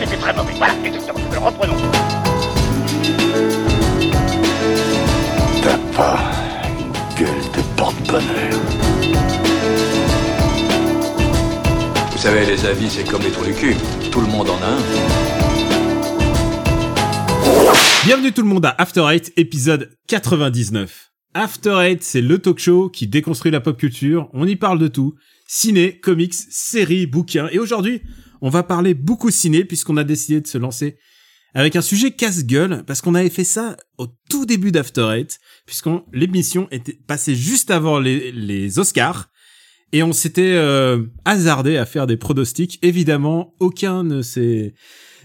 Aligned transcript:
c'était 0.00 0.16
très 0.16 0.32
mauvais. 0.34 0.52
Voilà, 0.56 0.74
exactement. 0.84 1.20
Alors 1.30 1.44
reprenons. 1.44 1.76
T'as 5.62 5.78
pas 5.94 6.18
une 6.78 6.92
gueule 7.18 7.44
de 7.54 7.62
porte-bonheur. 7.76 8.60
Vous 12.12 12.18
savez, 12.18 12.46
les 12.46 12.64
avis, 12.66 12.90
c'est 12.90 13.04
comme 13.04 13.22
les 13.22 13.30
trous 13.30 13.44
du 13.44 13.52
cul. 13.54 13.76
Tout 14.10 14.20
le 14.20 14.26
monde 14.26 14.48
en 14.50 14.56
a 14.62 14.66
un. 14.66 14.78
Bienvenue 18.04 18.32
tout 18.32 18.42
le 18.42 18.48
monde 18.48 18.64
à 18.64 18.74
After 18.78 19.04
Eight, 19.10 19.32
épisode 19.36 19.90
99. 20.08 21.10
After 21.34 21.76
Eight, 21.82 22.02
c'est 22.02 22.22
le 22.22 22.38
talk 22.38 22.58
show 22.58 22.88
qui 22.88 23.06
déconstruit 23.06 23.52
la 23.52 23.60
pop 23.60 23.76
culture. 23.78 24.28
On 24.32 24.46
y 24.46 24.56
parle 24.56 24.78
de 24.78 24.88
tout. 24.88 25.14
Ciné, 25.46 25.98
comics, 25.98 26.34
séries, 26.34 27.06
bouquins. 27.06 27.48
Et 27.52 27.58
aujourd'hui, 27.58 28.02
on 28.40 28.50
va 28.50 28.62
parler 28.62 28.94
beaucoup 28.94 29.30
ciné 29.30 29.64
puisqu'on 29.64 29.96
a 29.96 30.04
décidé 30.04 30.40
de 30.40 30.46
se 30.46 30.58
lancer 30.58 30.96
avec 31.54 31.76
un 31.76 31.80
sujet 31.80 32.12
casse-gueule 32.12 32.84
parce 32.86 33.00
qu'on 33.00 33.14
avait 33.14 33.30
fait 33.30 33.44
ça 33.44 33.76
au 33.98 34.06
tout 34.28 34.46
début 34.46 34.72
d'After 34.72 35.08
Eight 35.12 35.38
puisqu'on 35.66 36.04
l'émission 36.12 36.68
était 36.70 36.98
passée 37.06 37.34
juste 37.34 37.70
avant 37.70 37.98
les, 37.98 38.32
les 38.32 38.78
Oscars 38.78 39.30
et 39.92 40.02
on 40.02 40.12
s'était 40.12 40.54
euh, 40.54 41.04
hasardé 41.24 41.76
à 41.76 41.84
faire 41.84 42.06
des 42.06 42.16
pronostics. 42.16 42.78
Évidemment, 42.82 43.54
aucun 43.58 44.04
ne 44.04 44.22
s'est 44.22 44.74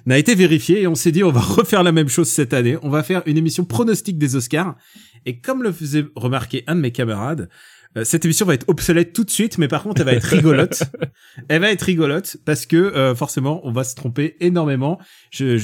n'a 0.07 0.19
été 0.19 0.35
vérifié 0.35 0.81
et 0.81 0.87
on 0.87 0.95
s'est 0.95 1.11
dit 1.11 1.23
on 1.23 1.31
va 1.31 1.41
refaire 1.41 1.83
la 1.83 1.91
même 1.91 2.09
chose 2.09 2.29
cette 2.29 2.53
année. 2.53 2.77
On 2.81 2.89
va 2.89 3.03
faire 3.03 3.23
une 3.25 3.37
émission 3.37 3.65
pronostic 3.65 4.17
des 4.17 4.35
Oscars 4.35 4.75
et 5.25 5.39
comme 5.39 5.63
le 5.63 5.71
faisait 5.71 6.05
remarquer 6.15 6.63
un 6.67 6.75
de 6.75 6.81
mes 6.81 6.91
camarades, 6.91 7.49
cette 8.03 8.25
émission 8.25 8.45
va 8.45 8.53
être 8.53 8.67
obsolète 8.67 9.13
tout 9.13 9.23
de 9.23 9.29
suite, 9.29 9.57
mais 9.57 9.67
par 9.67 9.83
contre, 9.83 10.01
elle 10.01 10.07
va 10.07 10.13
être 10.13 10.23
rigolote. 10.23 10.83
elle 11.47 11.61
va 11.61 11.71
être 11.71 11.83
rigolote 11.83 12.37
parce 12.45 12.65
que 12.65 12.75
euh, 12.75 13.15
forcément, 13.15 13.61
on 13.63 13.71
va 13.71 13.83
se 13.83 13.95
tromper 13.95 14.35
énormément. 14.39 14.99
Je, 15.31 15.57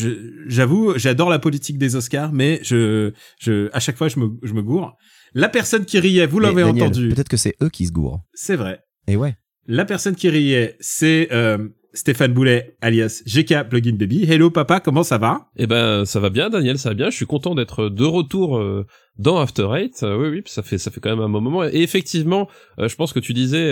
j'avoue, 0.48 0.98
j'adore 0.98 1.30
la 1.30 1.40
politique 1.40 1.78
des 1.78 1.96
Oscars, 1.96 2.32
mais 2.32 2.60
je, 2.64 3.12
je, 3.40 3.70
à 3.74 3.80
chaque 3.80 3.98
fois, 3.98 4.08
je 4.08 4.20
me, 4.20 4.30
je 4.44 4.54
me 4.54 4.62
gourre. 4.62 4.96
La 5.34 5.50
personne 5.50 5.86
qui 5.86 6.00
riait, 6.00 6.26
vous 6.26 6.40
l'avez 6.40 6.64
entendu. 6.64 7.10
Peut-être 7.10 7.30
que 7.30 7.38
c'est 7.38 7.56
eux 7.62 7.70
qui 7.70 7.86
se 7.86 7.92
gourent. 7.92 8.22
C'est 8.34 8.56
vrai. 8.56 8.82
Et 9.08 9.16
ouais. 9.16 9.36
La 9.68 9.86
personne 9.86 10.16
qui 10.16 10.30
riait, 10.30 10.76
c'est 10.80 11.30
euh, 11.32 11.70
Stéphane 11.94 12.32
Boulet, 12.32 12.78
alias 12.80 13.22
GK 13.26 13.68
Plugin 13.70 13.96
Baby. 13.96 14.24
Hello 14.24 14.50
papa, 14.50 14.80
comment 14.80 15.04
ça 15.04 15.18
va? 15.18 15.50
Eh 15.58 15.68
ben, 15.68 16.06
ça 16.06 16.22
va 16.22 16.30
bien, 16.30 16.50
Daniel, 16.50 16.78
ça 16.78 16.90
va 16.90 16.96
bien. 16.96 17.10
Je 17.10 17.16
suis 17.18 17.26
content 17.26 17.54
d'être 17.54 17.90
de 17.90 18.06
retour 18.06 18.58
euh, 18.58 18.86
dans 19.18 19.40
After 19.40 19.68
Eight. 19.76 20.02
Euh, 20.04 20.16
oui, 20.18 20.30
oui, 20.30 20.42
ça 20.46 20.64
fait 20.64 20.78
ça 20.78 20.90
fait 20.90 21.02
quand 21.02 21.10
même 21.10 21.20
un 21.20 21.28
bon 21.28 21.42
moment. 21.42 21.66
Et 21.66 21.82
effectivement, 21.82 22.48
euh, 22.80 22.88
je 22.88 22.96
pense 22.96 23.12
que 23.12 23.20
tu 23.20 23.34
disais 23.34 23.72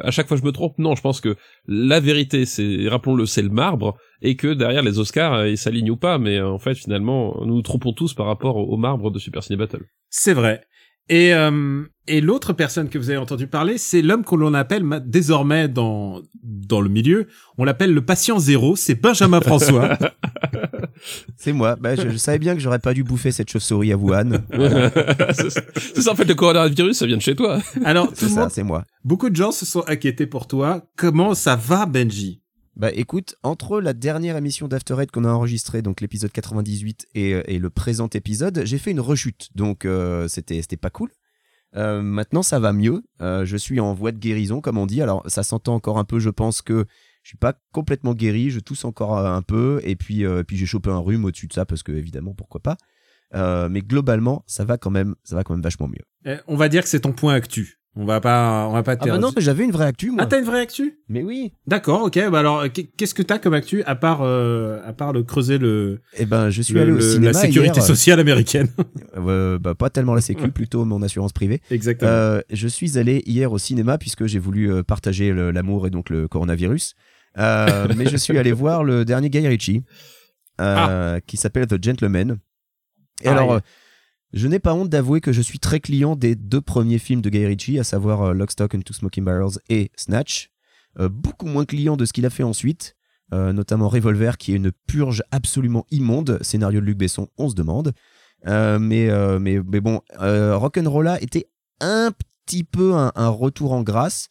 à 0.00 0.10
chaque 0.10 0.28
fois 0.28 0.36
je 0.36 0.44
me 0.44 0.52
trompe. 0.52 0.78
Non, 0.78 0.94
je 0.94 1.00
pense 1.00 1.22
que 1.22 1.36
la 1.66 2.00
vérité, 2.00 2.44
c'est 2.44 2.86
rappelons-le, 2.86 3.24
c'est 3.24 3.42
le 3.42 3.48
marbre, 3.48 3.96
et 4.20 4.36
que 4.36 4.52
derrière 4.52 4.82
les 4.82 4.98
Oscars, 4.98 5.46
ils 5.46 5.56
s'alignent 5.56 5.90
ou 5.90 5.96
pas. 5.96 6.18
Mais 6.18 6.42
en 6.42 6.58
fait, 6.58 6.74
finalement, 6.74 7.38
nous 7.40 7.54
nous 7.54 7.62
trompons 7.62 7.94
tous 7.94 8.12
par 8.12 8.26
rapport 8.26 8.56
au, 8.56 8.76
marbre 8.76 9.10
de 9.10 9.18
Super 9.18 9.42
Ciné 9.42 9.56
Battle. 9.56 9.84
C'est 10.10 10.34
vrai. 10.34 10.67
Et, 11.08 11.32
euh, 11.32 11.84
et 12.06 12.20
l'autre 12.20 12.52
personne 12.52 12.88
que 12.88 12.98
vous 12.98 13.10
avez 13.10 13.18
entendu 13.18 13.46
parler, 13.46 13.78
c'est 13.78 14.02
l'homme 14.02 14.24
qu'on 14.24 14.36
l'on 14.36 14.54
appelle 14.54 14.84
désormais 15.04 15.68
dans, 15.68 16.22
dans 16.42 16.80
le 16.80 16.88
milieu, 16.88 17.28
on 17.56 17.64
l'appelle 17.64 17.92
le 17.92 18.04
patient 18.04 18.38
zéro, 18.38 18.76
c'est 18.76 18.94
Benjamin 18.94 19.40
François. 19.40 19.96
c'est 21.36 21.52
moi. 21.52 21.76
Bah, 21.76 21.96
je, 21.96 22.16
savais 22.16 22.38
bien 22.38 22.54
que 22.54 22.60
j'aurais 22.60 22.78
pas 22.78 22.94
dû 22.94 23.04
bouffer 23.04 23.30
cette 23.30 23.50
chauve-souris 23.50 23.92
à 23.92 23.96
Wuhan. 23.96 24.30
c'est 25.32 26.02
ça, 26.02 26.12
en 26.12 26.14
fait, 26.14 26.24
le 26.24 26.34
coronavirus, 26.34 26.96
ça 26.96 27.06
vient 27.06 27.16
de 27.16 27.22
chez 27.22 27.36
toi. 27.36 27.60
Alors, 27.84 28.10
c'est 28.14 28.28
ça, 28.28 28.48
c'est 28.50 28.62
moi. 28.62 28.84
Beaucoup 29.04 29.30
de 29.30 29.36
gens 29.36 29.52
se 29.52 29.64
sont 29.64 29.84
inquiétés 29.86 30.26
pour 30.26 30.46
toi. 30.46 30.82
Comment 30.96 31.34
ça 31.34 31.56
va, 31.56 31.86
Benji? 31.86 32.40
Bah 32.78 32.92
écoute, 32.92 33.34
entre 33.42 33.80
la 33.80 33.92
dernière 33.92 34.36
émission 34.36 34.68
d'After 34.68 34.94
qu'on 35.12 35.24
a 35.24 35.30
enregistrée, 35.30 35.82
donc 35.82 36.00
l'épisode 36.00 36.30
98 36.30 37.08
et, 37.16 37.34
euh, 37.34 37.42
et, 37.46 37.58
le 37.58 37.70
présent 37.70 38.08
épisode, 38.14 38.62
j'ai 38.64 38.78
fait 38.78 38.92
une 38.92 39.00
rechute, 39.00 39.48
donc 39.56 39.84
euh, 39.84 40.28
c'était 40.28 40.76
pas 40.76 40.88
cool. 40.88 41.10
Euh, 41.74 42.00
maintenant 42.02 42.44
ça 42.44 42.60
va 42.60 42.72
mieux, 42.72 43.02
je 43.20 43.56
suis 43.56 43.80
en 43.80 43.94
voie 43.94 44.12
de 44.12 44.18
guérison 44.18 44.60
comme 44.60 44.78
on 44.78 44.86
dit. 44.86 45.02
Alors 45.02 45.28
ça 45.28 45.42
s'entend 45.42 45.74
encore 45.74 45.98
un 45.98 46.04
peu, 46.04 46.20
je 46.20 46.30
pense 46.30 46.62
que 46.62 46.86
je 47.24 47.30
suis 47.30 47.36
pas 47.36 47.54
complètement 47.72 48.14
guéri, 48.14 48.50
je 48.50 48.60
tousse 48.60 48.84
encore 48.84 49.18
un 49.18 49.42
peu 49.42 49.80
et 49.82 49.96
puis 49.96 50.24
puis 50.46 50.56
j'ai 50.56 50.64
chopé 50.64 50.90
un 50.90 50.98
rhume 50.98 51.24
au-dessus 51.24 51.48
de 51.48 51.52
ça 51.52 51.66
parce 51.66 51.82
que 51.82 51.90
évidemment 51.90 52.32
pourquoi 52.32 52.60
pas. 52.60 53.68
mais 53.68 53.82
globalement 53.82 54.44
ça 54.46 54.64
va 54.64 54.78
quand 54.78 54.90
même, 54.90 55.16
ça 55.24 55.34
va 55.34 55.42
quand 55.42 55.52
même 55.52 55.62
vachement 55.64 55.88
mieux. 55.88 56.04
Eh, 56.24 56.36
on 56.46 56.56
va 56.56 56.68
dire 56.68 56.84
que 56.84 56.88
c'est 56.88 57.00
ton 57.00 57.12
point 57.12 57.34
actu. 57.34 57.80
On 57.96 58.04
va 58.04 58.20
pas, 58.20 58.66
on 58.68 58.72
va 58.72 58.82
pas. 58.82 58.96
Ah 59.00 59.06
bah 59.06 59.18
non, 59.18 59.32
j'avais 59.38 59.64
une 59.64 59.72
vraie 59.72 59.86
actu 59.86 60.10
moi. 60.10 60.22
Ah 60.22 60.26
t'as 60.26 60.38
une 60.38 60.44
vraie 60.44 60.60
actu? 60.60 61.00
Mais 61.08 61.22
oui. 61.22 61.52
D'accord, 61.66 62.02
ok. 62.02 62.30
Bah 62.30 62.38
alors, 62.38 62.64
qu'est-ce 62.70 63.14
que 63.14 63.22
t'as 63.22 63.38
comme 63.38 63.54
actu 63.54 63.82
à 63.84 63.96
part, 63.96 64.20
euh, 64.22 64.80
à 64.86 64.92
part 64.92 65.12
le 65.12 65.24
creuser 65.24 65.58
le. 65.58 66.00
Eh 66.16 66.24
ben, 66.24 66.48
je 66.48 66.62
suis 66.62 66.78
allé 66.78 66.92
au 66.92 67.00
cinéma 67.00 67.32
La 67.32 67.40
sécurité 67.40 67.80
sociale 67.80 68.20
américaine. 68.20 68.68
euh, 69.16 69.58
bah 69.58 69.74
pas 69.74 69.90
tellement 69.90 70.14
la 70.14 70.20
sécu, 70.20 70.48
plutôt 70.50 70.84
mon 70.84 71.02
assurance 71.02 71.32
privée. 71.32 71.60
Exactement. 71.70 72.10
Euh, 72.10 72.40
je 72.50 72.68
suis 72.68 72.98
allé 72.98 73.22
hier 73.26 73.50
au 73.50 73.58
cinéma 73.58 73.98
puisque 73.98 74.26
j'ai 74.26 74.38
voulu 74.38 74.70
euh, 74.70 74.82
partager 74.84 75.32
l'amour 75.32 75.86
et 75.86 75.90
donc 75.90 76.10
le 76.10 76.28
coronavirus. 76.28 76.94
Euh, 77.38 77.88
mais 77.96 78.06
je 78.06 78.16
suis 78.16 78.38
allé 78.38 78.52
voir 78.52 78.84
le 78.84 79.04
dernier 79.04 79.30
Guy 79.30 79.46
Ritchie, 79.46 79.82
euh, 80.60 81.16
ah. 81.16 81.20
qui 81.26 81.36
s'appelle 81.36 81.66
The 81.66 81.82
Gentleman. 81.82 82.38
Et 83.22 83.28
alors. 83.28 83.60
Je 84.34 84.46
n'ai 84.46 84.58
pas 84.58 84.74
honte 84.74 84.90
d'avouer 84.90 85.20
que 85.20 85.32
je 85.32 85.40
suis 85.40 85.58
très 85.58 85.80
client 85.80 86.14
des 86.14 86.34
deux 86.34 86.60
premiers 86.60 86.98
films 86.98 87.22
de 87.22 87.30
Guy 87.30 87.46
Ritchie, 87.46 87.78
à 87.78 87.84
savoir 87.84 88.22
euh, 88.22 88.32
Lock, 88.34 88.50
Stock 88.50 88.74
and 88.74 88.80
Two 88.80 88.92
Smoking 88.92 89.24
Barrels 89.24 89.58
et 89.70 89.90
Snatch. 89.96 90.50
Euh, 90.98 91.08
beaucoup 91.08 91.46
moins 91.46 91.64
client 91.64 91.96
de 91.96 92.04
ce 92.04 92.12
qu'il 92.12 92.26
a 92.26 92.30
fait 92.30 92.42
ensuite, 92.42 92.94
euh, 93.32 93.54
notamment 93.54 93.88
Revolver, 93.88 94.36
qui 94.36 94.52
est 94.52 94.56
une 94.56 94.70
purge 94.86 95.22
absolument 95.30 95.86
immonde, 95.90 96.38
scénario 96.42 96.80
de 96.80 96.84
Luc 96.84 96.98
Besson, 96.98 97.28
on 97.38 97.48
se 97.48 97.54
demande. 97.54 97.92
mais, 98.44 98.78
mais, 99.40 99.60
mais 99.66 99.80
bon, 99.80 100.00
Rock'n'Rolla 100.18 101.20
était 101.22 101.48
un 101.80 102.10
petit 102.44 102.64
peu 102.64 102.94
un, 102.94 103.28
retour 103.28 103.72
en 103.72 103.82
grâce. 103.82 104.28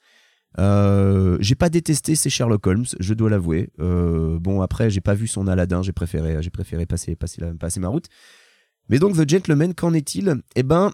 j'ai 0.57 1.55
pas 1.55 1.69
détesté 1.69 2.15
ses 2.15 2.29
Sherlock 2.29 2.65
Holmes, 2.67 2.85
je 2.99 3.13
dois 3.13 3.29
l'avouer. 3.29 3.71
bon 3.77 4.61
après, 4.61 4.89
j'ai 4.89 5.01
pas 5.01 5.15
vu 5.15 5.27
son 5.27 5.47
Aladdin, 5.47 5.81
j'ai 5.81 5.91
préféré, 5.91 6.85
passer 6.85 7.79
ma 7.79 7.87
route. 7.89 8.07
Mais 8.89 8.99
donc 8.99 9.15
The 9.15 9.29
Gentleman, 9.29 9.73
qu'en 9.73 9.93
est-il? 9.93 10.41
Eh 10.55 10.63
ben, 10.63 10.91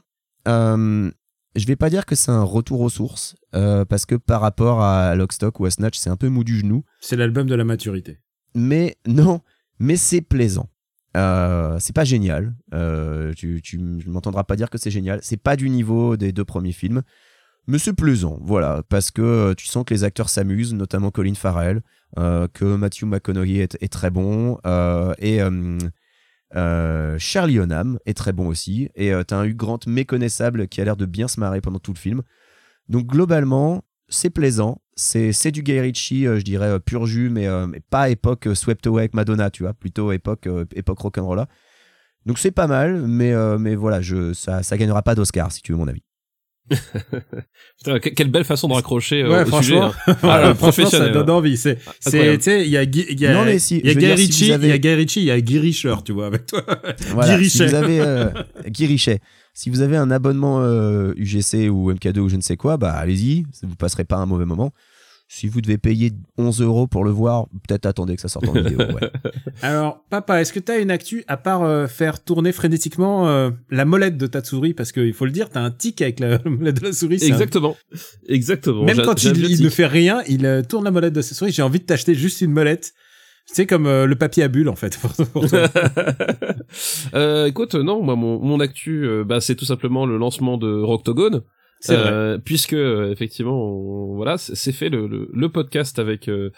euh, 0.47 1.11
je 1.55 1.65
vais 1.67 1.75
pas 1.75 1.89
dire 1.89 2.05
que 2.05 2.15
c'est 2.15 2.31
un 2.31 2.43
retour 2.43 2.81
aux 2.81 2.89
sources, 2.89 3.35
euh, 3.55 3.85
parce 3.85 4.05
que 4.05 4.15
par 4.15 4.41
rapport 4.41 4.81
à 4.81 5.15
Lockstock 5.15 5.59
ou 5.59 5.65
à 5.65 5.71
Snatch, 5.71 5.97
c'est 5.97 6.09
un 6.09 6.17
peu 6.17 6.29
mou 6.29 6.43
du 6.43 6.59
genou. 6.59 6.83
C'est 6.99 7.15
l'album 7.15 7.47
de 7.47 7.55
la 7.55 7.63
maturité. 7.63 8.19
Mais 8.55 8.97
non, 9.05 9.41
mais 9.79 9.95
c'est 9.95 10.21
plaisant. 10.21 10.69
Euh, 11.15 11.77
c'est 11.79 11.93
pas 11.93 12.05
génial. 12.05 12.55
Euh, 12.73 13.33
tu, 13.33 13.61
tu 13.61 13.77
m'entendras 14.07 14.43
pas 14.43 14.55
dire 14.55 14.71
que 14.71 14.79
c'est 14.79 14.89
génial. 14.89 15.19
C'est 15.21 15.37
pas 15.37 15.55
du 15.55 15.69
niveau 15.69 16.17
des 16.17 16.31
deux 16.31 16.45
premiers 16.45 16.71
films. 16.71 17.03
Mais 17.67 17.77
c'est 17.77 17.93
plaisant, 17.93 18.39
voilà, 18.41 18.83
parce 18.89 19.09
que 19.09 19.53
tu 19.53 19.67
sens 19.67 19.85
que 19.85 19.93
les 19.93 20.03
acteurs 20.03 20.27
s'amusent, 20.27 20.73
notamment 20.73 21.11
Colin 21.11 21.33
Farrell, 21.33 21.81
que 22.17 22.75
Matthew 22.75 23.03
McConaughey 23.03 23.59
est, 23.59 23.77
est 23.79 23.87
très 23.87 24.09
bon, 24.09 24.57
et 25.17 25.39
euh, 26.55 27.15
Charlie 27.19 27.57
Hunnam 27.57 27.99
est 28.05 28.15
très 28.15 28.33
bon 28.33 28.47
aussi. 28.47 28.89
Et 28.95 29.13
euh, 29.13 29.23
t'as 29.23 29.37
un 29.37 29.45
Hugh 29.45 29.55
Grant 29.55 29.79
méconnaissable 29.87 30.67
qui 30.67 30.81
a 30.81 30.85
l'air 30.85 30.97
de 30.97 31.05
bien 31.05 31.27
se 31.27 31.39
marrer 31.39 31.61
pendant 31.61 31.79
tout 31.79 31.93
le 31.93 31.97
film. 31.97 32.21
Donc 32.89 33.07
globalement, 33.07 33.83
c'est 34.09 34.29
plaisant. 34.29 34.81
C'est 34.95 35.51
du 35.51 35.63
Guy 35.63 35.79
Ritchie, 35.79 36.27
euh, 36.27 36.37
je 36.37 36.43
dirais, 36.43 36.79
pur 36.79 37.05
jus, 37.07 37.29
mais, 37.29 37.47
mais, 37.67 37.79
pas 37.79 38.09
époque 38.09 38.47
Swept 38.53 38.85
Away 38.85 39.01
avec 39.01 39.15
Madonna, 39.15 39.49
tu 39.49 39.63
vois. 39.63 39.73
Plutôt 39.73 40.11
époque, 40.11 40.47
époque 40.75 40.99
rock'n'roll. 40.99 41.45
Donc 42.25 42.39
c'est 42.39 42.51
pas 42.51 42.67
mal, 42.67 43.07
mais, 43.07 43.75
voilà, 43.75 44.01
je, 44.01 44.33
ça, 44.33 44.63
ça 44.63 44.77
gagnera 44.77 45.01
pas 45.01 45.15
d'Oscar, 45.15 45.51
si 45.51 45.61
tu 45.61 45.71
veux 45.71 45.77
mon 45.77 45.87
avis. 45.87 46.03
Putain, 47.77 47.99
quelle 47.99 48.31
belle 48.31 48.45
façon 48.45 48.67
de 48.67 48.73
raccrocher 48.73 49.23
ouais, 49.25 49.41
au 49.41 49.45
franchement, 49.45 49.91
sujet. 49.91 50.17
Ah, 50.23 50.53
franchement, 50.55 50.89
ça 50.89 51.09
donne 51.09 51.29
envie. 51.29 51.57
C'est, 51.57 51.77
c'est, 51.99 52.37
tu 52.37 52.43
sais, 52.43 52.65
il 52.65 52.69
y 52.69 52.77
a, 52.77 52.83
il 52.83 53.19
y 53.19 53.25
a, 53.25 53.43
mais 53.43 53.59
si, 53.59 53.79
il 53.79 53.87
y 53.87 53.89
a 53.89 53.95
Guy 53.95 54.13
Ritchie, 54.13 54.45
il 54.45 54.67
y 54.67 54.71
a 54.71 54.77
Guy 54.77 54.93
Ritchie, 54.93 55.19
il 55.21 55.25
y 55.25 55.31
a 55.31 55.41
Guy 55.41 55.59
Richer, 55.59 55.95
tu 56.05 56.13
vois, 56.13 56.27
avec 56.27 56.45
toi. 56.45 56.65
Voilà, 57.11 57.37
Guy 57.37 57.49
Si 57.49 57.65
vous 57.65 57.75
avez, 57.75 57.99
euh, 57.99 58.29
Guy 58.67 58.85
Richet. 58.85 59.19
Si 59.53 59.69
vous 59.69 59.81
avez 59.81 59.97
un 59.97 60.09
abonnement 60.09 60.61
euh, 60.61 61.13
UGC 61.15 61.69
ou 61.69 61.91
MK2 61.91 62.19
ou 62.19 62.29
je 62.29 62.37
ne 62.37 62.41
sais 62.41 62.57
quoi, 62.57 62.77
bah 62.77 62.93
allez-y, 62.93 63.45
vous 63.61 63.75
passerez 63.75 64.03
pas 64.03 64.17
un 64.17 64.25
mauvais 64.25 64.45
moment 64.45 64.73
si 65.33 65.47
vous 65.47 65.61
devez 65.61 65.79
payer 65.79 66.11
11 66.37 66.61
euros 66.61 66.85
pour 66.85 67.03
le 67.03 67.09
voir, 67.09 67.47
peut-être 67.67 67.87
attendez 67.87 68.15
que 68.15 68.21
ça 68.21 68.27
sorte 68.27 68.47
en 68.47 68.53
vidéo. 68.53 68.77
Ouais. 68.77 69.09
Alors, 69.63 70.03
papa, 70.11 70.39
est-ce 70.39 70.53
que 70.53 70.59
tu 70.59 70.71
as 70.71 70.77
une 70.77 70.91
actu 70.91 71.23
à 71.27 71.37
part 71.37 71.63
euh, 71.63 71.87
faire 71.87 72.23
tourner 72.23 72.51
frénétiquement 72.51 73.27
euh, 73.27 73.49
la 73.71 73.83
molette 73.83 74.15
de 74.15 74.27
ta 74.27 74.43
souris? 74.43 74.75
Parce 74.75 74.91
qu'il 74.91 75.13
faut 75.13 75.25
le 75.25 75.31
dire, 75.31 75.49
tu 75.49 75.57
as 75.57 75.63
un 75.63 75.71
tic 75.71 76.03
avec 76.03 76.19
la 76.19 76.37
molette 76.45 76.79
de 76.79 76.85
la 76.85 76.93
souris. 76.93 77.17
Exactement. 77.23 77.75
Exactement. 78.29 78.83
Même 78.83 79.01
quand 79.01 79.23
il, 79.23 79.63
ne 79.63 79.69
fait 79.69 79.87
rien, 79.87 80.21
il 80.27 80.45
euh, 80.45 80.61
tourne 80.61 80.83
la 80.83 80.91
molette 80.91 81.13
de 81.13 81.23
sa 81.23 81.33
souris. 81.33 81.51
J'ai 81.51 81.63
envie 81.63 81.79
de 81.79 81.85
t'acheter 81.85 82.13
juste 82.13 82.41
une 82.41 82.51
molette. 82.51 82.93
C'est 83.47 83.65
comme 83.65 83.85
le 83.85 84.15
papier 84.15 84.43
à 84.43 84.47
bulles 84.47 84.69
en 84.69 84.75
fait. 84.75 84.99
euh, 87.15 87.47
écoute, 87.47 87.73
non, 87.73 88.03
moi 88.03 88.15
mon, 88.15 88.39
mon 88.39 88.59
actu, 88.59 89.05
bah, 89.25 89.41
c'est 89.41 89.55
tout 89.55 89.65
simplement 89.65 90.05
le 90.05 90.17
lancement 90.17 90.57
de 90.57 90.79
Rocktogone. 90.79 91.41
Euh, 91.89 92.37
puisque 92.37 92.73
euh, 92.73 93.11
effectivement, 93.11 94.13
voilà, 94.15 94.37
c'est 94.37 94.71
fait 94.71 94.89
le, 94.89 95.07
le, 95.07 95.29
le, 95.33 95.49
podcast 95.49 95.99
avec 95.99 96.29
euh, 96.29 96.51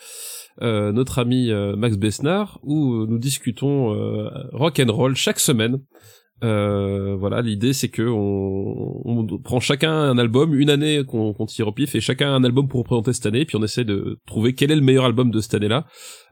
euh, 0.62 0.92
notre 0.92 1.20
ami 1.20 1.52
euh, 1.52 1.76
Max 1.76 1.98
Besnard, 1.98 2.60
où 2.64 3.06
nous 3.08 3.18
discutons 3.18 3.94
euh, 3.94 4.30
rock 4.54 4.80
and 4.80 4.92
roll 4.92 5.16
chaque 5.16 5.40
semaine. 5.40 5.80
Euh, 6.44 7.16
voilà, 7.18 7.42
l'idée 7.42 7.72
c'est 7.72 7.88
que 7.88 8.02
on, 8.02 9.02
on 9.06 9.38
prend 9.40 9.62
chacun 9.62 9.94
un 9.94 10.18
album, 10.18 10.54
une 10.54 10.70
année 10.70 11.04
qu'on 11.06 11.34
qu'on 11.34 11.46
tire 11.46 11.70
au 11.70 11.72
pif, 11.72 11.96
et 11.96 12.02
chacun 12.02 12.34
un 12.34 12.44
album 12.44 12.68
pour 12.68 12.82
représenter 12.82 13.14
cette 13.14 13.26
année, 13.26 13.46
puis 13.46 13.56
on 13.56 13.64
essaie 13.64 13.86
de 13.86 14.20
trouver 14.28 14.54
quel 14.54 14.70
est 14.70 14.76
le 14.76 14.82
meilleur 14.82 15.06
album 15.06 15.32
de 15.32 15.40
cette 15.40 15.54
année-là. 15.54 15.86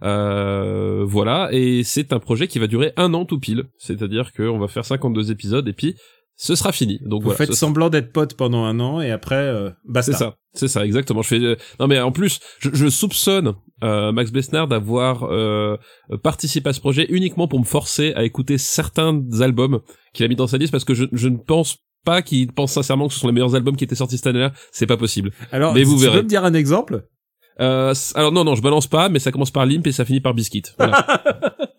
Euh, 0.04 1.06
voilà, 1.08 1.50
et 1.54 1.84
c'est 1.84 2.12
un 2.12 2.20
projet 2.20 2.48
qui 2.48 2.60
va 2.60 2.68
durer 2.68 2.92
un 2.98 3.14
an 3.14 3.24
tout 3.24 3.40
pile, 3.40 3.64
c'est-à-dire 3.78 4.34
qu'on 4.34 4.60
va 4.60 4.68
faire 4.68 4.84
52 4.84 5.32
épisodes, 5.32 5.68
et 5.70 5.74
puis 5.74 5.96
ce 6.36 6.56
sera 6.56 6.72
fini. 6.72 7.00
Donc 7.06 7.22
Vous 7.22 7.30
voilà, 7.30 7.38
faites 7.38 7.54
semblant 7.54 7.90
d'être 7.90 8.12
potes 8.12 8.34
pendant 8.36 8.64
un 8.66 8.80
an 8.80 9.02
et 9.02 9.12
après, 9.12 9.36
euh, 9.36 9.70
basta. 9.86 10.12
c'est 10.12 10.18
ça, 10.18 10.36
c'est 10.54 10.68
ça, 10.68 10.86
exactement. 10.86 11.22
Je 11.22 11.28
fais 11.28 11.40
euh, 11.40 11.56
non 11.80 11.88
mais 11.88 12.00
en 12.00 12.12
plus, 12.12 12.40
je, 12.60 12.70
je 12.74 12.88
soupçonne 12.90 13.54
euh, 13.84 14.12
Max 14.12 14.32
Besnard 14.32 14.68
d'avoir 14.68 15.24
euh, 15.32 15.78
participé 16.24 16.70
à 16.70 16.74
ce 16.74 16.80
projet 16.80 17.06
uniquement 17.10 17.48
pour 17.48 17.60
me 17.60 17.66
forcer 17.66 18.14
à 18.16 18.24
écouter 18.24 18.58
certains 18.58 19.22
albums 19.42 19.82
qu'il 20.14 20.26
a 20.26 20.28
mis 20.28 20.36
dans 20.36 20.48
sa 20.48 20.58
liste 20.58 20.72
parce 20.72 20.86
que 20.86 20.94
je, 20.94 21.06
je 21.12 21.28
ne 21.28 21.38
pense 21.38 21.78
pas 22.06 22.22
qu'il 22.22 22.52
pense 22.52 22.74
sincèrement 22.74 23.08
que 23.08 23.14
ce 23.14 23.20
sont 23.20 23.28
les 23.28 23.34
meilleurs 23.34 23.56
albums 23.56 23.76
qui 23.78 23.84
étaient 23.86 23.96
sortis 23.96 24.18
cette 24.18 24.28
année-là. 24.28 24.52
C'est 24.72 24.88
pas 24.88 24.98
possible. 24.98 25.32
Alors, 25.52 25.74
Mais 25.74 25.84
vous 25.84 25.96
tu 25.96 26.02
verrez. 26.04 26.18
peux 26.18 26.24
me 26.24 26.28
dire 26.30 26.44
un 26.44 26.54
exemple? 26.54 27.08
Euh, 27.62 27.94
alors 28.16 28.32
non 28.32 28.44
non, 28.44 28.56
je 28.56 28.62
balance 28.62 28.88
pas, 28.88 29.10
mais 29.10 29.20
ça 29.20 29.32
commence 29.32 29.52
par 29.52 29.66
Limp 29.66 29.86
et 29.86 29.92
ça 29.92 30.04
finit 30.06 30.20
par 30.22 30.34
Biscuit. 30.34 30.64
Voilà. 30.78 31.06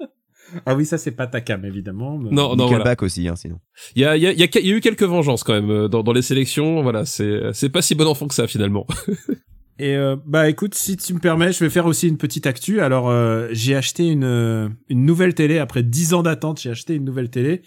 Ah 0.67 0.75
oui, 0.75 0.85
ça 0.87 0.99
c'est 0.99 1.11
pas 1.13 1.27
ta 1.27 1.41
cam 1.41 1.65
évidemment. 1.65 2.19
mais- 2.19 2.31
non 2.31 2.55
non 2.57 2.67
voilà. 2.67 2.95
Aussi, 3.01 3.27
hein, 3.29 3.37
sinon. 3.37 3.59
Il 3.97 4.03
y 4.03 4.05
a 4.05 4.17
il 4.17 4.23
y 4.23 4.27
a, 4.27 4.33
il 4.33 4.39
y, 4.39 4.43
a, 4.43 4.61
y 4.61 4.73
a 4.73 4.77
eu 4.77 4.81
quelques 4.81 5.03
vengeances 5.03 5.43
quand 5.45 5.55
même 5.55 5.71
euh, 5.71 5.89
dans, 5.89 6.03
dans 6.03 6.13
les 6.13 6.23
sélections. 6.23 6.83
Voilà, 6.83 7.05
c'est 7.07 7.41
c'est 7.53 7.71
pas 7.71 7.83
si 7.83 7.95
bon 7.95 8.07
enfant 8.07 8.29
que 8.29 8.35
ça 8.35 8.47
finalement. 8.47 8.87
Et 9.81 9.97
euh, 9.97 10.15
bah 10.25 10.49
écoute, 10.49 10.75
si 10.77 10.97
tu 10.97 11.15
me 11.15 11.19
permets, 11.19 11.53
je 11.53 11.59
vais 11.59 11.71
faire 11.71 11.87
aussi 11.87 12.07
une 12.07 12.17
petite 12.17 12.47
actu. 12.47 12.81
Alors 12.81 13.11
euh, 13.11 13.49
j'ai 13.51 13.75
acheté 13.75 14.07
une 14.07 14.23
euh, 14.25 14.69
une 14.89 15.05
nouvelle 15.05 15.35
télé 15.35 15.59
après 15.59 15.83
10 15.83 16.15
ans 16.15 16.23
d'attente. 16.23 16.61
J'ai 16.61 16.71
acheté 16.71 16.95
une 16.95 17.05
nouvelle 17.05 17.29
télé 17.31 17.63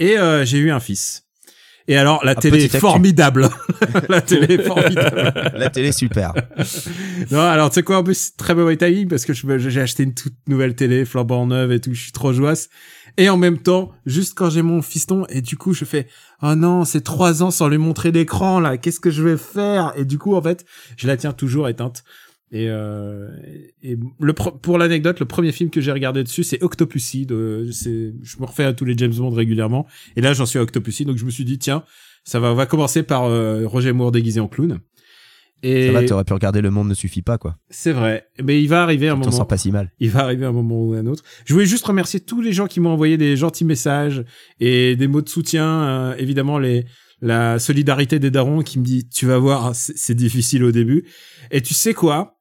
et 0.00 0.18
euh, 0.18 0.44
j'ai 0.44 0.58
eu 0.58 0.70
un 0.72 0.80
fils. 0.80 1.28
Et 1.88 1.96
alors 1.96 2.20
la 2.24 2.34
télé 2.34 2.64
est 2.64 2.78
formidable. 2.78 3.48
la 4.08 4.20
télé 4.20 4.54
est 4.54 4.62
formidable. 4.62 5.52
La 5.54 5.70
télé, 5.70 5.92
super. 5.92 6.32
non, 7.30 7.40
alors 7.40 7.70
tu 7.70 7.76
sais 7.76 7.82
quoi 7.82 7.98
en 7.98 8.04
plus 8.04 8.36
très 8.36 8.54
mauvais 8.54 8.76
timing 8.76 9.08
parce 9.08 9.24
que 9.24 9.32
j'ai 9.32 9.80
acheté 9.80 10.02
une 10.04 10.14
toute 10.14 10.36
nouvelle 10.46 10.74
télé 10.74 11.04
flambant 11.04 11.46
neuve 11.46 11.72
et 11.72 11.80
tout. 11.80 11.94
Je 11.94 12.00
suis 12.00 12.12
trop 12.12 12.32
joasse. 12.32 12.68
Et 13.18 13.28
en 13.28 13.36
même 13.36 13.58
temps, 13.58 13.90
juste 14.06 14.34
quand 14.34 14.48
j'ai 14.48 14.62
mon 14.62 14.80
fiston 14.80 15.26
et 15.28 15.42
du 15.42 15.58
coup 15.58 15.74
je 15.74 15.84
fais 15.84 16.06
oh 16.40 16.54
non 16.54 16.86
c'est 16.86 17.02
trois 17.02 17.42
ans 17.42 17.50
sans 17.50 17.68
lui 17.68 17.78
montrer 17.78 18.10
l'écran 18.10 18.58
là. 18.58 18.78
Qu'est-ce 18.78 19.00
que 19.00 19.10
je 19.10 19.22
vais 19.22 19.36
faire? 19.36 19.92
Et 19.96 20.04
du 20.04 20.18
coup 20.18 20.34
en 20.34 20.40
fait 20.40 20.64
je 20.96 21.06
la 21.06 21.16
tiens 21.16 21.32
toujours 21.32 21.68
éteinte. 21.68 22.04
Et, 22.52 22.68
euh, 22.68 23.28
et 23.82 23.96
le 24.20 24.32
pour 24.34 24.76
l'anecdote, 24.76 25.20
le 25.20 25.26
premier 25.26 25.52
film 25.52 25.70
que 25.70 25.80
j'ai 25.80 25.90
regardé 25.90 26.22
dessus, 26.22 26.44
c'est 26.44 26.62
Octopussy. 26.62 27.24
De, 27.24 27.66
je 27.70 28.38
me 28.38 28.44
refais 28.44 28.64
à 28.64 28.74
tous 28.74 28.84
les 28.84 28.96
James 28.96 29.14
Bond 29.14 29.30
régulièrement. 29.30 29.86
Et 30.16 30.20
là, 30.20 30.34
j'en 30.34 30.44
suis 30.44 30.58
à 30.58 30.62
Octopussy, 30.62 31.06
donc 31.06 31.16
je 31.16 31.24
me 31.24 31.30
suis 31.30 31.46
dit 31.46 31.58
tiens, 31.58 31.82
ça 32.24 32.40
va, 32.40 32.52
on 32.52 32.54
va 32.54 32.66
commencer 32.66 33.02
par 33.02 33.24
euh, 33.24 33.66
Roger 33.66 33.92
Moore 33.92 34.12
déguisé 34.12 34.38
en 34.38 34.48
clown. 34.48 34.80
Et 35.64 35.86
Ça 35.86 35.92
va, 35.92 36.04
t'aurais 36.04 36.24
pu 36.24 36.32
regarder 36.32 36.60
Le 36.60 36.70
Monde 36.70 36.88
ne 36.88 36.94
suffit 36.94 37.22
pas, 37.22 37.38
quoi. 37.38 37.56
c'est 37.70 37.92
vrai. 37.92 38.26
Mais 38.42 38.60
il 38.60 38.68
va 38.68 38.82
arriver 38.82 39.08
un 39.08 39.14
moment. 39.16 39.30
sors 39.30 39.46
pas 39.46 39.56
si 39.56 39.70
mal. 39.70 39.92
Il 40.00 40.10
va 40.10 40.24
arriver 40.24 40.44
un 40.44 40.52
moment 40.52 40.84
ou 40.84 40.92
un 40.94 41.06
autre. 41.06 41.22
Je 41.46 41.54
voulais 41.54 41.66
juste 41.66 41.86
remercier 41.86 42.20
tous 42.20 42.40
les 42.42 42.52
gens 42.52 42.66
qui 42.66 42.80
m'ont 42.80 42.90
envoyé 42.90 43.16
des 43.16 43.36
gentils 43.36 43.64
messages 43.64 44.24
et 44.60 44.96
des 44.96 45.06
mots 45.06 45.22
de 45.22 45.28
soutien. 45.28 45.64
euh, 45.84 46.14
évidemment, 46.18 46.58
les 46.58 46.84
la 47.22 47.60
solidarité 47.60 48.18
des 48.18 48.32
darons 48.32 48.62
qui 48.62 48.80
me 48.80 48.84
dit 48.84 49.08
tu 49.08 49.26
vas 49.26 49.38
voir, 49.38 49.76
c'est 49.76 50.16
difficile 50.16 50.64
au 50.64 50.72
début. 50.72 51.04
Et 51.52 51.62
tu 51.62 51.72
sais 51.72 51.94
quoi? 51.94 52.40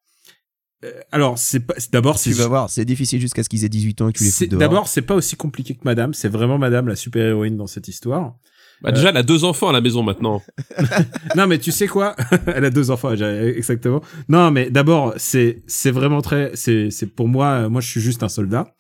Alors 1.12 1.38
c'est 1.38 1.60
pas 1.60 1.76
c'est- 1.78 1.92
d'abord 1.94 2.18
c'est 2.18 2.32
Tu 2.32 2.36
vas 2.38 2.48
voir, 2.48 2.70
c'est 2.70 2.86
difficile 2.86 3.22
jusqu'à 3.22 3.44
ce 3.44 3.50
qu'ils 3.50 3.64
aient 3.66 3.70
18 3.70 4.02
ans 4.02 4.10
et 4.10 4.14
que 4.14 4.18
tu 4.18 4.24
les 4.24 4.48
dehors. 4.48 4.60
d'abord 4.60 4.88
c'est 4.88 5.02
pas 5.04 5.14
aussi 5.16 5.36
compliqué 5.36 5.76
que 5.76 5.82
Madame. 5.86 6.14
C'est 6.14 6.28
vraiment 6.30 6.58
Madame 6.58 6.88
la 6.88 6.96
super 6.96 7.26
héroïne 7.26 7.56
dans 7.58 7.68
cette 7.68 7.88
histoire. 7.88 8.36
Bah, 8.82 8.92
déjà, 8.92 9.10
elle 9.10 9.18
a 9.18 9.22
deux 9.22 9.44
enfants 9.44 9.70
à 9.70 9.74
la 9.74 9.82
maison 9.82 10.02
maintenant. 10.02 10.42
non 11.36 11.46
mais 11.46 11.60
tu 11.60 11.72
sais 11.72 11.86
quoi? 11.88 12.16
Elle 12.48 12.66
a 12.66 12.72
deux 12.72 12.90
enfants 12.90 13.14
exactement. 13.14 14.02
Non 14.28 14.50
mais 14.50 14.72
d'abord 14.72 15.14
c'est 15.18 15.62
c'est 15.68 15.92
vraiment 15.92 16.22
très 16.24 16.50
c'est 16.56 16.90
c'est 16.90 17.06
pour 17.06 17.28
moi 17.28 17.48
euh, 17.66 17.70
moi 17.70 17.80
je 17.82 17.88
suis 17.88 18.02
juste 18.02 18.24
un 18.24 18.30
soldat. 18.30 18.74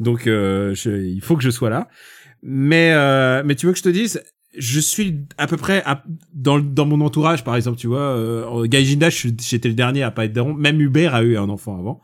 Donc 0.00 0.26
euh, 0.26 0.74
je- 0.74 0.90
il 1.02 1.22
faut 1.22 1.34
que 1.34 1.42
je 1.42 1.48
sois 1.50 1.70
là. 1.70 1.88
Mais 2.42 2.92
euh, 2.92 3.42
mais 3.42 3.54
tu 3.54 3.64
veux 3.66 3.72
que 3.72 3.78
je 3.78 3.84
te 3.84 3.88
dise 3.88 4.22
je 4.58 4.80
suis 4.80 5.20
à 5.38 5.46
peu 5.46 5.56
près 5.56 5.82
à- 5.86 6.02
dans 6.34 6.58
dans 6.58 6.84
mon 6.86 7.00
entourage 7.00 7.44
par 7.44 7.56
exemple 7.56 7.78
tu 7.78 7.86
vois 7.86 8.00
euh, 8.16 8.66
Gaijinda 8.66 9.08
j'étais 9.10 9.68
le 9.68 9.74
dernier 9.74 10.02
à 10.02 10.10
pas 10.10 10.24
être 10.24 10.32
daron. 10.32 10.54
Même 10.54 10.80
Hubert 10.80 11.14
a 11.14 11.22
eu 11.22 11.36
un 11.36 11.48
enfant 11.48 11.78
avant. 11.78 12.00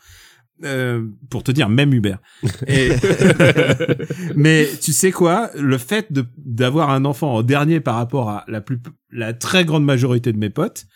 Euh, 0.65 1.03
pour 1.31 1.43
te 1.43 1.51
dire 1.51 1.69
même 1.69 1.93
Hubert. 1.93 2.19
Et- 2.69 2.91
mais 4.37 4.69
tu 4.81 4.93
sais 4.93 5.11
quoi 5.11 5.51
le 5.59 5.79
fait 5.79 6.12
de 6.12 6.25
d'avoir 6.39 6.91
un 6.91 7.05
enfant 7.05 7.35
en 7.35 7.43
dernier 7.43 7.81
par 7.81 7.97
rapport 7.97 8.29
à 8.31 8.45
la 8.49 8.61
plus 8.61 8.79
la 9.11 9.33
très 9.33 9.65
grande 9.65 9.85
majorité 9.85 10.33
de 10.33 10.39
mes 10.39 10.50
potes 10.50 10.87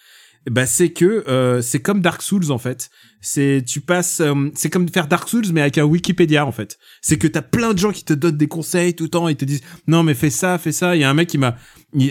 bah 0.51 0.67
c'est 0.67 0.91
que 0.91 1.25
euh, 1.29 1.61
c'est 1.63 1.81
comme 1.81 2.01
Dark 2.01 2.23
Souls 2.23 2.51
en 2.51 2.59
fait. 2.59 2.91
C'est 3.21 3.63
tu 3.67 3.81
passes 3.81 4.21
euh, 4.21 4.51
c'est 4.55 4.71
comme 4.71 4.89
faire 4.89 5.09
Dark 5.09 5.29
Souls 5.29 5.47
mais 5.53 5.61
avec 5.61 5.79
un 5.79 5.85
Wikipédia 5.85 6.47
en 6.47 6.53
fait. 6.53 6.79
C'est 7.03 7.19
que 7.19 7.27
t'as 7.27 7.43
plein 7.43 7.75
de 7.75 7.79
gens 7.79 7.93
qui 7.93 8.05
te 8.05 8.13
donnent 8.13 8.37
des 8.37 8.49
conseils 8.49 8.95
tout 8.95 9.05
le 9.05 9.11
temps 9.11 9.29
ils 9.29 9.37
te 9.37 9.45
disent 9.45 9.63
non 9.87 10.03
mais 10.03 10.15
fais 10.15 10.31
ça 10.31 10.59
fais 10.59 10.73
ça 10.73 10.97
il 10.97 11.01
y 11.01 11.05
a 11.05 11.11
un 11.11 11.15
mec 11.15 11.29
qui 11.29 11.39
m'a 11.39 11.57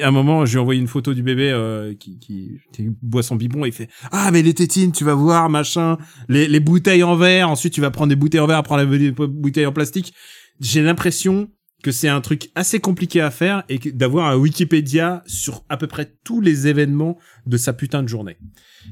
à 0.02 0.08
un 0.08 0.12
moment 0.12 0.46
j'ai 0.46 0.60
envoyé 0.60 0.80
une 0.80 0.88
photo 0.88 1.14
du 1.14 1.24
bébé 1.24 1.50
euh, 1.52 1.94
qui, 1.96 2.20
qui 2.20 2.60
qui 2.74 2.90
boit 3.02 3.24
son 3.24 3.36
biberon 3.36 3.66
et 3.66 3.70
il 3.70 3.74
fait 3.74 3.90
ah 4.12 4.30
mais 4.32 4.42
les 4.42 4.54
tétines 4.54 4.92
tu 4.92 5.04
vas 5.04 5.16
voir 5.16 5.50
machin. 5.50 5.98
Les, 6.30 6.48
les 6.48 6.60
bouteilles 6.60 7.04
en 7.04 7.16
verre. 7.16 7.50
Ensuite 7.50 7.74
tu 7.74 7.82
vas 7.82 7.92
prendre 7.92 8.10
des 8.10 8.16
bouteilles 8.16 8.42
en 8.42 8.48
verre 8.48 8.58
après 8.58 8.86
les 8.86 9.12
bouteilles 9.12 9.66
en 9.66 9.74
plastique 9.74 10.14
j'ai 10.60 10.82
l'impression 10.82 11.50
que 11.84 11.92
c'est 11.92 12.08
un 12.08 12.22
truc 12.22 12.50
assez 12.56 12.80
compliqué 12.80 13.22
à 13.22 13.32
faire 13.32 13.64
et 13.70 13.78
d'avoir 13.92 14.28
un 14.28 14.36
Wikipédia 14.36 15.24
sur 15.28 15.64
à 15.70 15.78
peu 15.78 15.88
près 15.88 16.12
tous 16.24 16.42
les 16.42 16.68
événements 16.68 17.18
de 17.46 17.58
sa 17.58 17.74
putain 17.74 18.04
de 18.04 18.08
journée. 18.08 18.38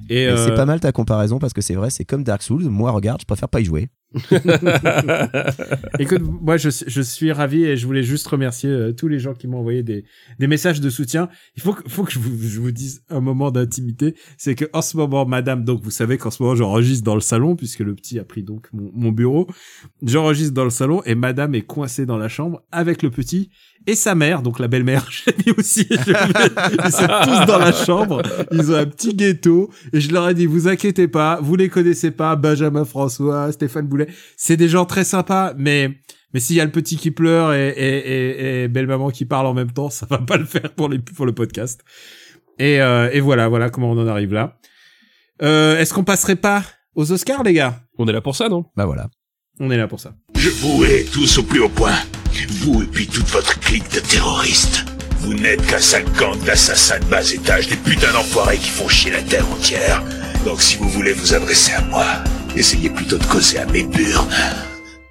Et, 0.10 0.24
Et 0.24 0.28
euh, 0.28 0.38
C'est 0.38 0.56
pas 0.56 0.66
mal 0.66 0.80
ta 0.80 0.92
comparaison 0.92 1.40
parce 1.40 1.54
que 1.54 1.62
c'est 1.62 1.76
vrai, 1.76 1.90
c'est 1.90 2.06
comme 2.06 2.24
Dark 2.24 2.44
Souls. 2.44 2.66
Moi, 2.66 2.92
regarde, 2.92 3.22
je 3.22 3.26
préfère 3.26 3.50
pas 3.50 3.62
y 3.62 3.66
jouer. 3.66 3.90
Écoute, 6.00 6.22
moi 6.22 6.58
je, 6.58 6.70
je 6.70 7.02
suis 7.02 7.32
ravi 7.32 7.64
et 7.64 7.78
je 7.78 7.86
voulais 7.86 8.04
juste 8.04 8.28
remercier 8.28 8.70
euh, 8.70 8.94
tous 8.94 9.08
les 9.08 9.20
gens 9.20 9.34
qui 9.34 9.48
m'ont 9.48 9.60
envoyé 9.60 9.84
des, 9.84 10.06
des 10.40 10.48
messages 10.48 10.80
de 10.82 10.90
soutien. 10.90 11.30
Il 11.56 11.62
faut 11.62 11.74
que, 11.74 11.88
faut 11.90 12.04
que 12.04 12.12
je 12.12 12.20
vous, 12.20 12.72
dise 12.72 13.04
un 13.10 13.20
moment 13.20 13.52
d'intimité, 13.52 14.16
c'est 14.38 14.56
que 14.56 14.66
en 14.74 14.82
ce 14.82 14.98
moment, 14.98 15.26
Madame, 15.26 15.64
donc 15.66 15.82
vous 15.84 15.92
savez 15.92 16.18
qu'en 16.18 16.32
ce 16.32 16.42
moment 16.42 16.56
j'enregistre 16.56 17.04
dans 17.04 17.16
le 17.16 17.22
salon 17.22 17.56
puisque 17.56 17.80
le 17.80 17.94
petit 17.94 18.18
a 18.20 18.24
pris 18.24 18.44
donc 18.44 18.68
mon, 18.74 18.92
mon 18.94 19.12
bureau. 19.12 19.48
J'enregistre 20.02 20.54
dans 20.54 20.64
le 20.64 20.70
salon 20.70 21.02
et 21.06 21.16
Madame 21.16 21.56
est 21.56 21.64
coincée 21.64 22.06
dans 22.06 22.18
la 22.18 22.30
chambre 22.30 22.64
avec 22.72 23.04
le 23.04 23.12
petit 23.12 23.50
et 23.88 23.96
sa 23.96 24.16
mère, 24.16 24.42
donc 24.42 24.60
la 24.60 24.68
belle-mère. 24.68 25.08
J'ai 25.12 25.34
mis 25.46 25.54
aussi, 25.58 25.88
je 25.90 25.96
ils 26.86 26.92
sont 26.92 27.08
tous 27.24 27.46
dans 27.46 27.60
la 27.60 27.72
chambre. 27.72 28.22
Ils 28.52 28.72
ont 28.72 28.76
un 28.76 28.86
petit 28.86 29.14
ghetto 29.14 29.70
et 29.94 30.00
je 30.02 30.12
leur 30.12 30.30
ai 30.30 30.34
dit 30.34 30.46
vous 30.46 30.68
inquiétez 30.68 31.08
pas, 31.08 31.40
vous 31.42 31.56
les 31.56 31.70
connaissez 31.70 32.12
pas, 32.12 32.36
Benjamin 32.36 32.86
François, 32.86 33.52
Stéphane 33.52 33.88
Boulet 33.88 34.08
c'est 34.38 34.58
des 34.58 34.70
gens 34.70 34.86
très 34.86 35.04
sympas, 35.04 35.54
mais 35.58 35.92
mais 36.34 36.40
s'il 36.40 36.56
y 36.58 36.62
a 36.62 36.66
le 36.66 36.72
petit 36.72 36.98
qui 36.98 37.12
pleure 37.12 37.54
et, 37.54 37.70
et, 37.70 37.98
et, 37.98 38.64
et 38.64 38.68
belle 38.68 38.88
maman 38.88 39.10
qui 39.10 39.26
parle 39.26 39.46
en 39.48 39.54
même 39.54 39.72
temps, 39.72 39.90
ça 39.90 40.06
va 40.10 40.18
pas 40.18 40.38
le 40.38 40.46
faire 40.46 40.74
pour 40.74 40.90
les 40.90 41.00
pour 41.00 41.26
le 41.26 41.32
podcast. 41.34 41.82
Et, 42.60 42.82
euh, 42.82 43.10
et 43.12 43.20
voilà, 43.20 43.48
voilà 43.48 43.70
comment 43.70 43.92
on 43.92 43.98
en 43.98 44.08
arrive 44.08 44.34
là. 44.34 44.58
Euh, 45.42 45.78
Est-ce 45.78 45.94
qu'on 45.94 46.04
passerait 46.04 46.36
pas 46.38 46.64
aux 46.96 47.12
Oscars, 47.12 47.44
les 47.44 47.54
gars? 47.54 47.82
On 47.98 48.08
est 48.08 48.14
là 48.14 48.22
pour 48.22 48.36
ça, 48.36 48.48
non? 48.50 48.66
Bah 48.76 48.86
voilà. 48.86 49.10
On 49.60 49.70
est 49.72 49.78
là 49.78 49.88
pour 49.88 50.00
ça. 50.00 50.14
Je 50.36 50.50
vous 50.50 50.84
hais 50.86 51.06
tous 51.06 51.38
au 51.38 51.44
plus 51.44 51.60
haut 51.62 51.70
point. 51.70 51.96
Vous 52.44 52.84
et 52.84 52.86
puis 52.86 53.08
toute 53.08 53.28
votre 53.28 53.60
clique 53.60 53.90
de 53.94 54.00
terroristes. 54.00 54.86
Vous 55.20 55.34
n'êtes 55.34 55.66
qu'un 55.66 55.80
sale 55.80 56.04
gang 56.20 56.38
d'assassins 56.44 57.00
de 57.00 57.06
bas 57.06 57.32
étage, 57.32 57.68
des 57.68 57.78
putains 57.78 58.12
d'enfoirés 58.12 58.58
qui 58.58 58.70
font 58.70 58.88
chier 58.88 59.12
la 59.12 59.22
terre 59.22 59.50
entière. 59.50 60.04
Donc 60.46 60.62
si 60.62 60.78
vous 60.78 60.90
voulez 60.90 61.14
vous 61.14 61.34
adresser 61.34 61.74
à 61.74 61.82
moi, 61.82 62.06
essayez 62.56 62.90
plutôt 62.90 63.18
de 63.18 63.26
causer 63.26 63.60
à 63.60 63.66
mes 63.68 63.84
burnes. 63.84 64.28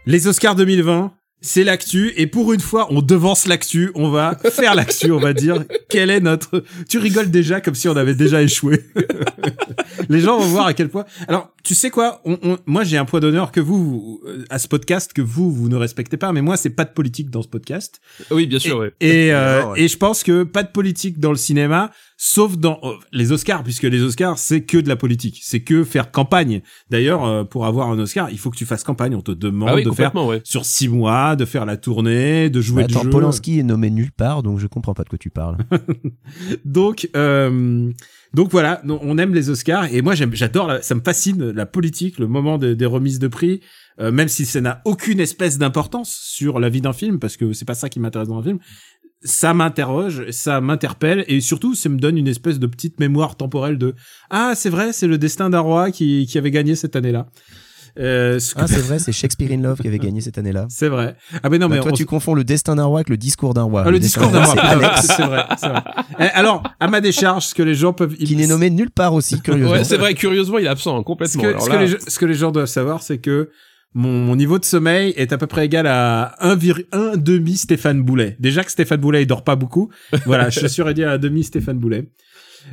Les 0.07 0.27
Oscars 0.27 0.55
2020, 0.55 1.13
c'est 1.47 1.63
l'actu 1.63 2.13
et 2.17 2.27
pour 2.27 2.55
une 2.55 2.61
fois, 2.61 2.87
on 2.91 3.03
devance 3.03 3.47
l'actu. 3.47 3.91
On 3.95 4.09
va 4.09 4.35
faire 4.51 4.75
l'actu. 4.75 5.13
On 5.13 5.19
va 5.19 5.35
dire 5.35 5.63
quel 5.91 6.09
est 6.09 6.21
notre. 6.21 6.65
Tu 6.89 6.97
rigoles 6.99 7.31
déjà 7.31 7.61
comme 7.61 7.75
si 7.75 7.87
on 7.87 7.97
avait 7.97 8.15
déjà 8.15 8.43
échoué. 8.43 8.83
Les 10.09 10.21
gens 10.21 10.39
vont 10.39 10.47
voir 10.47 10.67
à 10.67 10.75
quel 10.75 10.89
point. 10.89 11.05
Alors, 11.29 11.51
tu 11.63 11.75
sais 11.75 11.91
quoi 11.91 12.21
on, 12.25 12.39
on- 12.43 12.59
Moi, 12.67 12.85
j'ai 12.85 12.97
un 12.97 13.05
point 13.05 13.21
d'honneur 13.21 13.53
que 13.53 13.61
vous, 13.61 14.21
euh, 14.27 14.45
à 14.51 14.59
ce 14.59 14.69
podcast, 14.69 15.13
que 15.13 15.23
vous, 15.23 15.51
vous 15.53 15.69
ne 15.69 15.77
respectez 15.77 16.17
pas. 16.17 16.33
Mais 16.33 16.41
moi, 16.43 16.57
c'est 16.57 16.71
pas 16.71 16.85
de 16.85 16.93
politique 16.93 17.31
dans 17.31 17.43
ce 17.43 17.49
podcast. 17.49 18.01
Oui, 18.31 18.47
bien 18.47 18.59
sûr, 18.59 18.79
ouais. 18.79 18.93
Et, 19.01 19.33
euh, 19.33 19.75
et 19.77 19.89
je 19.89 19.97
pense 19.97 20.23
que 20.23 20.43
pas 20.45 20.63
de 20.63 20.69
politique 20.71 21.21
dans 21.21 21.31
le 21.31 21.37
cinéma, 21.37 21.91
sauf 22.27 22.57
dans 22.57 22.79
euh, 22.85 22.95
les 23.13 23.33
Oscars, 23.33 23.63
puisque 23.63 23.83
les 23.83 24.01
Oscars, 24.03 24.39
c'est 24.39 24.63
que 24.63 24.79
de 24.79 24.89
la 24.89 24.97
politique. 24.97 25.41
C'est 25.43 25.61
que 25.61 25.85
faire 25.85 26.11
campagne. 26.11 26.63
D'ailleurs, 26.89 27.23
euh, 27.25 27.45
pour 27.45 27.67
avoir 27.67 27.91
un 27.91 27.99
Oscar, 27.99 28.31
il 28.31 28.39
faut 28.39 28.51
que 28.51 28.57
tu 28.57 28.65
fasses 28.65 28.83
campagne. 28.83 29.15
On 29.15 29.21
te 29.21 29.33
demande 29.33 29.69
Ah 29.73 29.75
oui, 29.75 29.85
de 29.85 29.91
faire 29.91 30.15
ouais. 30.15 30.41
sur 30.43 30.65
six 30.65 30.89
mois, 30.89 31.37
de 31.37 31.45
faire 31.45 31.67
la 31.67 31.77
tournée, 31.77 32.49
de 32.49 32.61
jouer 32.63 32.85
Attends, 32.85 33.01
le 33.01 33.05
jeu. 33.05 33.11
Polanski 33.11 33.59
est 33.59 33.63
nommé 33.63 33.91
nulle 33.91 34.11
part, 34.13 34.43
donc 34.43 34.59
je 34.59 34.67
comprends 34.67 34.95
pas 34.95 35.05
de 35.05 35.11
quoi 35.11 35.19
tu 35.19 35.29
parles. 35.29 35.59
Donc, 36.65 37.09
euh, 37.17 37.91
Donc 38.35 38.51
voilà, 38.51 38.83
on 38.89 39.17
aime 39.19 39.35
les 39.35 39.51
Oscars 39.51 39.93
et 39.93 40.03
moi 40.03 40.15
j'adore, 40.15 40.73
ça 40.83 40.95
me 40.95 41.01
fascine 41.03 41.51
la 41.51 41.67
politique, 41.67 42.19
le 42.19 42.27
moment 42.27 42.59
de- 42.59 42.75
des 42.75 42.87
remises 42.87 43.19
de 43.21 43.29
prix, 43.29 43.61
euh, 44.01 44.11
même 44.11 44.27
si 44.29 44.45
ça 44.45 44.61
n'a 44.61 44.81
aucune 44.85 45.21
espèce 45.21 45.57
d'importance 45.59 46.11
sur 46.13 46.59
la 46.59 46.69
vie 46.69 46.81
d'un 46.81 46.93
film 46.93 47.21
parce 47.21 47.37
que 47.37 47.53
c'est 47.53 47.65
pas 47.65 47.75
ça 47.77 47.89
qui 47.89 48.01
m'intéresse 48.01 48.29
dans 48.29 48.39
un 48.39 48.43
film. 48.43 48.59
Ça 49.27 49.55
m'interroge, 49.55 50.31
ça 50.31 50.61
m'interpelle 50.61 51.25
et 51.29 51.41
surtout 51.41 51.75
ça 51.75 51.89
me 51.89 51.99
donne 51.99 52.19
une 52.19 52.29
espèce 52.29 52.59
de 52.59 52.67
petite 52.67 53.01
mémoire 53.01 53.37
temporelle 53.37 53.79
de 53.79 53.95
ah 54.31 54.53
c'est 54.55 54.69
vrai 54.69 54.93
c'est 54.93 55.07
le 55.07 55.17
destin 55.17 55.49
d'un 55.49 55.61
roi 55.61 55.91
qui 55.91 56.27
qui 56.27 56.37
avait 56.37 56.51
gagné 56.51 56.77
cette 56.77 56.95
année-là. 56.95 57.27
Euh, 57.99 58.41
ce 58.41 58.55
que- 58.55 58.61
Ah, 58.61 58.67
c'est 58.67 58.81
vrai, 58.87 58.99
c'est 58.99 59.13
Shakespeare 59.13 59.53
in 59.53 59.63
Love 59.63 59.81
qui 59.81 59.87
avait 59.89 60.01
gagné 60.01 60.21
cette 60.21 60.37
année-là. 60.37 60.67
c'est 60.69 60.89
vrai. 60.89 61.15
Ah 61.43 61.49
mais 61.49 61.59
non 61.59 61.69
Bah, 61.69 61.77
mais 61.77 61.81
toi, 61.81 61.93
on 61.93 61.95
tu 61.95 62.05
confonds 62.07 62.35
le 62.35 62.43
destin 62.45 62.75
d'un 62.75 62.85
roi 62.85 62.99
avec 62.99 63.09
le 63.09 63.17
discours 63.17 63.55
d'un 63.55 63.63
roi. 63.63 63.85
ah, 63.87 63.91
le 63.91 63.99
discours 64.01 64.29
d'un 64.31 64.43
roi. 64.45 64.55
c'est 65.01 65.23
vrai, 65.23 65.45
c'est 65.57 65.69
vrai. 65.69 65.83
Eh, 66.19 66.23
Alors 66.35 66.63
à 66.81 66.89
ma 66.89 67.01
décharge, 67.01 67.47
ce 67.47 67.55
que 67.55 67.63
les 67.63 67.75
gens 67.77 67.93
peuvent 67.93 68.15
qui 68.15 68.35
n'est 68.37 68.47
nommé 68.49 68.69
nulle 68.69 68.91
part 68.91 69.15
aussi, 69.15 69.41
curieusement. 69.43 69.71
Ouais, 69.73 69.85
c'est 69.85 69.97
vrai, 69.97 70.15
curieusement, 70.15 70.59
il 70.59 70.67
est 70.67 70.69
absent, 70.69 70.97
hein, 70.97 71.01
ce 71.01 71.05
complètement. 71.05 71.43
que, 71.43 71.49
Alors 71.49 71.63
ce, 71.63 71.69
là- 71.71 71.77
que 71.77 71.81
les, 71.83 71.87
gens- 71.89 71.97
ce 72.07 72.19
que 72.19 72.27
les 72.27 72.35
gens 72.35 72.51
doivent 72.51 72.67
savoir, 72.67 73.03
c'est 73.03 73.19
que 73.19 73.49
mon, 73.95 74.37
niveau 74.37 74.59
de 74.59 74.65
sommeil 74.65 75.15
est 75.17 75.33
à 75.33 75.39
peu 75.39 75.47
près 75.47 75.67
égal 75.67 75.87
à 75.87 76.35
un, 76.41 76.57
vir- 76.57 76.85
un 76.93 77.17
demi 77.17 77.57
Stéphane 77.57 78.03
Boulet. 78.03 78.37
Déjà 78.41 78.65
que 78.65 78.71
Stéphane 78.71 79.01
Boulet, 79.01 79.23
il 79.23 79.27
dort 79.27 79.45
pas 79.45 79.57
beaucoup. 79.57 79.91
Voilà, 80.27 80.51
je 80.51 80.67
suis 80.67 80.83
réduit 80.83 81.05
à 81.05 81.17
demi 81.19 81.45
Stéphane 81.45 81.79
Boulet. 81.79 82.11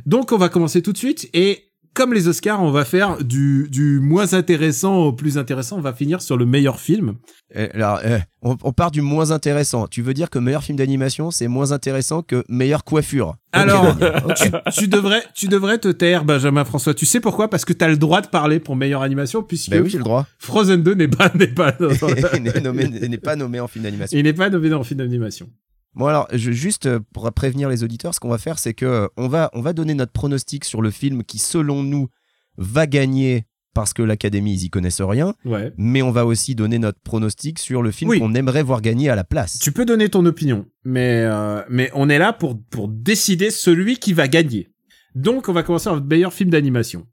Donc, 0.05 0.31
on 0.31 0.37
va 0.37 0.49
commencer 0.49 0.81
tout 0.81 0.93
de 0.93 0.97
suite. 0.97 1.29
Et 1.33 1.70
comme 1.93 2.13
les 2.13 2.27
Oscars, 2.27 2.61
on 2.61 2.71
va 2.71 2.85
faire 2.85 3.23
du, 3.23 3.67
du 3.69 3.99
moins 3.99 4.33
intéressant 4.33 4.97
au 4.97 5.13
plus 5.13 5.37
intéressant. 5.37 5.77
On 5.77 5.81
va 5.81 5.93
finir 5.93 6.21
sur 6.21 6.37
le 6.37 6.45
meilleur 6.45 6.79
film. 6.79 7.15
Eh, 7.53 7.69
Alors, 7.73 7.99
eh, 8.05 8.19
on, 8.41 8.55
on 8.63 8.71
part 8.71 8.91
du 8.91 9.01
moins 9.01 9.31
intéressant. 9.31 9.87
Tu 9.87 10.01
veux 10.01 10.13
dire 10.13 10.29
que 10.29 10.39
meilleur 10.39 10.63
film 10.63 10.77
d'animation, 10.77 11.31
c'est 11.31 11.47
moins 11.47 11.71
intéressant 11.71 12.21
que 12.21 12.43
meilleure 12.47 12.83
coiffure? 12.83 13.35
Alors, 13.51 13.95
tu, 14.35 14.51
tu 14.73 14.87
devrais, 14.87 15.23
tu 15.35 15.47
devrais 15.47 15.77
te 15.77 15.89
taire, 15.89 16.23
Benjamin 16.23 16.63
François. 16.63 16.93
Tu 16.93 17.05
sais 17.05 17.19
pourquoi? 17.19 17.49
Parce 17.49 17.65
que 17.65 17.73
t'as 17.73 17.89
le 17.89 17.97
droit 17.97 18.21
de 18.21 18.27
parler 18.27 18.59
pour 18.59 18.75
meilleure 18.75 19.01
animation, 19.01 19.43
puisque 19.43 19.71
Ben 19.71 19.83
oui, 19.83 19.91
le 19.91 19.99
droit. 19.99 20.25
Frozen 20.39 20.83
2 20.83 20.93
n'est 20.93 21.07
pas, 21.07 21.31
n'est 21.35 21.47
pas, 21.47 21.75
n'est 23.09 23.17
pas 23.17 23.35
nommé 23.35 23.59
en 23.59 23.67
film 23.67 23.83
d'animation. 23.83 24.17
il 24.17 24.23
n'est 24.23 24.33
pas 24.33 24.49
nommé 24.49 24.69
le 24.69 24.83
film 24.83 24.99
d'animation. 24.99 25.49
Bon 25.93 26.05
alors, 26.05 26.27
je, 26.31 26.51
juste 26.51 26.85
euh, 26.85 26.99
pour 27.13 27.31
prévenir 27.33 27.67
les 27.69 27.83
auditeurs, 27.83 28.13
ce 28.15 28.19
qu'on 28.19 28.29
va 28.29 28.37
faire, 28.37 28.59
c'est 28.59 28.73
que 28.73 28.85
euh, 28.85 29.07
on 29.17 29.27
va, 29.27 29.49
on 29.53 29.61
va 29.61 29.73
donner 29.73 29.93
notre 29.93 30.13
pronostic 30.13 30.63
sur 30.63 30.81
le 30.81 30.89
film 30.91 31.23
qui, 31.23 31.37
selon 31.37 31.83
nous, 31.83 32.07
va 32.57 32.87
gagner 32.87 33.45
parce 33.73 33.93
que 33.93 34.01
l'Académie, 34.01 34.53
ils 34.53 34.65
y 34.65 34.69
connaissent 34.69 35.01
rien. 35.01 35.33
Ouais. 35.45 35.71
Mais 35.77 36.01
on 36.01 36.11
va 36.11 36.25
aussi 36.25 36.55
donner 36.55 36.77
notre 36.79 36.99
pronostic 36.99 37.57
sur 37.59 37.81
le 37.81 37.91
film 37.91 38.09
Oui. 38.11 38.19
qu'on 38.19 38.33
aimerait 38.35 38.63
voir 38.63 38.81
gagner 38.81 39.09
à 39.09 39.15
la 39.15 39.23
place. 39.23 39.59
Tu 39.59 39.71
peux 39.71 39.85
donner 39.85 40.09
ton 40.09 40.25
opinion, 40.25 40.65
mais 40.83 41.23
euh, 41.25 41.61
mais 41.69 41.89
on 41.93 42.09
est 42.09 42.19
là 42.19 42.33
pour 42.33 42.61
pour 42.69 42.87
décider 42.89 43.49
celui 43.49 43.97
qui 43.97 44.13
va 44.13 44.27
gagner. 44.27 44.69
Donc 45.15 45.49
on 45.49 45.53
va 45.53 45.63
commencer 45.63 45.89
avec 45.89 46.03
meilleur 46.05 46.33
film 46.33 46.49
d'animation. 46.49 47.05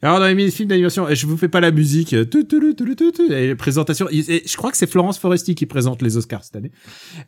Alors 0.00 0.20
dans 0.20 0.26
les 0.26 0.50
films 0.52 0.68
d'animation, 0.68 1.06
je 1.12 1.26
vous 1.26 1.36
fais 1.36 1.48
pas 1.48 1.60
la 1.60 1.70
musique, 1.72 2.12
euh, 2.12 2.24
tu, 2.24 2.46
tu, 2.46 2.74
tu, 2.76 3.32
et 3.32 3.46
les 3.48 3.54
présentations. 3.56 4.08
et- 4.10 4.42
je 4.46 4.56
crois 4.56 4.70
que 4.70 4.76
c'est 4.76 4.88
Florence 4.88 5.18
Foresti 5.18 5.54
qui 5.56 5.66
présente 5.66 6.02
les 6.02 6.16
Oscars 6.16 6.44
cette 6.44 6.54
année. 6.56 6.70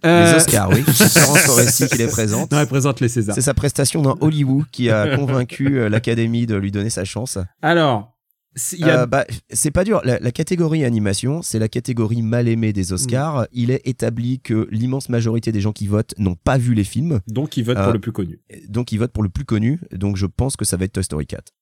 Les 0.04 0.08
Euh, 0.10 0.36
Oscars, 0.36 0.70
oui. 0.70 0.82
Florence 0.86 1.38
Foresti 1.40 1.88
qui 1.88 1.98
les 1.98 2.06
présente. 2.06 2.52
Non, 2.52 2.60
elle 2.60 2.66
présente 2.68 3.00
les 3.00 3.08
Césars. 3.08 3.34
C'est 3.34 3.40
sa 3.40 3.54
prestation 3.54 4.02
dans 4.02 4.16
Hollywood 4.20 4.66
qui 4.70 4.88
a 4.90 5.16
convaincu 5.16 5.78
euh, 5.78 5.88
l'Académie 5.88 6.46
de 6.46 6.54
lui 6.54 6.70
donner 6.70 6.90
sa 6.90 7.04
chance. 7.04 7.38
Alors, 7.60 8.16
c'est- 8.54 8.80
a 8.84 9.00
Euh, 9.02 9.06
bah, 9.06 9.24
c'est 9.52 9.72
pas 9.72 9.82
dur. 9.82 10.00
La, 10.04 10.20
la 10.20 10.30
catégorie 10.30 10.84
animation, 10.84 11.42
c'est 11.42 11.58
la 11.58 11.68
catégorie 11.68 12.22
mal 12.22 12.46
aimée 12.46 12.72
des 12.72 12.92
Oscars. 12.92 13.46
Il 13.52 13.72
est 13.72 13.80
établi 13.84 14.38
que 14.38 14.68
l'immense 14.70 15.08
majorité 15.08 15.50
des 15.50 15.60
gens 15.60 15.72
qui 15.72 15.88
votent 15.88 16.14
n'ont 16.18 16.36
pas 16.36 16.56
vu 16.56 16.74
les 16.74 16.84
films, 16.84 17.18
donc 17.26 17.56
ils 17.56 17.64
votent 17.64 17.78
euh, 17.78 17.84
pour 17.84 17.92
le 17.94 17.98
plus 18.00 18.12
connu. 18.12 18.38
donc 18.68 18.92
ils 18.92 18.98
votent 18.98 19.12
pour 19.12 19.24
le 19.24 19.28
plus 19.28 19.44
connu. 19.44 19.80
Donc 19.92 20.16
je 20.16 20.26
pense 20.26 20.56
que 20.56 20.64
ça 20.64 20.76
va 20.76 20.84
être 20.84 20.92
Toy 20.92 21.02
Story 21.02 21.26
4. 21.26 21.52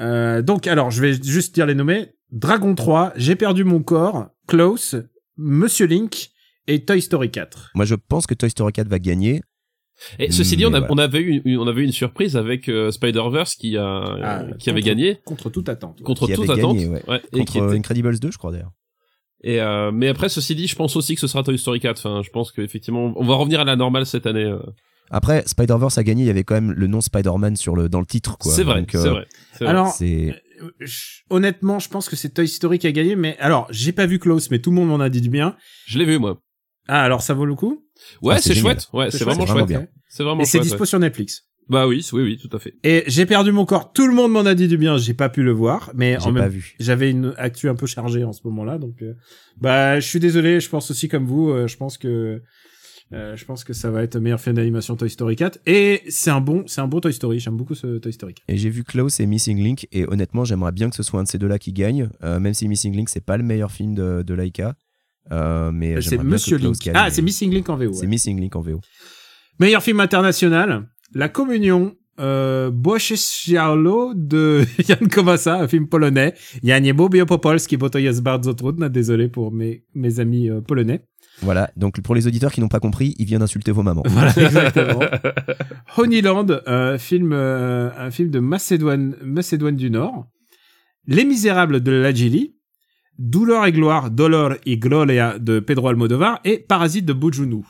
Euh, 0.00 0.42
donc 0.42 0.66
alors, 0.66 0.90
je 0.90 1.00
vais 1.02 1.12
juste 1.22 1.54
dire 1.54 1.66
les 1.66 1.74
nommer. 1.74 2.10
Dragon 2.30 2.74
3, 2.74 3.12
J'ai 3.16 3.36
perdu 3.36 3.64
mon 3.64 3.82
corps, 3.82 4.26
Close, 4.46 5.04
Monsieur 5.36 5.86
Link 5.86 6.30
et 6.66 6.84
Toy 6.84 7.00
Story 7.00 7.30
4. 7.30 7.70
Moi, 7.74 7.84
je 7.84 7.94
pense 7.94 8.26
que 8.26 8.34
Toy 8.34 8.50
Story 8.50 8.72
4 8.72 8.88
va 8.88 8.98
gagner. 8.98 9.40
Et 10.20 10.30
ceci 10.30 10.56
dit, 10.56 10.64
on, 10.64 10.68
a- 10.74 10.78
voilà. 10.80 10.86
on 10.92 10.98
avait 10.98 11.20
eu, 11.20 11.42
une- 11.44 11.58
on 11.58 11.66
avait 11.66 11.80
eu 11.82 11.84
une 11.84 11.92
surprise 11.92 12.36
avec 12.36 12.68
euh, 12.68 12.90
Spider-Verse 12.92 13.56
qui 13.56 13.76
a, 13.76 13.82
Ah, 14.22 14.44
qui 14.58 14.70
avait 14.70 14.80
contre- 14.80 14.86
gagné 14.94 15.18
Contre 15.24 15.50
toute 15.50 15.68
attente. 15.68 16.02
contre 16.02 16.26
Qui 16.26 16.34
toute 16.34 16.50
attente. 16.50 16.76
gagné, 16.76 16.86
ouais. 16.88 17.02
Ouais, 17.08 17.20
et 17.32 17.38
Contre 17.38 17.52
qui 17.52 17.58
était- 17.58 17.76
Incredibles 17.76 18.18
2, 18.20 18.30
je 18.30 18.38
crois 18.38 18.52
d'ailleurs. 18.52 18.70
Et 19.42 19.60
euh, 19.60 19.90
mais 19.90 20.08
après, 20.08 20.28
ceci 20.28 20.54
dit, 20.54 20.66
je 20.68 20.76
pense 20.76 20.94
aussi 20.96 21.14
que 21.14 21.20
ce 21.20 21.26
sera 21.26 21.42
Toy 21.42 21.58
Story 21.58 21.80
4. 21.80 21.98
Enfin, 22.06 22.22
je 22.24 22.30
pense 22.30 22.52
qu'effectivement, 22.52 23.12
on 23.16 23.24
va 23.24 23.34
revenir 23.36 23.60
à 23.60 23.64
la 23.64 23.74
normale 23.76 24.04
cette 24.06 24.26
année. 24.26 24.44
euh. 24.44 24.58
Après, 25.10 25.42
Spider-Verse 25.46 25.98
a 25.98 26.04
gagné, 26.04 26.24
il 26.24 26.26
y 26.26 26.30
avait 26.30 26.44
quand 26.44 26.54
même 26.54 26.72
le 26.72 26.86
nom 26.86 27.00
Spider-Man 27.00 27.56
sur 27.56 27.74
le, 27.76 27.88
dans 27.88 28.00
le 28.00 28.06
titre, 28.06 28.36
quoi. 28.38 28.52
C'est 28.52 28.62
vrai, 28.64 28.80
Donc, 28.80 28.94
euh, 28.94 29.02
c'est 29.02 29.08
vrai. 29.08 29.26
c'est 29.52 29.64
vrai. 29.64 29.70
Alors, 29.70 29.96
euh, 30.02 30.32
honnêtement, 31.30 31.78
je 31.78 31.88
pense 31.88 32.08
que 32.08 32.16
c'est 32.16 32.30
Toy 32.30 32.48
Story 32.48 32.78
qui 32.78 32.86
a 32.86 32.92
gagné, 32.92 33.16
mais 33.16 33.36
alors, 33.38 33.66
j'ai 33.70 33.92
pas 33.92 34.06
vu 34.06 34.18
Close, 34.18 34.50
mais 34.50 34.58
tout 34.58 34.70
le 34.70 34.76
monde 34.76 34.88
m'en 34.88 35.00
a 35.00 35.08
dit 35.08 35.20
du 35.20 35.30
bien. 35.30 35.56
je 35.86 35.98
l'ai 35.98 36.04
vu 36.04 36.18
moi. 36.18 36.40
Ah, 36.88 37.02
alors 37.02 37.20
ça 37.22 37.34
vaut 37.34 37.44
le 37.44 37.54
coup? 37.54 37.84
Ouais, 38.22 38.36
Ah, 38.36 38.40
c'est 38.40 38.54
chouette. 38.54 38.88
Ouais, 38.92 39.10
c'est 39.10 39.18
chouette, 39.18 39.28
vraiment 39.28 39.46
chouette. 39.46 39.66
vraiment 39.66 39.66
bien. 39.66 39.86
C'est 40.08 40.22
vraiment 40.22 40.40
Et 40.40 40.44
c'est 40.46 40.52
chouette. 40.58 40.62
dispo 40.64 40.80
ouais. 40.80 40.86
sur 40.86 40.98
Netflix. 40.98 41.44
Bah 41.68 41.86
oui, 41.86 42.06
oui, 42.14 42.22
oui, 42.22 42.38
tout 42.38 42.54
à 42.56 42.58
fait. 42.58 42.72
Et 42.82 43.04
j'ai 43.08 43.26
perdu 43.26 43.52
mon 43.52 43.66
corps, 43.66 43.92
tout 43.92 44.06
le 44.06 44.14
monde 44.14 44.32
m'en 44.32 44.46
a 44.46 44.54
dit 44.54 44.68
du 44.68 44.78
bien, 44.78 44.96
j'ai 44.96 45.12
pas 45.12 45.28
pu 45.28 45.42
le 45.42 45.52
voir, 45.52 45.90
mais 45.94 46.16
en 46.16 46.20
j'ai 46.20 46.30
même 46.32 46.44
pas 46.44 46.48
vu. 46.48 46.74
j'avais 46.80 47.10
une 47.10 47.34
actu 47.36 47.68
un 47.68 47.74
peu 47.74 47.84
chargée 47.86 48.24
en 48.24 48.32
ce 48.32 48.40
moment-là, 48.44 48.78
donc 48.78 49.02
euh, 49.02 49.12
bah 49.60 50.00
je 50.00 50.06
suis 50.08 50.18
désolé, 50.18 50.60
je 50.60 50.68
pense 50.70 50.90
aussi 50.90 51.08
comme 51.08 51.26
vous, 51.26 51.50
euh, 51.50 51.66
je 51.66 51.76
pense 51.76 51.98
que 51.98 52.40
euh, 53.12 53.36
je 53.36 53.44
pense 53.44 53.64
que 53.64 53.72
ça 53.72 53.90
va 53.90 54.02
être 54.02 54.14
le 54.16 54.20
meilleur 54.20 54.40
film 54.40 54.56
d'animation 54.56 54.96
Toy 54.96 55.08
Story 55.08 55.36
4 55.36 55.60
et 55.66 56.02
c'est 56.08 56.30
un 56.30 56.40
bon 56.40 56.64
c'est 56.66 56.80
un 56.80 56.88
bon 56.88 57.00
Toy 57.00 57.12
Story, 57.12 57.38
j'aime 57.40 57.56
beaucoup 57.56 57.74
ce 57.74 57.98
Toy 57.98 58.12
Story 58.12 58.34
4. 58.34 58.44
Et 58.48 58.56
j'ai 58.58 58.70
vu 58.70 58.84
Klaus 58.84 59.20
et 59.20 59.26
Missing 59.26 59.62
Link, 59.62 59.88
et 59.92 60.06
honnêtement, 60.06 60.44
j'aimerais 60.44 60.72
bien 60.72 60.90
que 60.90 60.96
ce 60.96 61.02
soit 61.02 61.20
un 61.20 61.22
de 61.24 61.28
ces 61.28 61.38
deux-là 61.38 61.58
qui 61.58 61.72
gagne, 61.72 62.10
euh, 62.22 62.38
même 62.40 62.54
si 62.54 62.68
Missing 62.68 62.94
Link, 62.94 63.08
c'est 63.08 63.24
pas 63.24 63.36
le 63.36 63.44
meilleur 63.44 63.70
film 63.70 63.94
de, 63.94 64.22
de 64.22 64.34
Laika. 64.34 64.74
Euh, 65.32 65.70
mais 65.72 65.94
C'est 65.96 66.10
j'aimerais 66.10 66.24
bien 66.24 66.32
Monsieur 66.32 66.56
Link. 66.58 66.76
gagne. 66.84 66.94
Ah, 66.96 67.10
c'est 67.10 67.22
Missing 67.22 67.52
Link 67.52 67.68
en 67.68 67.76
VO. 67.76 67.92
C'est 67.92 68.00
ouais. 68.02 68.06
Missing 68.06 68.40
Link 68.40 68.56
en 68.56 68.60
VO. 68.62 68.80
Meilleur 69.60 69.82
film 69.82 70.00
international, 70.00 70.88
La 71.14 71.28
Communion, 71.28 71.94
euh, 72.20 72.70
Boszczyszczalo 72.70 74.12
de 74.14 74.64
Jan 74.88 75.08
Komasa, 75.08 75.58
un 75.62 75.68
film 75.68 75.86
polonais. 75.88 76.32
Ja 76.62 76.78
nie 76.78 76.92
lubię 76.92 77.26
po 77.26 77.38
polski, 77.38 77.78
bo 77.78 77.90
to 77.90 77.98
jest 77.98 78.22
bardzo. 78.22 78.54
Désolé 78.90 79.28
pour 79.28 79.52
mes, 79.52 79.84
mes 79.94 80.18
amis 80.20 80.48
euh, 80.50 80.60
polonais. 80.62 81.00
Voilà, 81.42 81.70
donc 81.76 82.00
pour 82.00 82.14
les 82.14 82.26
auditeurs 82.26 82.52
qui 82.52 82.60
n'ont 82.60 82.68
pas 82.68 82.80
compris, 82.80 83.14
il 83.18 83.26
vient 83.26 83.38
d'insulter 83.38 83.70
vos 83.72 83.82
mamans. 83.82 84.02
Voilà, 84.06 84.30
exactement. 84.36 85.00
Honeyland, 85.96 86.46
un 86.66 86.98
film, 86.98 87.32
euh, 87.32 87.90
un 87.96 88.10
film 88.10 88.30
de 88.30 88.40
Macédoine, 88.40 89.14
Macédoine 89.22 89.76
du 89.76 89.90
Nord. 89.90 90.26
Les 91.06 91.24
Misérables 91.24 91.80
de 91.82 91.92
Lajili. 91.92 92.54
Douleur 93.18 93.66
et 93.66 93.72
gloire, 93.72 94.10
Dolor 94.12 94.52
y 94.64 94.76
Gloria 94.78 95.38
de 95.40 95.58
Pedro 95.58 95.88
Almodovar 95.88 96.38
et 96.44 96.58
Parasite 96.58 97.04
de 97.04 97.12
Bojunu. 97.12 97.64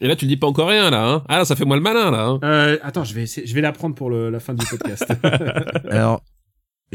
Et 0.00 0.08
là, 0.08 0.16
tu 0.16 0.24
le 0.24 0.30
dis 0.30 0.36
pas 0.38 0.46
encore 0.46 0.68
rien, 0.68 0.90
là, 0.90 1.06
hein. 1.06 1.22
Ah, 1.28 1.38
là, 1.38 1.44
ça 1.44 1.56
fait 1.56 1.66
moi 1.66 1.76
le 1.76 1.82
malin, 1.82 2.10
là, 2.10 2.24
hein. 2.26 2.38
Euh, 2.42 2.78
attends, 2.82 3.04
je 3.04 3.12
vais 3.14 3.22
essayer, 3.24 3.46
je 3.46 3.54
vais 3.54 3.60
l'apprendre 3.60 3.94
pour 3.94 4.08
le- 4.08 4.30
la 4.30 4.40
fin 4.40 4.54
du 4.54 4.64
podcast. 4.64 5.06
Alors, 5.90 6.22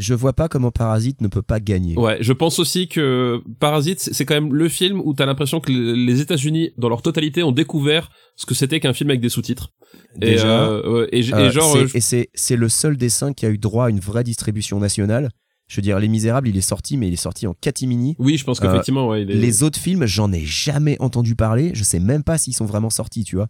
je 0.00 0.14
vois 0.14 0.32
pas 0.32 0.48
comment 0.48 0.70
Parasite 0.70 1.20
ne 1.20 1.28
peut 1.28 1.42
pas 1.42 1.60
gagner. 1.60 1.96
Ouais, 1.96 2.18
je 2.20 2.32
pense 2.32 2.58
aussi 2.58 2.88
que 2.88 3.40
Parasite, 3.60 4.00
c'est 4.00 4.24
quand 4.24 4.34
même 4.34 4.52
le 4.54 4.68
film 4.68 5.00
où 5.04 5.14
t'as 5.14 5.26
l'impression 5.26 5.60
que 5.60 5.70
le- 5.70 5.94
les 5.94 6.20
États-Unis, 6.20 6.70
dans 6.78 6.88
leur 6.88 7.02
totalité, 7.02 7.42
ont 7.42 7.52
découvert 7.52 8.10
ce 8.36 8.46
que 8.46 8.54
c'était 8.54 8.80
qu'un 8.80 8.92
film 8.92 9.10
avec 9.10 9.20
des 9.20 9.28
sous-titres. 9.28 9.68
Et, 10.16 10.26
Déjà, 10.32 10.68
euh, 10.70 11.06
et, 11.12 11.22
j- 11.22 11.32
et 11.32 11.34
Euh, 11.34 11.50
genre, 11.50 11.72
c'est- 11.72 11.86
je- 11.88 11.96
et 11.96 12.00
c'est 12.00 12.30
c'est 12.34 12.56
le 12.56 12.68
seul 12.68 12.96
dessin 12.96 13.32
qui 13.32 13.44
a 13.46 13.50
eu 13.50 13.58
droit 13.58 13.86
à 13.86 13.90
une 13.90 14.00
vraie 14.00 14.24
distribution 14.24 14.78
nationale. 14.80 15.28
Je 15.68 15.76
veux 15.76 15.82
dire, 15.82 16.00
Les 16.00 16.08
Misérables, 16.08 16.48
il 16.48 16.56
est 16.56 16.60
sorti, 16.62 16.96
mais 16.96 17.06
il 17.06 17.12
est 17.12 17.16
sorti 17.16 17.46
en 17.46 17.54
catimini. 17.54 18.16
oui, 18.18 18.36
je 18.36 18.44
pense 18.44 18.58
euh, 18.60 18.62
qu'effectivement, 18.66 19.06
ouais, 19.08 19.22
il 19.22 19.30
est... 19.30 19.34
Les 19.34 19.62
autres 19.62 19.78
films, 19.78 20.04
j'en 20.06 20.32
ai 20.32 20.44
jamais 20.44 20.96
entendu 21.00 21.36
parler. 21.36 21.70
Je 21.74 21.84
sais 21.84 22.00
même 22.00 22.24
pas 22.24 22.38
s'ils 22.38 22.54
sont 22.54 22.64
vraiment 22.64 22.90
sortis, 22.90 23.22
tu 23.22 23.36
vois. 23.36 23.46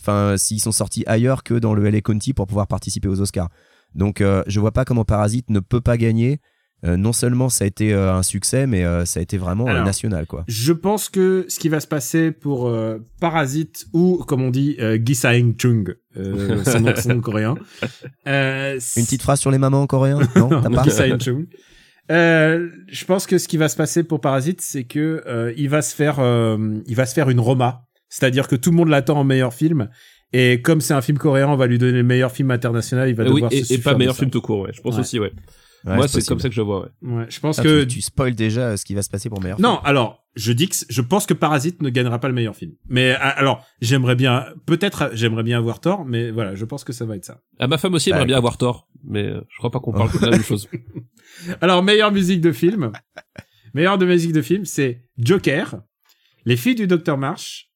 Enfin, 0.00 0.36
s'ils 0.36 0.60
sont 0.60 0.72
sortis 0.72 1.02
ailleurs 1.06 1.42
que 1.42 1.54
dans 1.54 1.74
le 1.74 1.88
LA 1.88 2.00
County 2.00 2.32
pour 2.32 2.46
pouvoir 2.46 2.66
participer 2.66 3.08
aux 3.08 3.20
Oscars. 3.20 3.48
Donc, 3.94 4.20
euh, 4.20 4.42
je 4.46 4.60
vois 4.60 4.72
pas 4.72 4.84
comment 4.84 5.04
Parasite 5.04 5.50
ne 5.50 5.60
peut 5.60 5.80
pas 5.80 5.96
gagner. 5.96 6.40
Euh, 6.84 6.98
non 6.98 7.14
seulement 7.14 7.48
ça 7.48 7.64
a 7.64 7.66
été 7.66 7.94
euh, 7.94 8.12
un 8.14 8.22
succès, 8.22 8.66
mais 8.66 8.84
euh, 8.84 9.06
ça 9.06 9.20
a 9.20 9.22
été 9.22 9.38
vraiment 9.38 9.66
Alors, 9.66 9.86
national, 9.86 10.26
quoi. 10.26 10.44
Je 10.48 10.72
pense 10.72 11.08
que 11.08 11.46
ce 11.48 11.58
qui 11.58 11.70
va 11.70 11.80
se 11.80 11.86
passer 11.86 12.30
pour 12.30 12.70
Parasite 13.20 13.86
ou 13.94 14.22
comme 14.26 14.42
on 14.42 14.50
dit 14.50 14.76
Gisaeng 15.04 15.54
Chung, 15.58 15.94
son 16.14 16.80
nom, 16.80 16.92
son 16.96 17.08
nom 17.08 17.20
coréen. 17.20 17.54
Une 18.26 18.78
petite 18.78 19.22
phrase 19.22 19.40
sur 19.40 19.50
les 19.50 19.58
mamans 19.58 19.82
en 19.82 19.86
coréen? 19.86 20.20
Non, 20.36 20.48
t'as 20.48 20.68
pas? 20.68 20.82
Gisaeng 20.82 21.18
Chung. 21.18 21.46
Euh, 22.10 22.68
je 22.88 23.04
pense 23.04 23.26
que 23.26 23.38
ce 23.38 23.48
qui 23.48 23.56
va 23.56 23.68
se 23.68 23.76
passer 23.76 24.04
pour 24.04 24.20
Parasite, 24.20 24.60
c'est 24.60 24.84
que 24.84 25.22
euh, 25.26 25.52
il 25.56 25.68
va 25.68 25.82
se 25.82 25.94
faire, 25.94 26.20
euh, 26.20 26.80
il 26.86 26.96
va 26.96 27.06
se 27.06 27.14
faire 27.14 27.30
une 27.30 27.40
Roma, 27.40 27.86
c'est-à-dire 28.08 28.46
que 28.46 28.56
tout 28.56 28.70
le 28.70 28.76
monde 28.76 28.88
l'attend 28.88 29.18
en 29.18 29.24
meilleur 29.24 29.54
film. 29.54 29.88
Et 30.36 30.60
comme 30.60 30.80
c'est 30.80 30.94
un 30.94 31.00
film 31.00 31.16
coréen, 31.16 31.48
on 31.48 31.56
va 31.56 31.66
lui 31.68 31.78
donner 31.78 31.92
le 31.98 32.02
meilleur 32.02 32.32
film 32.32 32.50
international. 32.50 33.08
Il 33.08 33.14
va 33.14 33.22
Euh, 33.22 33.28
oui, 33.28 33.34
devoir 33.36 33.52
et, 33.52 33.62
se 33.64 33.72
et 33.74 33.78
pas 33.78 33.96
meilleur 33.96 34.16
film 34.16 34.30
tout 34.30 34.40
court, 34.40 34.60
ouais. 34.60 34.70
Je 34.74 34.80
pense 34.80 34.94
Ouais. 34.96 35.00
aussi, 35.00 35.18
ouais. 35.20 35.32
Ouais, 35.84 35.96
Moi, 35.96 36.08
c'est 36.08 36.26
comme 36.26 36.40
ça 36.40 36.48
que 36.48 36.54
je 36.54 36.60
vois. 36.62 36.88
Ouais. 37.02 37.12
Ouais, 37.18 37.26
je 37.28 37.38
pense 37.40 37.58
Ah, 37.58 37.62
que 37.62 37.82
tu, 37.82 37.96
tu 37.96 38.00
spoil 38.00 38.34
déjà 38.34 38.70
euh, 38.70 38.76
ce 38.76 38.84
qui 38.86 38.94
va 38.94 39.02
se 39.02 39.10
passer 39.10 39.28
pour 39.28 39.40
meilleur. 39.42 39.60
non. 39.60 39.78
Alors, 39.84 40.24
je 40.34 40.50
dis 40.52 40.68
que 40.68 40.74
je 40.88 41.00
pense 41.02 41.26
que 41.26 41.34
Parasite 41.34 41.82
ne 41.82 41.88
gagnera 41.90 42.18
pas 42.18 42.26
le 42.28 42.34
meilleur 42.34 42.56
film. 42.56 42.72
Mais 42.88 43.10
alors, 43.12 43.64
j'aimerais 43.82 44.16
bien, 44.16 44.46
peut-être, 44.66 45.10
j'aimerais 45.12 45.42
bien 45.44 45.58
avoir 45.58 45.80
tort, 45.80 46.04
mais 46.06 46.30
voilà, 46.32 46.54
je 46.56 46.64
pense 46.64 46.82
que 46.84 46.92
ça 46.94 47.04
va 47.04 47.14
être 47.16 47.24
ça. 47.26 47.40
Ah, 47.60 47.66
ma 47.68 47.78
femme 47.78 47.94
aussi 47.94 48.10
Bah, 48.10 48.16
aimerait 48.16 48.26
bien 48.26 48.38
avoir 48.38 48.56
tort, 48.56 48.88
mais 49.04 49.24
euh, 49.26 49.40
je 49.50 49.58
crois 49.58 49.70
pas 49.70 49.78
qu'on 49.78 49.92
parle 49.92 50.10
de 50.10 50.18
la 50.24 50.30
même 50.32 50.42
chose. 50.42 50.68
Alors, 51.60 51.82
meilleure 51.84 52.10
musique 52.12 52.40
de 52.40 52.50
film. 52.50 52.90
meilleure 53.74 53.98
de 53.98 54.06
musique 54.06 54.32
de 54.32 54.42
film, 54.42 54.64
c'est 54.64 55.02
Joker, 55.18 55.76
Les 56.46 56.56
filles 56.56 56.74
du 56.74 56.86
Docteur 56.86 57.18
March, 57.18 57.70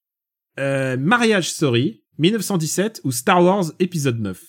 euh, 0.59 0.97
Marriage 0.99 1.50
Story, 1.50 2.03
1917 2.19 3.01
ou 3.05 3.13
Star 3.13 3.43
Wars 3.45 3.65
épisode 3.79 4.19
9. 4.21 4.41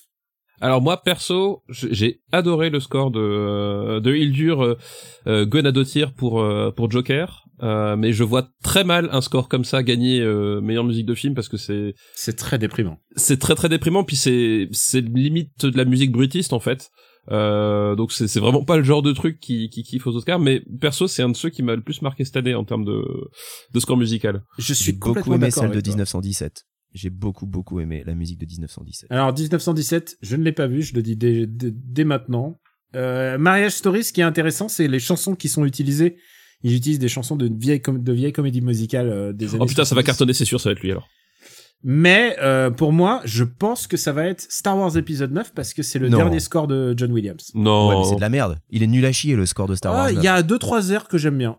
Alors 0.62 0.82
moi 0.82 1.02
perso, 1.02 1.64
j'ai 1.70 2.20
adoré 2.34 2.70
le 2.70 2.82
score 2.82 3.12
de 3.12 3.20
euh, 3.22 4.00
de 4.02 4.14
Hildur 4.14 4.62
euh, 4.62 4.78
euh, 5.28 5.46
Gonadotir 5.46 6.14
pour 6.14 6.42
euh, 6.42 6.72
pour 6.72 6.92
Joker, 6.92 7.46
euh, 7.64 7.96
mais 7.96 8.12
je 8.12 8.26
vois 8.26 8.50
très 8.62 8.84
mal 8.84 9.08
un 9.14 9.22
score 9.22 9.48
comme 9.48 9.64
ça 9.64 9.84
gagner 9.84 10.20
euh, 10.20 10.60
meilleure 10.60 10.84
musique 10.84 11.06
de 11.06 11.16
film 11.16 11.34
parce 11.34 11.48
que 11.48 11.56
c'est 11.56 11.94
C'est 12.14 12.36
très 12.36 12.58
déprimant. 12.58 12.98
c'est 13.16 13.40
très 13.40 13.56
très 13.56 13.70
déprimant 13.70 14.04
puis 14.04 14.18
c'est 14.18 14.68
c'est 14.74 15.00
limite 15.00 15.66
de 15.66 15.78
la 15.78 15.86
musique 15.86 16.12
brutiste 16.12 16.52
en 16.52 16.60
fait. 16.60 16.90
Euh, 17.32 17.96
donc 17.96 18.12
c'est 18.12 18.28
c'est 18.28 18.40
vraiment 18.42 18.66
pas 18.66 18.76
le 18.76 18.84
genre 18.84 19.02
de 19.02 19.14
truc 19.14 19.40
qui 19.40 19.70
qui 19.70 19.84
kiffe 19.84 20.08
aux 20.08 20.16
Oscars, 20.16 20.40
mais 20.40 20.62
perso 20.82 21.08
c'est 21.08 21.22
un 21.24 21.30
de 21.30 21.38
ceux 21.38 21.50
qui 21.52 21.64
m'a 21.64 21.76
le 21.76 21.82
plus 21.84 22.02
marqué 22.02 22.26
cette 22.26 22.36
année 22.36 22.56
en 22.56 22.66
termes 22.66 22.84
de 22.84 23.02
de 23.74 23.80
score 23.80 23.96
musical. 23.96 24.44
Je 24.58 24.64
J'ai 24.66 24.74
suis 24.74 24.92
beaucoup 24.92 25.34
aimé 25.34 25.52
celle 25.52 25.68
de 25.70 25.74
avec 25.74 25.86
toi. 25.86 25.92
1917. 25.94 26.64
J'ai 26.94 27.10
beaucoup 27.10 27.46
beaucoup 27.46 27.80
aimé 27.80 28.04
la 28.06 28.16
musique 28.16 28.40
de 28.40 28.46
1917. 28.46 29.12
Alors 29.12 29.34
1917, 29.34 30.18
je 30.22 30.36
ne 30.36 30.44
l'ai 30.44 30.52
pas 30.52 30.68
vu, 30.68 30.82
je 30.82 30.96
le 30.96 31.02
dis 31.04 31.16
dès, 31.16 31.46
dès, 31.46 31.72
dès 31.72 32.04
maintenant. 32.04 32.58
Euh, 32.96 33.38
Marriage 33.38 33.74
Story, 33.74 34.04
ce 34.04 34.12
qui 34.12 34.22
est 34.22 34.24
intéressant, 34.24 34.68
c'est 34.68 34.88
les 34.88 35.00
chansons 35.00 35.36
qui 35.36 35.50
sont 35.50 35.66
utilisées. 35.66 36.18
Ils 36.64 36.76
utilisent 36.76 37.00
des 37.00 37.08
chansons 37.08 37.36
de 37.36 37.50
vieilles, 37.56 37.82
com- 37.82 38.02
de 38.04 38.12
vieilles 38.14 38.34
comédies 38.34 38.62
musicales 38.62 39.08
euh, 39.10 39.32
des 39.34 39.50
années 39.54 39.60
Oh 39.62 39.66
putain, 39.68 39.86
ça 39.86 39.94
va 39.96 40.02
70. 40.02 40.06
cartonner, 40.06 40.34
c'est 40.34 40.46
sûr, 40.46 40.60
ça 40.60 40.70
va 40.70 40.74
être 40.74 40.82
lui 40.82 40.92
alors. 40.92 41.08
Mais 41.84 42.36
euh, 42.42 42.70
pour 42.72 42.92
moi, 42.92 43.22
je 43.24 43.44
pense 43.46 43.88
que 43.88 43.96
ça 43.96 44.12
va 44.12 44.26
être 44.26 44.42
Star 44.52 44.78
Wars 44.78 44.98
épisode 44.98 45.32
9 45.32 45.54
parce 45.54 45.74
que 45.74 45.82
c'est 45.84 46.00
le 46.00 46.10
Non. 46.10 46.18
dernier 46.18 46.40
score 46.42 46.68
de 46.68 46.94
John 46.98 47.12
Williams. 47.12 47.52
Non. 47.54 47.88
Ouais, 47.90 47.96
mais 48.00 48.04
c'est 48.04 48.16
de 48.16 48.22
la 48.22 48.28
merde. 48.30 48.58
Il 48.70 48.84
est 48.84 48.88
nul 48.88 49.06
à 49.06 49.12
chier 49.14 49.36
le 49.38 49.46
score 49.46 49.68
de 49.68 49.76
Star 49.76 49.94
Wars. 49.94 50.06
Ah, 50.08 50.12
il 50.12 50.22
y 50.22 50.28
a 50.28 50.44
deux 50.44 50.60
trois 50.60 50.90
airs 50.90 51.08
que 51.08 51.18
j'aime 51.18 51.38
bien. 51.38 51.58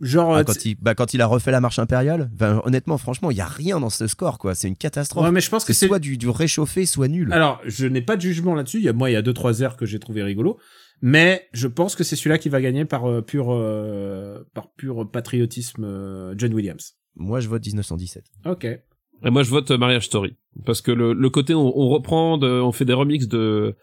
Genre 0.00 0.34
Ah, 0.36 0.44
quand, 0.44 0.64
il, 0.64 0.74
bah, 0.80 0.94
quand 0.96 1.14
il 1.14 1.20
a 1.22 1.26
refait 1.26 1.52
la 1.52 1.60
marche 1.60 1.78
impériale, 1.78 2.28
ben, 2.32 2.60
honnêtement, 2.64 2.98
franchement, 2.98 3.30
il 3.30 3.36
y 3.36 3.40
a 3.40 3.46
rien 3.46 3.78
dans 3.78 3.90
ce 3.90 4.06
score, 4.08 4.38
quoi. 4.38 4.54
C'est 4.56 4.66
une 4.66 4.74
catastrophe. 4.76 5.24
ouais, 5.24 5.30
mais 5.30 5.40
je 5.40 5.48
pense 5.50 5.64
que 5.64 5.72
c'est 5.72 5.80
c'est 5.80 5.86
soit 5.86 6.00
du, 6.00 6.18
du 6.18 6.28
réchauffé, 6.28 6.84
soit 6.84 7.06
nul. 7.08 7.32
Alors, 7.32 7.60
je 7.64 7.86
n'ai 7.86 8.02
pas 8.02 8.16
de 8.16 8.20
jugement 8.22 8.54
là-dessus. 8.56 8.78
Il 8.78 8.84
y 8.84 8.88
a 8.88 8.92
moi, 8.92 9.08
il 9.10 9.12
y 9.12 9.16
a 9.16 9.22
deux 9.22 9.32
trois 9.34 9.60
airs 9.60 9.76
que 9.76 9.86
j'ai 9.86 10.00
trouvé 10.00 10.22
rigolo, 10.24 10.58
mais 11.00 11.46
je 11.52 11.68
pense 11.68 11.94
que 11.94 12.02
c'est 12.02 12.16
celui-là 12.16 12.38
qui 12.38 12.48
va 12.48 12.60
gagner 12.60 12.84
par 12.84 13.08
euh, 13.08 13.22
pur 13.22 13.52
euh, 13.52 14.42
par 14.52 14.72
pur 14.72 15.08
patriotisme 15.10 15.84
euh, 15.84 16.34
John 16.36 16.52
Williams. 16.54 16.94
Moi, 17.16 17.38
je 17.40 17.48
vote 17.48 17.64
1917. 17.64 18.24
Ok. 18.46 18.64
Et 18.64 19.30
moi, 19.30 19.42
je 19.44 19.50
vote 19.50 19.70
euh, 19.70 19.78
Marriage 19.78 20.06
Story 20.06 20.36
parce 20.66 20.80
que 20.80 20.90
le, 20.90 21.12
le 21.12 21.30
côté 21.30 21.54
on, 21.54 21.72
on 21.78 21.88
reprend, 21.88 22.36
de- 22.36 22.60
on 22.60 22.72
fait 22.72 22.84
des 22.84 22.92
remixes 22.92 23.28
de 23.28 23.76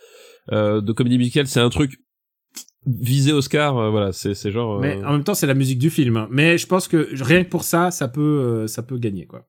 euh, 0.52 0.82
de 0.82 0.92
comédie 0.92 1.18
musicale, 1.18 1.48
c'est 1.48 1.60
un 1.62 1.70
truc 1.70 2.00
visé 2.86 3.32
Oscar. 3.34 3.78
euh, 3.78 3.90
voilà, 3.90 4.12
c'est 4.12 4.34
c'est 4.34 4.52
genre. 4.52 4.78
euh, 4.78 4.80
Mais 4.82 5.04
en 5.04 5.12
même 5.14 5.24
temps, 5.24 5.34
c'est 5.34 5.48
la 5.48 5.54
musique 5.54 5.80
du 5.80 5.90
film. 5.90 6.18
hein. 6.18 6.28
Mais 6.32 6.58
je 6.58 6.68
pense 6.68 6.88
que 6.88 7.10
rien 7.24 7.44
que 7.44 7.50
pour 7.50 7.64
ça, 7.64 7.92
ça 7.92 8.08
peut, 8.08 8.22
euh, 8.22 8.68
ça 8.68 8.84
peut 8.84 8.98
gagner, 8.98 9.26
quoi. 9.26 9.48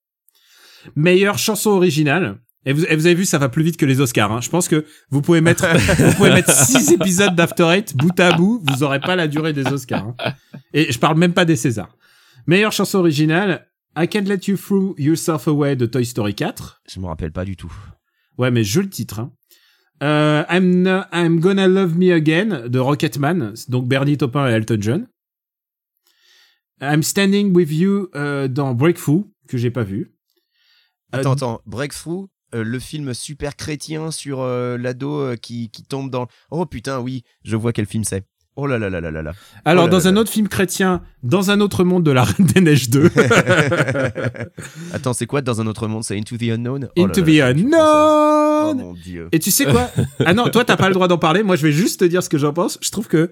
Meilleure 0.97 1.39
chanson 1.39 1.71
originale. 1.71 2.39
Et 2.65 2.73
vous, 2.73 2.85
et 2.85 2.95
vous 2.95 3.07
avez 3.07 3.15
vu, 3.17 3.25
ça 3.25 3.39
va 3.39 3.49
plus 3.49 3.65
vite 3.65 3.77
que 3.77 3.87
les 3.87 4.01
Oscars. 4.01 4.31
Hein. 4.31 4.41
Je 4.41 4.49
pense 4.49 4.69
que 4.69 4.85
vous 5.11 5.21
pouvez 5.21 5.41
mettre, 5.41 5.67
vous 5.99 6.15
pouvez 6.15 6.31
mettre 6.31 6.53
six 6.53 6.93
épisodes 6.93 7.35
d'After 7.35 7.65
Eight 7.73 7.97
bout 7.97 8.19
à 8.21 8.33
bout, 8.37 8.63
vous 8.65 8.83
aurez 8.85 9.01
pas 9.01 9.17
la 9.17 9.27
durée 9.27 9.53
des 9.53 9.67
Oscars. 9.67 10.15
hein. 10.19 10.33
Et 10.73 10.93
je 10.93 10.99
parle 10.99 11.19
même 11.19 11.33
pas 11.33 11.45
des 11.45 11.57
Césars. 11.57 11.97
Meilleure 12.47 12.71
chanson 12.73 12.99
originale. 12.99 13.67
I 13.97 14.07
Can't 14.09 14.25
Let 14.27 14.41
You 14.47 14.57
Through 14.57 14.95
Yourself 14.99 15.49
Away 15.49 15.75
de 15.77 15.87
Toy 15.87 16.05
Story 16.07 16.35
4. 16.35 16.83
Je 16.89 17.01
me 17.01 17.07
rappelle 17.07 17.33
pas 17.33 17.45
du 17.45 17.57
tout. 17.57 17.73
Ouais, 18.39 18.51
mais 18.51 18.63
je 18.65 18.81
le 18.81 18.89
titre. 18.89 19.19
Hein. 19.21 19.33
Euh, 20.03 20.45
I'm, 20.51 21.39
Gonna 21.41 21.69
Love 21.69 21.97
Me 21.97 22.13
Again 22.13 22.69
de 22.69 22.79
Rocketman, 22.81 23.55
donc 23.69 23.87
Bernie 23.87 24.17
Taupin 24.17 24.49
et 24.49 24.53
Elton 24.53 24.79
John. 24.81 25.09
I'm 26.81 27.05
Standing 27.05 27.55
With 27.55 27.71
You 27.71 28.09
euh, 28.17 28.49
dans 28.49 28.75
Breakthrough, 28.75 29.31
que 29.47 29.57
j'ai 29.57 29.71
pas 29.71 29.85
vu. 29.85 30.17
Euh, 31.15 31.19
Attends, 31.19 31.33
attends. 31.33 31.61
Breakthrough, 31.67 32.27
le 32.53 32.79
film 32.81 33.15
super 33.15 33.55
chrétien 33.55 34.11
sur 34.11 34.45
l'ado 34.45 35.37
qui 35.37 35.71
tombe 35.89 36.11
dans. 36.11 36.27
Oh 36.51 36.67
putain, 36.67 36.99
oui, 37.01 37.23
je 37.45 37.55
vois 37.55 37.73
quel 37.73 37.87
film 37.87 38.03
c'est. 38.03 38.25
Oh 38.55 38.67
là 38.67 38.79
là 38.79 38.91
là 38.91 39.01
là 39.01 39.11
là 39.11 39.23
là. 39.23 39.33
Alors, 39.65 39.85
oh 39.85 39.87
là 39.87 39.91
dans 39.93 39.99
là 39.99 40.07
un 40.07 40.13
là. 40.13 40.21
autre 40.21 40.31
film 40.31 40.49
chrétien, 40.49 41.03
dans 41.23 41.51
un 41.51 41.61
autre 41.61 41.85
monde 41.85 42.05
de 42.05 42.11
la 42.11 42.25
Reine 42.25 42.47
des 42.47 42.61
Neiges 42.61 42.91
2. 42.91 43.11
Attends, 44.93 45.15
c'est 45.15 45.27
quoi 45.27 45.41
dans 45.41 45.61
un 45.61 45.67
autre 45.67 45.89
monde 45.89 46.05
C'est 46.05 46.19
Into 46.19 46.37
the 46.37 46.51
Unknown? 46.51 46.89
Oh 46.97 47.03
Into 47.03 47.23
the 47.23 47.25
française. 47.25 47.43
Oh 47.43 47.61
Unknown 47.61 48.43
mon 48.75 48.93
dieu. 48.95 49.29
Et 49.33 49.39
tu 49.39 49.51
sais 49.51 49.65
quoi? 49.65 49.91
Ah 50.25 50.35
non, 50.35 50.49
toi 50.49 50.65
t'as 50.65 50.77
pas 50.77 50.89
le 50.89 50.95
droit 50.95 51.09
d'en 51.09 51.19
parler. 51.19 51.43
Moi, 51.43 51.57
je 51.57 51.67
vais 51.67 51.73
juste 51.73 52.01
te 52.01 52.05
dire 52.05 52.23
ce 52.23 52.29
que 52.29 52.39
j'en 52.39 52.53
pense. 52.53 52.79
Je 52.81 52.91
trouve 52.91 53.09
que 53.09 53.31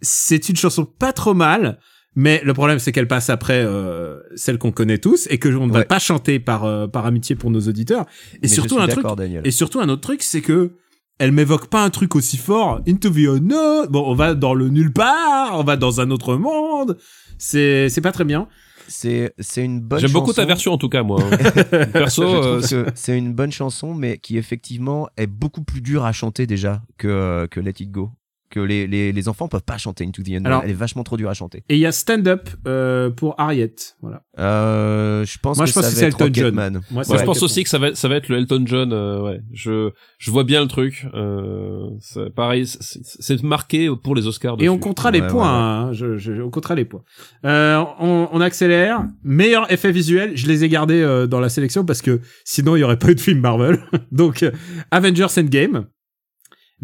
c'est 0.00 0.48
une 0.48 0.56
chanson 0.56 0.84
pas 0.84 1.12
trop 1.12 1.34
mal, 1.34 1.78
mais 2.14 2.40
le 2.44 2.54
problème 2.54 2.78
c'est 2.78 2.92
qu'elle 2.92 3.08
passe 3.08 3.30
après 3.30 3.62
euh, 3.64 4.18
celle 4.34 4.58
qu'on 4.58 4.72
connaît 4.72 4.98
tous 4.98 5.26
et 5.30 5.38
que 5.38 5.48
on 5.48 5.66
ne 5.66 5.72
va 5.72 5.84
pas 5.84 5.98
chanter 5.98 6.38
par 6.38 6.64
euh, 6.64 6.86
par 6.86 7.06
amitié 7.06 7.36
pour 7.36 7.50
nos 7.50 7.60
auditeurs. 7.60 8.06
Et 8.34 8.38
Mais 8.42 8.48
surtout 8.48 8.78
un 8.78 8.86
truc. 8.86 9.04
Daniel. 9.16 9.46
Et 9.46 9.50
surtout 9.50 9.80
un 9.80 9.88
autre 9.88 10.02
truc, 10.02 10.22
c'est 10.22 10.42
que 10.42 10.72
elle 11.18 11.32
m'évoque 11.32 11.68
pas 11.68 11.84
un 11.84 11.90
truc 11.90 12.16
aussi 12.16 12.36
fort. 12.36 12.80
Into 12.88 13.10
the 13.10 13.26
unknown. 13.28 13.86
Bon, 13.88 14.04
on 14.06 14.14
va 14.14 14.34
dans 14.34 14.54
le 14.54 14.68
nulle 14.68 14.92
part. 14.92 15.58
On 15.58 15.64
va 15.64 15.76
dans 15.76 16.00
un 16.00 16.10
autre 16.10 16.36
monde. 16.36 16.98
C'est 17.38 17.88
c'est 17.88 18.00
pas 18.00 18.12
très 18.12 18.24
bien. 18.24 18.48
C'est 18.88 19.32
c'est 19.38 19.64
une 19.64 19.80
bonne. 19.80 20.00
J'aime 20.00 20.10
beaucoup 20.12 20.32
ta 20.32 20.42
chanson. 20.42 20.48
version 20.48 20.72
en 20.72 20.78
tout 20.78 20.88
cas, 20.88 21.02
moi. 21.02 21.20
hein. 21.22 21.86
Perso, 21.92 22.22
euh, 22.24 22.60
c'est 22.94 23.16
une 23.16 23.32
bonne 23.32 23.52
chanson, 23.52 23.94
mais 23.94 24.18
qui 24.18 24.36
effectivement 24.36 25.08
est 25.16 25.26
beaucoup 25.28 25.62
plus 25.62 25.80
dure 25.80 26.04
à 26.04 26.12
chanter 26.12 26.46
déjà 26.46 26.82
que, 26.98 27.08
euh, 27.08 27.46
que 27.46 27.60
Let 27.60 27.74
It 27.80 27.90
Go. 27.90 28.10
Que 28.52 28.60
les, 28.60 28.86
les, 28.86 29.12
les 29.12 29.28
enfants 29.28 29.48
peuvent 29.48 29.62
pas 29.64 29.78
chanter 29.78 30.04
Into 30.04 30.22
the 30.22 30.28
Unknown. 30.28 30.46
Alors- 30.46 30.60
Elle 30.64 30.70
est 30.70 30.74
vachement 30.74 31.02
trop 31.04 31.16
dure 31.16 31.30
à 31.30 31.34
chanter. 31.34 31.64
Et 31.70 31.76
il 31.76 31.80
y 31.80 31.86
a 31.86 31.92
Stand 31.92 32.28
Up 32.28 32.50
euh, 32.68 33.08
pour 33.08 33.34
Harriet. 33.40 33.74
Voilà. 34.02 34.22
Euh, 34.38 35.24
je 35.24 35.38
pense 35.38 35.56
Moi, 35.56 35.64
que 35.64 35.70
je 35.70 35.74
pense 35.74 35.84
ça 35.84 35.88
que 35.90 35.94
va 35.94 36.00
c'est 36.00 36.06
être 36.08 36.20
Elton 36.20 36.34
John. 36.34 36.80
Moi, 36.90 37.02
je 37.02 37.24
pense 37.24 37.42
aussi 37.42 37.64
que 37.64 37.70
ça 37.70 37.78
va, 37.78 37.94
ça 37.94 38.08
va 38.08 38.16
être 38.16 38.28
le 38.28 38.36
Elton 38.36 38.62
John. 38.66 38.92
euh, 38.92 39.22
ouais, 39.22 39.40
je, 39.54 39.90
je 40.18 40.30
vois 40.30 40.44
bien 40.44 40.60
le 40.60 40.68
truc. 40.68 41.06
Euh, 41.14 41.86
c'est- 42.00 42.28
pareil, 42.34 42.66
c'est- 42.66 43.42
marqué 43.42 43.88
pour 44.04 44.14
les 44.14 44.26
Oscars. 44.26 44.56
Et 44.60 44.68
on 44.68 44.78
comptera 44.78 45.10
les 45.10 45.20
Ouais, 45.22 45.28
points. 45.28 45.42
ouais, 45.86 45.88
hein. 45.88 45.92
Je, 45.94 46.18
je, 46.18 46.32
on 46.42 46.50
comptera 46.50 46.74
les 46.74 46.84
points. 46.84 47.02
Euh, 47.46 47.82
on, 48.00 48.28
on 48.30 48.40
accélère. 48.42 49.02
Meilleur 49.24 49.72
effet 49.72 49.92
visuel. 49.92 50.36
Je 50.36 50.46
les 50.46 50.62
ai 50.64 50.68
gardés 50.68 51.00
euh, 51.02 51.26
dans 51.26 51.40
la 51.40 51.48
sélection 51.48 51.84
parce 51.86 52.02
que 52.02 52.20
sinon 52.44 52.76
il 52.76 52.80
y 52.80 52.84
aurait 52.84 52.98
pas 52.98 53.10
eu 53.10 53.14
de 53.14 53.20
film 53.20 53.40
Marvel. 53.40 53.78
Donc 54.12 54.42
euh, 54.42 54.50
Avengers 54.90 55.26
Endgame, 55.38 55.86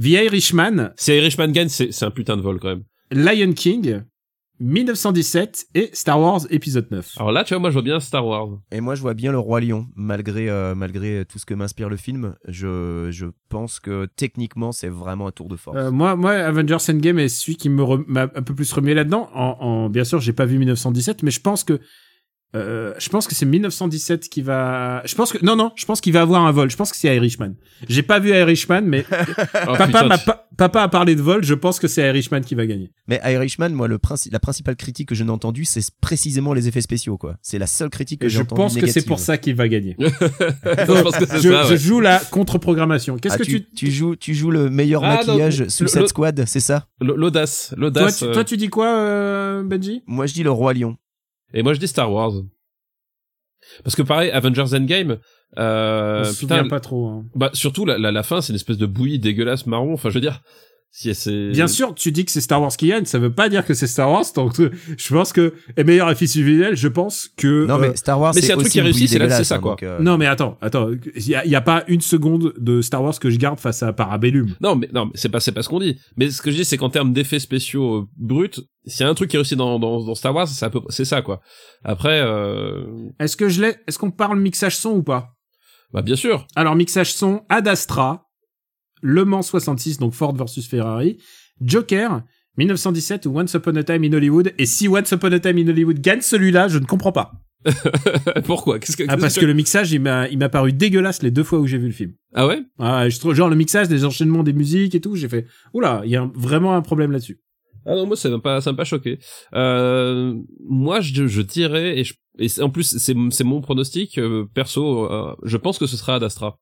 The 0.00 0.06
Irishman, 0.26 0.92
Si 0.96 1.12
Irishman 1.12 1.48
gagne, 1.48 1.68
c'est 1.68 1.92
c'est 1.92 2.04
un 2.04 2.10
putain 2.10 2.36
de 2.36 2.42
vol 2.42 2.58
quand 2.60 2.68
même. 2.68 2.84
Lion 3.10 3.52
King, 3.52 4.02
1917 4.60 5.66
et 5.74 5.90
Star 5.92 6.20
Wars 6.20 6.40
épisode 6.50 6.88
9. 6.90 7.14
Alors 7.16 7.32
là, 7.32 7.44
tu 7.44 7.54
vois, 7.54 7.60
moi, 7.60 7.70
je 7.70 7.74
vois 7.74 7.82
bien 7.82 8.00
Star 8.00 8.26
Wars. 8.26 8.48
Et 8.70 8.80
moi, 8.80 8.94
je 8.94 9.00
vois 9.02 9.14
bien 9.14 9.32
le 9.32 9.38
Roi 9.38 9.60
Lion, 9.60 9.86
malgré, 9.96 10.48
euh, 10.50 10.74
malgré 10.74 11.24
tout 11.24 11.38
ce 11.38 11.46
que 11.46 11.54
m'inspire 11.54 11.88
le 11.88 11.96
film. 11.96 12.34
Je, 12.46 13.08
je 13.10 13.26
pense 13.48 13.80
que 13.80 14.06
techniquement, 14.16 14.72
c'est 14.72 14.88
vraiment 14.88 15.26
un 15.28 15.30
tour 15.32 15.48
de 15.48 15.56
force. 15.56 15.76
Euh, 15.76 15.90
moi, 15.90 16.16
moi, 16.16 16.32
Avengers 16.32 16.76
Endgame 16.88 17.18
est 17.18 17.28
celui 17.28 17.56
qui 17.56 17.68
me 17.68 17.84
m'a 18.06 18.22
un 18.22 18.42
peu 18.42 18.54
plus 18.54 18.72
remis 18.72 18.94
là-dedans. 18.94 19.28
En, 19.34 19.56
en- 19.60 19.90
bien 19.90 20.04
sûr, 20.04 20.20
j'ai 20.20 20.32
pas 20.32 20.44
vu 20.46 20.58
1917, 20.58 21.22
mais 21.22 21.30
je 21.30 21.40
pense 21.40 21.64
que 21.64 21.80
euh, 22.56 22.94
je 22.98 23.08
pense 23.10 23.26
que 23.26 23.34
c'est 23.34 23.44
1917 23.46 24.28
qui 24.28 24.40
va. 24.42 25.02
Je 25.04 25.14
pense 25.14 25.32
que 25.32 25.44
non, 25.44 25.54
non, 25.56 25.72
je 25.76 25.84
pense 25.84 26.00
qu'il 26.00 26.12
va 26.14 26.22
avoir 26.22 26.44
un 26.46 26.52
vol. 26.52 26.70
Je 26.70 26.76
pense 26.76 26.90
que 26.90 26.96
c'est 26.96 27.14
Irishman. 27.14 27.52
J'ai 27.88 28.02
pas 28.02 28.18
vu 28.18 28.30
Irishman, 28.30 28.82
mais 28.82 29.04
Oh, 29.68 29.72
papa, 29.76 29.86
putain, 29.86 30.06
m'a 30.06 30.18
papa 30.56 30.82
a 30.82 30.88
parlé 30.88 31.14
de 31.14 31.20
vol. 31.22 31.44
Je 31.44 31.54
pense 31.54 31.78
que 31.78 31.86
c'est 31.88 32.08
Irishman 32.08 32.40
qui 32.40 32.54
va 32.54 32.64
gagner. 32.66 32.90
Mais 33.06 33.20
Irishman, 33.24 33.68
moi, 33.70 33.86
le 33.86 33.98
princi- 33.98 34.30
la 34.32 34.40
principale 34.40 34.76
critique 34.76 35.08
que 35.10 35.14
je 35.14 35.24
n'ai 35.24 35.30
entendue, 35.30 35.64
c'est 35.66 35.82
précisément 36.00 36.54
les 36.54 36.68
effets 36.68 36.80
spéciaux, 36.80 37.18
quoi. 37.18 37.36
C'est 37.42 37.58
la 37.58 37.66
seule 37.66 37.90
critique 37.90 38.20
que 38.22 38.28
j'ai 38.28 38.38
je 38.38 38.42
entendue. 38.42 38.62
pense 38.62 38.76
que 38.78 38.86
c'est 38.86 39.04
pour 39.04 39.18
ça 39.18 39.36
qu'il 39.36 39.54
va 39.54 39.68
gagner. 39.68 39.94
je 40.00 41.02
pense 41.02 41.16
que 41.16 41.26
c'est 41.26 41.40
je, 41.40 41.48
ça. 41.50 41.62
je 41.64 41.70
ouais. 41.72 41.76
joue 41.78 42.00
la 42.00 42.18
contre-programmation. 42.18 43.16
Qu'est-ce 43.18 43.34
Ah, 43.34 43.38
que 43.38 43.44
tu, 43.44 43.64
tu, 43.64 43.74
tu 43.74 43.90
joues, 43.90 44.16
tu 44.16 44.34
joues 44.34 44.50
le 44.50 44.70
meilleur 44.70 45.04
Ah, 45.04 45.20
non, 45.26 45.34
maquillage 45.34 45.60
le- 45.62 45.68
Suicide 45.68 46.06
Squad, 46.08 46.44
c'est 46.46 46.60
ça? 46.60 46.86
L- 47.02 47.12
L'audace, 47.14 47.68
toi, 47.70 47.78
l'audace. 47.78 48.18
tu, 48.18 48.24
euh, 48.24 48.32
toi, 48.32 48.44
tu 48.44 48.56
dis 48.56 48.68
quoi, 48.68 48.86
euh, 48.88 49.62
Benji? 49.62 50.02
Moi, 50.06 50.26
je 50.26 50.32
dis 50.34 50.42
le 50.42 50.50
Roi 50.50 50.72
Lion. 50.74 50.96
Et 51.54 51.62
moi, 51.62 51.74
je 51.74 51.80
dis 51.80 51.88
Star 51.88 52.12
Wars. 52.12 52.32
Parce 53.84 53.96
que 53.96 54.02
pareil, 54.02 54.30
Avengers 54.30 54.74
Endgame, 54.74 55.18
euh, 55.58 56.32
putain, 56.38 56.68
pas 56.68 56.80
trop. 56.80 57.08
hein. 57.08 57.24
bah 57.34 57.50
surtout 57.52 57.84
la, 57.84 57.98
la, 57.98 58.12
la 58.12 58.22
fin, 58.22 58.40
c'est 58.40 58.52
une 58.52 58.56
espèce 58.56 58.78
de 58.78 58.86
bouillie 58.86 59.18
dégueulasse 59.18 59.66
marron. 59.66 59.92
Enfin, 59.94 60.10
je 60.10 60.14
veux 60.14 60.20
dire, 60.20 60.42
Si 60.90 61.14
c'est 61.14 61.50
Bien 61.50 61.68
sûr, 61.68 61.94
tu 61.94 62.10
dis 62.10 62.24
que 62.24 62.30
c'est 62.32 62.40
Star 62.40 62.60
Wars 62.60 62.74
qui 62.76 62.88
gagne, 62.88 63.04
ça 63.04 63.18
veut 63.18 63.30
pas 63.32 63.48
dire 63.48 63.64
que 63.64 63.74
c'est 63.74 63.86
Star 63.86 64.10
Wars. 64.10 64.24
Donc, 64.34 64.58
euh, 64.58 64.70
je 64.96 65.14
pense 65.14 65.32
que 65.32 65.52
et 65.76 65.84
meilleur 65.84 66.10
effet 66.10 66.24
visuel, 66.24 66.74
je 66.76 66.88
pense 66.88 67.28
que. 67.36 67.66
Non, 67.66 67.74
euh, 67.76 67.90
mais 67.90 67.96
Star 67.96 68.18
Wars, 68.18 68.32
mais 68.34 68.40
c'est 68.40 68.52
un 68.54 68.56
truc 68.56 68.72
qui 68.72 68.80
réussit, 68.80 69.08
c'est 69.08 69.18
là- 69.18 69.30
c'est 69.30 69.44
ça, 69.44 69.56
hein, 69.56 69.60
quoi. 69.60 69.72
donc, 69.72 69.82
euh, 69.84 69.98
Non, 70.00 70.16
mais 70.18 70.26
attends, 70.26 70.56
attends, 70.60 70.88
il 71.14 71.28
y 71.28 71.34
a, 71.36 71.46
y 71.46 71.54
a 71.54 71.60
pas 71.60 71.84
une 71.88 72.00
seconde 72.00 72.54
de 72.58 72.80
Star 72.80 73.02
Wars 73.04 73.16
que 73.20 73.30
je 73.30 73.36
garde 73.38 73.60
face 73.60 73.82
à 73.82 73.92
Parabellum. 73.92 74.54
Non, 74.60 74.74
mais 74.76 74.88
non, 74.92 75.04
mais 75.06 75.12
c'est 75.14 75.28
pas 75.28 75.40
c'est 75.40 75.52
pas 75.52 75.62
ce 75.62 75.68
qu'on 75.68 75.78
dit. 75.78 75.98
Mais 76.16 76.30
ce 76.30 76.40
que 76.42 76.50
je 76.50 76.56
dis, 76.56 76.64
c'est 76.64 76.78
qu'en 76.78 76.90
termes 76.90 77.12
d'effets 77.12 77.38
spéciaux 77.38 77.94
euh, 77.98 78.04
bruts, 78.16 78.50
s'il 78.86 79.02
y 79.04 79.06
a 79.06 79.08
un 79.10 79.14
truc 79.14 79.30
qui 79.30 79.36
réussit 79.36 79.58
dans 79.58 79.78
dans, 79.78 80.02
dans 80.02 80.14
Star 80.14 80.34
Wars, 80.34 80.48
c'est 80.48 80.64
à 80.64 80.70
peu- 80.70 80.80
c'est 80.88 81.04
ça 81.04 81.20
quoi. 81.22 81.40
Après, 81.84 82.20
euh, 82.24 82.84
Est-ce 83.20 83.36
que 83.36 83.48
je 83.48 83.60
l'ai 83.60 83.76
Est-ce 83.86 83.98
qu'on 83.98 84.10
parle 84.10 84.40
mixage 84.40 84.76
son 84.76 84.90
ou 84.92 85.02
pas? 85.02 85.34
Bah 85.92 86.02
bien 86.02 86.16
sûr. 86.16 86.46
Alors 86.56 86.74
mixage 86.74 87.12
son, 87.12 87.42
Ad 87.48 87.68
Astra, 87.68 88.24
Le 89.02 89.24
Mans 89.24 89.42
66, 89.42 89.98
donc 89.98 90.12
Ford 90.14 90.34
versus 90.34 90.66
Ferrari, 90.68 91.18
Joker, 91.60 92.22
1917 92.56 93.26
ou 93.26 93.38
Once 93.38 93.54
Upon 93.54 93.76
a 93.76 93.82
Time 93.84 94.04
in 94.04 94.12
Hollywood. 94.12 94.52
Et 94.58 94.66
si 94.66 94.88
Once 94.88 95.10
Upon 95.12 95.32
a 95.32 95.38
Time 95.40 95.58
in 95.58 95.68
Hollywood 95.68 96.00
gagne 96.00 96.20
celui-là, 96.20 96.68
je 96.68 96.78
ne 96.78 96.84
comprends 96.86 97.12
pas. 97.12 97.32
Pourquoi? 98.44 98.78
Qu'est-ce 98.78 98.96
que 98.96 99.04
Ah, 99.08 99.16
parce 99.16 99.38
que 99.38 99.44
le 99.44 99.52
mixage, 99.54 99.92
il 99.92 100.00
m'a, 100.00 100.28
il 100.28 100.38
m'a 100.38 100.48
paru 100.48 100.72
dégueulasse 100.72 101.22
les 101.22 101.30
deux 101.30 101.42
fois 101.42 101.58
où 101.58 101.66
j'ai 101.66 101.78
vu 101.78 101.86
le 101.86 101.92
film. 101.92 102.12
ah 102.34 102.46
ouais? 102.46 102.62
Ah, 102.78 103.08
je 103.08 103.34
genre 103.34 103.48
le 103.48 103.56
mixage, 103.56 103.88
des 103.88 104.04
enchaînements 104.04 104.42
des 104.44 104.52
musiques 104.52 104.94
et 104.94 105.00
tout, 105.00 105.16
j'ai 105.16 105.28
fait, 105.28 105.46
oula, 105.74 106.02
il 106.04 106.10
y 106.10 106.16
a 106.16 106.22
un- 106.22 106.32
vraiment 106.34 106.74
un 106.74 106.82
problème 106.82 107.10
là-dessus. 107.12 107.40
Ah 107.86 107.94
non, 107.94 108.06
moi 108.06 108.16
ça 108.16 108.28
m'a 108.28 108.38
pas 108.38 108.60
ça 108.60 108.70
m'a 108.72 108.76
pas 108.76 108.84
choqué. 108.84 109.18
Euh, 109.54 110.34
moi 110.68 111.00
je, 111.00 111.26
je 111.26 111.40
dirais 111.40 111.98
et, 111.98 112.04
je, 112.04 112.14
et 112.38 112.48
en 112.60 112.68
plus 112.68 112.98
c'est 112.98 113.14
c'est 113.30 113.44
mon 113.44 113.62
pronostic 113.62 114.18
euh, 114.18 114.44
perso. 114.52 115.10
euh, 115.10 115.34
je 115.44 115.56
pense 115.56 115.78
que 115.78 115.86
ce 115.86 115.96
sera 115.96 116.16
Ad 116.16 116.22
Astra 116.22 116.58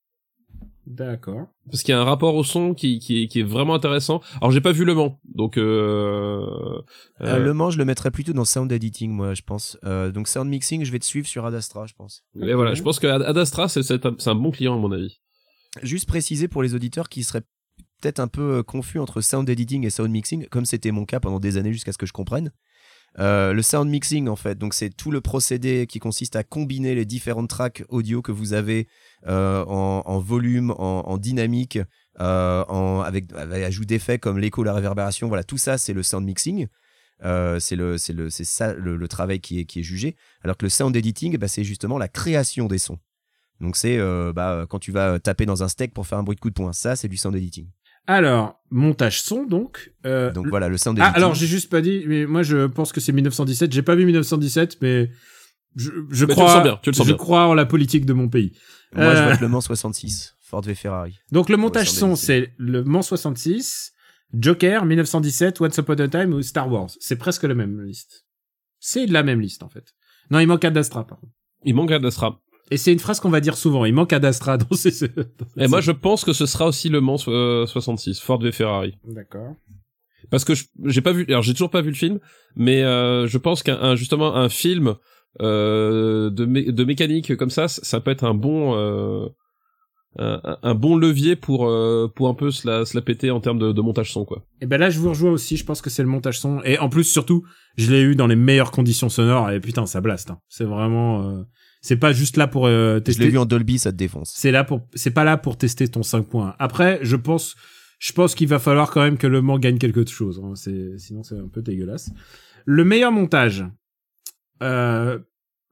D'accord. 0.87 1.49
parce 1.69 1.83
qu'il 1.83 1.93
y 1.93 1.97
a 1.97 2.01
un 2.01 2.05
rapport 2.05 2.37
au 2.37 2.45
son 2.45 2.73
qui 2.73 3.01
qui 3.01 3.25
est, 3.25 3.27
qui 3.27 3.41
est 3.41 3.45
vraiment 3.45 3.75
intéressant. 3.75 4.21
Alors 4.37 4.53
j'ai 4.53 4.61
pas 4.61 4.71
vu 4.71 4.85
Le 4.85 4.95
Mans, 4.95 5.19
donc 5.25 5.59
euh, 5.59 6.47
euh, 6.47 6.83
euh, 7.23 7.39
Le 7.39 7.55
Mans, 7.55 7.71
je 7.71 7.79
le 7.79 7.85
mettrais 7.85 8.13
plutôt 8.13 8.33
dans 8.33 8.45
sound 8.45 8.71
editing, 8.71 9.11
moi, 9.11 9.35
je 9.35 9.43
pense. 9.43 9.77
Euh, 9.85 10.13
donc 10.13 10.29
sound 10.29 10.49
mixing, 10.49 10.85
je 10.85 10.93
vais 10.93 11.01
te 11.01 11.05
suivre 11.05 11.27
sur 11.27 11.45
Ad 11.45 11.55
Astra, 11.55 11.87
je 11.87 11.95
pense. 11.95 12.25
et 12.41 12.55
voilà, 12.55 12.75
je 12.75 12.83
pense 12.83 13.01
que 13.01 13.09
Ad 13.09 13.23
Ad 13.23 13.37
Astra 13.37 13.69
c'est 13.69 14.07
un, 14.07 14.35
bon 14.37 14.53
client 14.53 14.75
à 14.75 14.79
mon 14.79 14.93
avis. 14.93 15.21
Juste 15.83 16.07
préciser 16.07 16.47
pour 16.47 16.63
les 16.63 16.75
auditeurs 16.75 17.09
qui 17.09 17.25
seraient 17.25 17.43
peut-être 18.01 18.21
un 18.21 18.29
peu 18.29 18.63
confus 18.63 19.01
entre 19.01 19.21
sound 19.21 19.49
editing 19.49 19.85
et 19.85 19.91
sound 19.91 20.11
mixing, 20.11 20.47
comme 20.49 20.67
c'était 20.67 20.93
mon 20.93 21.05
cas 21.05 21.19
pendant 21.19 21.41
des 21.41 21.57
années 21.57 21.73
jusqu'à 21.73 21.93
ce 21.93 21.99
que 21.99 22.07
je 22.07 22.13
comprenne. 22.13 22.53
Euh, 23.19 23.53
le 23.53 23.63
sound 23.63 23.89
mixing, 23.89 24.29
en 24.29 24.37
fait, 24.37 24.59
donc 24.59 24.75
c'est 24.75 24.91
tout 24.91 25.11
le 25.11 25.21
procédé 25.21 25.87
qui 25.87 25.99
consiste 25.99 26.37
à 26.37 26.45
combiner 26.45 26.95
les 26.95 27.07
différentes 27.07 27.49
tracks 27.49 27.83
audio 27.89 28.21
que 28.21 28.33
vous 28.33 28.53
avez 28.53 28.89
euh, 29.27 29.65
en, 29.65 30.19
volume, 30.19 30.73
en, 30.77 31.17
dynamique, 31.17 31.79
euh, 32.21 33.01
avec, 33.01 33.33
avec 33.33 33.65
ajout 33.65 33.85
d'effets 33.85 34.19
comme 34.19 34.39
l'écho, 34.39 34.63
la 34.63 34.75
réverbération. 34.75 35.29
Voilà, 35.29 35.45
tout 35.45 35.59
ça, 35.59 35.79
c'est 35.79 35.95
le 35.95 36.03
sound 36.03 36.27
mixing. 36.27 36.67
C'est 37.23 37.77
le, 37.77 37.97
c'est 37.97 38.45
ça 38.45 38.75
le, 38.75 39.09
travail 39.09 39.41
qui 39.41 39.61
est, 39.61 39.65
qui 39.65 39.81
est 39.81 39.85
jugé. 39.85 40.17
Alors 40.43 40.57
que 40.57 40.67
le 40.67 40.71
sound 40.71 40.95
editing, 40.95 41.39
bah, 41.39 41.49
c'est 41.49 41.65
justement 41.65 41.97
la 41.97 42.09
création 42.09 42.67
des 42.67 42.79
sons. 42.79 42.99
Donc 43.61 43.77
c'est 43.77 43.99
bah, 44.35 44.67
quand 44.69 44.79
tu 44.79 44.93
vas 44.93 45.19
taper 45.19 45.47
dans 45.47 45.63
un 45.63 45.69
steak 45.69 45.95
pour 45.95 46.07
faire 46.07 46.19
un 46.19 46.23
bruit 46.23 46.37
de 46.37 46.41
coup 46.41 46.51
de 46.51 46.55
poing. 46.55 46.75
Ça, 46.75 46.97
c'est 46.97 47.09
du 47.09 47.17
sound 47.17 47.35
editing. 47.35 47.71
Alors, 48.07 48.61
montage 48.71 49.21
son, 49.23 49.45
donc. 49.45 49.93
Euh, 50.05 50.31
Donc 50.33 50.47
voilà, 50.49 50.69
le 50.69 50.77
sound 50.79 50.99
ah, 51.01 51.09
alors 51.15 51.35
j'ai 51.35 51.47
juste 51.47 51.71
pas 51.71 51.81
dit, 51.81 52.05
mais 52.07 52.27
moi 52.27 52.43
je 52.43 52.67
pense 52.67 52.93
que 52.93 53.01
c'est 53.01 53.13
1917. 53.13 53.73
J'ai 53.73 53.83
pas 53.83 53.95
vu 53.97 54.05
1917, 54.07 54.79
mais 54.83 55.11
je, 55.75 55.91
je 56.11 56.25
Mais 56.25 56.35
tu 56.35 56.41
crois, 56.41 56.47
le 56.47 56.51
sens 56.55 56.63
bien, 56.63 56.79
tu 56.83 56.91
le 56.91 56.95
sens 56.95 57.07
je 57.07 57.13
bien. 57.13 57.19
crois 57.19 57.47
en 57.47 57.55
la 57.55 57.67
politique 57.67 58.07
de 58.07 58.13
mon 58.13 58.29
pays. 58.29 58.53
Moi, 58.95 59.15
je 59.15 59.21
Euh, 59.23 59.31
vote 59.31 59.41
Le 59.41 59.49
Mans 59.49 59.61
66, 59.61 60.35
Ford 60.41 60.63
v 60.63 60.75
Ferrari. 60.75 61.19
Donc 61.33 61.49
le 61.49 61.57
montage 61.57 61.91
son, 61.91 62.15
c'est 62.17 62.53
le 62.59 62.85
Mans 62.85 63.03
66, 63.03 63.93
Joker, 64.33 64.85
1917, 64.85 65.61
Once 65.61 65.77
Upon 65.79 65.95
a 65.95 66.09
Time 66.09 66.33
ou 66.33 66.43
Star 66.43 66.71
Wars. 66.71 66.91
C'est 67.01 67.17
presque 67.17 67.43
la 67.45 67.55
même 67.55 67.81
liste. 67.83 68.25
C'est 68.79 69.07
la 69.07 69.23
même 69.23 69.41
liste 69.41 69.63
en 69.63 69.69
fait. 69.69 69.95
Non, 70.31 70.39
il 70.39 70.47
manque 70.47 70.65
Ad 70.65 70.77
Astra 70.77 71.07
par 71.07 71.19
contre. 71.19 71.33
Il 71.65 71.75
manque 71.75 71.91
Ad 71.91 72.05
Astra. 72.05 72.41
Et 72.71 72.77
c'est 72.79 72.93
une 72.93 72.99
phrase 72.99 73.21
qu'on 73.21 73.31
va 73.31 73.41
dire 73.41 73.57
souvent. 73.57 73.85
Il 73.85 73.95
manque 73.95 74.13
Ad 74.13 74.25
Astra 74.25 74.57
dans 74.59 74.75
ces. 74.77 75.05
Et 75.57 75.69
moi 75.69 75.81
je 75.81 75.93
pense 75.93 76.25
que 76.25 76.33
ce 76.33 76.47
sera 76.47 76.67
aussi 76.67 76.89
Le 76.89 77.01
Mans 77.01 77.17
euh, 77.29 77.67
66, 77.67 78.21
Ford 78.21 78.41
v 78.41 78.51
Ferrari. 78.53 78.97
D'accord. 79.07 79.55
parce 80.31 80.45
que 80.45 80.55
je- 80.55 80.65
j'ai 80.87 81.01
pas 81.03 81.13
vu 81.13 81.25
alors 81.29 81.43
j'ai 81.43 81.53
toujours 81.53 81.71
pas 81.71 81.83
vu 81.83 81.91
le 81.91 81.97
film 81.97 82.19
mais 82.57 82.83
euh, 82.83 83.27
je 83.29 83.39
pense 83.39 83.63
qu'un 83.63 83.79
un- 83.81 83.95
justement 83.95 84.35
un 84.35 84.49
film 84.49 84.97
euh, 85.41 86.31
de 86.31 86.47
mé- 86.47 86.71
de 86.73 86.85
mécanique 86.85 87.37
comme 87.37 87.51
ça 87.51 87.69
ça- 87.69 88.01
peut 88.01 88.11
être 88.11 88.25
un 88.25 88.35
bon 88.35 88.75
euh, 88.77 89.29
un, 90.19 90.57
un- 90.63 90.75
bon 90.75 90.97
levier 90.97 91.37
pour 91.37 91.69
euh, 91.69 92.11
pour 92.17 92.29
un 92.29 92.35
peu 92.35 92.51
se 92.51 92.67
la, 92.67 92.85
se 92.87 92.97
la 92.97 93.03
péter 93.03 93.31
en 93.31 93.41
termes 93.41 93.59
de, 93.59 93.71
de 93.73 93.81
montage 93.83 94.13
son 94.13 94.25
quoi 94.25 94.43
Et 94.63 94.67
ben 94.67 94.79
là, 94.81 94.89
je 94.89 94.99
vous 94.99 95.11
rejoins 95.11 95.31
aussi. 95.31 95.59
Je 95.59 95.65
pense 95.67 95.83
que 95.83 95.91
c'est 95.91 96.03
le 96.03 96.09
montage 96.09 96.41
son. 96.41 96.63
Et 96.65 96.79
en 96.79 96.89
plus, 96.89 97.05
surtout, 97.05 97.45
je 97.77 97.91
l'ai 97.93 98.01
eu 98.01 98.17
dans 98.17 98.27
les 98.27 98.35
meilleures 98.37 98.71
conditions 98.71 99.11
sonores. 99.11 99.51
Et 99.51 99.61
putain, 99.61 99.85
ça 99.85 100.01
blast. 100.01 100.31
hein. 100.31 100.39
C'est 100.49 100.65
vraiment. 100.65 101.29
euh, 101.29 101.43
C'est 101.87 101.97
pas 101.97 102.13
juste 102.13 102.37
là 102.37 102.49
pour 102.49 102.67
euh, 102.67 102.95
Je 102.97 102.99
tester. 103.01 103.23
l'ai 103.25 103.31
vu 103.31 103.39
en 103.39 103.45
Dolby, 103.47 103.79
ça 103.79 103.93
te 103.93 103.97
défonce. 103.97 104.33
C'est 104.35 104.51
là 104.51 104.65
pour. 104.65 104.81
C'est 104.95 105.13
pas 105.13 105.23
là 105.23 105.37
pour 105.37 105.57
tester 105.57 105.87
ton 105.87 106.03
5 106.03 106.23
points. 106.27 106.57
Après, 106.59 106.99
je 107.03 107.15
pense. 107.15 107.55
Je 108.01 108.13
pense 108.13 108.35
qu'il 108.35 108.49
va 108.49 108.59
falloir 108.59 108.91
quand 108.91 109.03
même 109.03 109.17
que 109.19 109.27
le 109.29 109.41
Mans 109.41 109.59
gagne 109.59 109.79
quelque 109.79 110.05
chose. 110.05 110.41
hein. 110.45 110.55
C'est 110.57 110.99
sinon 110.99 111.23
c'est 111.23 111.39
un 111.39 111.47
peu 111.49 111.63
dégueulasse. 111.63 112.11
Le 112.65 112.85
meilleur 112.85 113.13
montage. 113.13 113.65
Euh, 114.63 115.19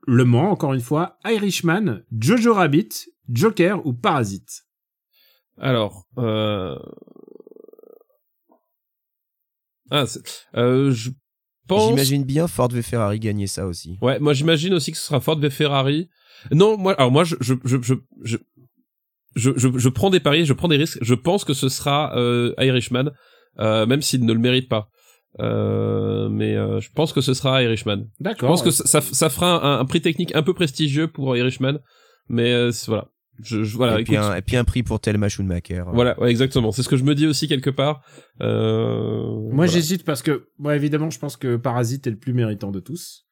le 0.07 0.24
Mans, 0.24 0.50
encore 0.53 0.72
une 0.74 0.81
fois, 0.81 1.18
Irishman, 1.24 2.03
Jojo 2.16 2.55
Rabbit, 2.55 2.88
Joker 3.29 3.85
ou 3.87 3.92
Parasite? 3.92 4.62
alors 5.59 6.07
euh... 6.18 6.77
ah 9.90 10.07
c'est- 10.07 10.46
euh, 10.57 10.90
je 10.90 11.11
pense 11.66 11.88
J'imagine 11.88 12.24
bien 12.24 12.46
Ford 12.48 12.68
v 12.68 12.83
Ferrari 12.83 13.18
gagner 13.20 13.46
ça 13.46 13.66
aussi. 13.66 13.98
Ouais, 14.00 14.18
moi 14.18 14.33
j'imagine 14.33 14.74
aussi 14.74 14.92
que 14.92 14.98
ce 14.98 15.05
sera 15.05 15.20
Ford 15.20 15.38
v 15.38 15.50
Ferrari. 15.50 16.09
Non, 16.53 16.77
moi, 16.77 16.94
alors 16.94 17.11
moi 17.11 17.24
je 17.24 17.37
je 17.40 17.55
je 17.64 17.77
je 17.81 17.94
je, 18.22 18.37
je, 19.35 19.50
je, 19.57 19.68
je 19.77 19.88
prends 19.88 20.11
des 20.11 20.20
paris, 20.20 20.44
je 20.44 20.53
prends 20.53 20.68
des 20.68 20.77
risques. 20.77 20.98
Je 21.03 21.14
pense 21.14 21.44
que 21.44 21.55
ce 21.55 21.68
sera 21.68 22.16
euh, 22.16 22.55
Irishman, 22.59 23.11
euh, 23.59 23.87
même 23.87 24.03
s'il 24.03 24.24
ne 24.24 24.33
le 24.33 24.38
mérite 24.38 24.68
pas. 24.68 24.88
Euh, 25.40 26.29
mais 26.29 26.55
euh, 26.55 26.81
je 26.81 26.90
pense 26.94 27.12
que 27.12 27.20
ce 27.20 27.35
sera 27.35 27.62
Irishman. 27.62 28.05
Je 28.20 28.24
D'accord. 28.24 28.50
pense 28.50 28.62
que 28.62 28.70
ça, 28.70 28.85
ça, 28.87 29.00
ça 29.00 29.29
fera 29.31 29.66
un, 29.66 29.81
un 29.81 29.85
prix 29.85 30.00
technique 30.00 30.35
un 30.37 30.42
peu 30.42 30.55
prestigieux 30.55 31.09
pour 31.09 31.37
Irishman, 31.37 31.79
mais 32.29 32.53
euh, 32.53 32.70
voilà. 32.87 33.09
Je, 33.42 33.64
je- 33.64 33.77
voilà, 33.77 33.99
et, 34.01 34.05
puis 34.05 34.14
écoute, 34.14 34.25
un, 34.27 34.37
et 34.37 34.42
puis 34.42 34.57
un 34.57 34.64
prix 34.64 34.83
pour 34.83 35.01
Thelma 35.01 35.29
Schoonmaker. 35.29 35.92
voilà, 35.92 36.18
ouais, 36.20 36.31
exactement. 36.31 36.70
C'est 36.73 36.83
ce 36.83 36.88
que 36.88 36.97
je 36.97 37.05
me 37.05 37.14
dis 37.14 37.27
aussi 37.27 37.49
quelque 37.49 37.70
part. 37.70 38.03
Euh, 38.40 39.25
Moi, 39.27 39.51
voilà. 39.55 39.73
j'hésite 39.73 40.05
parce 40.05 40.23
que, 40.23 40.49
bon, 40.59 40.70
évidemment, 40.70 41.11
je 41.11 41.18
pense 41.18 41.37
que 41.37 41.57
Parasite 41.57 42.07
est 42.07 42.11
le 42.11 42.16
plus 42.18 42.33
méritant 42.33 42.70
de 42.70 42.81
tous. 42.81 43.23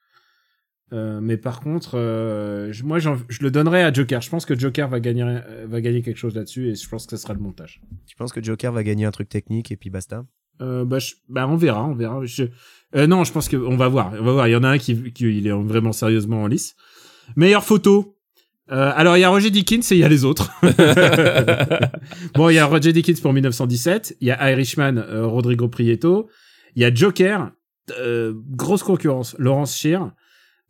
Euh, 0.92 1.20
mais 1.22 1.38
par 1.38 1.60
contre, 1.60 1.96
euh, 1.96 2.70
je- 2.72 2.84
moi, 2.84 2.98
j'en- 2.98 3.16
je 3.28 3.42
le 3.42 3.50
donnerais 3.50 3.82
à 3.82 3.92
Joker. 3.92 4.20
Je 4.20 4.28
pense 4.28 4.44
que 4.44 4.58
Joker 4.58 4.88
va 4.88 5.00
gagner, 5.00 5.22
euh, 5.24 5.66
va 5.66 5.80
gagner 5.80 6.02
quelque 6.02 6.18
chose 6.18 6.34
là-dessus, 6.34 6.68
et 6.68 6.74
je 6.74 6.86
pense 6.88 7.06
que 7.06 7.16
ce 7.16 7.22
sera 7.22 7.32
le 7.32 7.40
montage. 7.40 7.80
Tu 8.06 8.14
penses 8.16 8.32
que 8.32 8.42
Joker 8.42 8.72
va 8.72 8.82
gagner 8.82 9.06
un 9.06 9.10
truc 9.10 9.28
technique 9.30 9.72
et 9.72 9.76
puis 9.76 9.88
basta? 9.88 10.24
Euh, 10.60 10.84
bah, 10.84 10.98
je- 10.98 11.14
bah, 11.30 11.48
on 11.48 11.56
verra, 11.56 11.86
on 11.86 11.94
verra. 11.94 12.20
Je- 12.24 12.44
euh, 12.94 13.06
non, 13.06 13.24
je 13.24 13.32
pense 13.32 13.48
que 13.48 13.56
on 13.56 13.76
va 13.76 13.88
voir, 13.88 14.12
on 14.20 14.22
va 14.22 14.32
voir. 14.32 14.48
Il 14.48 14.50
y 14.50 14.56
en 14.56 14.64
a 14.64 14.68
un 14.68 14.78
qui, 14.78 15.12
qui 15.14 15.24
il 15.38 15.46
est 15.46 15.50
vraiment 15.52 15.92
sérieusement 15.92 16.42
en 16.42 16.46
lice. 16.46 16.74
Meilleure 17.36 17.64
photo. 17.64 18.18
Euh, 18.70 18.92
alors 18.94 19.16
il 19.16 19.20
y 19.20 19.24
a 19.24 19.28
Roger 19.28 19.50
Dickens 19.50 19.90
et 19.90 19.96
il 19.96 19.98
y 19.98 20.04
a 20.04 20.08
les 20.08 20.24
autres. 20.24 20.50
bon, 22.34 22.48
il 22.48 22.54
y 22.54 22.58
a 22.58 22.66
Roger 22.66 22.92
Dickens 22.92 23.20
pour 23.20 23.32
1917, 23.32 24.16
il 24.20 24.28
y 24.28 24.30
a 24.30 24.50
Irishman, 24.52 24.96
euh, 24.98 25.26
Rodrigo 25.26 25.68
Prieto, 25.68 26.28
il 26.76 26.82
y 26.82 26.84
a 26.84 26.94
Joker, 26.94 27.50
euh, 27.98 28.34
grosse 28.50 28.82
concurrence, 28.82 29.34
Laurence 29.38 29.76
Shear. 29.76 30.12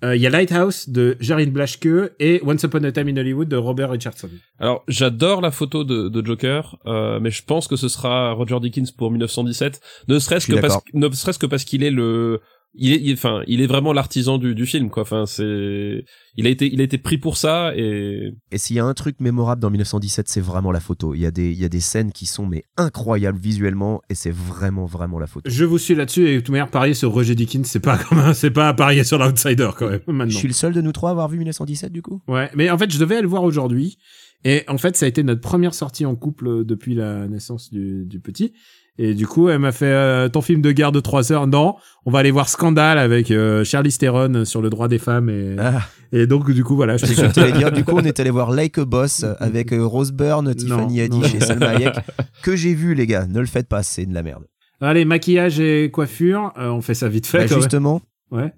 Euh, 0.05 0.17
Il 0.17 0.23
y 0.23 0.27
a 0.27 0.31
Lighthouse 0.31 0.89
de 0.89 1.17
Jarin 1.21 1.47
Blaschke 1.47 2.13
et 2.19 2.41
Once 2.45 2.63
Upon 2.65 2.83
a 2.83 2.91
Time 2.91 3.09
in 3.09 3.17
Hollywood 3.17 3.49
de 3.49 3.57
Robert 3.57 3.91
Richardson. 3.91 4.29
Alors, 4.59 4.83
j'adore 4.89 5.41
la 5.41 5.53
photo 5.53 5.85
de, 5.85 6.09
de 6.09 6.27
Joker, 6.27 6.77
euh, 6.87 7.21
mais 7.21 7.31
je 7.31 7.45
pense 7.45 7.69
que 7.69 7.77
ce 7.77 7.89
sera 7.89 8.33
Roger 8.33 8.59
Dickens 8.61 8.91
pour 8.91 9.13
1917, 9.13 9.81
ne 10.09 10.19
serait-ce 10.19 10.49
que 10.49 10.59
parce 10.59 10.79
ne 10.93 11.09
serait-ce 11.09 11.39
que 11.39 11.47
parce 11.47 11.65
qu'il 11.65 11.85
est 11.85 11.91
le 11.91 12.41
il 12.75 12.93
est 12.93 13.01
il- 13.03 13.13
enfin 13.15 13.43
il 13.47 13.61
est 13.61 13.67
vraiment 13.67 13.93
l'artisan 13.93 14.39
du, 14.39 14.55
du 14.55 14.65
film 14.67 14.89
quoi 14.89 15.03
enfin 15.03 15.27
c'est 15.27 16.05
il 16.37 16.47
a 16.47 16.51
été 16.51 16.73
il 16.73 16.81
a 16.81 16.85
été 16.85 16.97
pris 16.97 17.19
pour 17.19 17.37
ça 17.37 17.73
et 17.77 18.33
Et 18.51 18.59
s'il 18.59 18.77
y 18.77 18.79
a 18.79 18.85
un 18.85 18.95
truc 18.95 19.17
mémorable 19.21 19.61
dans 19.61 19.69
1917, 19.71 20.29
c'est 20.29 20.41
vraiment 20.41 20.73
la 20.73 20.81
photo. 20.81 21.15
Il 21.15 21.21
y 21.21 21.27
a 21.27 21.31
des, 21.31 21.51
il 21.53 21.59
y 21.61 21.65
a 21.65 21.69
des 21.69 21.81
scènes 21.81 22.11
qui 22.13 22.25
sont 22.25 22.47
mais 22.47 22.65
incroyables 22.79 23.39
visuellement 23.39 24.01
et 24.09 24.15
c'est 24.15 24.33
vraiment, 24.33 24.87
vraiment 24.87 25.19
la 25.19 25.27
photo. 25.27 25.51
Je 25.51 25.65
vous 25.67 25.77
suis 25.79 25.95
là-dessus 25.95 26.27
et 26.29 26.35
de 26.37 26.41
toute 26.41 26.49
manière 26.49 26.71
parier 26.71 26.95
sur 26.95 27.13
Roger 27.13 27.35
Dickens, 27.35 27.67
c'est 27.67 27.81
pas 27.81 27.99
comme 27.99 28.33
c'est 28.35 28.51
pas 28.51 28.69
à 28.69 28.75
parier 28.75 29.05
sur 29.05 29.19
l'outsider 29.19 29.69
quand 29.77 29.91
même 29.91 30.01
Je 30.07 30.13
maintenant. 30.13 30.39
suis 30.39 30.49
le 30.49 30.55
seul 30.55 30.73
de 30.73 30.81
nous 30.81 30.93
trois 30.93 31.11
à 31.11 31.13
avoir 31.13 31.29
vu 31.29 31.37
1917 31.39 31.93
du 31.93 32.01
coup 32.01 32.23
Ouais, 32.29 32.51
mais 32.55 32.71
en 32.71 32.79
fait, 32.79 32.91
je 32.91 32.99
devais 32.99 33.17
aller 33.17 33.23
le 33.23 33.29
voir 33.29 33.43
aujourd'hui 33.43 33.99
Et 34.45 34.65
en 34.69 34.79
fait, 34.79 34.97
ça 34.97 35.05
a 35.05 35.09
été 35.09 35.23
notre 35.23 35.41
première 35.43 35.75
sortie 35.75 36.07
en 36.07 36.17
couple 36.17 36.65
depuis 36.65 36.95
la 36.95 37.29
naissance 37.29 37.71
du, 37.71 38.07
du 38.07 38.19
petit. 38.21 38.55
Et 38.99 39.15
du 39.15 39.27
coup, 39.27 39.49
elle 39.49 39.59
m'a 39.59 39.73
fait 39.73 39.87
euh, 39.87 40.29
ton 40.29 40.43
film 40.43 40.61
de 40.61 40.71
guerre 40.71 40.93
de 40.93 41.01
trois 41.01 41.33
heures. 41.33 41.47
Non, 41.47 41.77
on 42.05 42.11
va 42.11 42.19
aller 42.19 42.31
voir 42.31 42.49
Scandale 42.51 42.99
avec 42.99 43.31
euh, 43.31 43.65
Charlize 43.65 43.97
Theron 43.97 44.45
sur 44.45 44.61
le 44.61 44.69
droit 44.69 44.87
des 44.89 44.99
femmes. 44.99 45.31
Et, 45.31 45.57
Ah, 45.59 45.81
et 46.13 46.27
donc, 46.27 46.51
du 46.51 46.63
coup, 46.63 46.77
voilà. 46.77 46.99
Je 46.99 47.07
t'allais 47.33 47.53
dire, 47.53 47.73
du 47.73 47.85
coup, 47.85 47.93
on 47.95 48.05
est 48.05 48.21
allé 48.21 48.29
voir 48.31 48.51
Like 48.51 48.77
a 48.79 48.85
Boss 48.85 49.25
avec 49.41 49.73
euh, 49.73 49.85
Rose 49.87 50.13
Byrne, 50.13 50.55
Tiffany 50.55 51.01
Haddish 51.01 51.35
et 51.35 51.41
Salma 51.41 51.71
Hayek, 51.71 51.95
que 52.43 52.55
j'ai 52.55 52.75
vu, 52.75 52.95
les 52.95 53.07
gars. 53.07 53.27
Ne 53.27 53.41
le 53.41 53.47
faites 53.47 53.67
pas, 53.69 53.83
c'est 53.83 54.05
de 54.05 54.13
la 54.15 54.23
merde. 54.23 54.45
Allez, 54.83 55.05
maquillage 55.07 55.59
et 55.59 55.91
coiffure. 55.91 56.53
euh, 56.59 56.69
on 56.69 56.83
fait 56.83 56.95
ça 56.95 57.09
vite 57.09 57.27
fait. 57.27 57.47
Bah, 57.49 57.55
justement, 57.55 58.03
Ouais. 58.31 58.53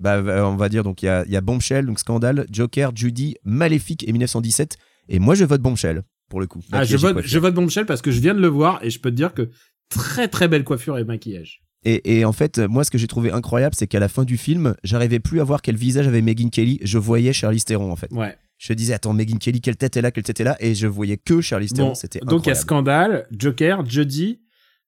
bah, 0.00 0.14
euh, 0.16 0.42
on 0.42 0.56
va 0.56 0.68
dire, 0.68 0.82
donc 0.82 1.02
il 1.02 1.06
y 1.06 1.08
a, 1.08 1.24
il 1.26 1.30
y 1.30 1.36
a 1.36 1.40
Bombshell, 1.40 1.86
donc 1.86 2.00
Scandale, 2.00 2.46
Joker, 2.50 2.90
Judy, 2.96 3.36
Maléfique 3.44 4.02
et 4.08 4.12
1917. 4.12 4.76
Et 5.08 5.18
moi, 5.20 5.34
je 5.36 5.44
vote 5.44 5.60
Bombshell, 5.62 6.02
pour 6.28 6.40
le 6.40 6.46
coup. 6.46 6.60
Ah, 6.72 6.84
je 6.84 6.96
vote, 6.96 7.14
coiffure. 7.14 7.30
je 7.30 7.38
vote 7.38 7.54
Bombshell 7.54 7.86
parce 7.86 8.02
que 8.02 8.10
je 8.10 8.20
viens 8.20 8.34
de 8.34 8.40
le 8.40 8.48
voir 8.48 8.82
et 8.84 8.90
je 8.90 9.00
peux 9.00 9.10
te 9.10 9.16
dire 9.16 9.34
que 9.34 9.50
très 9.88 10.28
très 10.28 10.48
belle 10.48 10.64
coiffure 10.64 10.98
et 10.98 11.04
maquillage. 11.04 11.62
Et, 11.84 12.18
et 12.18 12.24
en 12.24 12.32
fait, 12.32 12.58
moi, 12.58 12.82
ce 12.84 12.90
que 12.90 12.98
j'ai 12.98 13.06
trouvé 13.06 13.30
incroyable, 13.30 13.74
c'est 13.76 13.86
qu'à 13.86 14.00
la 14.00 14.08
fin 14.08 14.24
du 14.24 14.36
film, 14.36 14.74
j'arrivais 14.82 15.20
plus 15.20 15.40
à 15.40 15.44
voir 15.44 15.62
quel 15.62 15.76
visage 15.76 16.08
avait 16.08 16.22
Megan 16.22 16.50
Kelly. 16.50 16.80
Je 16.82 16.98
voyais 16.98 17.32
Charlize 17.32 17.64
Theron, 17.64 17.92
en 17.92 17.96
fait. 17.96 18.10
Ouais. 18.12 18.36
Je 18.58 18.72
disais, 18.72 18.92
attends, 18.94 19.12
Megan 19.12 19.38
Kelly, 19.38 19.60
quelle 19.60 19.76
tête 19.76 19.96
est 19.96 20.02
là, 20.02 20.10
quelle 20.10 20.24
tête 20.24 20.40
est 20.40 20.44
là 20.44 20.56
Et 20.58 20.74
je 20.74 20.88
voyais 20.88 21.16
que 21.16 21.40
Charlize 21.40 21.72
Theron. 21.72 21.90
Bon, 21.90 21.94
C'était 21.94 22.18
donc 22.18 22.46
il 22.46 22.48
y 22.48 22.52
a. 22.52 22.56
Scandale, 22.56 23.26
Joker, 23.30 23.86
Judy, 23.86 24.40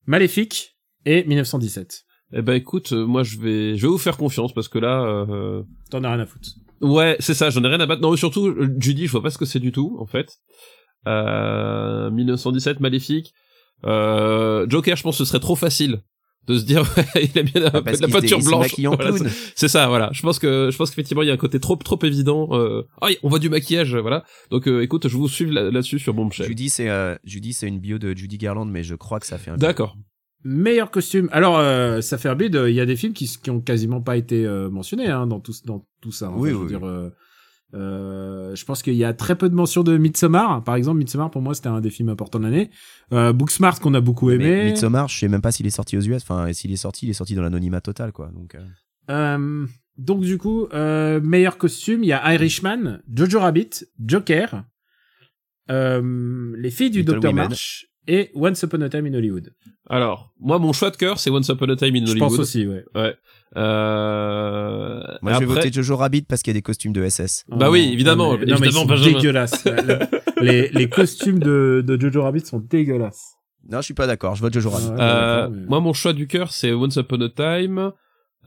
Maléfique 0.06 0.76
et 1.06 1.24
1917. 1.24 2.04
Eh 2.32 2.42
ben 2.42 2.54
écoute, 2.54 2.92
euh, 2.92 3.06
moi 3.06 3.22
je 3.24 3.38
vais, 3.38 3.76
je 3.76 3.82
vais 3.82 3.88
vous 3.88 3.98
faire 3.98 4.16
confiance 4.16 4.52
parce 4.52 4.68
que 4.68 4.78
là, 4.78 5.02
euh, 5.28 5.62
T'en 5.90 6.02
as 6.04 6.12
rien 6.12 6.20
à 6.20 6.26
foutre. 6.26 6.48
ouais, 6.80 7.16
c'est 7.20 7.34
ça, 7.34 7.50
j'en 7.50 7.62
ai 7.64 7.68
rien 7.68 7.80
à 7.80 7.86
battre. 7.86 8.02
Non, 8.02 8.10
mais 8.12 8.16
surtout, 8.16 8.46
euh, 8.48 8.68
Judy, 8.78 9.06
je 9.06 9.12
vois 9.12 9.22
pas 9.22 9.30
ce 9.30 9.38
que 9.38 9.44
c'est 9.44 9.58
du 9.60 9.72
tout, 9.72 9.96
en 10.00 10.06
fait. 10.06 10.38
Euh, 11.06 12.10
1917, 12.10 12.80
Maléfique. 12.80 13.32
Euh, 13.86 14.66
Joker, 14.68 14.96
je 14.96 15.02
pense 15.02 15.16
que 15.18 15.24
ce 15.24 15.28
serait 15.28 15.40
trop 15.40 15.56
facile 15.56 16.02
de 16.46 16.56
se 16.58 16.64
dire, 16.64 16.82
il 17.14 17.38
a 17.38 17.42
bien 17.42 17.60
la, 17.62 17.70
Ah, 17.72 17.80
la 18.00 18.08
peinture 18.08 18.40
blanche. 18.42 18.74
Voilà, 18.78 19.12
c'est- 19.54 19.68
ça, 19.68 19.88
voilà. 19.88 20.10
Je 20.12 20.22
pense 20.22 20.38
que, 20.38 20.68
je 20.70 20.76
pense 20.76 20.90
qu'effectivement, 20.90 21.22
il 21.22 21.28
y 21.28 21.30
a 21.30 21.34
un 21.34 21.38
côté 21.38 21.60
trop, 21.60 21.76
trop 21.76 21.98
évident. 22.02 22.48
Euh, 22.52 22.82
ah, 23.00 23.08
on 23.22 23.28
voit 23.28 23.38
du 23.38 23.48
maquillage, 23.48 23.94
voilà. 23.96 24.24
Donc, 24.50 24.66
euh, 24.68 24.82
écoute, 24.82 25.08
je 25.08 25.16
vous 25.16 25.28
suis 25.28 25.50
là- 25.50 25.70
là-dessus 25.70 25.98
sur 25.98 26.12
Bombshell. 26.14 26.46
Judy, 26.46 26.68
c'est 26.70 26.88
euh, 26.88 27.14
Judy, 27.24 27.52
c'est 27.52 27.68
une 27.68 27.78
bio 27.78 27.98
de 27.98 28.14
Judy 28.16 28.38
Garland, 28.38 28.66
mais 28.66 28.82
je 28.82 28.94
crois 28.94 29.20
que 29.20 29.26
ça 29.26 29.38
fait 29.38 29.50
un. 29.50 29.56
D'accord. 29.56 29.96
Meilleur 30.42 30.90
costume. 30.90 31.28
Alors, 31.32 31.58
euh, 31.58 32.00
ça 32.00 32.16
fait 32.16 32.30
un 32.30 32.34
bide. 32.34 32.58
Il 32.68 32.74
y 32.74 32.80
a 32.80 32.86
des 32.86 32.96
films 32.96 33.12
qui, 33.12 33.26
qui 33.42 33.50
ont 33.50 33.60
quasiment 33.60 34.00
pas 34.00 34.16
été 34.16 34.46
euh, 34.46 34.70
mentionnés 34.70 35.08
hein, 35.08 35.26
dans 35.26 35.38
tout 35.40 35.52
dans 35.66 35.86
tout 36.00 36.12
ça. 36.12 36.30
Enfin, 36.30 36.38
Oui, 36.40 36.48
je 36.50 36.54
veux 36.54 36.60
oui, 36.62 36.68
dire, 36.68 36.80
euh, 37.74 38.54
je 38.54 38.64
pense 38.64 38.82
qu'il 38.82 38.94
y 38.94 39.04
a 39.04 39.12
très 39.14 39.36
peu 39.36 39.48
de 39.48 39.54
mentions 39.54 39.82
de 39.82 39.96
Midsommar. 39.96 40.64
Par 40.64 40.74
exemple, 40.74 40.98
Midsommar 40.98 41.30
pour 41.30 41.42
moi 41.42 41.54
c'était 41.54 41.68
un 41.68 41.80
des 41.80 41.90
films 41.90 42.08
importants 42.08 42.38
de 42.38 42.44
l'année. 42.44 42.70
Euh, 43.12 43.32
Booksmart 43.32 43.80
qu'on 43.80 43.94
a 43.94 44.00
beaucoup 44.00 44.28
Mais 44.28 44.34
aimé. 44.34 44.64
Midsommar, 44.70 45.08
je 45.08 45.18
sais 45.18 45.28
même 45.28 45.42
pas 45.42 45.52
s'il 45.52 45.66
est 45.66 45.70
sorti 45.70 45.96
aux 45.96 46.00
US. 46.02 46.22
Enfin, 46.22 46.46
et 46.46 46.52
s'il 46.54 46.72
est 46.72 46.76
sorti, 46.76 47.06
il 47.06 47.10
est 47.10 47.14
sorti 47.14 47.34
dans 47.34 47.42
l'anonymat 47.42 47.80
total, 47.80 48.12
quoi. 48.12 48.30
Donc. 48.34 48.54
euh, 48.54 48.60
Euh, 49.10 49.66
donc 49.98 50.22
du 50.22 50.38
coup, 50.38 50.66
euh, 50.72 51.20
meilleur 51.20 51.58
costume, 51.58 52.02
il 52.04 52.06
y 52.08 52.12
a 52.12 52.34
Irishman, 52.34 53.00
Jojo 53.12 53.40
Rabbit, 53.40 53.70
Joker, 53.98 54.64
euh, 55.70 56.54
Les 56.56 56.70
filles 56.70 56.90
du 56.90 57.04
Docteur. 57.04 57.34
March 57.34 57.86
et 58.12 58.30
Once 58.34 58.62
Upon 58.62 58.80
a 58.82 58.88
Time 58.88 59.06
in 59.06 59.14
Hollywood. 59.14 59.52
Alors, 59.88 60.32
moi, 60.40 60.58
mon 60.58 60.72
choix 60.72 60.90
de 60.90 60.96
cœur, 60.96 61.18
c'est 61.18 61.30
Once 61.30 61.48
Upon 61.48 61.68
a 61.68 61.76
Time 61.76 61.94
in 61.96 62.04
Je 62.06 62.10
Hollywood. 62.12 62.30
pense 62.30 62.38
aussi, 62.38 62.66
ouais. 62.66 62.84
Euh... 63.56 65.00
Moi, 65.22 65.32
je 65.34 65.38
vais 65.40 65.44
voter 65.46 65.72
Jojo 65.72 65.96
Rabbit 65.96 66.22
parce 66.22 66.42
qu'il 66.42 66.52
y 66.52 66.56
a 66.56 66.58
des 66.58 66.62
costumes 66.62 66.92
de 66.92 67.08
SS. 67.08 67.44
Bah 67.48 67.70
oui, 67.70 67.90
évidemment, 67.92 68.32
Non, 68.32 68.38
mais, 68.38 68.46
non, 68.46 68.56
mais 68.60 68.68
ils 68.68 68.76
évidemment, 68.76 68.96
sont 68.96 69.04
dégueulasses. 69.04 69.64
Les, 70.40 70.68
les 70.70 70.88
costumes 70.88 71.38
de, 71.38 71.84
de 71.86 72.00
Jojo 72.00 72.22
Rabbit 72.22 72.46
sont 72.46 72.60
dégueulasses. 72.60 73.34
Non, 73.70 73.78
je 73.78 73.84
suis 73.84 73.94
pas 73.94 74.06
d'accord. 74.06 74.34
Je 74.36 74.40
vote 74.40 74.54
Jojo 74.54 74.70
Rabbit. 74.70 74.86
Ouais, 74.88 74.96
Euh, 74.98 75.48
mais- 75.50 75.66
Moi, 75.66 75.80
mon 75.80 75.92
choix 75.92 76.14
du 76.14 76.26
cœur, 76.26 76.50
c'est 76.50 76.72
Once 76.72 76.96
Upon 76.96 77.20
a 77.20 77.28
Time. 77.28 77.92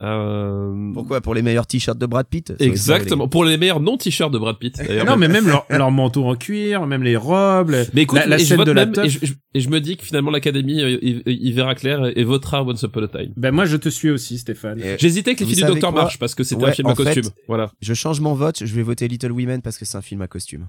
Euh... 0.02 0.92
Pourquoi 0.92 1.20
Pour 1.20 1.34
les 1.34 1.42
meilleurs 1.42 1.66
t-shirts 1.66 1.98
de 1.98 2.06
Brad 2.06 2.26
Pitt? 2.26 2.52
Exactement. 2.58 3.28
Pour 3.28 3.44
les 3.44 3.56
meilleurs 3.56 3.80
non-t-shirts 3.80 4.32
de 4.32 4.38
Brad 4.38 4.58
Pitt. 4.58 4.76
Non, 5.06 5.16
mais 5.16 5.28
même 5.28 5.46
leur, 5.46 5.64
leur 5.70 5.90
manteau 5.90 6.24
en 6.26 6.34
cuir, 6.34 6.86
même 6.86 7.02
les 7.02 7.16
robes, 7.16 7.74
Mais 7.94 8.02
écoute, 8.02 8.18
la, 8.18 8.26
la 8.26 8.36
et 8.36 8.40
je 8.40 8.44
scène 8.46 8.56
vote 8.58 8.66
de 8.66 8.72
la 8.72 8.86
même, 8.86 8.94
teuf. 8.94 9.04
et 9.06 9.08
je, 9.08 9.18
je- 9.26 9.32
et 9.56 9.60
je 9.60 9.68
me 9.68 9.80
dis 9.80 9.96
que 9.96 10.04
finalement 10.04 10.32
l'Académie 10.32 10.82
euh, 10.82 10.98
y, 11.00 11.22
y 11.26 11.52
verra 11.52 11.74
clair 11.76 12.04
et, 12.06 12.12
et 12.16 12.24
votera 12.24 12.64
Once 12.64 12.82
Upon 12.82 13.04
a 13.04 13.08
Time. 13.08 13.32
Ben 13.36 13.52
moi 13.52 13.66
je 13.66 13.76
te 13.76 13.88
suis 13.88 14.10
aussi, 14.10 14.38
Stéphane. 14.38 14.80
J'hésitais 14.98 15.30
avec 15.30 15.40
les 15.40 15.46
filles 15.46 15.56
du 15.56 15.62
Docteur 15.64 15.92
March 15.92 16.18
parce 16.18 16.34
que 16.34 16.42
c'était 16.42 16.64
Ouais, 16.64 16.70
un 16.70 16.72
film 16.72 16.88
à 16.88 16.90
en 16.90 16.94
fait- 16.96 17.04
costume. 17.04 17.30
Voilà. 17.46 17.70
Je 17.80 17.94
change 17.94 18.20
mon 18.20 18.34
vote. 18.34 18.64
Je 18.64 18.74
vais 18.74 18.82
voter 18.82 19.06
Little 19.06 19.30
Women 19.32 19.62
parce 19.62 19.78
que 19.78 19.84
c'est 19.84 19.96
un 19.96 20.02
film 20.02 20.22
à 20.22 20.26
costume. 20.26 20.66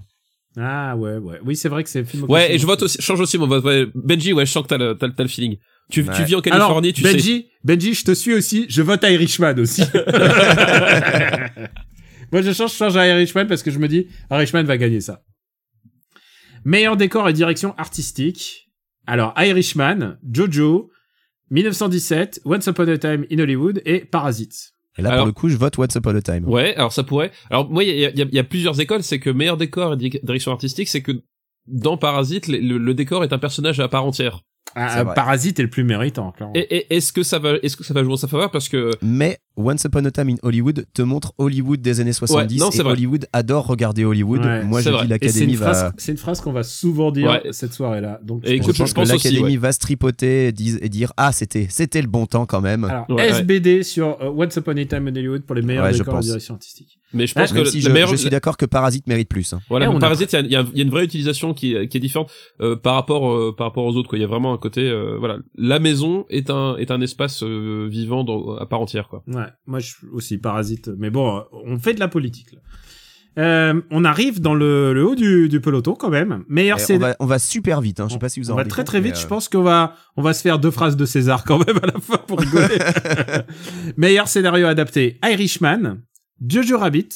Ah 0.58 0.96
ouais, 0.96 1.18
ouais. 1.18 1.38
Oui, 1.44 1.54
c'est 1.56 1.68
vrai 1.68 1.82
que 1.84 1.90
c'est 1.90 2.00
un 2.00 2.04
film. 2.04 2.22
Ouais, 2.24 2.38
costume. 2.40 2.54
et 2.54 2.58
je 2.58 2.66
vote 2.66 2.82
aussi, 2.82 3.02
change 3.02 3.20
aussi 3.20 3.36
mon 3.38 3.46
vote. 3.46 3.64
Ouais, 3.64 3.86
Benji, 3.94 4.32
ouais, 4.32 4.46
je 4.46 4.52
sens 4.52 4.62
que 4.62 4.68
t'as 4.68 4.78
le, 4.78 4.96
t'as, 4.96 5.08
le- 5.08 5.12
t'as 5.14 5.22
le 5.24 5.28
feeling. 5.28 5.56
Tu, 5.90 6.04
tu 6.04 6.24
vis 6.24 6.34
en 6.34 6.40
Alors, 6.40 6.42
Californie, 6.42 6.92
tu 6.92 7.02
sais. 7.02 7.12
Benji, 7.12 7.46
Benji, 7.62 7.94
je 7.94 8.04
te 8.04 8.12
suis 8.14 8.34
aussi. 8.34 8.66
Je 8.68 8.82
vote 8.82 9.02
Irishman 9.04 9.54
aussi. 9.58 9.82
Moi, 12.32 12.42
je 12.42 12.52
change, 12.52 12.72
je 12.72 12.76
change 12.76 12.96
à 12.96 13.06
Irishman 13.06 13.46
parce 13.46 13.62
que 13.62 13.70
je 13.70 13.78
me 13.78 13.86
dis, 13.88 14.08
Irishman 14.30 14.64
va 14.64 14.76
gagner 14.76 15.00
ça. 15.00 15.22
Meilleur 16.64 16.96
décor 16.96 17.28
et 17.28 17.32
direction 17.32 17.74
artistique. 17.78 18.68
Alors, 19.06 19.32
Irishman, 19.36 20.16
Jojo, 20.28 20.90
1917, 21.50 22.40
Once 22.44 22.66
Upon 22.66 22.88
a 22.88 22.98
Time 22.98 23.24
in 23.30 23.38
Hollywood 23.38 23.80
et 23.84 24.00
Parasite. 24.00 24.72
Et 24.98 25.02
là, 25.02 25.10
Alors- 25.10 25.20
pour 25.20 25.26
le 25.28 25.32
coup, 25.32 25.48
je 25.48 25.56
vote 25.56 25.78
What's 25.78 25.94
Upon 25.94 26.16
a 26.16 26.22
Time. 26.22 26.48
Ouais, 26.48 26.74
alors 26.74 26.92
ça 26.92 27.04
pourrait. 27.04 27.30
Alors 27.50 27.70
moi, 27.70 27.84
il 27.84 27.96
y 27.96 28.04
a, 28.04 28.10
il 28.10 28.18
y 28.18 28.22
a- 28.22 28.26
il 28.28 28.34
y 28.34 28.38
a 28.40 28.44
plusieurs 28.44 28.80
écoles. 28.80 29.04
C'est 29.04 29.20
que 29.20 29.30
meilleur 29.30 29.56
décor 29.56 29.92
et 29.92 29.96
di- 29.96 30.18
direction 30.22 30.50
artistique, 30.50 30.88
c'est 30.88 31.02
que 31.02 31.12
dans 31.68 31.96
Parasite, 31.96 32.48
le 32.48 32.92
décor 32.94 33.22
est 33.22 33.32
un 33.32 33.38
personnage 33.38 33.78
à 33.78 33.86
part 33.88 34.04
entière. 34.04 34.40
Vrai. 34.76 35.14
Parasite 35.14 35.58
est 35.58 35.62
le 35.62 35.70
plus 35.70 35.84
méritant, 35.84 36.32
clairement. 36.32 36.54
Et, 36.54 36.76
et 36.76 36.96
est-ce 36.96 37.12
que 37.12 37.22
ça 37.22 37.38
va, 37.38 37.54
est-ce 37.62 37.76
que 37.76 37.84
ça 37.84 37.94
va 37.94 38.02
jouer 38.04 38.12
en 38.12 38.16
sa 38.16 38.28
faveur? 38.28 38.50
Parce 38.50 38.68
que 38.68 38.90
Mais 39.02 39.38
Once 39.56 39.84
Upon 39.84 40.04
a 40.04 40.10
Time 40.10 40.28
in 40.30 40.34
Hollywood 40.42 40.86
te 40.92 41.02
montre 41.02 41.32
Hollywood 41.38 41.80
des 41.80 42.00
années 42.00 42.12
70 42.12 42.58
non, 42.60 42.70
c'est 42.70 42.80
et 42.80 42.82
vrai. 42.82 42.92
Hollywood 42.92 43.26
adore 43.32 43.66
regarder 43.66 44.04
Hollywood. 44.04 44.44
Ouais, 44.44 44.64
Moi, 44.64 44.82
c'est 44.82 44.90
je 44.90 44.94
vrai. 44.94 45.04
dis 45.04 45.08
l'Académie 45.10 45.52
une, 45.54 45.58
va. 45.58 45.72
phrase, 45.72 45.92
c'est 45.96 46.12
une 46.12 46.18
phrase 46.18 46.40
qu'on 46.40 46.52
va 46.52 46.62
souvent 46.62 47.10
dire 47.10 47.30
Ouais. 47.30 47.42
cette 47.52 47.72
soirée-là. 47.72 48.20
Donc, 48.22 48.42
Et 48.44 48.48
je 48.48 48.52
écoute, 48.54 48.74
je 48.74 48.78
pense- 48.82 48.88
je 48.90 48.94
que 48.94 49.00
pense 49.00 49.08
l'Académie 49.08 49.42
ouais. 49.52 49.56
va 49.56 49.72
se 49.72 49.78
tripoter 49.78 50.48
et, 50.48 50.52
dire- 50.52 50.78
et 50.82 50.88
dire 50.88 51.12
ah 51.16 51.32
c'était 51.32 51.66
c'était 51.70 52.02
le 52.02 52.08
bon 52.08 52.26
temps 52.26 52.44
quand 52.46 52.60
même. 52.60 52.84
Alors, 52.84 53.06
Ouais, 53.08 53.16
ouais. 53.16 53.28
SBD 53.30 53.82
sur 53.82 54.18
euh, 54.20 54.30
Once 54.36 54.54
Upon 54.56 54.72
a 54.76 54.84
Time 54.84 55.08
in 55.08 55.16
Hollywood 55.16 55.42
pour 55.42 55.54
les 55.56 55.62
meilleurs 55.62 55.84
Ouais, 55.84 55.94
je 55.94 56.02
pense. 56.02 56.26
direction 56.26 56.54
artistique. 56.54 56.98
mais 57.14 57.26
je 57.26 57.32
pense 57.34 57.50
Ah, 57.52 57.54
que 57.60 57.64
si 57.64 57.80
je, 57.80 57.88
meilleure, 57.88 58.08
je 58.10 58.16
suis 58.16 58.28
d'accord 58.30 58.56
que 58.58 58.66
Parasite 58.66 59.06
mérite 59.06 59.28
plus. 59.28 59.52
hein. 59.54 59.60
voilà, 59.70 59.88
mais 59.88 59.96
a- 59.96 59.98
Parasite, 60.00 60.32
il 60.44 60.50
y 60.50 60.56
a, 60.56 60.60
y 60.62 60.78
y 60.78 60.82
une 60.82 60.90
vraie 60.90 61.04
utilisation 61.04 61.54
qui, 61.54 61.74
est- 61.74 61.88
qui 61.88 61.96
est 61.96 62.00
différente 62.00 62.30
euh, 62.60 62.76
par 62.76 62.94
rapport 62.94 63.30
euh, 63.32 63.54
par 63.56 63.68
rapport 63.68 63.84
aux 63.86 63.96
autres. 63.96 64.08
Quoi. 64.08 64.18
Il 64.18 64.22
y 64.22 64.24
a 64.24 64.28
vraiment 64.28 64.52
un 64.52 64.58
côté, 64.58 64.82
euh, 64.82 65.16
voilà, 65.18 65.38
la 65.56 65.78
maison 65.78 66.26
est 66.28 66.50
un 66.50 66.76
est 66.76 66.90
un 66.90 67.00
espace 67.00 67.42
euh, 67.42 67.86
vivant 67.90 68.22
dans, 68.24 68.56
à 68.56 68.66
part 68.66 68.80
entière. 68.80 69.08
Quoi. 69.08 69.22
Ouais, 69.28 69.44
moi 69.66 69.78
je 69.78 69.86
suis 69.86 70.06
aussi 70.12 70.38
parasite. 70.38 70.90
Mais 70.98 71.10
bon, 71.10 71.38
euh, 71.38 71.40
on 71.52 71.78
fait 71.78 71.94
de 71.94 72.00
la 72.00 72.08
politique 72.08 72.52
là. 72.52 72.60
Euh, 73.38 73.82
on 73.90 74.04
arrive 74.06 74.40
dans 74.40 74.54
le, 74.54 74.94
le 74.94 75.06
haut 75.06 75.14
du, 75.14 75.50
du 75.50 75.60
peloton 75.60 75.94
quand 75.94 76.08
même. 76.08 76.44
Meilleur 76.48 76.78
on, 76.88 76.98
va, 76.98 77.16
on 77.20 77.26
va 77.26 77.38
super 77.38 77.82
vite. 77.82 78.00
Hein. 78.00 78.06
Je 78.08 78.14
sais 78.14 78.18
pas 78.18 78.30
si 78.30 78.40
vous 78.40 78.50
en 78.50 78.54
on 78.54 78.56
va 78.56 78.64
très 78.64 78.80
compte, 78.80 78.86
très 78.86 79.00
vite. 79.02 79.18
Je 79.18 79.26
euh, 79.26 79.28
pense 79.28 79.50
qu'on 79.50 79.62
va 79.62 79.94
on 80.16 80.22
va 80.22 80.32
se 80.32 80.40
faire 80.40 80.58
deux 80.58 80.70
phrases 80.70 80.96
de 80.96 81.04
César 81.04 81.44
quand 81.44 81.58
même 81.58 81.76
à 81.82 81.86
la 81.86 82.00
fin 82.00 82.16
pour 82.16 82.40
rigoler. 82.40 82.78
Meilleur 83.98 84.28
scénario 84.28 84.66
adapté 84.66 85.18
Irishman, 85.22 85.98
Jojo 86.46 86.78
Rabbit, 86.78 87.10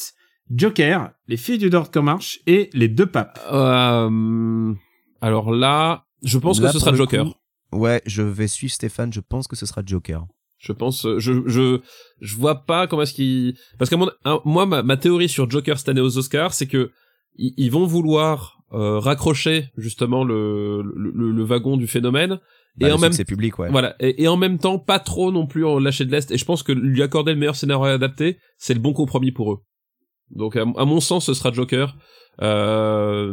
Joker, 0.51 1.11
Les 1.27 1.38
filles 1.38 1.59
du 1.59 1.71
Docteur 1.71 2.03
March 2.03 2.40
et 2.47 2.69
Les 2.75 2.88
deux 2.88 3.07
papes. 3.07 3.40
Euh, 3.51 4.75
alors 5.23 5.53
là, 5.53 6.05
je 6.23 6.37
pense 6.37 6.61
là, 6.61 6.69
que 6.69 6.75
ce 6.75 6.81
sera 6.81 6.95
Joker. 6.95 7.25
coup, 7.25 7.79
ouais, 7.79 8.03
je 8.05 8.21
vais 8.21 8.47
suivre 8.47 8.75
Stéphane. 8.75 9.11
Je 9.11 9.21
pense 9.21 9.49
que 9.49 9.57
ce 9.57 9.64
sera 9.64 9.83
Joker. 9.87 10.27
Je 10.62 10.73
pense, 10.73 11.07
euh, 11.07 11.18
je, 11.18 11.33
je, 11.46 11.81
je 12.20 12.37
vois 12.37 12.66
pas 12.66 12.87
comment 12.87 13.01
est-ce 13.03 13.14
qu'ils, 13.14 13.55
parce 13.79 13.90
que 13.90 13.96
mon, 13.96 14.11
un- 14.25 14.40
moi, 14.44 14.66
ma, 14.66 14.83
ma 14.83 14.96
théorie 14.99 15.29
sur 15.31 15.51
Joker 15.51 15.79
cette 15.79 15.88
année 15.88 16.03
aux 16.03 16.18
Oscars, 16.18 16.53
c'est 16.53 16.66
que 16.66 16.90
ils, 17.37 17.55
ils 17.57 17.70
vont 17.70 17.87
vouloir 17.87 18.59
euh, 18.73 18.99
raccrocher 18.99 19.70
justement 19.79 20.23
le, 20.23 20.83
le, 20.83 21.11
le- 21.14 21.33
le 21.33 21.42
wagon 21.44 21.79
du 21.79 21.87
phénomène 21.87 22.38
Bah, 22.77 22.87
et 22.87 22.90
le 22.90 22.94
en 22.94 22.99
même 22.99 23.16
public, 23.16 23.59
ouais. 23.59 23.70
voilà 23.70 23.96
et, 24.01 24.23
et 24.23 24.29
en 24.29 24.37
même 24.37 24.59
temps 24.59 24.79
pas 24.79 24.99
trop 24.99 25.33
non 25.33 25.46
plus 25.46 25.64
en 25.64 25.79
lâcher 25.79 26.05
de 26.05 26.12
l'est. 26.12 26.31
Et 26.31 26.37
je 26.38 26.44
pense 26.44 26.62
que 26.62 26.73
lui 26.73 27.03
accorder 27.03 27.33
le 27.33 27.38
meilleur 27.38 27.57
scénario 27.57 27.87
adapté, 27.87 28.37
c'est 28.59 28.75
le 28.75 28.81
bon 28.81 28.92
compromis 28.92 29.33
pour 29.33 29.53
eux. 29.55 29.59
Donc 30.31 30.57
à, 30.57 30.61
à 30.77 30.85
mon 30.85 31.01
sens, 31.01 31.25
ce 31.27 31.35
sera 31.35 31.51
Joker. 31.53 31.96
Euh, 32.42 33.33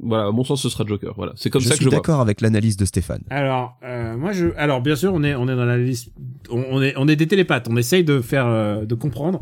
voilà, 0.00 0.26
à 0.26 0.30
mon 0.32 0.44
sens, 0.44 0.62
ce 0.62 0.68
sera 0.68 0.84
Joker. 0.86 1.14
Voilà, 1.16 1.32
c'est 1.36 1.50
comme 1.50 1.60
je 1.62 1.66
ça 1.68 1.72
que 1.72 1.76
suis 1.76 1.84
je 1.84 1.90
vois. 1.90 1.98
d'accord 1.98 2.20
avec 2.20 2.40
l'analyse 2.40 2.76
de 2.76 2.84
Stéphane. 2.84 3.22
Alors, 3.30 3.78
euh, 3.84 4.16
moi, 4.16 4.32
je, 4.32 4.46
alors 4.56 4.80
bien 4.80 4.96
sûr, 4.96 5.12
on 5.14 5.22
est, 5.22 5.34
on 5.34 5.48
est 5.48 5.56
dans 5.56 5.64
la 5.64 5.78
liste, 5.78 6.10
on, 6.50 6.64
on 6.70 6.82
est, 6.82 6.94
on 6.96 7.08
est 7.08 7.16
des 7.16 7.26
télépathes. 7.26 7.68
On 7.70 7.76
essaye 7.76 8.04
de 8.04 8.20
faire, 8.20 8.46
euh, 8.46 8.84
de 8.84 8.94
comprendre 8.94 9.40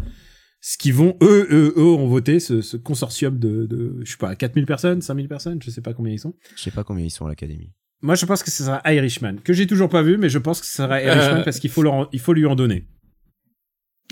ce 0.60 0.78
qu'ils 0.78 0.94
vont, 0.94 1.16
eux, 1.22 1.46
eux, 1.50 1.74
eux, 1.76 1.82
ont 1.82 2.06
voté 2.08 2.40
ce, 2.40 2.62
ce 2.62 2.76
consortium 2.76 3.38
de, 3.38 3.66
de, 3.66 4.00
je 4.04 4.12
sais 4.12 4.16
pas, 4.18 4.34
4000 4.34 4.64
personnes, 4.66 5.02
5000 5.02 5.28
personnes, 5.28 5.58
je 5.62 5.70
sais 5.70 5.82
pas 5.82 5.92
combien 5.92 6.12
ils 6.14 6.18
sont. 6.18 6.34
Je 6.56 6.62
sais 6.62 6.70
pas 6.70 6.84
combien 6.84 7.04
ils 7.04 7.10
sont 7.10 7.26
à 7.26 7.28
l'Académie. 7.28 7.72
Moi, 8.02 8.14
je 8.14 8.24
pense 8.26 8.42
que 8.42 8.50
ce 8.50 8.64
sera 8.64 8.80
Irishman, 8.92 9.36
que 9.44 9.52
j'ai 9.52 9.66
toujours 9.66 9.88
pas 9.88 10.02
vu, 10.02 10.16
mais 10.18 10.28
je 10.28 10.38
pense 10.38 10.60
que 10.60 10.66
ce 10.66 10.76
sera 10.76 11.02
Irishman 11.02 11.40
Euh. 11.40 11.44
parce 11.44 11.58
qu'il 11.58 11.70
faut 11.70 11.82
leur, 11.82 12.08
il 12.12 12.18
faut 12.20 12.32
lui 12.32 12.46
en 12.46 12.54
donner. 12.54 12.86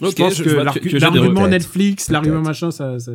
Ok, 0.00 0.10
je 0.10 0.22
pense 0.22 0.34
je 0.36 0.44
que 0.44 0.50
l'argument. 0.98 1.46
Netflix, 1.48 2.10
l'argument 2.10 2.40
machin, 2.42 2.70
ça, 2.70 2.98
ça... 2.98 3.12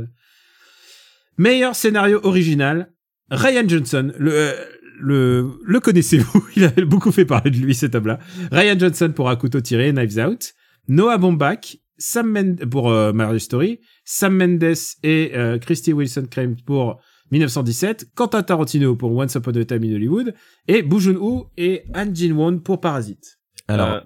Meilleur 1.37 1.75
scénario 1.75 2.19
original, 2.23 2.91
Ryan 3.29 3.67
Johnson. 3.67 4.11
Le, 4.17 4.31
euh, 4.33 4.53
le, 4.99 5.59
le 5.63 5.79
connaissez-vous? 5.79 6.47
Il 6.55 6.63
a 6.65 6.69
beaucoup 6.85 7.11
fait 7.11 7.25
parler 7.25 7.51
de 7.51 7.57
lui, 7.57 7.75
cet 7.75 7.95
homme-là. 7.95 8.19
Ryan 8.51 8.77
Johnson 8.79 9.11
pour 9.15 9.29
Un 9.29 9.35
couteau 9.35 9.61
tiré, 9.61 9.91
Knives 9.91 10.17
Out. 10.19 10.53
Noah 10.87 11.17
Baumbach, 11.17 11.77
Sam 11.97 12.31
Mendes 12.31 12.65
pour 12.69 12.89
euh, 12.89 13.11
Marriage 13.13 13.41
Story, 13.41 13.81
Sam 14.05 14.35
Mendes 14.37 14.63
et 15.03 15.31
euh, 15.35 15.57
Christy 15.59 15.91
Wilson 15.93 16.25
Crane 16.31 16.55
pour 16.65 16.99
1917, 17.31 18.13
Quentin 18.15 18.41
Tarantino 18.41 18.95
pour 18.95 19.11
Once 19.11 19.35
Upon 19.35 19.51
a 19.51 19.65
Time 19.65 19.83
in 19.83 19.93
Hollywood, 19.95 20.33
et 20.69 20.81
Boo 20.81 20.99
Joon-ho 20.99 21.49
et 21.57 21.83
Han 21.93 22.07
Jin-won 22.13 22.59
pour 22.59 22.79
Parasite. 22.79 23.37
Alors, 23.67 23.87
Euh, 23.89 23.99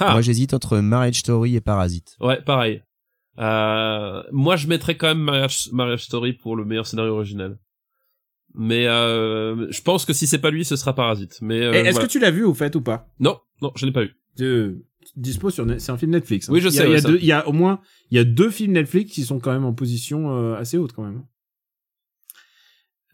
ah, 0.00 0.12
moi 0.12 0.20
j'hésite 0.20 0.52
entre 0.52 0.78
Marriage 0.80 1.20
Story 1.20 1.56
et 1.56 1.60
Parasite. 1.62 2.14
ouais, 2.20 2.42
pareil. 2.42 2.82
Euh, 3.38 4.22
moi, 4.32 4.56
je 4.56 4.66
mettrais 4.66 4.96
quand 4.96 5.08
même 5.08 5.18
Marriage, 5.20 5.68
Marriage 5.72 6.04
Story 6.04 6.32
pour 6.32 6.56
le 6.56 6.64
meilleur 6.64 6.86
scénario 6.86 7.14
original. 7.14 7.58
Mais 8.54 8.86
euh, 8.88 9.70
je 9.70 9.80
pense 9.82 10.04
que 10.04 10.12
si 10.12 10.26
c'est 10.26 10.38
pas 10.38 10.50
lui, 10.50 10.64
ce 10.64 10.74
sera 10.76 10.94
Parasite. 10.94 11.38
Mais 11.42 11.60
euh, 11.62 11.72
Est-ce 11.72 11.90
voilà. 11.92 12.06
que 12.06 12.12
tu 12.12 12.18
l'as 12.18 12.30
vu 12.30 12.44
au 12.44 12.54
fait 12.54 12.74
ou 12.74 12.80
pas? 12.80 13.08
Non, 13.20 13.38
non, 13.62 13.72
je 13.76 13.86
l'ai 13.86 13.92
pas 13.92 14.02
de 14.36 14.82
dispo 15.16 15.50
sur 15.50 15.66
c'est 15.78 15.92
un 15.92 15.96
film 15.98 16.10
Netflix. 16.12 16.48
hein. 16.48 16.52
Oui, 16.52 16.60
je 16.60 16.68
Il 16.68 16.74
y 16.74 16.78
a- 16.78 16.82
sais, 16.82 16.88
Il 16.88 16.92
y, 16.92 16.96
a 16.96 17.00
ça. 17.00 17.08
deux- 17.08 17.18
il 17.20 17.24
y 17.26 17.32
a 17.32 17.46
au 17.46 17.52
moins 17.52 17.80
il 18.10 18.16
y 18.16 18.20
a 18.20 18.24
deux 18.24 18.50
films 18.50 18.72
Netflix 18.72 19.12
qui 19.12 19.22
sont 19.22 19.38
quand 19.38 19.52
même 19.52 19.64
en 19.64 19.72
position 19.74 20.34
euh, 20.36 20.56
assez 20.56 20.76
haute 20.78 20.92
quand 20.92 21.02
même. 21.04 21.22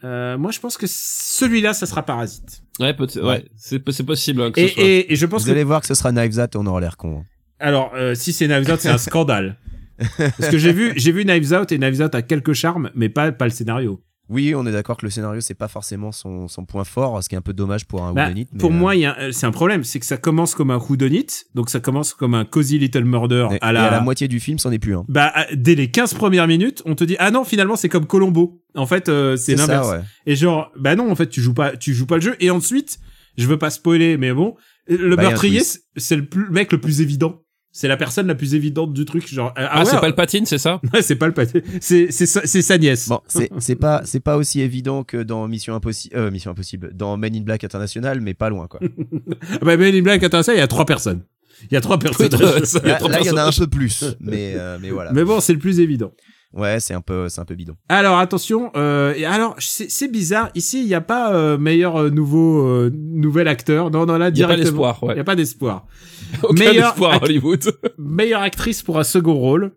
Euh, 0.04 0.36
moi, 0.36 0.50
je 0.50 0.60
pense 0.60 0.76
que 0.76 0.86
celui-là, 0.88 1.72
ça 1.72 1.86
sera 1.86 2.02
Parasite. 2.02 2.62
Ouais, 2.78 2.92
peut-être. 2.94 3.20
Ouais. 3.20 3.26
Ouais, 3.26 3.44
c'est 3.56 3.82
c'est 3.90 4.04
possible 4.04 4.42
hein, 4.42 4.50
que 4.50 4.60
Et, 4.60 4.68
ce 4.68 4.74
soit. 4.74 4.82
et, 4.84 5.12
et 5.12 5.16
je 5.16 5.26
pense 5.26 5.42
Vous 5.42 5.46
que 5.48 5.52
allez 5.52 5.64
voir 5.64 5.80
que 5.80 5.86
ce 5.86 5.94
sera 5.94 6.12
Knives 6.12 6.38
Out 6.38 6.54
et 6.54 6.58
on 6.58 6.66
aura 6.66 6.80
l'air 6.80 6.96
con. 6.96 7.20
hein. 7.20 7.24
alors 7.58 7.92
euh, 7.94 8.14
si 8.14 8.32
c'est 8.32 8.46
Knives 8.46 8.70
Out, 8.70 8.80
c'est 8.80 8.88
un 8.90 8.98
scandale. 8.98 9.56
Parce 10.18 10.48
que 10.50 10.58
j'ai 10.58 10.72
vu 10.72 10.92
j'ai 10.96 11.12
vu 11.12 11.24
Knives 11.24 11.52
Out 11.52 11.72
et 11.72 11.78
Knives 11.78 12.00
Out 12.02 12.14
a 12.14 12.22
quelques 12.22 12.52
charmes, 12.52 12.90
mais 12.94 13.08
pas 13.08 13.32
pas 13.32 13.44
le 13.46 13.50
scénario. 13.50 14.02
Oui, 14.30 14.54
on 14.54 14.66
est 14.66 14.72
d'accord 14.72 14.96
que 14.96 15.04
le 15.04 15.10
scénario 15.10 15.42
c'est 15.42 15.52
pas 15.52 15.68
forcément 15.68 16.10
son, 16.10 16.48
son 16.48 16.64
point 16.64 16.84
fort, 16.84 17.22
ce 17.22 17.28
qui 17.28 17.34
est 17.34 17.38
un 17.38 17.42
peu 17.42 17.52
dommage 17.52 17.84
pour 17.84 18.02
un 18.04 18.14
Bah, 18.14 18.22
whodunit, 18.28 18.46
mais, 18.54 18.58
pour 18.58 18.70
euh, 18.70 18.72
moi, 18.72 18.94
euh, 18.96 19.32
c'est 19.32 19.44
un 19.44 19.50
problème, 19.50 19.84
c'est 19.84 20.00
que 20.00 20.06
ça 20.06 20.16
commence 20.16 20.54
comme 20.54 20.70
un 20.70 20.78
whodunit, 20.78 21.26
donc 21.54 21.68
ça 21.68 21.78
commence 21.78 22.14
comme 22.14 22.32
un 22.32 22.46
cozy 22.46 22.78
little 22.78 23.04
murder 23.04 23.48
et- 23.52 23.58
à 23.60 23.68
et 23.68 23.72
la, 23.74 23.84
à 23.84 23.90
la 23.90 24.00
moitié 24.00 24.26
du 24.26 24.40
film, 24.40 24.58
c'en 24.58 24.72
est 24.72 24.78
plus 24.78 24.96
un. 24.96 25.04
bah 25.08 25.30
dès 25.52 25.74
les 25.74 25.90
15 25.90 26.14
premières 26.14 26.46
minutes, 26.48 26.82
on 26.86 26.94
te 26.94 27.04
dit 27.04 27.16
ah 27.18 27.30
non, 27.30 27.44
finalement 27.44 27.76
c'est 27.76 27.90
comme 27.90 28.06
Colombo. 28.06 28.62
En 28.74 28.86
fait, 28.86 29.10
euh, 29.10 29.36
c'est 29.36 29.56
l'inverse. 29.56 29.90
ouais. 29.90 30.00
Et 30.24 30.36
genre, 30.36 30.72
bah 30.78 30.96
non, 30.96 31.10
en 31.10 31.14
fait, 31.14 31.28
tu 31.28 31.42
joues 31.42 31.52
pas, 31.54 31.76
tu 31.76 31.92
joues 31.92 32.06
pas 32.06 32.14
le 32.16 32.22
jeu. 32.22 32.34
Et 32.40 32.50
ensuite, 32.50 32.98
je 33.36 33.46
veux 33.46 33.58
pas 33.58 33.68
spoiler, 33.68 34.16
mais 34.16 34.32
bon, 34.32 34.56
le 34.88 35.16
Bah, 35.16 35.24
meurtrier, 35.24 35.60
c'est 35.60 35.80
c'est 35.96 36.16
le, 36.16 36.24
plus- 36.24 36.46
le 36.46 36.50
mec 36.50 36.72
le 36.72 36.80
plus 36.80 37.02
évident. 37.02 37.42
C'est 37.76 37.88
la 37.88 37.96
personne 37.96 38.28
la 38.28 38.36
plus 38.36 38.54
évidente 38.54 38.92
du 38.92 39.04
truc. 39.04 39.26
Genre, 39.26 39.52
ah, 39.56 39.68
Ah, 39.72 39.78
ouais, 39.80 39.84
c'est 39.84 39.98
pas 40.00 40.06
le 40.06 40.14
patine, 40.14 40.46
c'est 40.46 40.58
ça? 40.58 40.80
Ouais, 40.94 41.02
c'est 41.02 41.16
pas 41.16 41.26
le 41.26 41.34
pâté. 41.34 41.64
C'est 41.80 42.06
c'est 42.12 42.24
sa- 42.24 42.46
c'est 42.46 42.62
sa 42.62 42.78
nièce. 42.78 43.08
Bon, 43.08 43.20
c'est 43.26 43.50
c'est 43.58 43.74
pas 43.74 44.02
c'est 44.04 44.20
pas 44.20 44.36
aussi 44.36 44.60
évident 44.60 45.02
que 45.02 45.16
dans 45.16 45.48
Mission 45.48 45.74
Impossible, 45.74 46.16
euh, 46.16 46.30
Mission 46.30 46.52
Impossible, 46.52 46.92
dans 46.94 47.16
Men 47.16 47.34
in 47.34 47.40
Black 47.40 47.64
International, 47.64 48.20
mais 48.20 48.32
pas 48.32 48.48
loin 48.48 48.68
quoi. 48.68 48.78
Ah 48.80 49.56
bah, 49.62 49.76
mais 49.76 49.90
une 49.90 50.04
blague 50.04 50.24
intéressante, 50.24 50.54
il 50.54 50.60
y 50.60 50.62
a 50.62 50.68
trois 50.68 50.86
personnes. 50.86 51.22
Il 51.68 51.74
y 51.74 51.76
a 51.76 51.80
trois 51.80 51.98
personnes. 51.98 52.30
Ça, 52.64 52.78
Là, 52.80 52.98
il 53.20 53.26
y 53.26 53.30
en 53.30 53.36
a 53.36 53.42
un 53.44 53.50
peu 53.50 53.66
plus, 53.66 54.04
mais 54.20 54.54
euh, 54.56 54.78
mais 54.80 54.90
voilà. 54.90 55.12
mais 55.12 55.24
bon, 55.24 55.40
c'est 55.40 55.52
le 55.52 55.58
plus 55.58 55.80
évident. 55.80 56.12
Ouais, 56.54 56.78
c'est 56.78 56.94
un 56.94 57.00
peu 57.00 57.28
c'est 57.28 57.40
un 57.40 57.44
peu 57.44 57.54
bidon. 57.56 57.74
Alors 57.88 58.18
attention, 58.18 58.70
euh, 58.76 59.12
et 59.16 59.24
alors 59.24 59.56
c'est 59.58 60.08
bizarre. 60.10 60.50
Ici, 60.54 60.80
il 60.82 60.86
n'y 60.86 60.94
a 60.94 61.00
pas 61.00 61.34
euh, 61.34 61.58
meilleur 61.58 61.96
euh, 61.96 62.10
nouveau 62.10 62.66
euh, 62.66 62.90
nouvel 62.94 63.48
acteur. 63.48 63.90
Non, 63.90 64.06
non 64.06 64.18
là 64.18 64.28
Il 64.28 64.38
y 64.38 64.42
a 64.44 64.46
pas 64.46 64.54
directement. 64.56 64.62
d'espoir, 64.64 64.98
Il 65.02 65.08
ouais. 65.08 65.16
y 65.16 65.20
a 65.20 65.24
pas 65.24 65.34
d'espoir. 65.36 65.86
Meilleur 66.52 66.90
espoir 66.92 67.14
à 67.14 67.24
Hollywood. 67.24 67.64
meilleure 67.98 68.42
actrice 68.42 68.82
pour 68.82 68.98
un 68.98 69.04
second 69.04 69.34
rôle. 69.34 69.72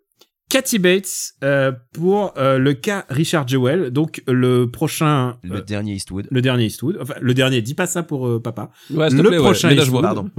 Cathy 0.49 0.79
Bates 0.79 1.33
euh, 1.43 1.73
pour 1.93 2.33
euh, 2.37 2.57
le 2.57 2.73
cas 2.73 3.05
Richard 3.09 3.45
Jewell, 3.49 3.91
donc 3.91 4.23
le 4.27 4.65
prochain, 4.71 5.37
Le 5.43 5.57
euh, 5.57 5.61
dernier 5.61 5.91
Eastwood. 5.93 6.25
le 6.31 6.41
dernier 6.41 6.65
Eastwood. 6.67 6.97
Enfin, 7.01 7.15
le 7.19 7.33
dernier, 7.33 7.61
dis 7.61 7.73
pas 7.73 7.85
ça 7.85 8.01
pour 8.01 8.27
euh, 8.27 8.39
papa. 8.41 8.69
Ouais, 8.93 9.09
Le 9.09 9.23
plaît, 9.23 9.31
ouais. 9.31 9.37
prochain. 9.43 9.75
Pardon. 10.01 10.29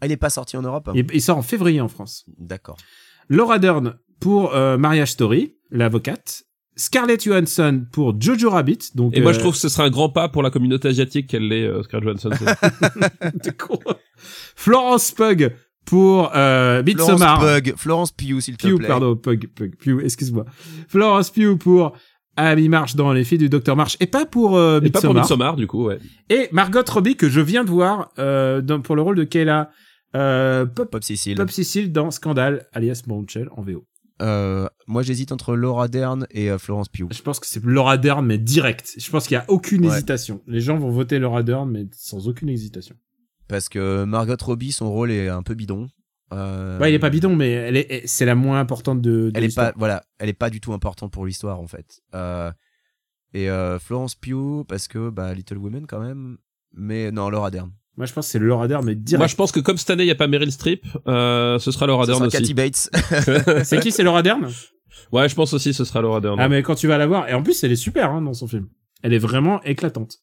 Ah, 0.00 0.06
il 0.06 0.12
est 0.12 0.16
pas 0.16 0.30
sorti 0.30 0.56
en 0.56 0.62
Europe. 0.62 0.86
hein. 0.88 0.92
Il, 0.94 1.06
il 1.12 1.20
sort 1.20 1.38
en 1.38 1.42
février 1.42 1.80
en 1.80 1.88
France. 1.88 2.26
D'accord. 2.38 2.76
Laura 3.28 3.58
Dern 3.58 3.96
pour 4.20 4.54
euh, 4.54 4.78
Marriage 4.78 5.10
Story, 5.10 5.55
l'avocate. 5.70 6.44
Scarlett 6.78 7.24
Johansson 7.24 7.86
pour 7.90 8.20
Jojo 8.20 8.50
Rabbit. 8.50 8.90
Donc, 8.94 9.16
Et 9.16 9.20
moi, 9.20 9.30
euh, 9.30 9.34
je 9.34 9.38
trouve 9.40 9.52
que 9.54 9.58
ce 9.58 9.68
serait 9.70 9.84
un 9.84 9.90
grand 9.90 10.10
pas 10.10 10.28
pour 10.28 10.42
la 10.42 10.50
communauté 10.50 10.88
asiatique 10.88 11.26
qu'elle 11.28 11.48
l'est, 11.48 11.64
euh, 11.64 11.82
Scarlett 11.82 12.20
Johansson. 12.20 12.30
T'es 13.42 13.52
con. 13.52 13.78
Florence 14.56 15.10
Pug 15.12 15.54
pour 15.86 16.32
euh, 16.36 16.82
Florence 16.82 16.86
Midsommar. 16.86 17.40
Pugh, 17.40 17.74
Florence 17.76 18.12
Pugh, 18.12 18.40
s'il 18.40 18.56
te 18.58 18.66
Pugh, 18.66 18.76
plaît. 18.78 18.88
pardon, 18.88 19.16
Pug, 19.16 19.48
Pug, 19.54 19.76
Pugh, 19.76 20.04
excuse-moi. 20.04 20.44
Florence 20.88 21.30
Pugh 21.30 21.56
pour 21.56 21.96
Amy 22.36 22.68
March 22.68 22.94
dans 22.94 23.12
Les 23.12 23.24
Filles 23.24 23.38
du 23.38 23.48
Docteur 23.48 23.76
March 23.76 23.96
et 24.00 24.06
pas 24.06 24.26
pour 24.26 24.56
euh, 24.56 24.80
Et 24.82 24.90
pas 24.90 25.00
pour 25.00 25.14
Midsommar. 25.14 25.22
Midsommar, 25.24 25.56
du 25.56 25.66
coup, 25.66 25.86
ouais. 25.86 25.98
Et 26.28 26.48
Margot 26.52 26.82
Robbie 26.86 27.16
que 27.16 27.28
je 27.28 27.40
viens 27.40 27.64
de 27.64 27.70
voir 27.70 28.10
euh, 28.18 28.60
dans, 28.60 28.80
pour 28.80 28.96
le 28.96 29.02
rôle 29.02 29.16
de 29.16 29.24
Kayla 29.24 29.70
euh, 30.14 30.66
Pop, 30.66 30.90
Pop. 30.90 31.00
Pop 31.00 31.50
Cecil 31.50 31.92
dans 31.92 32.10
Scandale, 32.10 32.66
alias 32.72 33.02
Bombshell 33.06 33.48
en 33.56 33.62
VO. 33.62 33.86
Euh, 34.22 34.66
moi, 34.86 35.02
j'hésite 35.02 35.32
entre 35.32 35.54
Laura 35.56 35.88
Dern 35.88 36.26
et 36.30 36.50
euh, 36.50 36.58
Florence 36.58 36.88
Pugh. 36.88 37.08
Je 37.12 37.22
pense 37.22 37.38
que 37.40 37.46
c'est 37.46 37.62
Laura 37.64 37.98
Dern, 37.98 38.24
mais 38.24 38.38
direct. 38.38 38.94
Je 38.96 39.10
pense 39.10 39.26
qu'il 39.26 39.34
y 39.34 39.38
a 39.38 39.44
aucune 39.48 39.84
Ouais. 39.86 39.92
hésitation. 39.94 40.42
Les 40.46 40.60
gens 40.60 40.78
vont 40.78 40.90
voter 40.90 41.18
Laura 41.18 41.42
Dern, 41.42 41.70
mais 41.70 41.86
sans 41.92 42.28
aucune 42.28 42.48
hésitation. 42.48 42.96
Parce 43.48 43.68
que 43.68 44.04
Margot 44.04 44.34
Robbie, 44.40 44.72
son 44.72 44.90
rôle 44.90 45.10
est 45.10 45.28
un 45.28 45.42
peu 45.42 45.54
bidon. 45.54 45.88
Euh, 46.32 46.78
Ouais, 46.80 46.90
il 46.90 46.94
est 46.94 46.98
pas 46.98 47.10
bidon, 47.10 47.36
mais 47.36 47.50
elle 47.50 47.76
est, 47.76 48.02
c'est 48.06 48.24
la 48.24 48.34
moins 48.34 48.58
importante 48.58 49.00
de. 49.00 49.30
de 49.30 49.32
Elle 49.34 49.44
est 49.44 49.54
pas, 49.54 49.72
voilà, 49.76 50.02
elle 50.18 50.28
est 50.28 50.32
pas 50.32 50.50
du 50.50 50.60
tout 50.60 50.72
importante 50.72 51.12
pour 51.12 51.24
l'histoire 51.26 51.60
en 51.60 51.66
fait. 51.68 52.00
Euh, 52.14 52.50
et 53.34 53.48
Florence 53.78 54.14
Pugh 54.16 54.64
parce 54.66 54.88
que 54.88 55.10
bah 55.10 55.34
Little 55.34 55.58
Women 55.58 55.86
quand 55.86 56.00
même. 56.00 56.38
Mais 56.72 57.12
non, 57.12 57.28
Laura 57.30 57.50
Dern. 57.50 57.70
Moi, 57.96 58.06
je 58.06 58.12
pense 58.12 58.26
que 58.26 58.32
c'est 58.32 58.38
Laura 58.38 58.68
Dern, 58.68 58.84
mais 58.84 58.94
direct. 58.94 59.20
Moi, 59.20 59.26
je 59.26 59.36
pense 59.36 59.52
que 59.52 59.60
comme 59.60 59.78
cette 59.78 59.90
année, 59.90 60.02
il 60.02 60.06
n'y 60.06 60.12
a 60.12 60.16
pas 60.16 60.26
Meryl 60.26 60.52
Streep, 60.52 60.84
euh, 61.06 61.58
ce 61.58 61.70
sera 61.70 61.86
Laura 61.86 62.04
Ce 62.04 62.10
Dern 62.10 62.18
sera 62.18 62.26
aussi. 62.26 62.36
Kathy 62.36 62.54
Bates. 62.54 62.90
c'est 63.64 63.80
qui 63.80 63.90
C'est 63.92 64.02
Laura 64.02 64.22
Dern 64.22 64.50
Ouais, 65.12 65.28
je 65.28 65.34
pense 65.34 65.52
aussi 65.52 65.72
ce 65.72 65.84
sera 65.84 66.00
Laura 66.00 66.20
Dern. 66.20 66.38
Ah 66.40 66.48
mais 66.48 66.62
quand 66.62 66.74
tu 66.74 66.86
vas 66.86 66.98
la 66.98 67.06
voir, 67.06 67.28
et 67.28 67.34
en 67.34 67.42
plus 67.42 67.62
elle 67.64 67.72
est 67.72 67.76
super 67.76 68.10
hein, 68.10 68.22
dans 68.22 68.34
son 68.34 68.48
film. 68.48 68.68
Elle 69.02 69.12
est 69.12 69.18
vraiment 69.18 69.62
éclatante. 69.62 70.18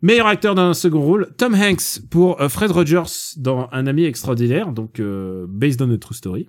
Meilleur 0.00 0.28
acteur 0.28 0.54
d'un 0.54 0.74
second 0.74 1.02
rôle, 1.02 1.34
Tom 1.36 1.54
Hanks 1.54 2.00
pour 2.08 2.40
euh, 2.40 2.48
Fred 2.48 2.70
Rogers 2.70 3.34
dans 3.36 3.68
Un 3.72 3.86
ami 3.86 4.04
extraordinaire, 4.04 4.72
donc 4.72 5.00
euh, 5.00 5.46
based 5.48 5.82
on 5.82 5.92
a 5.92 5.98
true 5.98 6.14
story. 6.14 6.48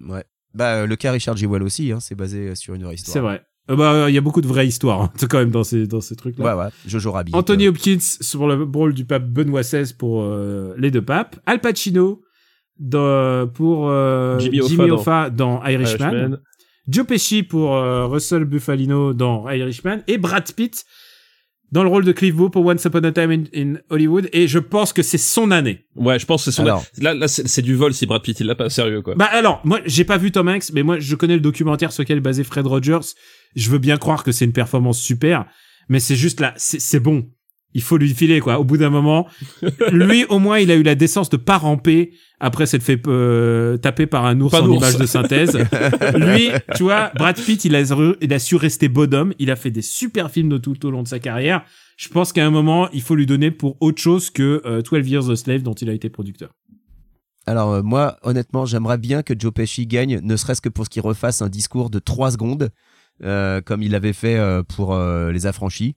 ouais. 0.00 0.24
Bah 0.52 0.74
euh, 0.82 0.86
le 0.86 0.94
cas 0.94 1.10
Richard 1.10 1.36
Jewell 1.36 1.64
aussi, 1.64 1.90
hein, 1.90 1.98
c'est 1.98 2.14
basé 2.14 2.54
sur 2.54 2.74
une 2.74 2.84
vraie 2.84 2.94
histoire. 2.94 3.12
C'est 3.12 3.20
vrai. 3.20 3.42
Euh, 3.70 3.76
bah 3.76 4.10
il 4.10 4.14
y 4.14 4.18
a 4.18 4.20
beaucoup 4.20 4.42
de 4.42 4.46
vraies 4.46 4.66
histoires 4.66 5.00
hein, 5.00 5.12
quand 5.30 5.38
même 5.38 5.50
dans 5.50 5.64
ces 5.64 5.86
dans 5.86 6.02
ces 6.02 6.16
trucs 6.16 6.38
là. 6.38 6.56
Ouais 6.56 6.64
ouais. 6.64 6.70
Jojo 6.86 7.12
Rabbit. 7.12 7.32
Anthony 7.34 7.66
euh, 7.66 7.70
Hopkins 7.70 7.98
sur 7.98 8.46
le 8.46 8.68
rôle 8.70 8.92
du 8.92 9.06
pape 9.06 9.24
Benoît 9.26 9.62
XVI 9.62 9.94
pour 9.94 10.22
euh, 10.22 10.74
les 10.76 10.90
deux 10.90 11.02
papes, 11.02 11.36
Al 11.46 11.60
Pacino 11.60 12.22
dans, 12.78 13.48
pour 13.48 13.88
euh, 13.88 14.38
Jimmy 14.38 14.60
Jimmy, 14.66 14.90
Hoffa 14.90 15.22
Hoffa 15.26 15.30
dans 15.30 15.64
Irishman. 15.64 16.12
Irishman. 16.12 16.38
Joe 16.88 17.06
Pesci 17.06 17.42
pour 17.42 17.76
euh, 17.76 18.06
Russell 18.06 18.44
Buffalino 18.44 19.14
dans 19.14 19.48
Irishman 19.48 20.00
et 20.06 20.18
Brad 20.18 20.52
Pitt 20.52 20.84
dans 21.74 21.82
le 21.82 21.88
rôle 21.88 22.04
de 22.04 22.12
Cliff 22.12 22.36
Booth 22.36 22.52
pour 22.52 22.64
Once 22.64 22.84
Upon 22.84 23.02
a 23.02 23.10
Time 23.10 23.32
in, 23.32 23.42
in 23.52 23.74
Hollywood 23.90 24.28
et 24.32 24.46
je 24.46 24.60
pense 24.60 24.92
que 24.92 25.02
c'est 25.02 25.18
son 25.18 25.50
année. 25.50 25.84
Ouais, 25.96 26.20
je 26.20 26.24
pense 26.24 26.44
que 26.44 26.52
c'est 26.52 26.56
son. 26.56 26.62
Alors. 26.62 26.84
Là, 26.98 27.14
là, 27.14 27.26
c'est 27.26 27.48
c'est 27.48 27.62
du 27.62 27.74
vol 27.74 27.92
si 27.92 28.06
Brad 28.06 28.22
Pitt 28.22 28.38
il 28.38 28.46
l'a 28.46 28.54
pas 28.54 28.70
sérieux 28.70 29.02
quoi. 29.02 29.16
Bah 29.16 29.28
alors, 29.32 29.60
moi 29.64 29.80
j'ai 29.84 30.04
pas 30.04 30.16
vu 30.16 30.30
Tom 30.30 30.48
Hanks 30.48 30.70
mais 30.72 30.84
moi 30.84 31.00
je 31.00 31.16
connais 31.16 31.34
le 31.34 31.40
documentaire 31.40 31.90
sur 31.90 32.04
lequel 32.04 32.18
est 32.18 32.20
basé 32.20 32.44
Fred 32.44 32.64
Rogers. 32.64 33.14
Je 33.56 33.70
veux 33.70 33.78
bien 33.78 33.96
croire 33.96 34.22
que 34.22 34.30
c'est 34.30 34.44
une 34.44 34.52
performance 34.52 35.00
super 35.00 35.46
mais 35.88 35.98
c'est 35.98 36.14
juste 36.14 36.38
là 36.40 36.54
c'est 36.56 36.80
c'est 36.80 37.00
bon. 37.00 37.28
Il 37.74 37.82
faut 37.82 37.96
lui 37.96 38.14
filer 38.14 38.40
quoi. 38.40 38.58
Au 38.58 38.64
bout 38.64 38.76
d'un 38.76 38.90
moment, 38.90 39.26
lui 39.90 40.24
au 40.26 40.38
moins 40.38 40.58
il 40.58 40.70
a 40.70 40.76
eu 40.76 40.82
la 40.82 40.94
décence 40.94 41.28
de 41.28 41.36
pas 41.36 41.58
ramper 41.58 42.12
après 42.40 42.66
s'être 42.66 42.82
fait 42.82 43.00
euh, 43.06 43.76
taper 43.76 44.06
par 44.06 44.26
un 44.26 44.40
ours 44.40 44.52
Pas 44.52 44.62
en 44.62 44.70
image 44.70 44.96
de 44.96 45.06
synthèse. 45.06 45.58
lui, 46.14 46.50
tu 46.76 46.82
vois, 46.82 47.10
Brad 47.16 47.36
Pitt, 47.36 47.64
il 47.64 47.74
a, 47.74 47.82
il 48.20 48.32
a 48.32 48.38
su 48.38 48.56
rester 48.56 48.88
bonhomme. 48.88 49.32
Il 49.38 49.50
a 49.50 49.56
fait 49.56 49.70
des 49.70 49.82
super 49.82 50.30
films 50.30 50.50
de 50.50 50.58
tout 50.58 50.84
au 50.84 50.90
long 50.90 51.02
de 51.02 51.08
sa 51.08 51.18
carrière. 51.18 51.64
Je 51.96 52.08
pense 52.08 52.32
qu'à 52.32 52.44
un 52.44 52.50
moment, 52.50 52.90
il 52.92 53.02
faut 53.02 53.14
lui 53.14 53.26
donner 53.26 53.50
pour 53.50 53.76
autre 53.80 54.02
chose 54.02 54.30
que 54.30 54.60
euh, 54.66 54.82
12 54.82 55.08
Years 55.08 55.30
a 55.30 55.36
Slave 55.36 55.62
dont 55.62 55.74
il 55.74 55.88
a 55.88 55.92
été 55.92 56.10
producteur. 56.10 56.50
Alors 57.46 57.72
euh, 57.72 57.82
moi, 57.82 58.18
honnêtement, 58.22 58.66
j'aimerais 58.66 58.98
bien 58.98 59.22
que 59.22 59.34
Joe 59.38 59.52
Pesci 59.52 59.86
gagne, 59.86 60.20
ne 60.22 60.36
serait-ce 60.36 60.60
que 60.60 60.68
pour 60.68 60.84
ce 60.84 60.90
qu'il 60.90 61.02
refasse 61.02 61.40
un 61.40 61.48
discours 61.48 61.88
de 61.88 61.98
3 61.98 62.32
secondes, 62.32 62.70
euh, 63.22 63.60
comme 63.60 63.82
il 63.82 63.94
avait 63.94 64.12
fait 64.12 64.36
euh, 64.36 64.62
pour 64.62 64.94
euh, 64.94 65.30
Les 65.30 65.46
Affranchis. 65.46 65.96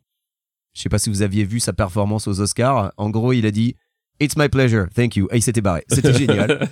Je 0.77 0.83
sais 0.83 0.89
pas 0.89 0.99
si 0.99 1.09
vous 1.09 1.23
aviez 1.23 1.43
vu 1.43 1.59
sa 1.59 1.73
performance 1.73 2.27
aux 2.27 2.39
Oscars. 2.39 2.93
En 2.97 3.09
gros, 3.09 3.33
il 3.33 3.47
a 3.47 3.51
dit 3.51 3.75
It's 4.19 4.35
my 4.37 4.47
pleasure, 4.47 4.85
thank 4.95 5.15
you. 5.15 5.27
Et 5.31 5.37
il 5.37 5.41
s'était 5.41 5.61
barré. 5.61 5.83
C'était 5.89 6.13
génial. 6.17 6.67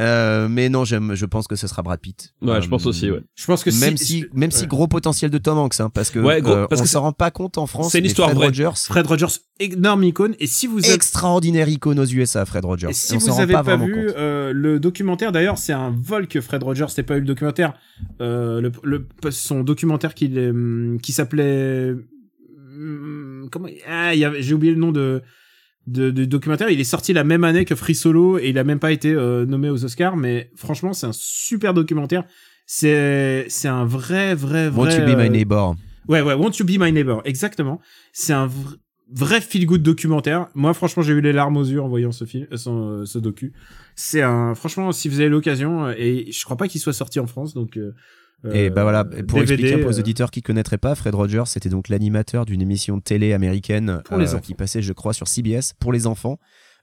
Euh, 0.00 0.48
mais 0.48 0.68
non, 0.68 0.84
j'aime, 0.84 1.14
je 1.14 1.26
pense 1.26 1.46
que 1.46 1.54
ce 1.56 1.66
sera 1.68 1.82
Brad 1.82 2.00
Pitt. 2.00 2.32
Ouais, 2.42 2.50
Euh, 2.54 2.60
je 2.60 2.68
pense 2.68 2.86
aussi, 2.86 3.08
ouais. 3.10 3.22
Je 3.36 3.46
pense 3.46 3.62
que 3.64 3.70
Même 3.80 3.96
si, 3.96 4.04
si, 4.04 4.24
même 4.34 4.50
si 4.50 4.62
ouais. 4.62 4.66
gros 4.68 4.86
potentiel 4.88 5.30
de 5.30 5.38
Tom 5.38 5.58
Hanks, 5.58 5.78
hein, 5.80 5.90
parce 5.90 6.10
que, 6.10 6.18
Ouais, 6.20 6.40
gros, 6.40 6.52
euh, 6.54 6.66
parce 6.68 6.80
on 6.80 6.84
que 6.84 6.90
s'en 6.90 7.00
rend 7.02 7.12
pas 7.12 7.30
compte 7.30 7.56
en 7.58 7.66
France. 7.66 7.92
c'est 7.92 7.98
une 8.00 8.04
histoire 8.04 8.28
Fred 8.30 8.36
vraie. 8.38 8.46
Rogers, 8.48 8.72
Fred 8.76 9.06
Rogers, 9.06 9.26
énorme 9.60 10.02
icône. 10.04 10.34
Et 10.40 10.46
si 10.48 10.66
vous 10.68 10.78
êtes 10.84 10.94
extraordinaire 10.94 11.68
icône 11.68 11.98
aux 12.00 12.04
USA, 12.06 12.44
Fred 12.44 12.64
Rogers. 12.64 12.90
Et 12.90 12.92
si 12.92 13.14
on 13.14 13.18
vous 13.18 13.32
rend 13.32 13.38
avez 13.42 13.54
pas, 13.54 13.76
vu 13.76 14.10
euh, 14.16 14.52
le 14.52 14.78
documentaire, 14.80 15.30
d'ailleurs, 15.32 15.58
c'est 15.58 15.72
un 15.72 15.90
vol 15.96 16.26
que 16.28 16.40
Fred 16.40 16.62
Rogers 16.62 16.86
n'ait 16.96 17.04
pas 17.04 17.16
eu 17.16 17.20
le 17.20 17.26
documentaire. 17.26 17.74
Euh, 18.20 18.60
le, 18.60 18.70
le- 18.84 19.06
son 19.30 19.62
documentaire 19.64 20.14
qui 20.14 20.28
s'appelait 21.12 21.94
comment 23.50 23.68
ah, 23.88 24.12
j'ai 24.14 24.54
oublié 24.54 24.72
le 24.72 24.80
nom 24.80 24.92
de 24.92 25.22
de, 25.86 26.10
du 26.10 26.26
documentaire. 26.26 26.68
Il 26.70 26.80
est 26.80 26.84
sorti 26.84 27.12
la 27.12 27.24
même 27.24 27.44
année 27.44 27.64
que 27.64 27.74
Free 27.74 27.94
Solo 27.94 28.38
et 28.38 28.48
il 28.48 28.58
a 28.58 28.64
même 28.64 28.80
pas 28.80 28.92
été 28.92 29.12
euh, 29.12 29.46
nommé 29.46 29.70
aux 29.70 29.84
Oscars. 29.84 30.16
Mais 30.16 30.50
franchement, 30.56 30.92
c'est 30.92 31.06
un 31.06 31.12
super 31.12 31.74
documentaire. 31.74 32.24
C'est 32.66 33.46
c'est 33.48 33.68
un 33.68 33.84
vrai 33.84 34.34
vrai 34.34 34.68
vrai. 34.68 34.82
Want 34.82 34.90
you 34.90 35.04
be 35.04 35.16
my 35.16 35.26
euh, 35.26 35.28
neighbor. 35.28 35.76
Ouais, 36.08 36.20
ouais, 36.22 36.34
Want 36.34 36.52
You 36.52 36.64
Be 36.64 36.78
My 36.78 36.92
Neighbor, 36.92 37.20
exactement. 37.24 37.80
C'est 38.12 38.32
un 38.32 38.46
vr- 38.46 38.76
vrai 39.12 39.40
feel-good 39.40 39.82
documentaire. 39.82 40.46
Moi, 40.54 40.72
franchement, 40.72 41.02
j'ai 41.02 41.12
eu 41.12 41.20
les 41.20 41.32
larmes 41.32 41.56
aux 41.56 41.64
yeux 41.64 41.82
en 41.82 41.88
voyant 41.88 42.12
ce 42.12 42.24
film, 42.24 42.46
euh, 42.52 42.56
son, 42.56 42.88
euh, 42.88 43.04
ce 43.04 43.18
docu. 43.18 43.52
C'est 43.96 44.22
un, 44.22 44.54
franchement, 44.54 44.92
si 44.92 45.08
vous 45.08 45.18
avez 45.18 45.28
l'occasion, 45.28 45.90
et 45.90 46.30
je 46.30 46.44
crois 46.44 46.56
pas 46.56 46.68
qu'il 46.68 46.80
soit 46.80 46.92
sorti 46.92 47.18
en 47.18 47.26
France, 47.26 47.54
donc. 47.54 47.76
Euh, 47.76 47.92
Et 48.52 48.66
euh, 48.66 48.70
bah 48.70 48.82
voilà, 48.82 49.04
et 49.16 49.22
pour 49.22 49.38
DVD, 49.40 49.54
expliquer 49.54 49.78
pour 49.80 49.90
les 49.90 49.96
euh, 49.96 50.00
auditeurs 50.00 50.30
qui 50.30 50.42
connaîtraient 50.42 50.78
pas, 50.78 50.94
Fred 50.94 51.14
Rogers, 51.14 51.44
c'était 51.46 51.68
donc 51.70 51.88
l'animateur 51.88 52.44
d'une 52.46 52.62
émission 52.62 52.96
de 52.98 53.02
télé 53.02 53.32
américaine 53.32 53.90
euh, 53.90 53.98
Pour 54.04 54.18
les 54.18 54.34
enfants. 54.34 54.40
qui 54.40 54.54
passait, 54.54 54.82
je 54.82 54.92
crois, 54.92 55.12
sur 55.14 55.26
CBS 55.26 55.72
pour 55.80 55.92
les 55.92 56.06
enfants. 56.06 56.38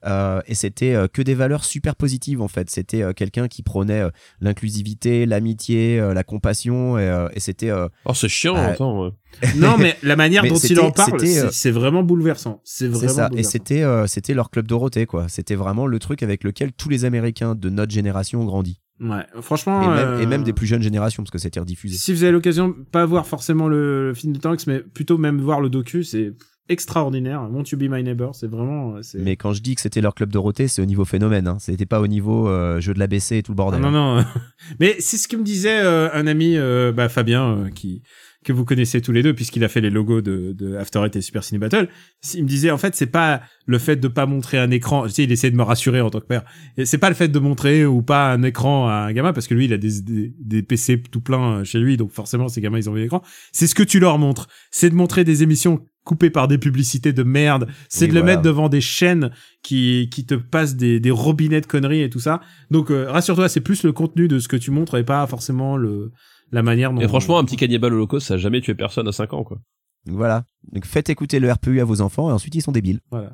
Euh, 0.06 0.42
et 0.48 0.56
c'était 0.56 0.94
euh, 0.96 1.08
que 1.08 1.22
des 1.22 1.34
valeurs 1.34 1.64
super 1.64 1.96
positives 1.96 2.42
en 2.42 2.50
fait. 2.50 2.70
C'était 2.70 3.02
euh, 3.02 3.14
quelqu'un 3.14 3.48
qui 3.48 3.64
prônait 3.64 4.02
euh, 4.02 4.10
l'inclusivité, 4.42 5.26
l'amitié, 5.26 6.00
euh, 6.00 6.14
la 6.14 6.24
compassion, 6.24 6.98
et, 6.98 7.04
euh, 7.08 7.30
et 7.34 7.40
c'était 7.40 7.70
euh, 7.70 7.88
Oh, 8.06 8.14
c'est 8.14 8.28
chiant, 8.28 8.56
Ah, 8.58 8.66
attends. 8.68 9.06
ouais. 9.06 9.12
Non, 9.56 9.78
mais 9.78 9.96
la 10.04 10.16
manière 10.18 10.44
Mais 10.44 10.50
dont 10.50 10.58
il 10.58 10.80
en 10.80 10.92
parle, 10.92 11.18
euh, 11.24 11.50
c'est 11.52 11.72
vraiment 11.72 12.04
bouleversant. 12.04 12.60
C'est 12.66 12.86
c'est 12.86 12.88
vraiment 12.90 13.14
ça. 13.14 13.30
Et 13.36 13.44
c'était 13.44 13.84
euh, 13.84 14.06
c'était 14.06 14.34
leur 14.34 14.50
club 14.52 14.68
Dorothée 14.68 15.06
quoi. 15.06 15.28
C'était 15.30 15.56
vraiment 15.56 15.88
le 15.88 15.98
truc 16.00 16.22
avec 16.22 16.44
lequel 16.44 16.74
tous 16.74 16.90
les 16.90 17.06
Américains 17.06 17.56
de 17.56 17.70
notre 17.70 17.92
génération 17.94 18.42
ont 18.42 18.46
grandi. 18.46 18.82
Ouais, 19.04 19.26
franchement. 19.42 19.84
Et 19.84 19.88
même, 19.88 20.20
et 20.22 20.24
euh, 20.24 20.28
même 20.28 20.44
des 20.44 20.54
plus 20.54 20.66
jeunes 20.66 20.82
générations 20.82 21.22
parce 21.24 21.32
que 21.32 21.38
c'était 21.38 21.60
rediffusé. 21.60 21.98
Si 21.98 22.14
vous 22.14 22.24
avez 22.24 22.32
l'occasion, 22.32 22.74
pas 22.92 23.06
voir 23.06 23.28
forcément 23.28 23.68
le, 23.68 24.08
le 24.08 24.14
film 24.14 24.34
de 24.34 24.40
Tanks, 24.40 24.66
mais 24.66 24.80
plutôt 24.80 25.18
même 25.18 25.40
voir 25.42 25.60
le 25.62 25.70
docu, 25.70 26.04
c'est 26.04 26.34
extraordinaire. 26.70 27.42
Want 27.52 27.64
You 27.72 27.78
Be 27.78 27.84
My 27.90 28.04
Neighbor, 28.04 28.34
c'est 28.36 28.48
vraiment. 28.48 29.02
c'est- 29.02 29.20
Mais 29.20 29.36
quand 29.36 29.54
je 29.54 29.62
dis 29.62 29.76
que 29.76 29.82
c'était 29.82 30.02
leur 30.02 30.16
club 30.16 30.32
Dorothée, 30.32 30.68
c'est 30.68 30.82
au 30.82 30.86
niveau 30.86 31.06
phénomène. 31.06 31.48
Hein. 31.48 31.58
C'était 31.60 31.86
pas 31.86 32.00
au 32.00 32.08
niveau 32.08 32.48
euh, 32.48 32.80
jeu 32.80 32.94
de 32.94 33.00
l'ABC 33.00 33.34
et 33.38 33.44
tout 33.44 33.52
le 33.52 33.56
Ah, 33.56 33.64
bordel. 33.64 33.82
non, 33.82 33.92
non. 33.92 34.24
Mais 34.80 34.96
c'est 35.00 35.18
ce 35.18 35.28
que 35.28 35.36
me 35.36 35.44
disait 35.44 35.82
euh, 35.82 36.10
un 36.14 36.26
ami, 36.26 36.56
euh, 36.56 36.92
bah, 36.94 37.10
Fabien, 37.10 37.58
euh, 37.58 37.70
qui 37.70 38.02
que 38.44 38.54
vous 38.54 38.66
connaissez 38.66 39.02
tous 39.02 39.12
les 39.12 39.24
deux, 39.24 39.34
puisqu'il 39.34 39.64
a 39.64 39.68
fait 39.68 39.82
les 39.82 39.90
logos 39.90 40.22
de, 40.22 40.54
de 40.54 40.76
After 40.76 41.00
Eight 41.06 41.16
et 41.16 41.22
Super 41.22 41.44
Ciné 41.44 41.60
Battle. 41.60 41.88
Il 42.34 42.44
me 42.44 42.48
disait, 42.48 42.72
en 42.72 42.78
fait, 42.78 42.96
c'est 42.96 43.08
pas 43.08 43.42
le 43.66 43.80
fait 43.80 43.96
de 43.96 44.08
pas 44.08 44.26
montrer 44.26 44.60
un 44.60 44.70
écran. 44.72 45.06
Tu 45.08 45.12
sais, 45.14 45.24
il 45.24 45.32
essaie 45.32 45.50
de 45.52 45.56
me 45.56 45.64
rassurer 45.64 46.02
en 46.02 46.10
tant 46.10 46.20
que 46.20 46.26
père. 46.26 46.44
Et 46.78 46.86
c'est 46.86 46.98
pas 46.98 47.10
le 47.10 47.16
fait 47.16 47.30
de 47.30 47.40
montrer 47.40 47.86
ou 47.86 48.02
pas 48.02 48.32
un 48.32 48.44
écran 48.44 48.88
à 48.88 48.94
un 49.08 49.14
gamin, 49.14 49.34
parce 49.34 49.48
que 49.48 49.54
lui, 49.54 49.66
il 49.66 49.74
a 49.74 49.78
des, 49.78 50.02
des, 50.02 50.34
des 50.40 50.64
PC 50.64 51.02
tout 51.12 51.22
plein 51.22 51.60
euh, 51.60 51.64
chez 51.64 51.80
lui, 51.80 51.98
donc 51.98 52.12
forcément, 52.12 52.48
ces 52.48 52.62
gamins, 52.62 52.78
ils 52.78 52.90
ont 52.90 52.94
vu 52.94 53.02
l'écran. 53.02 53.22
C'est 53.52 53.68
ce 53.68 53.76
que 53.76 53.84
tu 53.84 54.00
leur 54.00 54.20
montres. 54.20 54.48
C'est 54.72 54.90
de 54.90 54.96
montrer 54.96 55.24
des 55.24 55.44
émissions 55.44 55.86
coupées 56.04 56.30
par 56.30 56.50
des 56.50 56.58
publicités 56.58 57.14
de 57.14 57.24
merde. 57.24 57.68
C'est 57.88 58.06
Oui, 58.06 58.10
de 58.10 58.14
le 58.16 58.20
voilà. 58.20 58.36
mettre 58.36 58.42
devant 58.42 58.68
des 58.68 58.82
chaînes 58.82 59.32
qui, 59.62 60.10
qui 60.12 60.26
te 60.26 60.36
passent 60.36 60.76
des, 60.76 61.00
des 61.00 61.12
robinets 61.12 61.62
de 61.62 61.66
conneries 61.66 62.02
et 62.02 62.10
tout 62.10 62.20
ça. 62.20 62.42
Donc, 62.72 62.92
euh, 62.92 63.10
rassure-toi, 63.10 63.48
c'est 63.48 63.62
plus 63.62 63.84
le 63.84 63.94
contenu 63.94 64.28
de 64.28 64.40
ce 64.40 64.50
que 64.50 64.58
tu 64.58 64.70
montres 64.72 64.98
et 64.98 65.06
pas 65.06 65.26
forcément 65.28 65.78
le, 65.78 66.12
la 66.52 66.64
manière 66.64 66.94
dont. 66.94 67.02
Et 67.02 67.08
franchement, 67.08 67.40
un 67.40 67.44
petit 67.46 67.58
cannibale 67.58 67.94
holocauste, 67.94 68.28
ça 68.28 68.36
a 68.36 68.38
jamais 68.38 68.62
tué 68.62 68.76
personne 68.76 69.08
à 69.08 69.12
5 69.12 69.34
ans, 69.34 69.44
quoi. 69.44 69.58
Donc 70.06 70.18
voilà. 70.18 70.44
Donc 70.72 70.86
faites 70.86 71.10
écouter 71.10 71.40
le 71.40 71.50
RPU 71.50 71.80
à 71.80 71.86
vos 71.86 72.02
enfants 72.02 72.30
et 72.30 72.34
ensuite 72.34 72.54
ils 72.56 72.62
sont 72.62 72.74
débiles. 72.74 73.00
Voilà. 73.10 73.34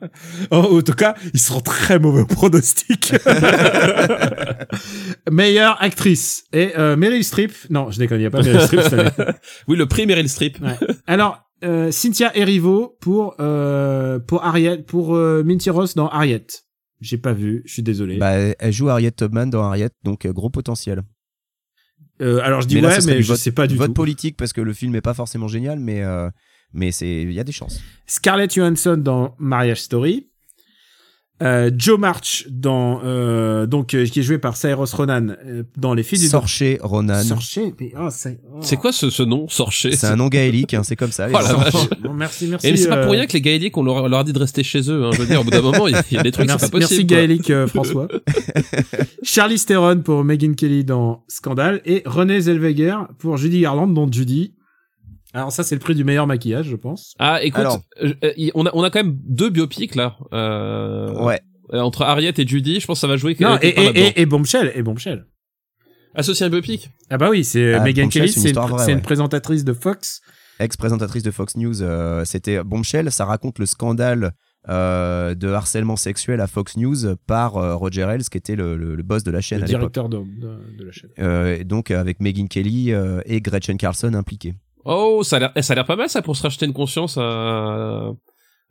en, 0.50 0.58
en 0.58 0.82
tout 0.82 0.92
cas, 0.94 1.14
ils 1.32 1.38
seront 1.38 1.60
très 1.60 2.00
mauvais 2.00 2.22
au 2.22 2.26
pronostic. 2.26 3.14
Meilleure 5.30 5.80
actrice. 5.80 6.44
Et 6.52 6.72
euh, 6.76 6.96
Meryl 6.96 7.22
Streep. 7.22 7.52
Non, 7.70 7.90
je 7.90 7.98
déconne, 7.98 8.18
il 8.18 8.22
n'y 8.22 8.26
a 8.26 8.30
pas 8.30 8.42
Meryl 8.42 8.60
Streep 8.62 8.80
cette 8.80 8.92
année. 8.94 9.10
Oui, 9.68 9.76
le 9.76 9.86
prix 9.86 10.06
Meryl 10.06 10.28
Streep. 10.28 10.58
Ouais. 10.60 10.76
Alors, 11.06 11.42
euh, 11.64 11.90
Cynthia 11.90 12.36
Erivo 12.36 12.96
pour, 13.00 13.34
euh, 13.40 14.18
pour 14.18 14.44
Harriet, 14.44 14.82
pour 14.82 15.14
euh, 15.14 15.42
Minty 15.44 15.70
Ross 15.70 15.94
dans 15.94 16.08
Harriet. 16.08 16.46
J'ai 17.00 17.18
pas 17.18 17.32
vu, 17.32 17.62
je 17.64 17.74
suis 17.74 17.82
désolé. 17.82 18.16
Bah, 18.16 18.32
elle 18.58 18.72
joue 18.72 18.88
Harriet 18.88 19.12
Tubman 19.12 19.50
dans 19.50 19.62
Harriet, 19.62 19.90
donc 20.02 20.26
euh, 20.26 20.32
gros 20.32 20.50
potentiel. 20.50 21.02
Euh, 22.20 22.40
alors 22.42 22.60
je 22.62 22.66
dis 22.66 22.76
Mais 22.76 22.80
là, 22.82 22.88
ouais, 22.88 22.98
mais 23.06 23.22
je 23.22 23.28
vote- 23.28 23.36
sais 23.38 23.52
pas 23.52 23.66
du 23.66 23.76
Vote 23.76 23.88
tout. 23.88 23.94
politique 23.94 24.36
parce 24.36 24.52
que 24.52 24.60
le 24.60 24.72
film 24.72 24.94
est 24.94 25.00
pas 25.00 25.14
forcément 25.14 25.48
génial, 25.48 25.78
mais 25.78 26.02
euh, 26.02 26.28
mais 26.72 26.90
c'est 26.92 27.22
il 27.22 27.32
y 27.32 27.40
a 27.40 27.44
des 27.44 27.52
chances. 27.52 27.80
Scarlett 28.06 28.52
Johansson 28.54 28.96
dans 28.96 29.34
Marriage 29.38 29.80
Story. 29.82 30.27
Euh, 31.40 31.70
Joe 31.76 32.00
March 32.00 32.46
dans 32.50 33.00
euh, 33.04 33.66
donc 33.66 33.94
euh, 33.94 34.04
qui 34.06 34.18
est 34.18 34.22
joué 34.24 34.38
par 34.38 34.56
Cyrus 34.56 34.92
Ronan 34.92 35.28
euh, 35.46 35.62
dans 35.76 35.94
les 35.94 36.02
filles 36.02 36.18
du 36.18 36.26
Sorcher 36.26 36.78
Ronan. 36.82 37.22
Sorcher 37.22 37.72
mais 37.80 37.92
oh, 37.96 38.08
c'est 38.10 38.40
oh. 38.52 38.58
C'est 38.60 38.76
quoi 38.76 38.90
ce, 38.90 39.08
ce 39.08 39.22
nom, 39.22 39.46
Sorcher 39.48 39.92
C'est 39.94 40.08
un 40.08 40.16
nom 40.16 40.26
gaélique, 40.26 40.74
hein, 40.74 40.82
c'est 40.82 40.96
comme 40.96 41.12
ça. 41.12 41.28
Oh 41.28 41.32
la 41.32 41.42
gens. 41.42 41.58
vache. 41.58 41.74
Bon, 42.02 42.12
merci 42.12 42.48
merci 42.48 42.66
Et 42.66 42.76
c'est 42.76 42.88
pas 42.88 42.96
euh, 42.96 43.02
pour 43.04 43.12
rien 43.12 43.26
que 43.26 43.34
les 43.34 43.40
gaéliques, 43.40 43.76
on 43.76 43.84
leur, 43.84 44.08
leur 44.08 44.18
a 44.18 44.24
dit 44.24 44.32
de 44.32 44.38
rester 44.40 44.64
chez 44.64 44.80
eux. 44.90 45.04
Hein. 45.04 45.10
Je 45.12 45.20
veux 45.20 45.26
dire, 45.26 45.40
au 45.40 45.44
bout 45.44 45.50
d'un 45.50 45.62
moment, 45.62 45.86
il 45.86 45.92
y 45.92 45.96
a- 45.96 46.02
il 46.10 46.16
y 46.16 46.18
a 46.18 46.24
des 46.24 46.32
trucs, 46.32 46.46
c'est 46.50 46.56
merci, 46.56 46.70
pas 46.70 46.78
possible. 46.80 46.90
merci. 46.90 47.04
Gaëlic 47.28 47.50
euh, 47.50 47.66
François 47.68 48.08
Charlie 49.22 49.60
Theron 49.60 50.00
pour 50.00 50.24
Megan 50.24 50.54
Kelly 50.56 50.84
dans 50.84 51.22
Scandale 51.28 51.80
et 51.84 52.02
Renée 52.04 52.40
Zellweger 52.40 53.06
pour 53.18 53.36
Judy 53.36 53.60
Garland 53.60 53.86
dans 53.88 54.10
Judy 54.10 54.52
alors 55.34 55.52
ça 55.52 55.62
c'est 55.62 55.74
le 55.74 55.80
prix 55.80 55.94
du 55.94 56.04
meilleur 56.04 56.26
maquillage 56.26 56.66
je 56.68 56.76
pense 56.76 57.14
Ah, 57.18 57.42
écoute, 57.42 57.60
Alors. 57.60 57.80
euh, 58.02 58.14
euh, 58.24 58.32
on 58.54 58.66
a, 58.66 58.70
on 58.72 58.82
a 58.82 58.90
quand 58.90 59.02
même 59.02 59.18
deux 59.24 59.50
biopics 59.50 59.94
là. 59.94 60.16
Euh, 60.32 61.12
Ouais. 61.22 61.40
entre 61.72 62.02
Harriet 62.02 62.32
et 62.38 62.46
Judy, 62.46 62.80
je 62.80 62.86
pense 62.86 62.96
que 62.98 63.00
ça 63.02 63.06
va 63.06 63.16
jouer. 63.16 63.36
non 63.40 63.58
quelque 63.58 63.78
et, 63.80 63.98
et, 64.00 64.06
et, 64.08 64.20
et 64.22 64.26
Bombshell 64.26 64.72
et 64.74 64.82
Bombshell 64.82 65.26
Associé 66.14 66.44
à 66.44 66.46
un 66.46 66.50
biopic 66.50 66.90
ah 67.10 67.18
bah 67.18 67.28
oui 67.30 67.44
c'est 67.44 67.74
Ah, 67.74 67.80
Megan 67.84 68.08
Kelly 68.08 68.32
c'est 68.32 68.92
une 68.92 69.02
présentatrice 69.02 69.64
de 69.64 69.72
Fox 69.72 70.20
Ex-présentatrice 70.60 71.22
de 71.22 71.30
Fox 71.30 71.56
News, 71.56 71.82
euh, 71.84 72.24
c'était 72.24 72.64
Bombshell. 72.64 73.12
Ça 73.12 73.24
raconte 73.24 73.60
le 73.60 73.66
scandale 73.66 74.32
euh, 74.68 75.36
de 75.36 75.46
harcèlement 75.50 75.94
sexuel 75.94 76.40
à 76.40 76.48
Fox 76.48 76.76
News 76.76 77.14
par 77.28 77.56
euh, 77.58 77.76
Roger 77.76 78.00
Ailes, 78.10 78.24
qui 78.24 78.38
était 78.38 78.56
le, 78.56 78.76
le- 78.76 78.96
le 78.96 79.02
boss 79.04 79.22
de 79.22 79.30
la 79.30 79.40
chaîne 79.40 79.58
le 79.58 79.64
à 79.66 79.68
directeur 79.68 80.08
de, 80.08 80.16
de, 80.18 80.58
de 80.80 80.84
la 80.84 80.90
chaîne 80.90 81.10
Euh, 81.20 81.56
et 81.60 81.62
donc 81.62 81.92
avec 81.92 82.18
Megan 82.18 82.48
Kelly 82.48 82.92
euh, 82.92 83.20
et 83.24 83.40
Gretchen 83.40 83.76
Carlson 83.76 84.14
impliqués. 84.14 84.56
Oh, 84.84 85.22
ça 85.24 85.36
a 85.36 85.38
l'air, 85.40 85.52
eh, 85.56 85.62
ça 85.62 85.72
a 85.72 85.76
l'air 85.76 85.84
pas 85.86 85.96
mal 85.96 86.08
ça 86.08 86.22
pour 86.22 86.36
se 86.36 86.42
racheter 86.42 86.66
une 86.66 86.72
conscience 86.72 87.18
à, 87.18 87.22
à 87.22 88.12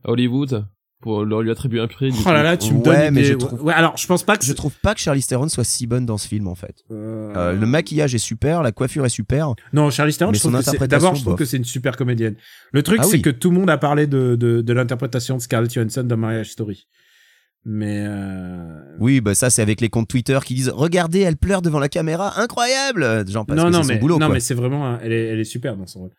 Hollywood 0.06 0.66
pour 1.00 1.24
leur 1.26 1.42
lui 1.44 1.52
attribuer 1.52 1.80
un 1.80 1.88
prix. 1.88 2.12
oh 2.26 2.30
là 2.32 2.42
là 2.42 2.58
tu 2.58 2.74
me 2.74 2.80
Ouais, 2.80 2.84
donnes 2.84 3.14
mais 3.14 3.22
une 3.22 3.26
je 3.28 3.34
trouve- 3.34 3.62
ouais 3.64 3.74
alors 3.74 3.96
je 3.98 4.08
pense 4.08 4.24
pas 4.24 4.36
que 4.36 4.44
Je 4.44 4.54
trouve 4.54 4.74
pas 4.82 4.96
que 4.96 5.00
Charlize 5.00 5.28
Theron 5.28 5.48
soit 5.48 5.64
si 5.64 5.86
bonne 5.86 6.08
dans 6.08 6.18
ce 6.18 6.28
film 6.28 6.48
en 6.48 6.56
fait. 6.56 6.76
Euh, 6.92 7.32
Euh, 7.36 7.54
le 7.54 7.68
maquillage 7.68 8.16
est 8.16 8.20
super, 8.20 8.64
la 8.64 8.72
coiffure 8.72 9.06
est 9.06 9.10
super. 9.10 9.54
Non, 9.74 9.92
Charlize 9.92 10.18
Theron, 10.18 10.32
Mais 10.32 10.38
je 10.38 10.42
trouve 10.42 10.54
son 10.54 10.58
que 10.58 10.64
c'est- 10.64 10.70
interprétation, 10.72 11.04
d'abord, 11.06 11.16
je 11.16 11.22
trouve 11.22 11.34
bof. 11.34 11.40
que 11.40 11.46
c'est 11.46 11.58
une 11.58 11.66
super 11.66 11.96
comédienne. 11.98 12.36
Le 12.72 12.82
truc, 12.82 12.98
Ah 13.02 13.04
c'est 13.04 13.18
oui. 13.18 13.22
que 13.22 13.30
tout 13.30 13.52
le 13.52 13.58
monde 13.60 13.70
a 13.70 13.78
parlé 13.78 14.08
de, 14.08 14.36
de, 14.36 14.62
de 14.62 14.74
l'interprétation 14.74 15.38
de 15.38 15.42
Scarlett 15.42 15.72
Johansson 15.72 16.04
dans 16.04 16.18
Marriage 16.18 16.50
Story. 16.52 16.88
Mais 17.66 18.04
euh... 18.08 18.96
Oui, 19.00 19.20
bah 19.20 19.36
ça 19.36 19.50
c'est 19.50 19.62
avec 19.62 19.82
les 19.82 19.90
comptes 19.90 20.08
Twitter 20.08 20.40
qui 20.46 20.54
disent 20.54 20.70
regardez, 20.70 21.20
elle 21.20 21.36
pleure 21.38 21.62
devant 21.62 21.80
la 21.80 21.90
caméra, 21.90 22.40
incroyable. 22.40 23.28
Genre 23.30 23.46
parce 23.46 23.58
non, 23.60 23.66
que 23.68 23.72
non, 23.72 23.84
mais 23.84 23.96
son 23.96 24.00
boulot 24.00 24.20
non, 24.20 24.28
quoi. 24.28 24.36
mais 24.36 24.40
c'est 24.40 24.54
vraiment, 24.54 24.98
elle 25.00 25.12
est, 25.12 25.26
elle 25.28 25.40
est 25.40 25.44
super 25.44 25.76
dans 25.76 25.86
son 25.86 26.00
rôle. 26.02 26.12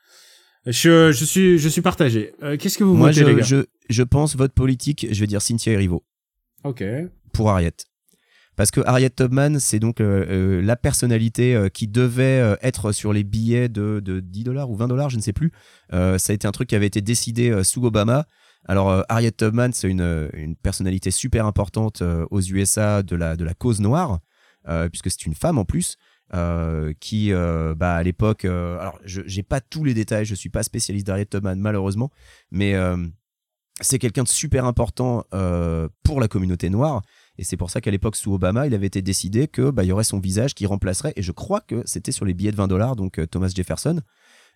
Je, 0.66 1.12
je 1.12 1.24
suis, 1.24 1.58
je 1.58 1.68
suis 1.68 1.80
partagé. 1.80 2.32
Euh, 2.42 2.56
Qu'est-ce 2.58 2.76
que 2.76 2.84
vous 2.84 2.94
Moi 2.94 3.08
votez, 3.10 3.24
les 3.24 3.32
je, 3.32 3.36
gars? 3.38 3.44
je 3.44 3.56
je 3.88 4.02
pense 4.02 4.36
vote 4.36 4.52
politique, 4.52 5.06
je 5.10 5.20
vais 5.20 5.26
dire 5.26 5.40
Cynthia 5.40 5.72
Erivo 5.72 6.04
Ok. 6.64 6.84
pour 7.32 7.50
Harriet. 7.50 7.72
Parce 8.56 8.70
que 8.72 8.80
Harriet 8.84 9.08
Tubman, 9.10 9.60
c'est 9.60 9.78
donc 9.78 10.00
euh, 10.00 10.60
la 10.60 10.76
personnalité 10.76 11.68
qui 11.72 11.86
devait 11.88 12.56
être 12.60 12.90
sur 12.92 13.12
les 13.12 13.22
billets 13.22 13.68
de, 13.68 14.00
de 14.04 14.18
10 14.20 14.42
dollars 14.44 14.68
ou 14.68 14.74
20 14.76 14.88
dollars, 14.88 15.08
je 15.10 15.16
ne 15.16 15.22
sais 15.22 15.32
plus. 15.32 15.52
Ça 15.92 16.16
a 16.28 16.32
été 16.32 16.46
un 16.46 16.50
truc 16.50 16.68
qui 16.68 16.74
avait 16.74 16.88
été 16.88 17.00
décidé 17.00 17.62
sous 17.62 17.86
Obama. 17.86 18.26
Alors 18.64 18.90
euh, 18.90 19.02
Harriet 19.08 19.32
Tubman, 19.32 19.72
c'est 19.72 19.88
une, 19.88 20.00
euh, 20.00 20.28
personnalité 20.62 21.10
super 21.10 21.46
importante 21.46 22.02
euh, 22.02 22.26
aux 22.30 22.40
USA 22.40 23.02
de 23.02 23.16
la, 23.16 23.36
cause 23.54 23.80
noire, 23.80 24.20
puisque 24.90 25.10
c'est 25.10 25.24
une 25.26 25.34
femme 25.34 25.58
en 25.58 25.64
plus. 25.64 25.96
qui 27.00 27.32
bah 27.32 27.94
à 27.94 28.02
l'époque 28.02 28.44
alors 28.44 28.98
je 29.04 29.22
j'ai 29.24 29.42
pas 29.42 29.62
tous 29.62 29.82
les 29.82 29.94
détails 29.94 30.26
je 30.26 30.34
suis 30.34 30.50
pas 30.50 30.62
spécialiste 30.62 31.06
d'Harriet 31.06 31.24
Tubman 31.24 31.58
malheureusement 31.58 32.10
mais 32.50 32.74
c'est 33.80 33.98
quelqu'un 33.98 34.24
de 34.24 34.28
super 34.28 34.66
important 34.66 35.24
pour 36.02 36.20
la 36.20 36.28
communauté 36.28 36.68
noire 36.68 37.00
et 37.38 37.44
c'est 37.44 37.56
pour 37.56 37.70
ça 37.70 37.80
qu'à 37.80 37.90
l'époque 37.90 38.14
sous 38.14 38.34
Obama 38.34 38.66
il 38.66 38.74
avait 38.74 38.88
été 38.88 39.00
décidé 39.00 39.48
que 39.48 39.70
bah 39.70 39.84
y 39.84 39.92
aurait 39.92 40.04
son 40.04 40.20
visage 40.20 40.54
qui 40.54 40.66
remplacerait 40.66 41.14
et 41.16 41.22
je 41.22 41.32
crois 41.32 41.62
que 41.62 41.82
c'était 41.86 42.12
sur 42.12 42.26
les 42.26 42.34
billets 42.34 42.52
de 42.52 42.56
20 42.56 42.68
dollars 42.68 42.94
donc 42.94 43.18
Thomas 43.30 43.48
Jefferson 43.48 44.02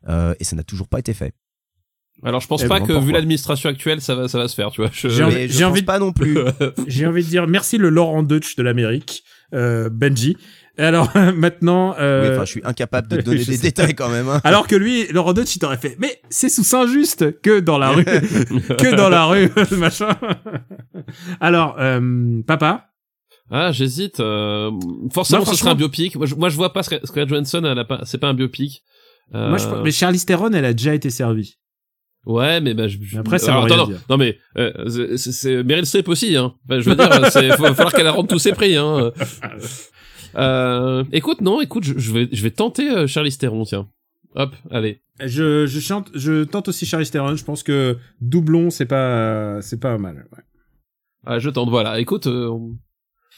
et 0.07 0.44
ça 0.44 0.57
n'a 0.57 0.64
toujours 0.64 0.88
pas 0.88 0.98
été 0.98 1.14
fait 1.14 1.34
Alors 2.25 2.41
je 2.41 2.47
pense 2.47 2.63
Eh 2.65 2.69
pas 2.69 2.79
ben, 2.81 2.87
que 2.87 2.93
vu 2.93 3.11
l'administration 3.13 3.69
actuelle, 3.71 4.01
ça 4.01 4.15
va, 4.15 4.29
ça 4.29 4.39
va 4.39 4.47
se 4.49 4.55
faire, 4.55 4.71
tu 4.71 4.81
vois. 4.81 4.91
Je- 4.93 5.09
J'ai 5.09 5.25
envie- 5.25 5.49
je 5.49 5.59
pense 5.59 5.63
envie 5.71 5.81
de- 5.81 5.87
pas 5.87 5.99
non 5.99 6.13
plus. 6.13 6.39
J'ai 6.87 7.07
envie 7.07 7.25
de 7.25 7.29
dire 7.29 7.47
merci 7.49 7.79
le 7.79 7.89
Laurent 7.89 8.23
Deutsch 8.23 8.55
de 8.57 8.63
l'Amérique, 8.63 9.25
euh, 9.55 9.89
Benji. 9.91 10.37
Et 10.79 10.83
alors 10.85 11.11
maintenant, 11.37 11.95
euh, 11.99 12.29
Oui, 12.29 12.35
enfin, 12.37 12.45
je 12.45 12.51
suis 12.51 12.61
incapable 12.65 13.09
de 13.09 13.21
donner 13.23 13.39
je 13.43 13.51
des 13.51 13.57
sais. 13.57 13.63
détails 13.63 13.95
quand 13.95 14.09
même. 14.09 14.29
hein. 14.29 14.41
alors 14.45 14.67
que 14.69 14.77
lui, 14.77 15.07
Laurent 15.09 15.33
Deutsch, 15.33 15.57
il 15.57 15.59
t'aurait 15.59 15.77
fait, 15.79 15.97
mais 15.99 16.21
c'est 16.31 16.49
sous 16.49 16.63
Saint-Just 16.65 17.41
que 17.43 17.59
dans 17.61 17.77
la 17.79 17.91
rue, 17.91 18.05
que 18.05 18.95
dans 18.97 19.09
la 19.09 19.25
rue, 19.27 19.51
machin. 19.77 20.09
Alors, 21.41 21.77
euh, 21.79 22.41
papa, 22.47 22.87
Ah, 23.51 23.73
j'hésite. 23.73 24.21
euh, 24.21 24.71
Forcément, 25.13 25.41
Non, 25.41 25.45
ce 25.47 25.57
serait 25.57 25.71
un 25.71 25.75
biopic. 25.75 26.17
Moi, 26.17 26.27
je, 26.27 26.35
moi, 26.37 26.49
je 26.49 26.57
vois 26.57 26.73
pas 26.73 26.81
Scar- 26.83 27.05
Scarlett 27.05 27.29
Johansson. 27.29 27.63
Elle 27.65 27.79
a 27.79 27.85
pas. 27.85 28.01
C'est 28.05 28.19
pas 28.19 28.29
un 28.29 28.35
biopic. 28.35 28.83
Euh, 29.35 29.49
moi, 29.51 29.59
je, 29.59 29.67
mais 29.83 29.91
Charlize 29.91 30.25
Theron, 30.25 30.53
elle 30.53 30.65
a 30.65 30.73
déjà 30.73 30.95
été 30.95 31.11
servie. 31.11 31.57
Ouais, 32.25 32.61
mais 32.61 32.73
bah, 32.75 32.87
je, 32.89 32.99
je- 33.03 33.14
Mais 33.14 33.20
après, 33.20 33.39
ça 33.41 33.51
Alors, 33.53 33.64
veut 33.66 33.73
rien 33.73 33.77
attends, 33.83 33.91
non, 33.91 33.97
dire. 33.97 34.07
non, 34.11 34.16
mais 34.16 34.39
euh, 34.57 35.16
c'est- 35.16 35.33
c'est 35.33 35.62
Meryl 35.64 35.85
Streep 35.87 36.09
aussi, 36.09 36.37
hein. 36.37 36.55
Enfin, 36.68 36.81
je 36.81 36.89
veux 36.89 36.95
dire, 36.97 37.09
c'est 37.33 37.51
faut, 37.57 37.64
va 37.64 37.75
falloir 37.75 37.93
qu'elle 37.93 38.09
rende 38.09 38.29
tous 38.29 38.39
ses 38.39 38.53
prix, 38.53 38.77
hein. 38.77 39.12
Euh, 40.35 41.05
écoute, 41.12 41.41
non, 41.43 41.61
écoute, 41.61 41.85
je, 41.85 41.99
je 41.99 42.11
vais, 42.12 42.29
je 42.33 42.43
vais 42.43 42.51
tenter 42.51 42.91
euh, 42.91 43.07
Charlize 43.07 43.37
Theron, 43.37 43.64
tiens. 43.64 43.89
Hop, 44.35 44.55
allez. 44.70 45.03
Je, 45.20 45.66
je 45.66 45.79
chante, 45.81 46.11
je 46.14 46.45
tente 46.45 46.68
aussi 46.68 46.87
Charlize 46.87 47.11
Theron. 47.11 47.37
Je 47.37 47.45
pense 47.45 47.62
que 47.62 47.99
doublon, 48.23 48.70
c'est 48.70 48.87
pas, 48.87 49.61
c'est 49.61 49.79
pas 49.79 49.99
mal. 49.99 50.27
ouais. 50.33 50.43
Ah, 51.27 51.39
je 51.39 51.51
tente, 51.51 51.68
voilà. 51.68 52.01
Écoute, 52.01 52.27
euh, 52.29 52.51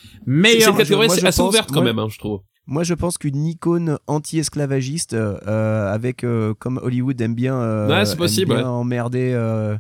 c'est 0.05 0.20
Meilleur. 0.26 0.70
une 0.70 0.76
catégorie 0.76 1.09
moi, 1.09 1.16
assez 1.16 1.22
pense- 1.43 1.49
ouverte 1.49 1.68
quand 1.70 1.82
moi- 1.82 1.85
même, 1.85 1.99
hein, 1.99 2.07
je 2.09 2.18
trouve. 2.18 2.43
Moi, 2.66 2.82
je 2.82 2.94
pense 2.94 3.18
qu'une 3.18 3.44
icône 3.44 3.98
anti-esclavagiste, 4.06 5.12
euh, 5.14 5.92
avec 5.92 6.24
euh, 6.24 6.54
comme 6.54 6.78
Hollywood 6.82 7.20
aime 7.20 7.34
bien, 7.34 7.56
euh, 7.56 7.88
Ouais, 7.88 8.04
c'est 8.06 8.12
aime 8.12 8.18
possible, 8.18 8.54
bien 8.54 8.62
ouais. 8.62 8.68
emmerder. 8.68 9.32
euh, 9.34 9.76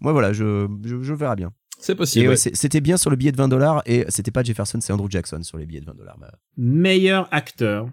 Moi, 0.00 0.12
voilà, 0.12 0.32
je, 0.32 0.66
je, 0.84 1.00
je 1.02 1.14
verrai 1.14 1.36
bien. 1.36 1.52
C'est 1.80 1.94
possible. 1.94 2.24
ouais, 2.24 2.30
ouais. 2.30 2.36
c'est- 2.36 2.56
c'était 2.56 2.80
bien 2.80 2.96
sur 2.96 3.08
le 3.10 3.14
billet 3.16 3.30
de 3.30 3.36
20 3.36 3.46
dollars 3.48 3.82
et 3.86 4.04
c'était 4.08 4.32
pas 4.32 4.42
Jefferson, 4.42 4.80
c'est 4.80 4.92
Andrew 4.92 5.08
Jackson 5.08 5.42
sur 5.44 5.58
les 5.58 5.66
billets 5.66 5.80
de 5.80 5.86
20 5.86 5.94
dollars. 5.94 6.16
Meilleur 6.56 7.28
acteur. 7.32 7.88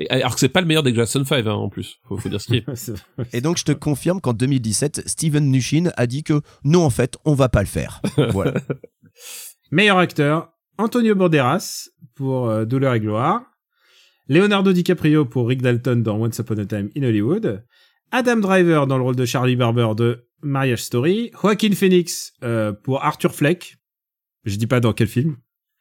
Et- 0.00 0.10
alors 0.10 0.34
que 0.34 0.40
c'est 0.40 0.48
pas 0.48 0.60
le 0.60 0.66
meilleur 0.66 0.82
des 0.82 0.92
Jackson 0.94 1.24
5, 1.24 1.46
hein, 1.46 1.52
en 1.52 1.68
plus. 1.68 2.00
Faut, 2.08 2.16
faut 2.16 2.28
dire 2.28 2.40
ce 2.40 2.48
qui 2.48 2.56
est. 2.56 2.66
Et 3.32 3.40
donc, 3.40 3.56
je 3.56 3.64
te 3.64 3.70
confirme 3.72 4.20
qu'en 4.20 4.32
2017, 4.32 5.08
Steven 5.08 5.48
Nushin 5.48 5.90
a 5.96 6.06
dit 6.08 6.24
que 6.24 6.40
non, 6.64 6.82
en 6.84 6.90
fait, 6.90 7.16
on 7.24 7.34
va 7.34 7.48
pas 7.48 7.60
le 7.60 7.66
faire. 7.66 8.02
voilà. 8.32 8.54
Meilleur 9.70 9.98
acteur, 9.98 10.50
Antonio 10.78 11.14
Banderas 11.16 11.88
pour 12.14 12.48
euh, 12.48 12.64
Douleur 12.64 12.94
et 12.94 13.00
Gloire. 13.00 13.42
Leonardo 14.28 14.72
DiCaprio 14.72 15.24
pour 15.24 15.48
Rick 15.48 15.62
Dalton 15.62 16.02
dans 16.02 16.16
Once 16.20 16.38
Upon 16.38 16.58
a 16.58 16.66
Time 16.66 16.90
in 16.96 17.02
Hollywood. 17.02 17.64
Adam 18.12 18.36
Driver 18.36 18.86
dans 18.86 18.96
le 18.96 19.02
rôle 19.02 19.16
de 19.16 19.24
Charlie 19.24 19.56
Barber 19.56 19.88
de 19.96 20.28
Marriage 20.42 20.82
Story. 20.82 21.30
Joaquin 21.42 21.72
Phoenix 21.72 22.32
euh, 22.44 22.72
pour 22.72 23.02
Arthur 23.04 23.34
Fleck. 23.34 23.76
Je 24.44 24.56
dis 24.56 24.66
pas 24.66 24.80
dans 24.80 24.92
quel 24.92 25.08
film. 25.08 25.36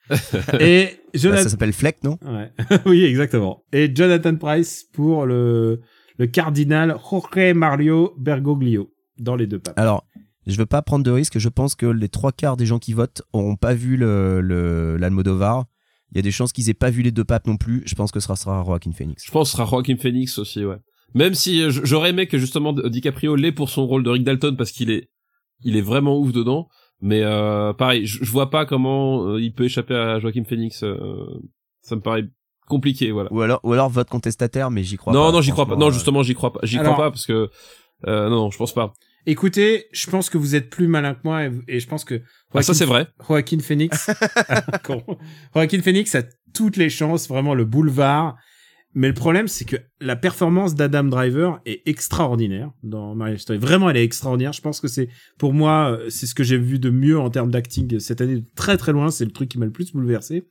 Et 0.60 0.86
Bah, 0.86 1.12
Jonathan... 1.14 1.44
ça 1.44 1.50
s'appelle 1.50 1.74
Fleck, 1.74 2.04
non? 2.04 2.18
Ouais. 2.26 2.52
oui, 2.86 3.04
exactement. 3.04 3.64
Et 3.72 3.94
Jonathan 3.94 4.36
Price 4.36 4.86
pour 4.94 5.26
le, 5.26 5.82
le 6.18 6.28
cardinal 6.28 6.98
Jorge 6.98 7.54
Mario 7.54 8.14
Bergoglio 8.18 8.94
dans 9.20 9.36
les 9.36 9.46
deux 9.48 9.60
papes. 9.60 9.78
Alors, 9.78 10.06
je 10.52 10.58
veux 10.58 10.66
pas 10.66 10.82
prendre 10.82 11.04
de 11.04 11.12
risque. 11.12 11.40
Je 11.40 11.50
pense 11.50 11.76
que 11.76 11.86
les 11.86 12.10
trois 12.10 12.32
quarts 12.32 12.58
des 12.58 12.66
gens 12.66 12.80
qui 12.80 12.94
votent 12.94 13.22
auront 13.34 13.56
pas 13.56 13.74
vu 13.74 13.98
le, 13.98 14.42
le, 14.42 14.98
l'Almodovar. 14.98 15.66
Il 16.12 16.18
y 16.18 16.20
a 16.20 16.22
des 16.22 16.32
chances 16.32 16.54
qu'ils 16.54 16.70
aient 16.70 16.74
pas 16.74 16.90
vu 16.90 17.02
les 17.02 17.12
deux 17.12 17.26
papes 17.26 17.48
non 17.48 17.58
plus. 17.58 17.84
Je 17.86 17.94
pense 17.96 18.12
que 18.12 18.20
ce 18.20 18.26
sera, 18.28 18.36
sera 18.36 18.64
Joaquin 18.64 18.92
Phoenix. 18.94 19.24
Je 19.26 19.32
pense 19.32 19.48
que 19.48 19.52
ce 19.52 19.58
sera 19.58 19.70
Joaquin 19.70 19.98
Phoenix 19.98 20.38
aussi, 20.38 20.64
ouais. 20.64 20.78
Même 21.14 21.34
si 21.34 21.62
euh, 21.62 21.70
j'aurais 21.72 22.10
aimé 22.12 22.28
que 22.28 22.38
justement 22.38 22.74
DiCaprio 22.74 23.36
l'ait 23.36 23.52
pour 23.52 23.70
son 23.70 23.86
rôle 23.88 24.04
de 24.04 24.10
Rick 24.10 24.24
Dalton 24.24 24.56
parce 24.58 24.72
qu'il 24.72 24.90
est, 24.92 25.10
il 25.64 25.76
est 25.76 25.82
vraiment 25.82 26.18
ouf 26.20 26.32
dedans. 26.32 26.68
Mais 27.02 27.22
euh, 27.24 27.74
pareil, 27.74 28.06
je, 28.06 28.24
je 28.24 28.32
vois 28.32 28.50
pas 28.50 28.66
comment 28.66 29.28
euh, 29.28 29.42
il 29.42 29.54
peut 29.54 29.66
échapper 29.66 29.96
à 29.96 30.20
Joaquin 30.20 30.44
Phoenix. 30.44 30.82
euh, 30.84 30.98
ça 31.82 31.96
me 31.96 32.02
paraît 32.02 32.26
compliqué, 32.68 33.12
voilà. 33.12 33.32
Ou 33.32 33.42
alors, 33.42 33.60
ou 33.64 33.74
alors 33.74 33.90
vote 33.90 34.10
contestataire, 34.10 34.72
mais 34.72 34.84
j'y 34.84 34.98
crois 34.98 35.14
pas. 35.14 35.20
non, 35.20 35.32
non, 35.32 35.42
j'y 35.42 35.52
crois 35.52 35.66
pas. 35.66 35.76
Non, 35.76 35.88
euh, 35.88 35.92
justement, 35.92 36.24
j'y 36.24 36.34
crois 36.34 36.52
pas. 36.52 36.60
J'y 36.64 36.78
crois 36.78 36.96
pas 36.98 37.12
parce 37.12 37.26
que 37.26 37.50
euh, 38.08 38.30
non, 38.30 38.36
non, 38.36 38.52
je 38.52 38.58
pense 38.58 38.74
pas. 38.74 38.94
Écoutez, 39.30 39.86
je 39.92 40.10
pense 40.10 40.30
que 40.30 40.38
vous 40.38 40.56
êtes 40.56 40.70
plus 40.70 40.88
malin 40.88 41.14
que 41.14 41.20
moi 41.26 41.46
et, 41.46 41.52
et 41.68 41.80
je 41.82 41.88
pense 41.88 42.06
que 42.06 42.22
Ah, 42.54 42.62
ça 42.64 42.74
c'est 42.74 42.86
vrai. 42.86 43.08
Joaquin 43.28 43.60
Phoenix, 43.60 44.10
Con. 44.84 45.04
Joaquin 45.54 45.82
Phoenix 45.82 46.16
a 46.16 46.24
toutes 46.54 46.78
les 46.78 46.90
chances, 46.90 47.28
vraiment 47.28 47.54
le 47.54 47.66
boulevard. 47.66 48.38
Mais 48.96 49.10
le 49.10 49.14
problème, 49.14 49.48
c'est 49.48 49.66
que 49.66 49.76
la 50.00 50.16
performance 50.16 50.74
d'Adam 50.74 51.04
Driver 51.04 51.60
est 51.66 51.82
extraordinaire 51.88 52.72
dans 52.84 53.14
Marriage 53.16 53.40
Story. 53.42 53.60
Vraiment, 53.60 53.90
elle 53.92 53.98
est 53.98 54.04
extraordinaire. 54.04 54.54
Je 54.54 54.62
pense 54.62 54.80
que 54.80 54.88
c'est, 54.88 55.10
pour 55.38 55.54
moi, 55.54 55.92
euh, 55.92 56.10
c'est 56.10 56.26
ce 56.26 56.34
que 56.34 56.44
j'ai 56.44 56.58
vu 56.58 56.80
de 56.80 56.90
mieux 56.90 57.20
en 57.20 57.30
termes 57.30 57.52
d'acting 57.52 58.00
cette 58.00 58.22
année, 58.22 58.38
de 58.38 58.46
très 58.56 58.76
très 58.78 58.94
loin. 58.94 59.12
C'est 59.12 59.26
le 59.26 59.32
truc 59.32 59.50
qui 59.50 59.60
m'a 59.60 59.66
le 59.66 59.72
plus 59.72 59.92
bouleversé. 59.92 60.48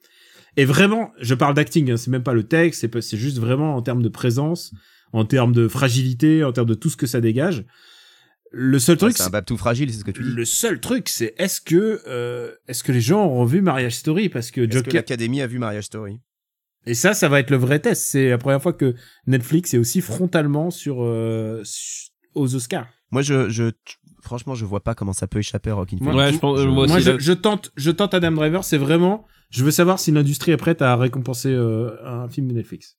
Et 0.58 0.64
vraiment, 0.64 1.10
je 1.20 1.34
parle 1.34 1.54
d'acting, 1.54 1.90
hein, 1.90 1.96
c'est 1.96 2.10
même 2.10 2.22
pas 2.22 2.34
le 2.34 2.44
texte, 2.44 2.82
c'est 2.82 2.88
pas- 2.88 3.00
c'est 3.02 3.16
juste 3.16 3.38
vraiment 3.38 3.74
en 3.74 3.82
termes 3.82 4.02
de 4.02 4.08
présence, 4.08 4.72
en 5.12 5.24
termes 5.24 5.52
de 5.52 5.66
fragilité, 5.66 6.44
en 6.44 6.52
termes 6.52 6.68
de 6.68 6.74
tout 6.74 6.90
ce 6.90 6.96
que 6.96 7.06
ça 7.06 7.20
dégage. 7.20 7.64
Le 8.58 8.78
seul 8.78 8.94
ouais, 8.94 8.98
truc, 8.98 9.18
c'est 9.18 9.34
un 9.34 9.42
tout 9.42 9.58
fragile, 9.58 9.92
c'est 9.92 9.98
ce 9.98 10.04
que 10.04 10.10
tu 10.10 10.22
dis. 10.22 10.30
le 10.30 10.44
seul 10.46 10.80
truc, 10.80 11.10
c'est 11.10 11.34
est-ce 11.36 11.60
que 11.60 12.00
euh, 12.06 12.52
est-ce 12.68 12.82
que 12.82 12.90
les 12.90 13.02
gens 13.02 13.26
auront 13.26 13.44
vu 13.44 13.60
Marriage 13.60 13.96
Story? 13.96 14.30
Parce 14.30 14.50
que 14.50 14.62
Est-ce 14.62 14.68
que 14.68 14.76
Joker 14.78 14.94
l'Académie 14.94 15.42
a 15.42 15.46
vu 15.46 15.58
Marriage 15.58 15.84
Story? 15.84 16.20
Et 16.86 16.94
ça, 16.94 17.12
ça 17.12 17.28
va 17.28 17.40
être 17.40 17.50
le 17.50 17.58
vrai 17.58 17.80
test. 17.80 18.06
C'est 18.06 18.30
la 18.30 18.38
première 18.38 18.62
fois 18.62 18.72
que 18.72 18.94
Netflix 19.26 19.74
est 19.74 19.78
aussi 19.78 20.00
frontalement 20.00 20.70
sur 20.70 21.02
euh, 21.02 21.62
aux 22.34 22.54
Oscars. 22.54 22.88
Moi, 23.10 23.20
je, 23.22 23.50
je, 23.50 23.72
franchement, 24.22 24.54
je 24.54 24.64
vois 24.64 24.82
pas 24.82 24.94
comment 24.94 25.12
ça 25.12 25.26
peut 25.26 25.38
échapper 25.40 25.70
à 25.70 25.74
Joaquin 25.74 25.98
Moi, 26.00 26.12
Phoenix. 26.12 26.26
Ouais, 26.26 26.32
je 26.32 26.38
pense. 26.38 26.58
euh, 26.58 26.64
moi 26.66 26.86
Moi, 26.86 26.96
aussi, 26.96 27.04
je, 27.04 27.18
je 27.18 27.32
tente, 27.32 27.72
je 27.76 27.90
tente 27.90 28.14
Adam 28.14 28.32
Driver. 28.32 28.64
C'est 28.64 28.78
vraiment, 28.78 29.26
je 29.50 29.64
veux 29.64 29.70
savoir 29.70 29.98
si 29.98 30.12
l'industrie 30.12 30.52
est 30.52 30.56
prête 30.56 30.80
à 30.80 30.96
récompenser 30.96 31.50
euh, 31.52 31.90
un 32.06 32.28
film 32.28 32.48
de 32.48 32.54
Netflix. 32.54 32.96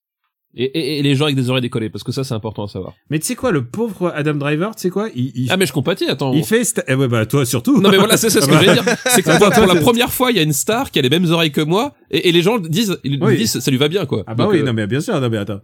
Et, 0.55 0.63
et, 0.63 0.99
et 0.99 1.01
les 1.03 1.13
gens 1.13 1.25
avec 1.25 1.35
des 1.35 1.49
oreilles 1.49 1.61
décollées 1.61 1.89
parce 1.89 2.03
que 2.03 2.11
ça 2.11 2.23
c'est 2.23 2.33
important 2.33 2.63
à 2.63 2.67
savoir. 2.67 2.93
Mais 3.09 3.19
tu 3.19 3.25
sais 3.25 3.35
quoi, 3.35 3.51
le 3.51 3.65
pauvre 3.65 4.11
Adam 4.15 4.33
Driver, 4.33 4.75
tu 4.75 4.81
sais 4.83 4.89
quoi, 4.89 5.09
il, 5.15 5.31
il, 5.35 5.51
Ah 5.51 5.57
mais 5.57 5.65
je 5.67 5.73
compatis. 5.73 6.05
Attends. 6.05 6.33
il 6.33 6.43
fait, 6.43 6.63
eh 6.87 6.95
ouais 6.95 7.07
bah 7.07 7.25
toi 7.25 7.45
surtout. 7.45 7.79
Non 7.81 7.91
mais 7.91 7.97
voilà, 7.97 8.17
c'est 8.17 8.29
c'est 8.29 8.41
ce 8.41 8.47
que 8.47 8.53
je 8.53 8.59
vais 8.65 8.73
dire. 8.73 8.83
C'est 9.07 9.21
que 9.21 9.29
Attends, 9.29 9.51
pour, 9.51 9.67
la 9.71 9.79
première 9.79 10.11
fois, 10.11 10.31
il 10.31 10.37
y 10.37 10.39
a 10.39 10.43
une 10.43 10.53
star 10.53 10.89
qui 10.89 10.97
a 10.99 11.01
les 11.03 11.09
mêmes 11.09 11.29
oreilles 11.31 11.51
que 11.51 11.61
moi, 11.61 11.93
et, 12.09 12.29
et 12.29 12.31
les 12.31 12.41
gens 12.41 12.57
disent, 12.57 12.97
ils 13.03 13.21
Oui. 13.23 13.37
disent, 13.37 13.59
ça 13.59 13.69
lui 13.69 13.77
va 13.77 13.87
bien 13.87 14.05
quoi. 14.05 14.23
Ah 14.25 14.33
bah 14.33 14.45
Donc, 14.45 14.53
oui, 14.53 14.59
euh, 14.61 14.63
non 14.63 14.73
mais 14.73 14.87
bien 14.87 15.01
sûr, 15.01 15.19
non 15.19 15.29
mais 15.29 15.37
attends. 15.37 15.59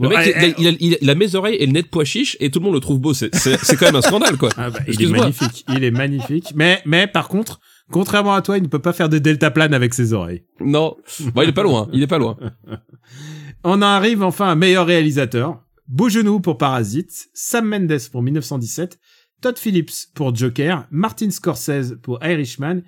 Le 0.00 0.08
mec, 0.08 0.18
eh, 0.24 0.30
il, 0.30 0.36
a, 0.38 0.46
il, 0.58 0.66
a, 0.68 0.70
il 0.80 0.94
a- 0.94 0.98
il 1.02 1.10
a 1.10 1.14
mes 1.16 1.34
oreilles 1.34 1.56
et 1.56 1.66
le 1.66 1.72
nez 1.72 1.82
de 1.82 1.88
pois 1.88 2.04
chiche, 2.04 2.36
et 2.38 2.50
tout 2.50 2.60
le 2.60 2.64
monde 2.66 2.74
le 2.74 2.80
trouve 2.80 3.00
beau. 3.00 3.12
C'est 3.14 3.30
quand 3.76 3.86
même 3.86 3.96
un 3.96 4.00
scandale 4.02 4.36
quoi. 4.38 4.50
Ah 4.56 4.70
bah, 4.70 4.78
il 4.86 5.02
est 5.02 5.06
magnifique, 5.10 5.64
il 5.76 5.82
est 5.84 5.90
magnifique. 5.90 6.52
Mais, 6.54 6.80
mais 6.86 7.06
par 7.08 7.26
contre, 7.28 7.58
contrairement 7.90 8.34
à 8.34 8.40
toi, 8.40 8.56
il 8.56 8.62
ne 8.62 8.68
peut 8.68 8.78
pas 8.78 8.92
faire 8.92 9.08
de 9.08 9.18
deltaplane 9.18 9.74
avec 9.74 9.92
ses 9.94 10.12
oreilles. 10.12 10.44
Non, 10.60 10.96
bon, 11.34 11.42
il 11.42 11.48
est 11.48 11.52
pas 11.52 11.64
loin. 11.64 11.88
Il 11.92 12.02
est 12.02 12.06
pas 12.06 12.18
loin. 12.18 12.36
On 13.64 13.72
en 13.72 13.82
arrive 13.82 14.22
enfin 14.22 14.48
à 14.50 14.54
meilleur 14.54 14.86
réalisateur. 14.86 15.60
Beau 15.86 16.08
genou 16.08 16.40
pour 16.40 16.58
Parasite, 16.58 17.28
Sam 17.34 17.66
Mendes 17.68 17.98
pour 18.12 18.22
1917, 18.22 18.98
Todd 19.40 19.58
Phillips 19.58 20.08
pour 20.14 20.34
Joker, 20.34 20.86
Martin 20.90 21.30
Scorsese 21.30 21.96
pour 22.02 22.22
Irishman 22.24 22.82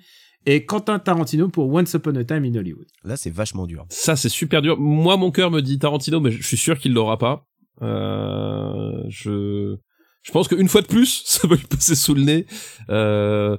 et 0.45 0.65
Quentin 0.65 0.99
Tarantino 0.99 1.49
pour 1.49 1.71
Once 1.71 1.93
Upon 1.93 2.15
a 2.15 2.23
Time 2.23 2.45
in 2.45 2.55
Hollywood. 2.55 2.87
Là, 3.03 3.17
c'est 3.17 3.29
vachement 3.31 3.65
dur. 3.67 3.85
Ça 3.89 4.15
c'est 4.15 4.29
super 4.29 4.61
dur. 4.61 4.79
Moi, 4.79 5.17
mon 5.17 5.31
cœur 5.31 5.49
me 5.51 5.61
dit 5.61 5.79
Tarantino, 5.79 6.19
mais 6.19 6.31
je 6.31 6.45
suis 6.45 6.57
sûr 6.57 6.77
qu'il 6.77 6.93
l'aura 6.93 7.17
pas. 7.17 7.47
Euh, 7.81 9.03
je 9.09 9.77
je 10.23 10.31
pense 10.31 10.47
qu'une 10.47 10.67
fois 10.67 10.81
de 10.81 10.87
plus, 10.87 11.23
ça 11.25 11.47
va 11.47 11.55
lui 11.55 11.65
passer 11.65 11.95
sous 11.95 12.13
le 12.13 12.21
nez. 12.23 12.45
Euh, 12.89 13.57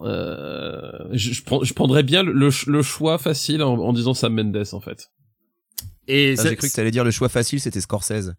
euh, 0.00 0.90
je, 1.12 1.32
je, 1.34 1.42
prends- 1.44 1.62
je 1.62 1.74
prendrais 1.74 2.02
bien 2.02 2.22
le, 2.22 2.32
le 2.66 2.82
choix 2.82 3.18
facile 3.18 3.62
en, 3.62 3.74
en 3.78 3.92
disant 3.92 4.14
Sam 4.14 4.34
Mendes 4.34 4.64
en 4.72 4.80
fait. 4.80 5.08
Et 6.08 6.34
Ah, 6.38 6.42
ça- 6.42 6.48
J'ai 6.50 6.56
cru 6.56 6.68
que 6.68 6.74
t'allais 6.74 6.90
dire 6.90 7.04
le 7.04 7.10
choix 7.10 7.28
facile, 7.28 7.60
c'était 7.60 7.80
Scorsese. 7.80 8.32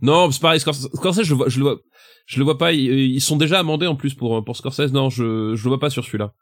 Non, 0.00 0.30
c'est 0.30 0.40
pareil. 0.40 0.60
Scorsese, 0.60 0.88
Scorsese, 0.94 1.22
je 1.24 1.30
le 1.30 1.36
vois, 1.36 1.48
je 1.48 1.58
le 1.58 1.64
vois, 1.64 1.78
je 2.26 2.38
le 2.38 2.44
vois 2.44 2.58
pas. 2.58 2.72
Ils, 2.72 2.90
ils 3.14 3.20
sont 3.20 3.36
déjà 3.36 3.58
amendés 3.58 3.86
en 3.86 3.96
plus 3.96 4.14
pour 4.14 4.44
pour 4.44 4.56
Scorsese. 4.56 4.92
Non, 4.92 5.10
je 5.10 5.54
je 5.54 5.62
le 5.64 5.68
vois 5.68 5.80
pas 5.80 5.90
sur 5.90 6.04
celui-là. 6.04 6.34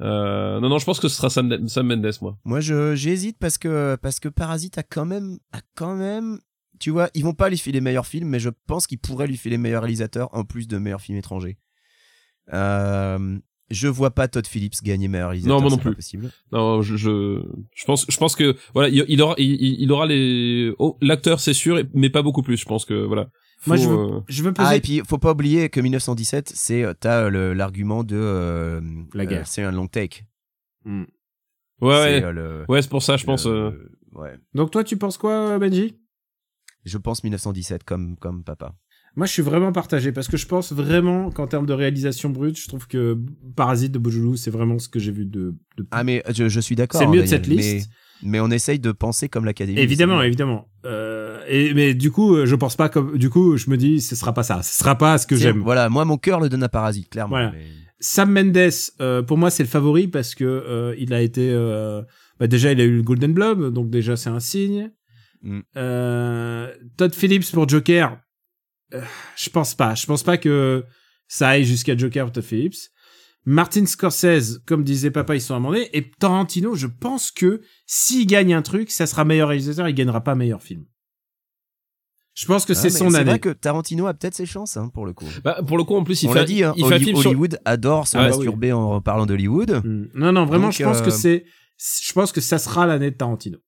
Euh, 0.00 0.58
non, 0.60 0.68
non, 0.70 0.78
je 0.78 0.84
pense 0.86 0.98
que 1.00 1.08
ce 1.08 1.16
sera 1.16 1.28
Sam, 1.30 1.68
Sam 1.68 1.86
Mendes, 1.86 2.12
moi. 2.22 2.38
Moi, 2.44 2.60
je, 2.60 2.94
j'hésite 2.94 3.36
parce 3.38 3.58
que, 3.58 3.96
parce 4.00 4.20
que 4.20 4.28
Parasite 4.28 4.78
a 4.78 4.82
quand 4.82 5.04
même, 5.04 5.38
a 5.52 5.60
quand 5.74 5.94
même, 5.94 6.40
tu 6.80 6.90
vois, 6.90 7.10
ils 7.14 7.22
vont 7.22 7.34
pas 7.34 7.50
lui 7.50 7.58
filer 7.58 7.80
meilleurs 7.82 8.06
films, 8.06 8.28
mais 8.28 8.40
je 8.40 8.48
pense 8.66 8.86
qu'ils 8.86 8.98
pourraient 8.98 9.26
lui 9.26 9.36
filer 9.36 9.58
meilleur 9.58 9.82
réalisateur 9.82 10.28
en 10.34 10.44
plus 10.44 10.66
de 10.66 10.78
meilleurs 10.78 11.02
films 11.02 11.18
étrangers. 11.18 11.58
Euh, 12.52 13.38
je 13.72 13.88
vois 13.88 14.10
pas 14.10 14.28
Todd 14.28 14.46
Phillips 14.46 14.82
gagner 14.82 15.08
meilleur 15.08 15.30
réalisateur. 15.30 15.56
Non, 15.56 15.60
moi 15.62 15.70
non 15.70 15.78
plus. 15.78 15.94
possible. 15.94 16.30
Non, 16.52 16.82
je, 16.82 16.96
je, 16.96 17.42
je 17.74 17.84
pense, 17.84 18.06
je 18.08 18.16
pense 18.16 18.36
que 18.36 18.56
voilà, 18.74 18.88
il, 18.88 19.04
il 19.08 19.20
aura, 19.22 19.34
il, 19.38 19.80
il 19.80 19.90
aura 19.92 20.06
les, 20.06 20.72
oh, 20.78 20.96
l'acteur 21.00 21.40
c'est 21.40 21.54
sûr, 21.54 21.82
mais 21.94 22.10
pas 22.10 22.22
beaucoup 22.22 22.42
plus. 22.42 22.56
Je 22.56 22.64
pense 22.66 22.84
que 22.84 22.94
voilà. 22.94 23.28
Moi, 23.66 23.76
je 23.76 23.88
veux- 23.88 23.96
euh, 23.96 24.20
je 24.28 24.42
veux 24.42 24.52
poser... 24.52 24.68
Ah, 24.68 24.76
et 24.76 24.80
puis, 24.80 25.00
faut 25.08 25.18
pas 25.18 25.30
oublier 25.32 25.68
que 25.68 25.80
1917, 25.80 26.50
c'est, 26.52 26.82
euh, 26.82 26.94
t'as 26.98 27.28
le- 27.30 27.52
l'argument 27.54 28.02
de, 28.02 28.16
euh, 28.16 28.80
La 29.14 29.22
euh, 29.22 29.26
guerre. 29.26 29.46
c'est 29.46 29.62
un 29.62 29.70
long 29.70 29.86
take. 29.86 30.24
Hmm. 30.84 31.02
Ouais, 31.80 31.94
C'est, 31.94 32.14
ouais, 32.18 32.24
euh, 32.24 32.32
le- 32.32 32.64
ouais, 32.68 32.82
c'est 32.82 32.90
pour 32.90 33.02
ça, 33.04 33.16
je 33.16 33.24
pense. 33.24 33.46
le- 33.46 33.52
euh, 33.52 33.88
ouais. 34.14 34.34
Donc 34.54 34.72
toi, 34.72 34.82
tu 34.82 34.96
penses 34.96 35.16
quoi, 35.16 35.58
Benji? 35.60 35.96
Je 36.84 36.98
pense 36.98 37.22
1917 37.22 37.84
comme, 37.84 38.16
comme 38.16 38.42
papa. 38.42 38.74
Moi, 39.14 39.26
je 39.26 39.32
suis 39.32 39.42
vraiment 39.42 39.72
partagé 39.72 40.10
parce 40.10 40.26
que 40.28 40.36
je 40.38 40.46
pense 40.46 40.72
vraiment 40.72 41.30
qu'en 41.30 41.46
termes 41.46 41.66
de 41.66 41.74
réalisation 41.74 42.30
brute, 42.30 42.58
je 42.58 42.66
trouve 42.66 42.86
que 42.86 43.18
Parasite 43.56 43.92
de 43.92 43.98
Bojulu, 43.98 44.36
c'est 44.38 44.50
vraiment 44.50 44.78
ce 44.78 44.88
que 44.88 44.98
j'ai 44.98 45.12
vu 45.12 45.26
de. 45.26 45.54
de... 45.76 45.86
Ah, 45.90 46.02
mais 46.02 46.22
je, 46.34 46.48
je 46.48 46.60
suis 46.60 46.76
d'accord. 46.76 47.00
c'est 47.00 47.06
mieux 47.06 47.20
de 47.22 47.26
cette 47.26 47.46
liste. 47.46 47.90
Mais, 48.24 48.38
on 48.38 48.50
essaye 48.50 48.78
de 48.78 48.92
penser 48.92 49.28
comme 49.28 49.44
l'Académie. 49.44 49.80
Évidemment, 49.80 50.22
évidemment. 50.22 50.68
Euh, 50.86 51.40
et 51.48 51.74
mais 51.74 51.92
du 51.92 52.12
coup, 52.12 52.36
euh, 52.36 52.46
je 52.46 52.54
pense 52.54 52.76
pas 52.76 52.88
comme. 52.88 53.18
Du 53.18 53.28
coup, 53.30 53.56
je 53.56 53.68
me 53.68 53.76
dis, 53.76 54.00
ce 54.00 54.14
sera 54.14 54.32
pas 54.32 54.44
ça. 54.44 54.62
Ce 54.62 54.78
sera 54.78 54.96
pas 54.96 55.18
ce 55.18 55.26
que 55.26 55.34
j'aime. 55.36 55.58
Voilà, 55.58 55.88
moi, 55.88 56.04
mon 56.04 56.16
cœur 56.18 56.38
le 56.40 56.48
donne 56.48 56.62
à 56.62 56.68
Parasite, 56.68 57.10
clairement. 57.10 57.30
Voilà. 57.36 57.50
mais- 57.52 57.66
Sam 57.98 58.32
Mendes, 58.32 58.70
euh, 59.00 59.22
pour 59.22 59.38
moi, 59.38 59.50
c'est 59.50 59.62
le 59.62 59.68
favori 59.68 60.08
parce 60.08 60.34
que 60.34 60.44
euh, 60.44 60.94
il 60.98 61.12
a 61.14 61.20
été. 61.22 61.50
euh, 61.50 62.02
bah 62.40 62.46
déjà, 62.46 62.72
il 62.72 62.80
a 62.80 62.84
eu 62.84 62.96
le 62.96 63.02
Golden 63.02 63.32
Globe, 63.32 63.72
donc 63.72 63.90
déjà, 63.90 64.16
c'est 64.16 64.30
un 64.30 64.40
signe. 64.40 64.90
Mm. 65.42 65.60
Euh, 65.76 66.72
Todd 66.96 67.14
Phillips 67.14 67.50
pour 67.52 67.68
Joker, 67.68 68.18
euh, 68.94 69.02
je 69.36 69.50
pense 69.50 69.74
pas. 69.74 69.94
Je 69.94 70.06
pense 70.06 70.22
pas 70.22 70.38
que 70.38 70.84
ça 71.28 71.48
aille 71.50 71.64
jusqu'à 71.64 71.96
Joker 71.96 72.26
pour 72.26 72.32
Todd 72.32 72.44
Phillips. 72.44 72.76
Martin 73.44 73.86
Scorsese, 73.86 74.60
comme 74.66 74.84
disait 74.84 75.10
Papa, 75.10 75.34
ils 75.34 75.40
sont 75.40 75.54
amendés. 75.56 75.88
Et 75.92 76.10
Tarantino, 76.10 76.76
je 76.76 76.86
pense 76.86 77.30
que 77.32 77.60
s'il 77.86 78.26
gagne 78.26 78.54
un 78.54 78.62
truc, 78.62 78.90
ça 78.90 79.06
sera 79.06 79.24
meilleur 79.24 79.48
réalisateur, 79.48 79.88
il 79.88 79.94
gagnera 79.94 80.22
pas 80.22 80.34
meilleur 80.36 80.62
film. 80.62 80.84
Je 82.34 82.46
pense 82.46 82.64
que 82.64 82.72
Ah, 82.72 82.76
c'est 82.76 82.88
son 82.90 83.10
C'est 83.10 83.16
année. 83.16 83.30
vrai 83.30 83.38
que 83.40 83.50
Tarantino 83.50 84.06
a 84.06 84.14
peut-être 84.14 84.34
ses 84.34 84.46
chances, 84.46 84.76
hein, 84.78 84.88
pour 84.94 85.04
le 85.04 85.12
coup. 85.12 85.26
Bah, 85.44 85.60
pour 85.66 85.76
le 85.76 85.84
coup, 85.84 85.94
en 85.96 86.04
plus, 86.04 86.22
il 86.22 86.28
on 86.30 86.32
fait, 86.32 86.38
l'a 86.38 86.44
dit, 86.46 86.64
hein, 86.64 86.72
il 86.76 86.84
fait 86.86 86.92
un 86.92 86.96
Holly- 86.96 87.04
film 87.04 87.16
sur- 87.18 87.30
Hollywood 87.30 87.58
adore 87.66 88.06
se 88.08 88.16
Ah, 88.16 88.20
bah 88.20 88.30
oui. 88.30 88.36
masturber 88.36 88.72
en 88.72 89.00
parlant 89.02 89.26
d'Hollywood. 89.26 89.82
Mm. 89.84 90.08
Non, 90.14 90.32
non, 90.32 90.46
vraiment, 90.46 90.68
Donc, 90.68 90.72
je 90.74 90.82
pense 90.84 91.00
euh, 91.00 91.04
que 91.04 91.10
c'est, 91.10 91.44
je 92.02 92.12
pense 92.14 92.32
que 92.32 92.40
ça 92.40 92.58
sera 92.58 92.86
l'année 92.86 93.10
de 93.10 93.16
Tarantino. 93.16 93.58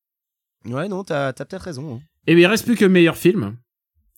Ouais, 0.66 0.89
non, 0.89 1.05
t'as 1.05 1.35
t'as 1.35 1.45
peut-être 1.45 1.62
raison. 1.62 1.97
hein. 1.97 2.01
Et 2.27 2.35
bien, 2.35 2.45
il 2.49 2.51
reste 2.51 2.64
plus 2.64 2.77
que 2.77 2.87
meilleur 2.87 3.18
film. 3.18 3.55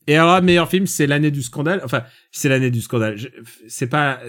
Et 0.06 0.16
alors 0.16 0.42
meilleur 0.42 0.68
film, 0.68 0.86
c'est 0.86 1.06
l'année 1.06 1.30
du 1.30 1.42
scandale. 1.42 1.80
Enfin, 1.84 2.04
c'est 2.30 2.48
l'année 2.48 2.70
du 2.70 2.80
scandale. 2.80 3.16
C'est 3.68 3.88
pas, 3.88 4.20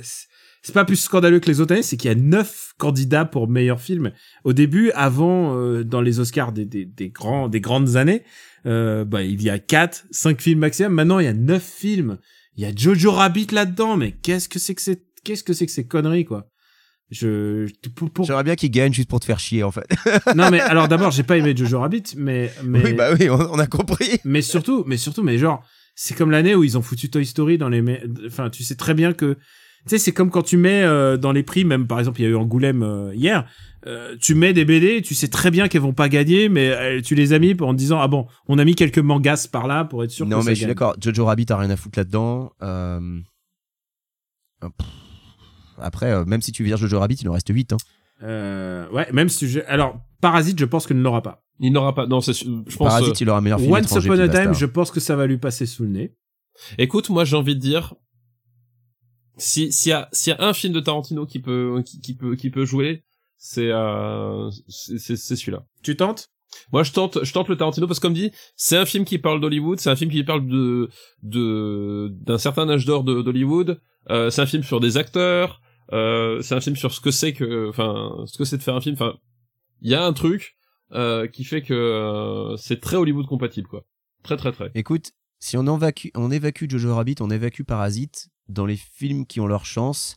c'est 0.62 0.74
pas 0.74 0.86
plus 0.86 0.96
scandaleux 0.96 1.40
que 1.40 1.48
les 1.48 1.62
autres 1.62 1.74
années, 1.74 1.84
c'est 1.84 1.98
qu'il 1.98 2.10
y 2.10 2.12
a 2.12 2.16
neuf 2.16 2.74
candidats 2.78 3.26
pour 3.26 3.48
meilleur 3.48 3.80
film. 3.80 4.12
Au 4.44 4.54
début, 4.54 4.92
avant, 4.92 5.56
euh, 5.56 5.84
dans 5.84 6.02
les 6.02 6.20
Oscars 6.20 6.52
des, 6.52 6.66
des, 6.66 6.86
des 6.86 7.10
grands, 7.10 7.48
des 7.48 7.62
grandes 7.62 7.96
années, 7.96 8.24
euh, 8.66 9.06
bah, 9.06 9.24
il 9.24 9.42
y 9.42 9.50
a 9.50 9.60
quatre, 9.60 10.06
cinq 10.12 10.42
films 10.42 10.60
maximum. 10.60 10.94
Maintenant, 10.94 11.20
il 11.20 11.26
y 11.26 11.30
a 11.30 11.34
neuf 11.34 11.64
films. 11.64 12.18
Il 12.56 12.64
y 12.64 12.66
a 12.66 12.76
Jojo 12.76 13.12
Rabbit 13.12 13.48
là-dedans, 13.52 13.98
mais 13.98 14.14
qu'est-ce 14.14 14.50
que 14.50 14.58
c'est 14.58 14.74
que 14.74 14.82
c'est, 14.82 15.04
qu'est-ce 15.24 15.44
que 15.44 15.54
c'est 15.54 15.68
que 15.68 15.72
ces 15.72 15.88
conneries, 15.88 16.26
quoi? 16.26 16.50
Je, 17.10 17.68
pour, 17.96 18.10
pour- 18.12 18.26
J'aimerais 18.26 18.44
bien 18.44 18.56
qu'il 18.56 18.70
gagne 18.70 18.92
juste 18.94 19.10
pour 19.10 19.20
te 19.20 19.26
faire 19.26 19.40
chier, 19.40 19.64
en 19.64 19.72
fait. 19.72 19.88
non, 20.36 20.50
mais 20.52 20.60
alors 20.60 20.88
d'abord, 20.90 21.12
j'ai 21.12 21.24
pas 21.24 21.38
aimé 21.38 21.56
Jojo 21.56 21.80
Rabbit, 21.80 22.04
mais, 22.18 22.52
mais, 22.64 22.84
Oui, 22.84 22.94
bah 22.94 23.10
oui, 23.18 23.30
on, 23.30 23.40
on 23.54 23.60
a 23.60 23.68
compris. 23.68 24.20
mais 24.26 24.42
surtout, 24.42 24.84
mais 24.86 24.98
surtout, 24.98 25.24
mais 25.24 25.38
genre, 25.38 25.64
c'est 25.96 26.16
comme 26.18 26.32
l'année 26.32 26.54
où 26.54 26.64
ils 26.66 26.78
ont 26.78 26.82
foutu 26.82 27.10
Toy 27.10 27.26
Story 27.26 27.58
dans 27.58 27.70
les, 27.70 27.82
enfin, 28.26 28.50
tu 28.50 28.64
sais 28.64 28.76
très 28.76 28.94
bien 28.94 29.14
que, 29.14 29.36
tu 29.36 29.40
sais, 29.92 29.98
c'est 30.00 30.12
comme 30.12 30.30
quand 30.30 30.44
tu 30.44 30.58
mets 30.58 30.84
euh, 30.84 31.16
dans 31.16 31.32
les 31.32 31.44
prix, 31.44 31.64
même 31.64 31.88
par 31.88 32.00
exemple, 32.00 32.20
il 32.20 32.24
y 32.24 32.28
a 32.28 32.30
eu 32.30 32.36
Angoulême 32.36 32.84
euh, 32.84 33.16
hier, 33.16 33.46
euh, 33.86 34.18
tu 34.20 34.36
mets 34.36 34.52
des 34.52 34.66
BD, 34.66 35.02
tu 35.02 35.16
sais 35.16 35.30
très 35.30 35.50
bien 35.50 35.70
qu'elles 35.70 35.82
vont 35.82 35.94
pas 35.94 36.10
gagner, 36.10 36.50
mais 36.50 37.02
tu 37.04 37.16
les 37.16 37.32
as 37.32 37.40
mis 37.40 37.56
en 37.62 37.74
disant 37.74 38.02
ah 38.02 38.10
bon, 38.10 38.28
on 38.50 38.60
a 38.60 38.66
mis 38.66 38.76
quelques 38.76 39.00
mangas 39.00 39.48
par 39.50 39.66
là 39.66 39.86
pour 39.86 40.04
être 40.04 40.12
sûr. 40.12 40.26
Non, 40.26 40.40
que 40.40 40.44
ça 40.44 40.50
mais 40.50 40.56
je 40.56 40.60
suis 40.60 40.68
d'accord. 40.68 40.98
Jojo 41.02 41.24
Rabbit 41.24 41.46
a 41.50 41.58
rien 41.58 41.70
à 41.70 41.78
foutre 41.78 41.98
là-dedans. 42.00 42.52
Euh... 42.62 43.00
euh, 44.64 44.70
pff. 44.78 44.88
Après, 45.78 46.12
euh, 46.12 46.26
même 46.26 46.42
si 46.42 46.52
tu 46.52 46.64
vires 46.64 46.78
Jojo 46.78 47.00
Rabbit, 47.00 47.16
il 47.16 47.30
en 47.30 47.34
reste 47.34 47.50
8. 47.50 47.74
Hein. 47.74 47.78
Euh, 48.24 48.90
ouais, 48.90 49.08
même 49.12 49.30
si 49.30 49.48
je... 49.48 49.60
alors 49.68 50.00
Parasite, 50.22 50.60
je 50.60 50.66
pense 50.66 50.88
qu'il 50.88 50.98
ne 50.98 51.04
l'aura 51.04 51.22
pas. 51.22 51.44
Il 51.60 51.72
n'aura 51.72 51.94
pas. 51.94 52.08
Non, 52.08 52.22
c'est. 52.22 52.34
sûr, 52.34 52.64
Je 52.68 52.76
pense. 52.76 52.88
Parasite, 52.88 53.10
euh, 53.10 53.22
il 53.22 53.30
aura 53.30 53.42
meilleur 53.42 53.60
film 53.60 53.72
Once 53.72 53.92
Upon 53.92 54.20
a. 54.20 54.28
Time, 54.28 54.54
je 54.54 54.66
pense 54.66 54.92
que 54.92 55.00
ça 55.00 55.16
va 55.16 55.28
lui 55.28 55.38
passer 55.38 55.66
sous 55.66 55.84
le 55.84 55.90
nez. 55.90 56.16
Écoute, 56.78 57.10
moi, 57.10 57.24
j'ai 57.24 57.36
envie 57.36 57.56
de 57.56 57.60
dire, 57.60 57.96
si 59.38 59.72
s'il 59.72 59.92
y 59.92 59.94
a 59.94 60.10
s'il 60.12 60.34
y 60.34 60.36
a 60.36 60.44
un 60.44 60.54
film 60.54 60.74
de 60.74 60.80
Tarantino 60.80 61.26
qui 61.26 61.40
peut 61.40 61.82
qui, 61.86 62.00
qui 62.02 62.16
peut 62.16 62.36
qui 62.36 62.50
peut 62.50 62.66
jouer, 62.66 63.04
c'est 63.38 63.70
euh, 63.72 64.50
c'est 64.68 65.16
celui-là. 65.16 65.66
Tu 65.84 65.96
tentes? 65.96 66.30
Moi, 66.72 66.84
je 66.84 66.92
tente, 66.92 67.24
je 67.24 67.34
tente 67.34 67.50
le 67.50 67.58
Tarantino 67.58 67.88
parce 67.88 68.00
que 68.00 68.08
comme 68.08 68.14
dit, 68.14 68.32
c'est 68.56 68.78
un 68.78 68.86
film 68.86 69.06
qui 69.06 69.20
parle 69.20 69.40
d'Hollywood, 69.40 69.80
c'est 69.80 69.90
un 69.90 69.96
film 69.96 70.12
qui 70.12 70.24
parle 70.24 70.48
de 70.48 70.90
de 71.22 72.10
d'un 72.22 72.38
certain 72.38 72.70
âge 72.70 72.86
d'or 72.86 73.04
d'Hollywood. 73.04 73.80
Euh, 74.10 74.30
c'est 74.30 74.42
un 74.42 74.46
film 74.46 74.64
sur 74.64 74.80
des 74.80 74.98
acteurs. 74.98 75.62
Euh, 75.94 76.42
c'est 76.42 76.56
un 76.56 76.62
film 76.62 76.76
sur 76.76 76.92
ce 76.92 77.00
que 77.00 77.12
c'est 77.12 77.34
que, 77.34 77.70
enfin, 77.70 78.24
ce 78.26 78.38
que 78.38 78.46
c'est 78.46 78.58
de 78.58 78.64
faire 78.64 78.76
un 78.76 78.82
film. 78.82 78.96
Enfin, 78.96 79.18
il 79.82 79.90
y 79.90 79.96
a 79.96 80.04
un 80.04 80.14
truc 80.14 80.58
euh, 80.92 81.28
qui 81.28 81.44
fait 81.44 81.62
que 81.62 81.74
euh, 81.74 82.58
c'est 82.58 82.80
très 82.80 82.98
Hollywood 82.98 83.26
compatible, 83.26 83.68
quoi. 83.68 83.86
Très, 84.24 84.38
très, 84.38 84.52
très. 84.52 84.72
Écoute, 84.74 85.12
si 85.40 85.58
on 85.58 85.76
évacue, 85.76 86.08
on 86.16 86.32
évacue 86.32 86.70
Jojo 86.70 86.96
Rabbit, 86.96 87.16
on 87.22 87.30
évacue 87.30 87.64
Parasite, 87.64 88.30
dans 88.50 88.66
les 88.66 88.78
films 88.78 89.26
qui 89.26 89.40
ont 89.40 89.48
leur 89.48 89.66
chance, 89.66 90.16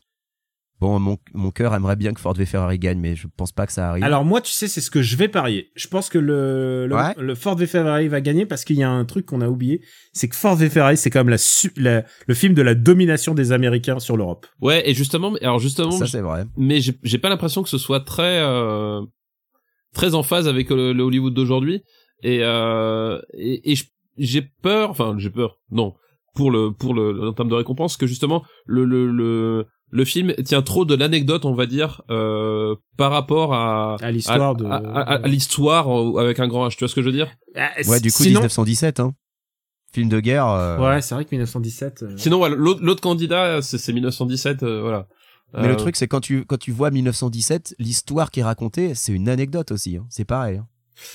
bon, 0.80 0.98
mon, 0.98 1.18
mon 1.34 1.50
cœur 1.50 1.74
aimerait 1.74 1.96
bien 1.96 2.12
que 2.14 2.20
Ford 2.20 2.34
v 2.34 2.46
Ferrari 2.46 2.78
gagne, 2.78 2.98
mais 2.98 3.14
je 3.16 3.26
pense 3.36 3.52
pas 3.52 3.66
que 3.66 3.72
ça 3.72 3.90
arrive. 3.90 4.02
Alors 4.04 4.24
moi, 4.24 4.40
tu 4.40 4.52
sais, 4.52 4.66
c'est 4.68 4.80
ce 4.80 4.90
que 4.90 5.02
je 5.02 5.16
vais 5.16 5.28
parier. 5.28 5.70
Je 5.76 5.86
pense 5.88 6.08
que 6.08 6.18
le 6.18 6.86
le, 6.86 6.94
Ouais. 6.94 7.14
le 7.18 7.34
Ford 7.34 7.56
v 7.56 7.66
Ferrari 7.66 8.08
va 8.08 8.20
gagner 8.20 8.46
parce 8.46 8.64
qu'il 8.64 8.76
y 8.76 8.82
a 8.82 8.90
un 8.90 9.04
truc 9.04 9.26
qu'on 9.26 9.40
a 9.40 9.48
oublié, 9.48 9.82
c'est 10.12 10.28
que 10.28 10.36
Ford 10.36 10.56
v 10.56 10.70
Ferrari, 10.70 10.96
c'est 10.96 11.10
quand 11.10 11.20
même 11.20 11.28
la, 11.28 11.38
su- 11.38 11.72
la- 11.76 12.04
le 12.26 12.34
film 12.34 12.54
de 12.54 12.62
la 12.62 12.74
domination 12.74 13.34
des 13.34 13.52
Américains 13.52 13.98
sur 14.00 14.16
l'Europe. 14.16 14.46
Ouais, 14.60 14.88
et 14.88 14.94
justement, 14.94 15.34
alors 15.42 15.58
justement, 15.58 15.90
ça, 15.92 16.06
c'est 16.06 16.20
vrai. 16.22 16.44
mais 16.56 16.80
j'ai 16.80 16.94
j'ai 17.02 17.18
pas 17.18 17.28
l'impression 17.28 17.62
que 17.62 17.68
ce 17.68 17.78
soit 17.78 18.00
très 18.00 18.40
euh, 18.40 19.00
très 19.94 20.14
en 20.14 20.22
phase 20.22 20.48
avec 20.48 20.70
le, 20.70 20.92
le 20.92 21.02
Hollywood 21.02 21.34
d'aujourd'hui 21.34 21.82
et 22.22 22.40
euh, 22.42 23.20
et, 23.34 23.72
et 23.72 23.76
j'ai 24.18 24.42
peur 24.62 24.90
enfin 24.90 25.14
j'ai 25.18 25.30
peur 25.30 25.58
non 25.70 25.94
pour 26.34 26.50
le 26.50 26.70
pour 26.72 26.94
le 26.94 27.28
en 27.28 27.32
termes 27.32 27.48
de 27.48 27.54
récompense 27.54 27.96
que 27.96 28.06
justement 28.06 28.44
le 28.66 28.84
le 28.84 29.10
le 29.10 29.66
le 29.90 30.04
film 30.04 30.34
tient 30.44 30.62
trop 30.62 30.84
de 30.84 30.94
l'anecdote 30.94 31.44
on 31.44 31.54
va 31.54 31.66
dire 31.66 32.02
euh, 32.10 32.74
par 32.96 33.10
rapport 33.10 33.54
à 33.54 33.96
À 34.00 34.10
l'histoire 34.10 34.50
à, 34.52 34.54
de. 34.54 34.64
à, 34.64 34.76
à- 34.78 35.14
à 35.24 35.28
l'histoire 35.28 35.88
avec 36.18 36.38
un 36.40 36.48
grand 36.48 36.68
H 36.68 36.72
tu 36.72 36.78
vois 36.80 36.88
ce 36.88 36.94
que 36.94 37.02
je 37.02 37.06
veux 37.06 37.12
dire? 37.12 37.30
Ah, 37.56 37.70
Ouais, 37.86 38.00
du 38.00 38.12
coup, 38.12 38.22
sinon, 38.22 38.40
1917, 38.40 39.00
hein. 39.00 39.14
Film 39.92 40.08
de 40.08 40.20
guerre. 40.20 40.46
euh, 40.46 40.78
Ouais, 40.78 41.02
c'est 41.02 41.14
vrai 41.16 41.24
que 41.24 41.30
1917. 41.34 42.02
euh, 42.04 42.16
sinon 42.16 42.46
l'autre 42.46 43.00
candidat 43.00 43.60
c'est 43.62 43.78
c'est 43.78 43.92
1917 43.92 44.62
euh, 44.62 44.80
voilà 44.82 45.06
Mais 45.52 45.64
Euh, 45.64 45.68
le 45.68 45.76
truc, 45.76 45.96
c'est 45.96 46.06
quand 46.06 46.20
tu, 46.20 46.44
quand 46.44 46.58
tu 46.58 46.70
vois 46.70 46.92
1917, 46.92 47.74
l'histoire 47.80 48.30
qui 48.30 48.38
est 48.38 48.44
racontée, 48.44 48.94
c'est 48.94 49.12
une 49.12 49.28
anecdote 49.28 49.72
aussi. 49.72 49.96
hein. 49.96 50.06
C'est 50.08 50.24
pareil. 50.24 50.58
hein. 50.58 50.66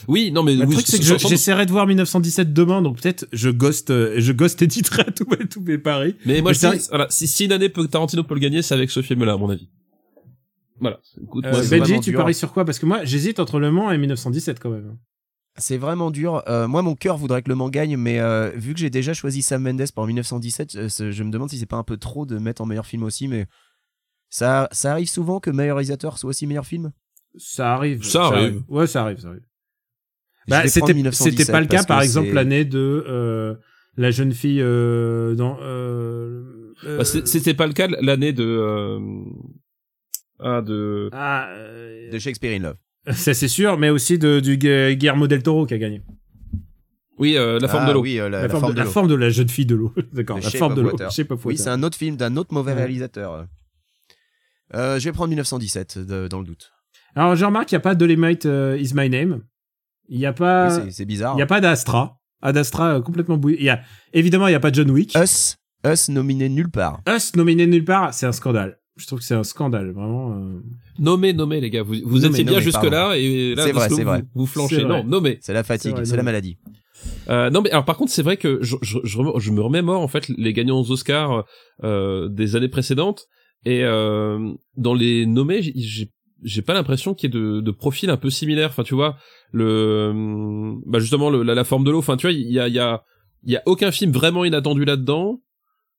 Oui 0.07 0.31
non 0.31 0.43
mais 0.43 0.55
Le 0.55 0.65
oui, 0.65 0.73
truc, 0.75 0.87
c'est 0.87 0.99
que 0.99 1.03
je- 1.05 1.17
j'essaierai 1.17 1.65
de 1.65 1.71
voir 1.71 1.87
1917 1.87 2.53
demain, 2.53 2.81
donc 2.81 3.01
peut-être 3.01 3.27
je 3.33 3.49
ghost, 3.49 3.89
euh, 3.91 4.15
je 4.17 4.31
ghost 4.31 4.61
éditerai 4.61 5.01
à 5.03 5.11
tous 5.11 5.25
mes, 5.29 5.47
tous 5.47 5.61
mes 5.61 5.77
paris. 5.77 6.15
mais 6.25 6.41
moi 6.41 6.51
Mais 6.51 6.53
je 6.55 6.59
c'est 6.59 6.77
dis, 6.77 6.87
voilà 6.89 7.07
si, 7.09 7.27
si 7.27 7.45
une 7.45 7.51
année 7.51 7.69
peut, 7.69 7.87
Tarantino 7.87 8.23
peut 8.23 8.33
le 8.35 8.39
gagner 8.39 8.61
c'est 8.61 8.73
avec 8.73 8.89
ce 8.91 9.01
film 9.01 9.23
là 9.23 9.33
à 9.33 9.37
mon 9.37 9.49
avis 9.49 9.69
voilà 10.79 10.99
écoute 11.21 11.45
Euh, 11.45 11.51
moi, 11.51 11.59
Benji, 11.61 11.79
vraiment 11.79 11.99
tu 12.01 12.09
dur. 12.11 12.19
paries 12.19 12.33
sur 12.33 12.51
quoi? 12.51 12.65
Parce 12.65 12.79
que 12.79 12.85
moi, 12.85 13.05
j'hésite 13.05 13.39
entre 13.39 13.59
Le 13.59 13.71
Mans 13.71 13.91
et 13.91 13.97
1917 13.97 14.59
quand 14.59 14.69
même. 14.71 14.97
C'est 15.57 15.77
vraiment 15.77 16.11
dur. 16.11 16.43
Euh, 16.49 16.67
moi, 16.67 16.81
mon 16.81 16.95
cœur 16.95 17.15
voudrait 17.15 17.41
que 17.41 17.47
Le 17.47 17.55
Mans 17.55 17.69
gagne, 17.69 17.95
mais 17.95 18.19
euh, 18.19 18.51
vu 18.55 18.73
que 18.73 18.79
j'ai 18.81 18.89
déjà 18.89 19.13
choisi 19.13 19.41
Sam 19.41 19.61
Mendes 19.63 19.89
pour 19.95 20.05
1917, 20.05 20.75
euh, 20.75 20.89
c'est- 20.89 21.13
je 21.13 21.23
me 21.23 21.31
demande 21.31 21.49
si 21.49 21.57
c'est 21.57 21.65
pas 21.65 21.77
un 21.77 21.83
peu 21.83 21.95
trop 21.95 22.25
de 22.25 22.37
mettre 22.39 22.61
en 22.61 22.65
meilleur 22.65 22.85
film 22.85 23.03
aussi, 23.03 23.29
mais 23.29 23.47
ça, 24.29 24.67
ça 24.73 24.91
arrive 24.91 25.07
souvent 25.09 25.39
que 25.39 25.49
meilleur 25.49 25.77
réalisateur 25.77 26.17
soit 26.17 26.31
aussi 26.31 26.45
meilleur 26.45 26.65
film? 26.65 26.91
Ça 27.37 27.73
arrive. 27.73 28.03
Ça 28.03 28.25
arrive. 28.25 28.63
Ouais, 28.67 28.85
ça 28.85 29.03
arrive, 29.03 29.19
ça 29.19 29.29
arrive. 29.29 29.45
Bah, 30.47 30.67
c'était 30.67 30.79
prendre 30.81 30.95
1917 30.95 31.37
c'était 31.39 31.51
pas 31.51 31.59
le 31.61 31.67
cas 31.67 31.83
par 31.83 32.01
exemple 32.01 32.31
l'année 32.33 32.65
de 32.65 33.03
euh, 33.07 33.55
la 33.97 34.11
jeune 34.11 34.31
fille 34.33 34.61
euh, 34.61 35.33
dans 35.35 35.57
euh, 35.61 36.73
euh, 36.85 36.97
Bah, 36.99 37.03
c'était 37.05 37.53
pas 37.53 37.65
le 37.67 37.73
cas 37.73 37.87
l'année 38.01 38.31
de 38.33 38.43
euh, 38.45 38.99
ah 40.39 40.61
de 40.61 41.09
ah, 41.13 41.49
euh, 41.51 42.11
de 42.11 42.19
Shakespeare 42.19 42.55
in 42.59 42.63
Love. 42.63 42.75
ça 43.15 43.33
c'est 43.33 43.47
sûr 43.47 43.77
mais 43.77 43.89
aussi 43.89 44.17
de 44.19 44.39
du 44.39 44.57
Gu- 44.57 44.95
Guillermo 44.95 45.27
del 45.27 45.41
Toro 45.43 45.65
qui 45.65 45.73
a 45.73 45.77
gagné 45.77 46.01
oui 47.17 47.37
euh, 47.37 47.57
la 47.59 47.67
forme 47.69 47.85
Ah 47.85 47.87
de 47.89 47.93
l'eau 47.93 48.01
Oui, 48.01 48.19
euh, 48.19 48.29
la, 48.29 48.41
la, 48.41 48.43
la 48.43 48.49
forme, 48.49 48.61
forme 48.61 48.73
de, 48.73 48.77
de 48.77 48.83
la 48.83 48.85
forme 48.91 49.07
de 49.07 49.15
la 49.15 49.29
jeune 49.29 49.49
fille 49.49 49.65
de 49.65 49.75
l'eau 49.75 49.93
d'accord 50.13 50.35
la 50.37 50.41
Shape 50.43 50.57
forme 50.59 50.73
of 50.73 50.77
de 50.77 50.81
l'eau 50.83 50.97
Oui, 51.45 51.57
c'est 51.57 51.69
un 51.69 51.81
autre 51.83 51.97
film 51.97 52.17
d'un 52.17 52.35
autre 52.37 52.53
mauvais 52.53 52.73
Ouais. 52.73 52.79
réalisateur. 52.79 53.47
Euh, 54.73 54.99
je 54.99 55.05
vais 55.05 55.11
prendre 55.13 55.29
1917 55.29 55.99
de- 55.99 56.27
dans 56.27 56.39
le 56.39 56.45
doute. 56.45 56.71
alors 57.15 57.35
je 57.35 57.45
remarque 57.45 57.67
qu'il 57.69 57.75
y 57.75 57.77
a 57.77 57.81
pas 57.81 57.95
Dolemite 57.95 58.45
is 58.45 58.91
my 58.93 59.09
name 59.09 59.41
il 60.09 60.19
y 60.19 60.25
a 60.25 60.33
pas 60.33 60.69
c'est- 60.69 60.91
c'est 60.91 61.05
bizarre. 61.05 61.35
il 61.35 61.39
y 61.39 61.43
a 61.43 61.47
pas 61.47 61.61
d'Astra 61.61 62.19
Ad 62.41 62.57
Astra 62.57 62.95
euh, 62.95 63.01
complètement 63.01 63.37
bouillé 63.37 63.57
il 63.59 63.65
y 63.65 63.69
a 63.69 63.81
évidemment 64.13 64.47
il 64.47 64.51
y 64.51 64.55
a 64.55 64.59
pas 64.59 64.71
John 64.71 64.89
Wick 64.91 65.15
Us, 65.15 65.55
Us 65.85 66.09
nominé 66.09 66.49
nulle 66.49 66.69
part. 66.69 67.01
Us 67.07 67.35
nominé 67.35 67.65
nulle 67.67 67.85
part 67.85 68.13
c'est 68.13 68.25
un 68.25 68.31
scandale 68.31 68.77
je 68.97 69.07
trouve 69.07 69.19
que 69.19 69.25
c'est 69.25 69.35
un 69.35 69.43
scandale 69.43 69.91
vraiment 69.91 70.31
euh. 70.37 70.61
nommé 70.99 71.33
nommé 71.33 71.59
les 71.59 71.69
gars 71.69 71.83
vous 71.83 71.95
vous 72.05 72.19
Nommé, 72.19 72.27
étiez 72.27 72.43
bien 72.43 72.53
nommé, 72.53 72.63
jusque 72.63 72.83
là 72.83 73.15
et 73.17 73.55
là 73.55 73.63
C'est 73.63 73.69
d'un 73.73 73.79
vrai, 73.79 73.87
coup, 73.89 73.95
c'est 73.95 74.03
vous, 74.03 74.07
vrai. 74.09 74.23
vous 74.35 74.45
flanchez 74.45 74.83
vrai. 74.83 74.85
non 74.85 75.03
nommé 75.03 75.37
C'est 75.41 75.53
la 75.53 75.63
fatigue, 75.63 75.95
c'est 76.03 76.15
la 76.17 76.23
maladie. 76.23 76.57
euh, 77.29 77.49
non 77.49 77.61
mais 77.61 77.71
alors 77.71 77.85
par 77.85 77.97
contre 77.97 78.11
c'est 78.11 78.23
vrai 78.23 78.37
que 78.37 78.59
je, 78.61 78.75
je, 78.81 78.99
je, 79.03 79.17
je 79.37 79.51
me 79.51 79.61
remémore 79.61 80.01
en 80.01 80.07
fait 80.07 80.27
les 80.29 80.53
gagnants 80.53 80.79
aux 80.79 80.91
Oscars 80.91 81.43
euh, 81.83 82.29
des 82.29 82.55
années 82.55 82.69
précédentes 82.69 83.25
et 83.65 83.83
euh, 83.83 84.53
dans 84.77 84.93
les 84.93 85.25
nommés 85.25 85.61
j'ai- 85.61 86.11
j'ai 86.45 86.61
pas 86.61 86.73
l'impression 86.73 87.13
qu'il 87.13 87.33
y 87.33 87.37
ait 87.37 87.39
de, 87.39 87.59
de 87.59 87.71
profils 87.71 88.09
un 88.09 88.17
peu 88.17 88.29
similaires 88.29 88.69
enfin 88.69 88.83
tu 88.83 88.93
vois 88.95 89.17
le 89.51 90.13
bah 90.85 90.99
justement 90.99 91.29
le, 91.29 91.43
la, 91.43 91.55
la 91.55 91.63
forme 91.63 91.83
de 91.83 91.91
l'eau 91.91 91.99
enfin 91.99 92.15
tu 92.17 92.27
vois 92.27 92.31
il 92.33 92.51
y 92.51 92.59
a 92.59 92.67
il 92.67 92.73
y 92.73 92.79
a 92.79 93.03
il 93.43 93.51
y 93.51 93.57
a 93.57 93.63
aucun 93.65 93.91
film 93.91 94.11
vraiment 94.11 94.45
inattendu 94.45 94.85
là-dedans 94.85 95.41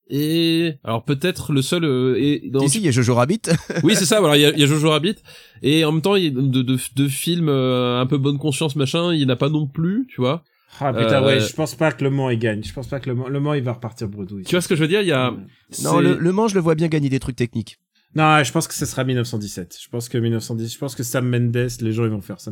Et 0.09 0.75
alors 0.85 1.05
peut-être 1.05 1.53
le 1.53 1.63
seul 1.63 1.85
euh, 1.85 2.15
et 2.17 2.49
dans 2.51 2.61
Ici, 2.61 2.79
il 2.79 2.85
y 2.85 2.89
a 2.89 2.93
Jojo 2.93 3.15
Rabbit. 3.15 3.43
oui 3.83 3.95
c'est 3.97 4.05
ça 4.07 4.21
voilà 4.21 4.37
il 4.37 4.43
y 4.43 4.47
a, 4.47 4.51
il 4.51 4.59
y 4.59 4.63
a 4.63 4.67
Jojo 4.67 4.91
Rabbit 4.91 5.17
et 5.63 5.85
en 5.85 5.93
même 5.93 6.03
temps 6.03 6.15
il 6.17 6.25
y 6.25 6.27
a 6.29 6.31
de, 6.31 6.63
de, 6.63 6.77
de 6.97 7.09
films 7.09 7.49
euh, 7.49 8.01
un 8.01 8.07
peu 8.07 8.19
bonne 8.19 8.39
conscience 8.39 8.77
machin 8.77 9.13
il 9.13 9.19
n'y 9.19 9.25
en 9.25 9.29
a 9.31 9.37
pas 9.37 9.49
non 9.49 9.67
plus 9.67 10.07
tu 10.09 10.21
vois 10.21 10.43
Ah 10.81 10.93
putain, 10.93 11.23
Euh, 11.23 11.27
ouais, 11.27 11.41
je 11.41 11.53
pense 11.55 11.75
pas 11.75 11.91
que 11.93 12.05
Le 12.05 12.11
Mans 12.11 12.31
il 12.31 12.39
gagne. 12.39 12.63
Je 12.63 12.73
pense 12.73 12.87
pas 12.89 13.01
que 13.01 13.09
Le 13.09 13.15
Mans, 13.17 13.29
le 13.29 13.41
Mans 13.41 13.55
il 13.55 13.63
va 13.63 13.73
repartir 13.73 14.09
bredouille. 14.09 14.45
tu 14.45 14.55
vois 14.55 14.61
ce 14.61 14.69
que 14.69 14.77
je 14.77 14.83
veux 14.83 14.89
dire 14.89 15.01
il 15.03 15.09
y 15.09 15.13
a 15.13 15.35
non, 15.83 15.99
le, 16.01 16.17
le 16.17 16.33
Mans, 16.33 16.49
je 16.49 16.55
le 16.55 16.61
vois 16.61 16.75
bien 16.75 16.89
gagner 16.89 17.09
des 17.09 17.19
trucs 17.21 17.37
techniques. 17.37 17.79
Non, 18.17 18.43
je 18.43 18.51
pense 18.51 18.67
que 18.67 18.75
ce 18.75 18.87
sera 18.87 19.05
1917. 19.05 19.79
Je 19.81 19.89
pense 19.89 20.09
que 20.09 20.19
1910, 20.19 20.73
je 20.73 20.79
pense 20.79 20.95
que 20.95 21.03
Sam 21.03 21.29
Mendes, 21.29 21.69
les 21.81 21.93
gens 21.93 22.05
ils 22.05 22.11
vont 22.11 22.21
faire 22.23 22.41
ça. 22.41 22.51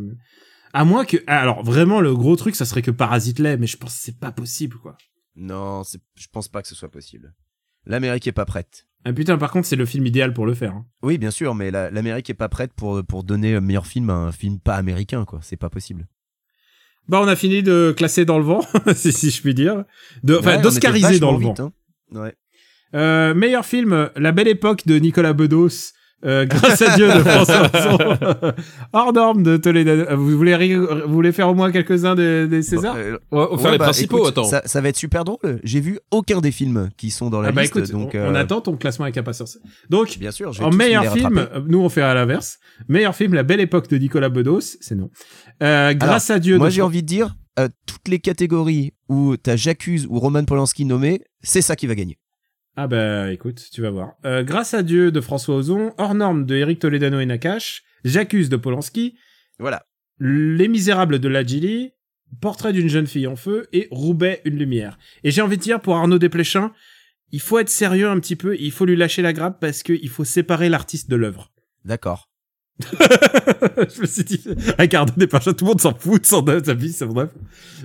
À 0.73 0.85
moins 0.85 1.05
que, 1.05 1.17
ah, 1.27 1.41
alors 1.41 1.65
vraiment 1.65 2.01
le 2.01 2.15
gros 2.15 2.37
truc, 2.37 2.55
ça 2.55 2.65
serait 2.65 2.83
que 2.83 2.91
Parasite 2.91 3.39
l'ait, 3.39 3.57
mais 3.57 3.67
je 3.67 3.77
pense 3.77 3.95
que 3.97 4.01
c'est 4.03 4.19
pas 4.19 4.31
possible 4.33 4.77
quoi. 4.77 4.97
Non, 5.37 5.83
je 5.85 6.27
pense 6.33 6.49
pas 6.49 6.63
que 6.63 6.69
ce 6.69 6.75
soit 6.75 6.91
possible. 6.91 7.35
L'Amérique 7.87 8.27
est 8.27 8.33
pas 8.33 8.45
prête. 8.45 8.87
Ah 9.05 9.13
putain, 9.13 9.37
par 9.39 9.51
contre 9.51 9.67
c'est 9.67 9.77
le 9.77 9.87
film 9.87 10.07
idéal 10.07 10.33
pour 10.33 10.47
le 10.47 10.55
faire. 10.55 10.73
hein. 10.75 10.87
Oui, 11.03 11.19
bien 11.19 11.31
sûr, 11.31 11.55
mais 11.55 11.71
la- 11.71 11.91
l'Amérique 11.91 12.31
est 12.31 12.35
pas 12.35 12.49
prête 12.49 12.73
pour, 12.75 13.05
pour 13.05 13.25
donner 13.25 13.55
un 13.55 13.61
meilleur 13.61 13.87
film 13.87 14.11
à 14.11 14.15
un 14.15 14.33
film 14.33 14.59
pas 14.61 14.77
américain, 14.77 15.25
quoi. 15.25 15.41
C'est 15.43 15.57
pas 15.57 15.71
possible. 15.71 16.07
Bah 17.09 17.21
on 17.23 17.29
a 17.29 17.37
fini 17.37 17.63
de 17.63 17.93
classer 17.97 18.25
dans 18.25 18.39
le 18.39 18.45
vent, 18.45 18.61
si, 18.95 19.13
si 19.13 19.31
je 19.31 19.41
puis 19.43 19.55
dire, 19.55 19.85
de, 20.23 20.37
enfin 20.39 20.57
Ouais, 20.57 20.63
d'oscariser 20.63 21.19
dans 21.21 21.37
le 21.37 21.45
vent. 21.45 21.55
hein. 21.59 21.73
Ouais. 22.13 22.35
Euh, 22.95 23.35
meilleur 23.35 23.65
film, 23.65 24.11
La 24.17 24.33
Belle 24.33 24.49
Époque 24.49 24.87
de 24.87 24.97
Nicolas 24.99 25.33
Bedos. 25.33 25.93
Euh, 26.25 26.47
grâce 26.47 26.81
à 26.81 26.97
Dieu 26.97 27.07
de 27.07 27.19
François 27.21 27.69
Ozon. 27.75 27.99
Hors 28.95 29.13
norme 29.13 29.43
de 29.43 29.59
Toledano. 29.59 30.05
Euh, 30.09 30.17
Vous 30.17 30.39
voulez, 30.39 30.75
vous 30.75 31.13
voulez 31.13 31.33
faire 31.33 31.51
au 31.51 31.55
moins 31.55 31.71
quelques-uns 31.71 32.15
des, 32.15 32.47
des 32.49 32.63
Césars 32.63 32.97
Euh, 32.97 33.19
on 33.31 33.41
va 33.41 33.47
faire 33.59 33.65
ouais, 33.67 33.73
les 33.73 33.79
bah, 33.79 33.85
principaux 33.85 34.19
écoute, 34.21 34.29
attends 34.31 34.45
Ça, 34.45 34.63
ça 34.65 34.81
va 34.81 34.89
être 34.89 34.97
super 34.97 35.25
drôle. 35.25 35.61
J'ai 35.65 35.81
vu 35.81 35.99
aucun 36.11 36.41
des 36.41 36.51
films 36.51 36.89
qui 36.97 37.11
sont 37.11 37.29
dans 37.29 37.43
la 37.43 37.49
Ah 37.49 37.53
bah 37.53 37.61
liste, 37.61 37.77
écoute, 37.77 37.91
donc 37.93 38.13
on, 38.15 38.17
euh, 38.19 38.31
on 38.31 38.35
attend 38.37 38.63
ton 38.63 38.77
classement 38.79 39.05
avec 39.05 39.19
impatience. 39.19 39.59
Donc, 39.91 40.17
bien 40.19 40.31
sûr. 40.31 40.51
En 40.63 40.71
meilleur 40.71 41.13
film, 41.13 41.37
rattraper. 41.37 41.59
euh, 41.59 41.65
nous 41.69 41.81
on 41.81 41.91
fait 41.91 42.01
à 42.01 42.15
l'inverse. 42.15 42.59
Meilleur 42.89 43.15
film, 43.15 43.35
La 43.35 43.43
Belle 43.43 43.61
Époque 43.61 43.89
de 43.91 43.99
Nicolas 43.99 44.31
Bedos, 44.31 44.61
c'est 44.81 44.95
non. 44.95 45.11
Euh, 45.63 45.93
grâce 45.93 46.31
à 46.31 46.39
Dieu. 46.39 46.57
Moi, 46.57 46.71
j'ai 46.71 46.81
envie 46.81 47.03
de 47.03 47.07
dire, 47.09 47.35
euh, 47.59 47.69
toutes 47.85 48.09
les 48.09 48.19
catégories 48.19 48.95
où 49.11 49.37
t'as 49.37 49.57
J'accuse 49.57 50.07
ou 50.09 50.19
Roman 50.19 50.45
Polanski 50.45 50.87
nommé, 50.87 51.21
c'est 51.43 51.61
ça 51.61 51.77
qui 51.77 51.87
va 51.87 51.95
gagner. 51.95 52.17
Ah 52.77 52.89
bah 52.89 53.33
écoute, 53.33 53.69
tu 53.73 53.83
vas 53.83 53.91
voir. 53.91 54.15
Euh, 54.25 54.43
grâce 54.43 54.75
à 54.75 54.83
Dieu 54.83 55.13
de 55.13 55.21
François 55.21 55.55
Ozon, 55.55 55.95
Hors 55.97 56.15
norme 56.15 56.45
de 56.45 56.57
Eric 56.57 56.81
Toledano 56.81 57.21
et 57.21 57.27
Nakash, 57.27 57.85
J'accuse 58.05 58.49
de 58.49 58.57
Polanski, 58.57 59.17
Voilà. 59.59 59.87
Les 60.19 60.69
Misérables 60.69 61.21
de 61.21 61.29
Lajili, 61.29 61.93
Portrait 62.41 62.73
d'une 62.73 62.89
jeune 62.89 63.07
fille 63.07 63.29
en 63.29 63.37
feu 63.37 63.69
et 63.73 63.87
Roubaix 63.93 64.43
une 64.45 64.59
lumière. 64.59 64.99
Et 65.23 65.31
j'ai 65.31 65.41
envie 65.41 65.57
de 65.57 65.63
dire 65.63 65.81
pour 65.81 65.95
Arnaud 65.95 66.19
Desplechin, 66.19 66.73
il 67.31 67.41
faut 67.41 67.61
être 67.61 67.69
sérieux 67.69 68.09
un 68.09 68.19
petit 68.19 68.35
peu, 68.35 68.57
il 68.59 68.73
faut 68.73 68.85
lui 68.85 68.97
lâcher 68.97 69.23
la 69.23 69.33
grappe 69.33 69.61
parce 69.61 69.85
qu'il 69.85 70.09
faut 70.09 70.25
séparer 70.25 70.69
l'artiste 70.69 71.09
de 71.09 71.17
l'œuvre. 71.17 71.53
D'accord. 71.85 72.29
je 72.81 74.01
me 74.01 74.07
suis 74.07 74.25
dit, 74.25 74.45
avec 74.79 74.95
Arnaud 74.95 75.13
Desplechin, 75.17 75.53
tout 75.53 75.65
le 75.65 75.69
monde 75.71 75.81
s'en 75.81 75.95
fout 75.95 76.23
de 76.23 76.27
son 76.27 76.47
œuvre, 76.49 76.67
sa 76.67 76.75
vie, 76.75 76.93
c'est 76.93 77.07
bref. 77.07 77.31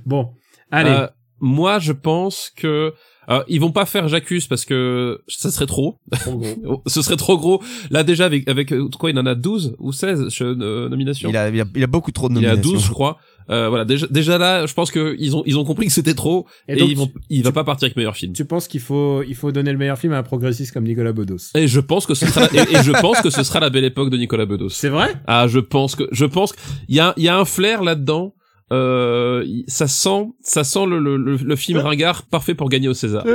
Bon, 0.06 0.34
allez. 0.72 0.90
Euh, 0.90 1.08
moi 1.40 1.78
je 1.78 1.94
pense 1.94 2.52
que 2.56 2.94
euh, 3.30 3.44
ils 3.48 3.60
vont 3.62 3.72
pas 3.72 3.86
faire 3.86 4.08
J'accuse 4.08 4.48
parce 4.48 4.66
que 4.66 5.22
ça 5.28 5.52
serait 5.52 5.66
trop. 5.68 5.98
Ce 6.88 7.02
serait 7.02 7.18
trop 7.18 7.38
gros. 7.38 7.62
Là 7.92 8.04
déjà 8.04 8.26
avec 8.26 8.48
avec 8.48 8.72
euh, 8.72 8.88
quoi 9.00 9.10
il 9.12 9.20
en 9.20 9.26
a 9.26 9.36
12 9.36 9.76
ou 9.80 9.92
16 9.92 10.28
che- 10.30 10.42
euh, 10.44 10.90
nominations. 10.90 11.30
Il 11.30 11.38
a, 11.38 11.50
il, 11.50 11.62
a, 11.62 11.66
il 11.76 11.84
a 11.84 11.88
beaucoup 11.88 12.12
trop 12.12 12.30
de 12.30 12.36
Il 12.36 12.42
y 12.42 12.46
a 12.46 12.50
nominations. 12.50 12.74
12 12.74 12.86
je 12.86 12.92
crois. 12.92 13.18
Euh, 13.52 13.68
voilà 13.68 13.84
déjà 13.84 14.06
déjà 14.12 14.38
là 14.38 14.68
je 14.68 14.74
pense 14.76 14.92
que 14.92 15.16
ils 15.18 15.36
ont 15.36 15.42
ils 15.48 15.58
ont 15.58 15.64
compris 15.64 15.88
que 15.88 15.92
c'était 15.92 16.14
trop 16.14 16.46
Et 16.68 16.74
et, 16.74 16.76
donc, 16.78 16.90
ils 16.92 16.98
vont 16.98 17.12
il 17.32 17.44
va 17.44 17.52
pas 17.52 17.64
partir 17.64 17.88
avec 17.88 17.96
meilleur 17.98 18.16
film. 18.16 18.34
Tu 18.34 18.46
penses 18.46 18.68
qu'il 18.68 18.80
faut, 18.80 19.24
il 19.24 19.34
faut 19.36 19.52
donner 19.52 19.72
le 19.72 19.78
meilleur 19.80 19.98
film 19.98 20.14
à 20.14 20.20
un 20.20 20.24
progressiste 20.24 20.72
comme 20.72 20.84
Nicolas 20.84 21.14
Bedos? 21.14 21.50
Et 21.56 21.68
je 21.68 21.80
pense 21.80 22.06
que 22.06 22.14
ce 22.14 22.28
sera 22.28 22.42
la, 22.42 22.54
et, 22.54 22.76
et 22.76 22.84
je 22.84 22.92
pense 22.92 23.22
que 23.22 23.30
ce 23.32 23.42
sera 23.42 23.60
la 23.60 23.72
belle 23.72 23.86
époque 23.86 24.12
de 24.12 24.18
Nicolas 24.18 24.46
Bedos. 24.46 24.70
C'est 24.70 24.90
vrai? 24.90 25.16
Ah, 25.26 25.48
je 25.48 25.58
pense 25.60 25.96
que 25.96 26.04
je 26.12 26.26
pense 26.26 26.54
qu'il 26.54 26.96
y 26.96 27.00
a 27.00 27.14
il 27.18 27.24
y 27.24 27.28
a 27.28 27.38
un 27.38 27.46
flair 27.46 27.84
là-dedans. 27.84 28.34
Euh, 28.72 29.44
ça 29.68 29.88
sent 29.88 30.28
ça 30.42 30.64
sent 30.64 30.86
le, 30.86 31.00
le, 31.00 31.18
le, 31.18 31.36
le 31.38 31.56
film 31.56 31.80
ringard 31.80 32.24
parfait 32.28 32.54
pour 32.56 32.70
gagner 32.70 32.88
au 32.88 32.94
César. 32.94 33.26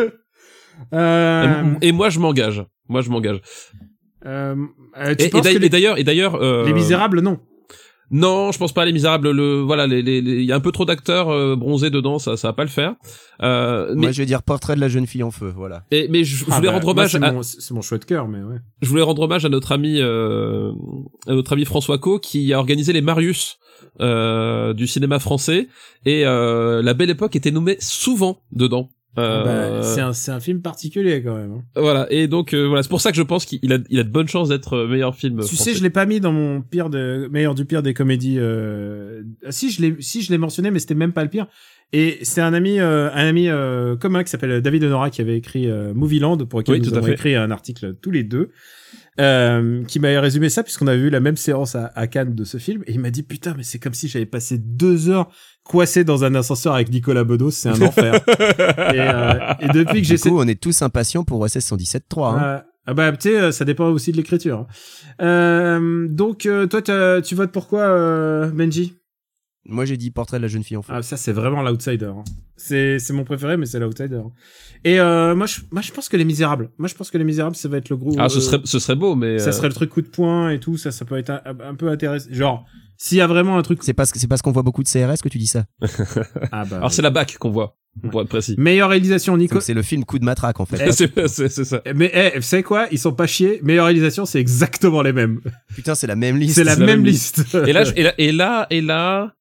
euh, 0.92 1.64
Et 1.82 1.92
moi 1.92 2.08
je 2.08 2.18
m'engage. 2.20 2.64
Moi 2.88 3.00
je 3.00 3.10
m'engage. 3.10 3.40
euh, 4.26 4.54
euh, 4.96 5.14
Et, 5.18 5.28
d'ailleurs- 5.42 5.94
les, 5.96 6.00
et 6.00 6.04
d'ailleurs 6.04 6.34
euh, 6.36 6.64
les 6.66 6.72
Misérables, 6.72 7.20
non 7.20 7.40
Non, 8.16 8.52
je 8.52 8.58
pense 8.58 8.72
pas 8.72 8.82
à 8.82 8.84
les 8.84 8.92
Misérables. 8.92 9.30
Le 9.32 9.60
voilà, 9.60 9.86
les 9.88 10.00
les 10.00 10.20
les- 10.20 10.36
il 10.36 10.44
y 10.44 10.52
a 10.52 10.54
un 10.56 10.60
peu 10.60 10.70
trop 10.70 10.84
d'acteurs 10.84 11.30
euh, 11.30 11.56
bronzés 11.56 11.90
dedans, 11.90 12.20
ça 12.20 12.36
ça 12.36 12.48
va 12.48 12.52
pas 12.52 12.62
le 12.62 12.70
faire. 12.70 12.94
Euh, 13.42 13.88
mais 13.94 14.02
Moi, 14.02 14.12
je 14.12 14.22
vais 14.22 14.26
dire 14.26 14.42
Portrait 14.44 14.76
de 14.76 14.80
la 14.80 14.86
jeune 14.88 15.06
fille 15.08 15.24
en 15.24 15.32
feu, 15.32 15.52
voilà. 15.54 15.82
et- 15.90 16.06
mais 16.08 16.22
je, 16.22 16.36
je 16.36 16.44
Ah 16.48 16.54
voulais 16.56 16.68
bah, 16.68 16.74
rendre 16.74 16.88
hommage 16.88 17.10
c'est 17.12 17.22
à, 17.24 17.32
mon, 17.32 17.42
c'est 17.42 17.72
mon 17.74 17.82
choix 17.82 17.98
de 17.98 18.04
cœur, 18.04 18.28
mais 18.28 18.38
ouais. 18.38 18.58
je 18.82 18.88
voulais 18.88 19.02
rendre 19.02 19.22
hommage 19.22 19.44
à 19.44 19.48
notre 19.48 19.72
ami 19.72 19.96
euh, 20.00 20.70
à 21.26 21.32
notre 21.34 21.52
ami 21.54 21.64
François 21.64 21.98
Co 21.98 22.20
qui 22.20 22.52
a 22.52 22.58
organisé 22.60 22.92
les 22.92 23.00
Marius 23.02 23.58
euh, 24.00 24.72
du 24.74 24.86
cinéma 24.86 25.18
français 25.18 25.66
et 26.06 26.24
euh, 26.24 26.82
la 26.82 26.94
Belle 26.94 27.10
Époque 27.10 27.34
était 27.36 27.50
nommée 27.50 27.76
souvent 27.80 28.38
dedans. 28.52 28.88
Euh, 29.18 29.80
Bah, 29.80 29.82
c'est 29.82 30.00
un, 30.00 30.34
un 30.36 30.40
film 30.40 30.60
particulier 30.60 31.22
quand 31.22 31.36
même. 31.36 31.52
hein. 31.52 31.62
Voilà 31.76 32.06
et 32.10 32.26
donc 32.26 32.52
euh, 32.52 32.66
voilà 32.66 32.82
c'est 32.82 32.88
pour 32.88 33.00
ça 33.00 33.10
que 33.10 33.16
je 33.16 33.22
pense 33.22 33.44
qu'il 33.44 33.72
a 33.72 33.78
il 33.88 33.98
a 34.00 34.02
de 34.02 34.08
bonnes 34.08 34.26
chances 34.28 34.48
d'être 34.48 34.74
euh, 34.74 34.88
meilleur 34.88 35.14
film. 35.14 35.40
Tu 35.40 35.54
français. 35.54 35.70
sais, 35.72 35.76
je 35.78 35.82
l'ai 35.82 35.90
pas 35.90 36.06
mis 36.06 36.20
dans 36.20 36.32
mon 36.32 36.62
pire 36.62 36.90
de 36.90 37.28
meilleur 37.30 37.54
du 37.54 37.64
pire 37.64 37.82
des 37.82 37.94
comédies. 37.94 38.36
Euh... 38.38 39.22
ah, 39.46 39.52
Si 39.52 39.70
je 39.70 39.82
l'ai, 39.82 39.96
si 40.00 40.22
je 40.22 40.30
l'ai 40.32 40.38
mentionné, 40.38 40.70
mais 40.70 40.78
c'était 40.80 40.94
même 40.94 41.12
pas 41.12 41.22
le 41.22 41.30
pire. 41.30 41.46
Et 41.92 42.18
c'est 42.22 42.40
un 42.40 42.54
ami, 42.54 42.80
euh, 42.80 43.08
un 43.12 43.26
ami 43.28 43.48
euh, 43.48 43.94
commun 43.94 44.24
qui 44.24 44.30
s'appelle 44.30 44.60
David 44.60 44.82
Honora 44.84 45.10
qui 45.10 45.20
avait 45.20 45.36
écrit 45.36 45.70
euh, 45.70 45.94
Movieland 45.94 46.38
pour 46.38 46.58
lequel 46.58 46.76
Oui, 46.76 46.80
nous 46.80 46.94
avons 46.94 47.06
écrit 47.06 47.36
un 47.36 47.50
article 47.52 47.94
tous 48.02 48.10
les 48.10 48.24
deux. 48.24 48.50
Euh, 49.20 49.84
qui 49.84 50.00
m'avait 50.00 50.18
résumé 50.18 50.48
ça 50.48 50.64
puisqu'on 50.64 50.88
avait 50.88 50.98
vu 50.98 51.08
la 51.08 51.20
même 51.20 51.36
séance 51.36 51.76
à, 51.76 51.92
à 51.94 52.08
Cannes 52.08 52.34
de 52.34 52.42
ce 52.42 52.58
film 52.58 52.82
et 52.88 52.92
il 52.92 52.98
m'a 52.98 53.10
dit 53.12 53.22
putain 53.22 53.54
mais 53.56 53.62
c'est 53.62 53.78
comme 53.78 53.94
si 53.94 54.08
j'avais 54.08 54.26
passé 54.26 54.58
deux 54.58 55.08
heures 55.08 55.30
coincé 55.64 56.04
dans 56.04 56.24
un 56.24 56.34
ascenseur 56.34 56.74
avec 56.74 56.90
Nicolas 56.90 57.24
Bedos 57.24 57.50
c'est 57.50 57.70
un 57.70 57.82
enfer 57.82 58.14
et, 58.28 59.00
euh, 59.00 59.54
et 59.60 59.68
depuis 59.68 59.86
que 59.86 59.98
Du 60.00 60.04
j'essaie 60.04 60.28
coup, 60.28 60.38
on 60.38 60.46
est 60.46 60.60
tous 60.60 60.82
impatients 60.82 61.24
pour 61.24 61.40
OSS 61.40 61.58
117.3. 61.58 62.34
Hein. 62.34 62.36
ah, 62.38 62.64
ah 62.86 62.94
bah 62.94 63.12
tu 63.12 63.30
sais, 63.30 63.40
euh, 63.40 63.50
ça 63.50 63.64
dépend 63.64 63.88
aussi 63.88 64.12
de 64.12 64.18
l'écriture. 64.18 64.66
Euh, 65.22 66.06
donc 66.08 66.46
euh, 66.46 66.66
toi 66.66 66.82
tu 67.22 67.34
votes 67.34 67.52
pour 67.52 67.66
quoi, 67.68 67.82
euh, 67.82 68.50
Benji? 68.50 68.94
Moi, 69.66 69.84
j'ai 69.86 69.96
dit 69.96 70.10
Portrait 70.10 70.36
de 70.38 70.42
la 70.42 70.48
jeune 70.48 70.62
fille 70.62 70.76
en 70.76 70.82
feu. 70.82 70.92
Ah 70.94 71.02
ça 71.02 71.16
c'est 71.16 71.32
vraiment 71.32 71.62
l'outsider. 71.62 72.04
hein. 72.06 72.24
C'est 72.56 72.98
c'est 72.98 73.12
mon 73.14 73.24
préféré, 73.24 73.56
mais 73.56 73.66
c'est 73.66 73.78
l'outsider. 73.80 74.20
Et 74.84 75.00
euh, 75.00 75.34
moi 75.34 75.46
je 75.46 75.60
moi 75.70 75.80
je 75.82 75.90
pense 75.90 76.08
que 76.08 76.16
les 76.16 76.24
Misérables. 76.24 76.70
Moi 76.78 76.88
je 76.88 76.94
pense 76.94 77.10
que 77.10 77.16
les 77.18 77.24
Misérables 77.24 77.56
ça 77.56 77.68
va 77.68 77.78
être 77.78 77.88
le 77.88 77.96
gros. 77.96 78.14
Ah 78.18 78.28
ce 78.28 78.38
euh, 78.38 78.40
serait 78.40 78.60
ce 78.64 78.78
serait 78.78 78.94
beau 78.96 79.14
mais 79.16 79.38
ça 79.38 79.48
euh, 79.48 79.52
serait 79.52 79.68
le 79.68 79.74
truc 79.74 79.90
coup 79.90 80.02
de 80.02 80.08
poing 80.08 80.50
et 80.50 80.60
tout. 80.60 80.76
Ça 80.76 80.90
ça 80.92 81.04
peut 81.04 81.16
être 81.16 81.30
un, 81.30 81.40
un 81.46 81.74
peu 81.74 81.88
intéressant. 81.88 82.28
Genre 82.30 82.64
s'il 82.96 83.18
y 83.18 83.20
a 83.22 83.26
vraiment 83.26 83.56
un 83.58 83.62
truc. 83.62 83.80
C'est 83.82 83.92
parce 83.94 84.12
que 84.12 84.18
c'est 84.20 84.28
parce 84.28 84.40
qu'on 84.42 84.52
voit 84.52 84.62
beaucoup 84.62 84.82
de 84.82 84.88
CRS 84.88 85.20
que 85.22 85.28
tu 85.28 85.38
dis 85.38 85.46
ça. 85.48 85.64
Ah 86.52 86.64
bah. 86.64 86.76
alors 86.76 86.92
c'est 86.92 87.02
la 87.02 87.10
bac 87.10 87.36
qu'on 87.38 87.50
voit 87.50 87.76
pour 88.10 88.20
être 88.22 88.28
précis. 88.28 88.54
Meilleure 88.58 88.90
réalisation 88.90 89.36
Nico. 89.36 89.60
C'est 89.60 89.74
le 89.74 89.82
film 89.82 90.04
Coup 90.04 90.18
de 90.18 90.24
matraque 90.24 90.60
en 90.60 90.66
fait. 90.66 90.92
c'est 90.92 91.10
c'est 91.28 91.48
c'est 91.48 91.64
ça. 91.64 91.80
Mais 91.94 92.10
eh, 92.14 92.36
vous 92.38 92.42
savez 92.42 92.62
quoi? 92.62 92.86
Ils 92.92 92.98
sont 92.98 93.14
pas 93.14 93.26
chiés. 93.26 93.60
Meilleure 93.62 93.86
réalisation, 93.86 94.26
c'est 94.26 94.40
exactement 94.40 95.00
les 95.02 95.12
mêmes. 95.12 95.40
Putain, 95.74 95.94
c'est 95.94 96.06
la 96.06 96.16
même 96.16 96.36
liste. 96.36 96.56
C'est 96.56 96.64
la, 96.64 96.72
la 96.74 96.78
même 96.78 96.86
même 96.98 97.04
liste. 97.04 97.44
Et 97.66 97.72
là, 97.72 97.82
je- 97.84 97.92
et 97.96 98.02
là, 98.02 98.14
et 98.18 98.32
là, 98.32 98.66
et 98.70 98.80
là, 98.80 99.34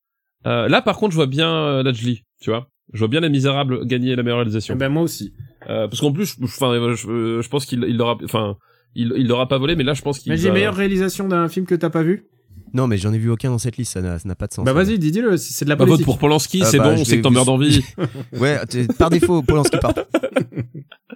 euh, 0.45 0.67
là, 0.67 0.81
par 0.81 0.97
contre, 0.97 1.11
je 1.11 1.15
vois 1.17 1.27
bien 1.27 1.49
euh, 1.53 1.83
Lajli, 1.83 2.23
tu 2.41 2.49
vois. 2.49 2.67
Je 2.93 2.99
vois 2.99 3.07
bien 3.07 3.21
Les 3.21 3.29
Misérables 3.29 3.85
gagner 3.85 4.15
la 4.15 4.23
meilleure 4.23 4.37
réalisation. 4.39 4.75
Eh 4.75 4.77
ben 4.77 4.89
moi 4.89 5.03
aussi. 5.03 5.33
Euh, 5.69 5.87
parce 5.87 6.01
qu'en 6.01 6.11
plus, 6.11 6.35
je- 6.39 6.43
enfin, 6.45 6.73
je, 6.95 7.41
je, 7.41 7.49
pense 7.49 7.65
qu'il 7.65 7.83
il 7.87 7.95
l'aura, 7.97 8.17
enfin, 8.23 8.57
il, 8.95 9.13
il 9.17 9.27
l'aura 9.27 9.47
pas 9.47 9.57
volé, 9.57 9.75
mais 9.75 9.83
là, 9.83 9.93
je 9.93 10.01
pense 10.01 10.19
qu'il. 10.19 10.31
Mais 10.31 10.37
j'ai 10.37 10.49
va- 10.49 10.53
meilleure 10.55 10.75
réalisation 10.75 11.27
d'un 11.27 11.47
film 11.47 11.65
que 11.65 11.75
t'as 11.75 11.89
pas 11.89 12.03
vu? 12.03 12.25
Non, 12.73 12.87
mais 12.87 12.97
j'en 12.97 13.13
ai 13.13 13.17
vu 13.19 13.29
aucun 13.29 13.49
dans 13.51 13.57
cette 13.59 13.77
liste, 13.77 13.93
ça 13.93 14.01
n'a 14.01 14.17
ça 14.19 14.27
n'a 14.27 14.35
pas 14.35 14.47
de 14.47 14.53
sens. 14.53 14.65
Bah 14.65 14.73
vas-y, 14.73 14.97
dis-le, 14.99 15.37
c'est 15.37 15.63
de 15.65 15.69
la 15.69 15.75
Bah, 15.75 15.85
vote 15.85 15.89
politique. 15.91 16.05
pour 16.05 16.17
Polanski, 16.17 16.61
Ah 16.63 16.65
c'est 16.65 16.77
bah, 16.79 16.85
bon, 16.93 17.01
on 17.01 17.05
sait 17.05 17.17
que 17.17 17.21
t'en 17.21 17.31
meurs 17.31 17.45
d'envie. 17.45 17.83
Ouais, 18.39 18.59
par 18.97 19.09
défaut, 19.11 19.41
Polanski 19.43 19.77
part. 19.77 19.93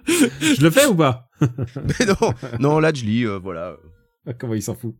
Je 0.06 0.62
le 0.62 0.70
fais 0.70 0.86
ou 0.86 0.94
pas? 0.94 1.28
Mais 1.40 2.06
non, 2.06 2.32
non, 2.60 2.78
là, 2.78 2.92
je 2.94 3.04
lis, 3.04 3.24
euh, 3.26 3.38
voilà. 3.38 3.76
Ah, 4.26 4.32
Comment 4.32 4.54
il 4.54 4.62
s'en 4.62 4.74
fout? 4.74 4.94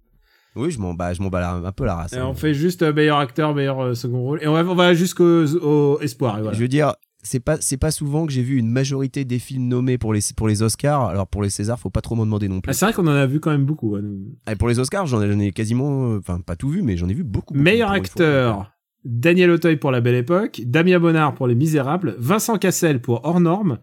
Oui, 0.57 0.71
je 0.71 0.79
m'en 0.81 0.95
bats, 0.95 1.13
je 1.13 1.23
m'en 1.23 1.29
bats 1.29 1.53
un 1.53 1.73
peu 1.73 1.85
la 1.85 1.95
race. 1.95 2.13
Et 2.13 2.17
hein. 2.17 2.27
On 2.27 2.35
fait 2.35 2.55
juste 2.55 2.83
euh, 2.83 2.93
meilleur 2.93 3.19
acteur, 3.19 3.55
meilleur 3.55 3.81
euh, 3.81 3.95
second 3.95 4.21
rôle. 4.23 4.43
Et 4.43 4.49
on 4.49 4.53
va, 4.55 4.65
on 4.65 4.75
va 4.75 4.95
jusqu'au 4.95 5.45
au 5.59 6.01
espoir. 6.01 6.39
Et 6.39 6.43
voilà. 6.43 6.57
Je 6.57 6.63
veux 6.63 6.69
dire, 6.69 6.95
c'est 7.23 7.41
pas, 7.41 7.59
c'est 7.61 7.77
pas 7.77 7.91
souvent 7.91 8.27
que 8.27 8.33
j'ai 8.33 8.43
vu 8.43 8.57
une 8.57 8.71
majorité 8.71 9.25
des 9.25 9.39
films 9.39 9.69
nommés 9.69 9.99
pour 9.99 10.13
les, 10.15 10.21
pour 10.37 10.49
les 10.49 10.63
Oscars. 10.63 11.05
Alors 11.07 11.27
pour 11.29 11.43
les 11.43 11.51
Césars, 11.51 11.79
faut 11.79 11.91
pas 11.91 12.01
trop 12.01 12.15
m'en 12.15 12.25
demander 12.25 12.49
non 12.49 12.57
Ah, 12.59 12.61
plus. 12.63 12.75
c'est 12.75 12.85
vrai 12.87 12.95
qu'on 12.95 13.07
en 13.07 13.11
a 13.13 13.27
vu 13.27 13.39
quand 13.41 13.51
même 13.51 13.65
beaucoup. 13.67 13.97
hein. 13.97 14.03
Et 14.51 14.57
pour 14.57 14.69
les 14.69 14.79
Oscars, 14.79 15.07
j'en 15.07 15.23
ai, 15.23 15.31
j'en 15.31 15.39
ai 15.39 15.53
quasiment, 15.53 16.15
enfin 16.17 16.41
pas 16.41 16.57
tout 16.57 16.71
vu, 16.71 16.83
mais 16.83 16.97
j'en 16.97 17.09
ai 17.09 17.15
vu 17.15 17.25
beaucoup. 17.25 17.55
beaucoup, 17.55 17.63
Meilleur 17.65 17.91
acteur. 17.93 18.73
Daniel 19.05 19.51
Auteuil 19.53 19.77
pour 19.77 19.93
La 19.93 20.01
Belle 20.01 20.17
Époque, 20.17 20.61
Damien 20.67 20.99
Bonnard 20.99 21.35
pour 21.35 21.47
Les 21.47 21.55
Misérables, 21.55 22.17
Vincent 22.19 22.59
Cassel 22.59 23.01
pour 23.01 23.25
Hors 23.25 23.41
Norme, 23.41 23.79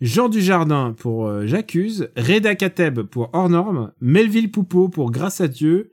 Jean 0.00 0.28
Dujardin 0.28 0.94
pour 0.96 1.26
euh, 1.26 1.46
J'accuse, 1.46 2.08
Reda 2.16 2.54
Kateb 2.54 3.00
pour 3.02 3.28
Hors 3.34 3.50
Norme, 3.50 3.92
Melville 4.00 4.50
Poupeau 4.50 4.88
pour 4.88 5.10
Grâce 5.10 5.40
à 5.42 5.48
Dieu 5.48 5.90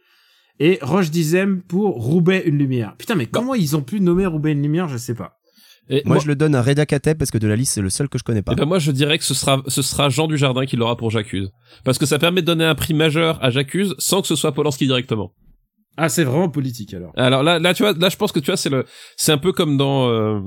et 0.62 0.78
Roche 0.84 1.10
Dizem 1.10 1.64
pour 1.64 1.96
Roubaix 1.96 2.44
une 2.46 2.60
lumière. 2.60 2.96
Putain, 2.98 3.16
mais 3.16 3.26
comment 3.26 3.56
ils 3.56 3.76
ont 3.76 3.82
pu 3.82 4.00
nommer 4.00 4.28
Roubaix 4.28 4.52
une 4.52 4.62
lumière, 4.62 4.88
je 4.88 4.98
sais 4.98 5.16
pas. 5.16 5.40
Et 5.90 6.04
Moi, 6.06 6.20
je 6.20 6.28
le 6.28 6.36
donne 6.36 6.54
à 6.54 6.62
Reda 6.62 6.86
Kateb 6.86 7.18
parce 7.18 7.32
que 7.32 7.40
de 7.40 7.48
la 7.48 7.56
liste, 7.56 7.74
c'est 7.74 7.82
le 7.82 7.90
seul 7.90 8.08
que 8.08 8.20
je 8.20 8.24
connais 8.24 8.44
pas. 8.44 8.54
Eh 8.54 8.56
ben 8.56 8.66
moi 8.66 8.78
je 8.78 8.92
dirais 8.92 9.18
que 9.18 9.24
ce 9.24 9.34
sera 9.34 9.64
ce 9.68 9.82
sera 9.82 10.10
Jean 10.10 10.28
Dujardin 10.28 10.66
qui 10.66 10.78
l'aura 10.78 10.96
pour 10.96 11.10
J'accuse 11.10 11.50
parce 11.84 11.98
que 11.98 12.06
ça 12.06 12.20
permet 12.20 12.42
de 12.42 12.46
donner 12.46 12.64
un 12.64 12.76
prix 12.76 12.94
majeur 12.94 13.44
à 13.44 13.50
J'accuse 13.50 13.96
sans 13.98 14.22
que 14.22 14.28
ce 14.28 14.36
soit 14.36 14.54
Polanski 14.54 14.86
directement. 14.86 15.34
Ah, 15.98 16.08
c'est 16.10 16.24
vraiment 16.24 16.48
politique 16.50 16.94
alors. 16.94 17.12
Alors 17.18 17.44
là 17.44 17.60
là 17.60 17.74
tu 17.74 17.84
vois 17.84 17.92
là 17.94 18.08
je 18.10 18.16
pense 18.16 18.32
que 18.32 18.40
tu 18.40 18.46
vois 18.48 18.56
c'est 18.58 18.70
le 18.70 18.86
c'est 19.18 19.34
un 19.34 19.38
peu 19.38 19.52
comme 19.52 19.76
dans 19.78 20.08
euh, 20.10 20.40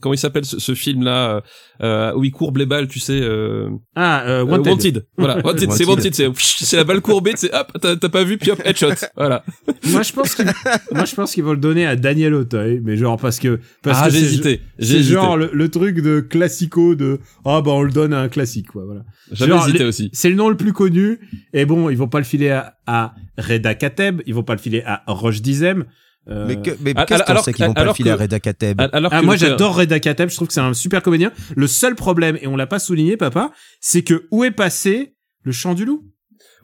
comment 0.00 0.14
il 0.14 0.18
s'appelle 0.18 0.44
ce, 0.46 0.58
ce 0.58 0.74
film 0.74 1.02
là 1.04 1.42
euh, 1.82 2.12
où 2.14 2.24
il 2.24 2.30
courbe 2.32 2.56
les 2.56 2.64
balles 2.66 2.88
tu 2.88 2.98
sais 2.98 3.20
euh, 3.20 3.68
Ah, 3.94 4.22
euh, 4.26 4.40
euh, 4.40 4.44
Wanted. 4.44 4.66
Wanted. 4.72 5.06
Voilà 5.18 5.38
Wanted 5.44 5.72
c'est 5.72 5.84
Wanted. 5.84 6.14
C'est 6.14 6.28
c'est 6.38 6.76
la 6.78 6.84
balle 6.84 7.02
courbée 7.02 7.32
c'est 7.36 7.54
hop 7.54 7.70
t'as 7.80 8.08
pas 8.08 8.24
vu 8.24 8.38
puis 8.38 8.50
hop 8.50 8.60
headshot 8.64 8.88
voilà. 9.16 9.44
Moi, 9.88 10.02
je 10.02 10.12
pense 10.12 10.34
qu'ils, 10.34 10.46
moi, 10.92 11.04
je 11.04 11.14
pense 11.14 11.32
qu'ils 11.32 11.44
vont 11.44 11.52
le 11.52 11.56
donner 11.58 11.86
à 11.86 11.96
Daniel 11.96 12.34
Auteuil, 12.34 12.80
mais 12.82 12.96
genre 12.96 13.18
parce 13.18 13.38
que, 13.40 13.60
parce 13.82 13.98
ah 14.00 14.06
que 14.06 14.12
j'ai 14.12 14.18
c'est- 14.20 14.24
hésité 14.26 14.60
j'ai 14.78 14.86
C'est 14.86 14.94
hésité 15.00 15.14
genre 15.14 15.36
le, 15.36 15.50
le 15.52 15.68
truc 15.68 16.00
de 16.00 16.20
classico 16.20 16.94
de 16.94 17.18
ah 17.44 17.60
bah 17.62 17.72
on 17.72 17.82
le 17.82 17.90
donne 17.92 18.12
à 18.14 18.20
un 18.20 18.28
classique 18.28 18.68
quoi 18.68 18.84
voilà. 18.86 19.02
j'avais 19.32 19.54
hésité 19.56 19.84
aussi. 19.84 20.08
C'est 20.12 20.30
le 20.30 20.36
nom 20.36 20.48
le 20.48 20.56
plus 20.56 20.72
connu 20.72 21.18
et 21.52 21.66
bon 21.66 21.90
ils 21.90 21.96
vont 21.98 22.08
pas 22.08 22.18
le 22.18 22.24
filer 22.24 22.50
à, 22.50 22.74
à 22.86 23.14
Reda 23.38 23.74
Kateb, 23.74 24.22
ils 24.26 24.34
vont 24.34 24.42
pas 24.42 24.54
le 24.54 24.60
filer 24.60 24.82
à 24.84 25.02
Roche 25.06 25.40
Dizem. 25.42 25.84
Euh, 26.28 26.46
Mais, 26.46 26.62
que, 26.62 26.70
mais 26.80 26.92
alors- 26.94 27.06
qu'est-ce 27.06 27.22
qu'on 27.24 27.42
sait 27.42 27.52
que- 27.52 27.56
qu'ils 27.56 27.66
vont 27.66 27.74
pas 27.74 27.84
le 27.84 27.92
filer 27.94 28.10
que- 28.10 28.14
à 28.14 28.22
Reda 28.22 28.38
Kateb 28.38 28.80
Alors 28.92 29.12
Ah, 29.12 29.22
moi 29.22 29.34
j'adore 29.36 29.76
Reda 29.76 29.98
Kateb, 29.98 30.28
je 30.30 30.36
trouve 30.36 30.46
que 30.48 30.54
c'est 30.54 30.60
un 30.60 30.72
super 30.74 31.02
comédien. 31.02 31.32
Le 31.56 31.66
seul 31.66 31.94
problème 31.96 32.38
et 32.40 32.46
on 32.46 32.56
l'a 32.56 32.66
pas 32.68 32.78
souligné 32.78 33.16
papa, 33.16 33.50
c'est 33.80 34.02
que 34.02 34.26
où 34.30 34.44
est 34.44 34.52
passé 34.52 35.16
le 35.42 35.50
chant 35.52 35.74
du 35.74 35.84
loup? 35.84 36.04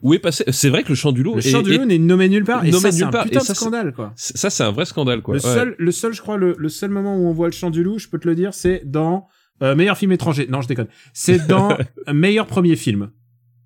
Où 0.01 0.13
est 0.13 0.19
passé 0.19 0.45
C'est 0.47 0.69
vrai 0.69 0.83
que 0.83 0.89
le 0.89 0.95
chant 0.95 1.11
du 1.11 1.23
loup 1.23 1.33
Le 1.35 1.39
est- 1.45 1.49
chant 1.49 1.61
du 1.61 1.77
loup 1.77 1.83
n'est 1.83 1.97
nommé 1.97 2.29
nulle 2.29 2.45
part 2.45 2.63
et 2.63 2.71
nommé 2.71 2.83
ça 2.83 2.91
c'est 2.91 2.97
nulle 2.99 3.07
un 3.07 3.11
part, 3.11 3.25
putain 3.25 3.41
et 3.41 3.47
de 3.49 3.53
scandale 3.53 3.91
quoi. 3.93 4.13
ça 4.15 4.49
c'est 4.49 4.63
un 4.63 4.71
vrai 4.71 4.85
scandale 4.85 5.21
quoi. 5.21 5.35
Le 5.35 5.41
Ouais. 5.45 5.53
seul, 5.53 5.75
le 5.77 5.91
seul, 5.91 6.13
je 6.13 6.21
crois, 6.21 6.37
le, 6.37 6.55
le 6.57 6.69
seul 6.69 6.89
moment 6.89 7.17
où 7.17 7.27
on 7.27 7.33
voit 7.33 7.47
le 7.47 7.51
chant 7.53 7.69
du 7.69 7.83
loup, 7.83 7.99
je 7.99 8.07
peux 8.07 8.17
te 8.17 8.27
le 8.29 8.35
dire, 8.35 8.53
c'est 8.53 8.83
dans 8.85 9.27
euh, 9.61 9.75
meilleur 9.75 9.97
film 9.97 10.13
étranger. 10.13 10.47
Non, 10.49 10.61
je 10.61 10.69
déconne. 10.69 10.87
C'est 11.13 11.45
dans 11.47 11.77
meilleur 12.13 12.45
premier 12.47 12.77
film. 12.77 13.09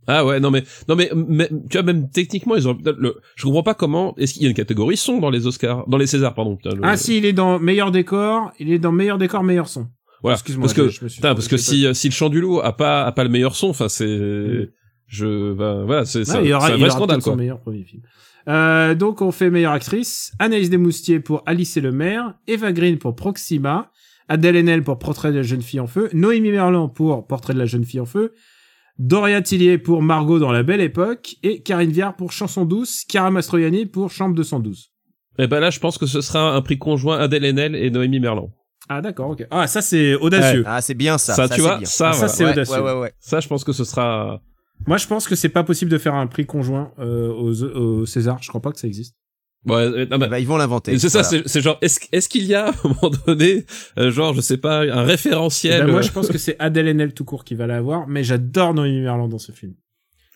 Ah 0.07 0.25
ouais, 0.25 0.39
non 0.39 0.51
mais 0.51 0.63
non 0.89 0.95
mais, 0.95 1.09
mais 1.15 1.47
tu 1.69 1.77
vois 1.77 1.83
même 1.83 2.09
techniquement 2.09 2.55
ils 2.55 2.67
ont 2.67 2.77
le 2.83 3.15
je 3.35 3.43
comprends 3.45 3.63
pas 3.63 3.73
comment 3.73 4.13
est-ce 4.17 4.33
qu'il 4.33 4.43
y 4.43 4.45
a 4.45 4.49
une 4.49 4.55
catégorie 4.55 4.97
son 4.97 5.19
dans 5.19 5.29
les 5.29 5.47
Oscars 5.47 5.87
dans 5.87 5.97
les 5.97 6.07
Césars 6.07 6.33
pardon. 6.33 6.55
putain, 6.57 6.75
le- 6.75 6.81
Ah 6.83 6.97
si, 6.97 7.17
il 7.17 7.25
est 7.25 7.33
dans 7.33 7.59
meilleur 7.59 7.91
décor, 7.91 8.51
il 8.59 8.71
est 8.71 8.79
dans 8.79 8.91
meilleur 8.91 9.17
décor, 9.17 9.43
meilleur 9.43 9.67
son. 9.67 9.87
Voilà, 10.21 10.35
Excuse-moi, 10.35 10.63
parce 10.63 10.73
que 10.73 10.87
je- 10.89 10.99
je 10.99 11.03
me 11.03 11.09
suis- 11.09 11.21
parce 11.21 11.47
que 11.47 11.57
si 11.57 11.85
euh, 11.85 11.93
si 11.93 12.07
le 12.09 12.13
chant 12.13 12.29
du 12.29 12.39
loup 12.41 12.59
a 12.61 12.71
pas 12.75 13.03
a 13.05 13.11
pas 13.11 13.23
le 13.23 13.29
meilleur 13.29 13.55
son, 13.55 13.67
enfin 13.69 13.87
c'est 13.89 14.05
Mm. 14.07 14.67
je 15.07 15.53
ben, 15.53 15.83
voilà, 15.85 16.05
c'est 16.05 16.25
c'est 16.25 16.37
un 16.37 16.41
vrai 16.77 16.89
scandale 16.89 17.21
son 17.21 17.31
quoi. 17.31 17.37
meilleur 17.37 17.59
premier 17.59 17.83
film. 17.83 18.01
Euh, 18.49 18.93
donc 18.95 19.21
on 19.21 19.31
fait 19.31 19.49
meilleure 19.49 19.71
actrice, 19.71 20.33
Anaïs 20.39 20.69
Desmoustiers 20.69 21.21
pour 21.21 21.43
Alice 21.45 21.77
et 21.77 21.81
le 21.81 21.91
maire, 21.93 22.33
Eva 22.47 22.73
Green 22.73 22.97
pour 22.97 23.15
Proxima, 23.15 23.89
Adèle 24.27 24.57
Haenel 24.57 24.83
pour 24.83 24.99
Portrait 24.99 25.31
de 25.31 25.37
la 25.37 25.43
jeune 25.43 25.61
fille 25.61 25.79
en 25.79 25.87
feu, 25.87 26.09
Noémie 26.13 26.51
Merlan 26.51 26.89
pour 26.89 27.25
Portrait 27.27 27.53
de 27.53 27.59
la 27.59 27.65
jeune 27.65 27.85
fille 27.85 27.99
en 28.01 28.05
feu, 28.05 28.33
Doria 28.99 29.41
Tillier 29.41 29.77
pour 29.77 30.01
Margot 30.01 30.39
dans 30.39 30.51
la 30.51 30.63
belle 30.63 30.81
époque 30.81 31.35
et 31.43 31.61
Karine 31.61 31.91
Viard 31.91 32.15
pour 32.15 32.31
Chanson 32.31 32.65
douce, 32.65 33.03
Chiara 33.09 33.31
Mastroianni 33.31 33.85
pour 33.85 34.11
Chambre 34.11 34.35
212. 34.35 34.91
Et 35.39 35.47
ben 35.47 35.59
là, 35.59 35.71
je 35.71 35.79
pense 35.79 35.97
que 35.97 36.05
ce 36.05 36.21
sera 36.21 36.55
un 36.55 36.61
prix 36.61 36.77
conjoint 36.77 37.17
Adèle 37.19 37.43
Haenel 37.45 37.75
et 37.75 37.89
Noémie 37.89 38.19
Merlan. 38.19 38.51
Ah 38.89 39.01
d'accord, 39.01 39.31
ok. 39.31 39.47
Ah 39.49 39.65
ça 39.65 39.81
c'est 39.81 40.13
audacieux. 40.15 40.63
Ah, 40.67 40.81
c'est 40.81 40.93
bien 40.93 41.17
ça. 41.17 41.33
Ça, 41.33 41.49
tu 41.49 41.61
vois, 41.61 41.77
bien. 41.77 41.85
ça, 41.85 42.09
Ah, 42.09 42.13
ça, 42.13 42.27
c'est 42.27 42.43
ouais, 42.45 42.51
audacieux. 42.51 42.75
ouais, 42.81 42.93
ouais, 42.93 42.99
ouais. 42.99 43.13
ça, 43.19 43.39
je 43.39 43.47
pense 43.47 43.63
que 43.63 43.71
ce 43.71 43.83
sera. 43.83 44.41
Moi 44.85 44.97
je 44.97 45.07
pense 45.07 45.27
que 45.27 45.35
c'est 45.35 45.49
pas 45.49 45.63
possible 45.63 45.89
de 45.89 45.97
faire 45.97 46.13
un 46.15 46.27
prix 46.27 46.45
conjoint 46.45 46.91
euh, 46.99 47.31
aux 47.31 48.05
César. 48.05 48.37
Je 48.41 48.49
crois 48.49 48.61
pas 48.61 48.71
que 48.71 48.79
ça 48.79 48.87
existe. 48.87 49.15
Ouais, 49.65 49.75
euh, 49.75 50.05
non, 50.11 50.17
mais- 50.17 50.27
Bah, 50.27 50.39
ils 50.39 50.47
vont 50.47 50.57
l'inventer. 50.57 50.97
c'est 50.99 51.09
ça, 51.09 51.21
Voilà. 51.21 51.43
c'est 51.43 51.47
c'est 51.49 51.61
genre, 51.61 51.77
est-ce 51.81 51.99
est-ce 52.11 52.27
qu'il 52.27 52.43
y 52.45 52.53
a 52.53 52.65
à 52.67 52.69
un 52.71 52.73
moment 52.89 53.11
donné, 53.25 53.65
euh, 53.97 54.11
genre, 54.11 54.33
je 54.33 54.41
sais 54.41 54.57
pas, 54.57 54.81
un 54.81 55.03
référentiel 55.03 55.85
Ben, 55.85 55.91
moi 55.91 55.99
euh, 55.99 56.03
je 56.03 56.11
pense 56.11 56.27
que 56.27 56.37
c'est 56.37 56.55
Adèle 56.59 56.87
Haenel 56.89 57.13
tout 57.13 57.23
court 57.25 57.43
qui 57.45 57.55
va 57.55 57.65
l'avoir, 57.67 58.07
mais 58.07 58.23
j'adore 58.23 58.73
Noémie 58.73 59.01
Merlan 59.01 59.27
dans 59.29 59.39
ce 59.39 59.51
film. 59.51 59.73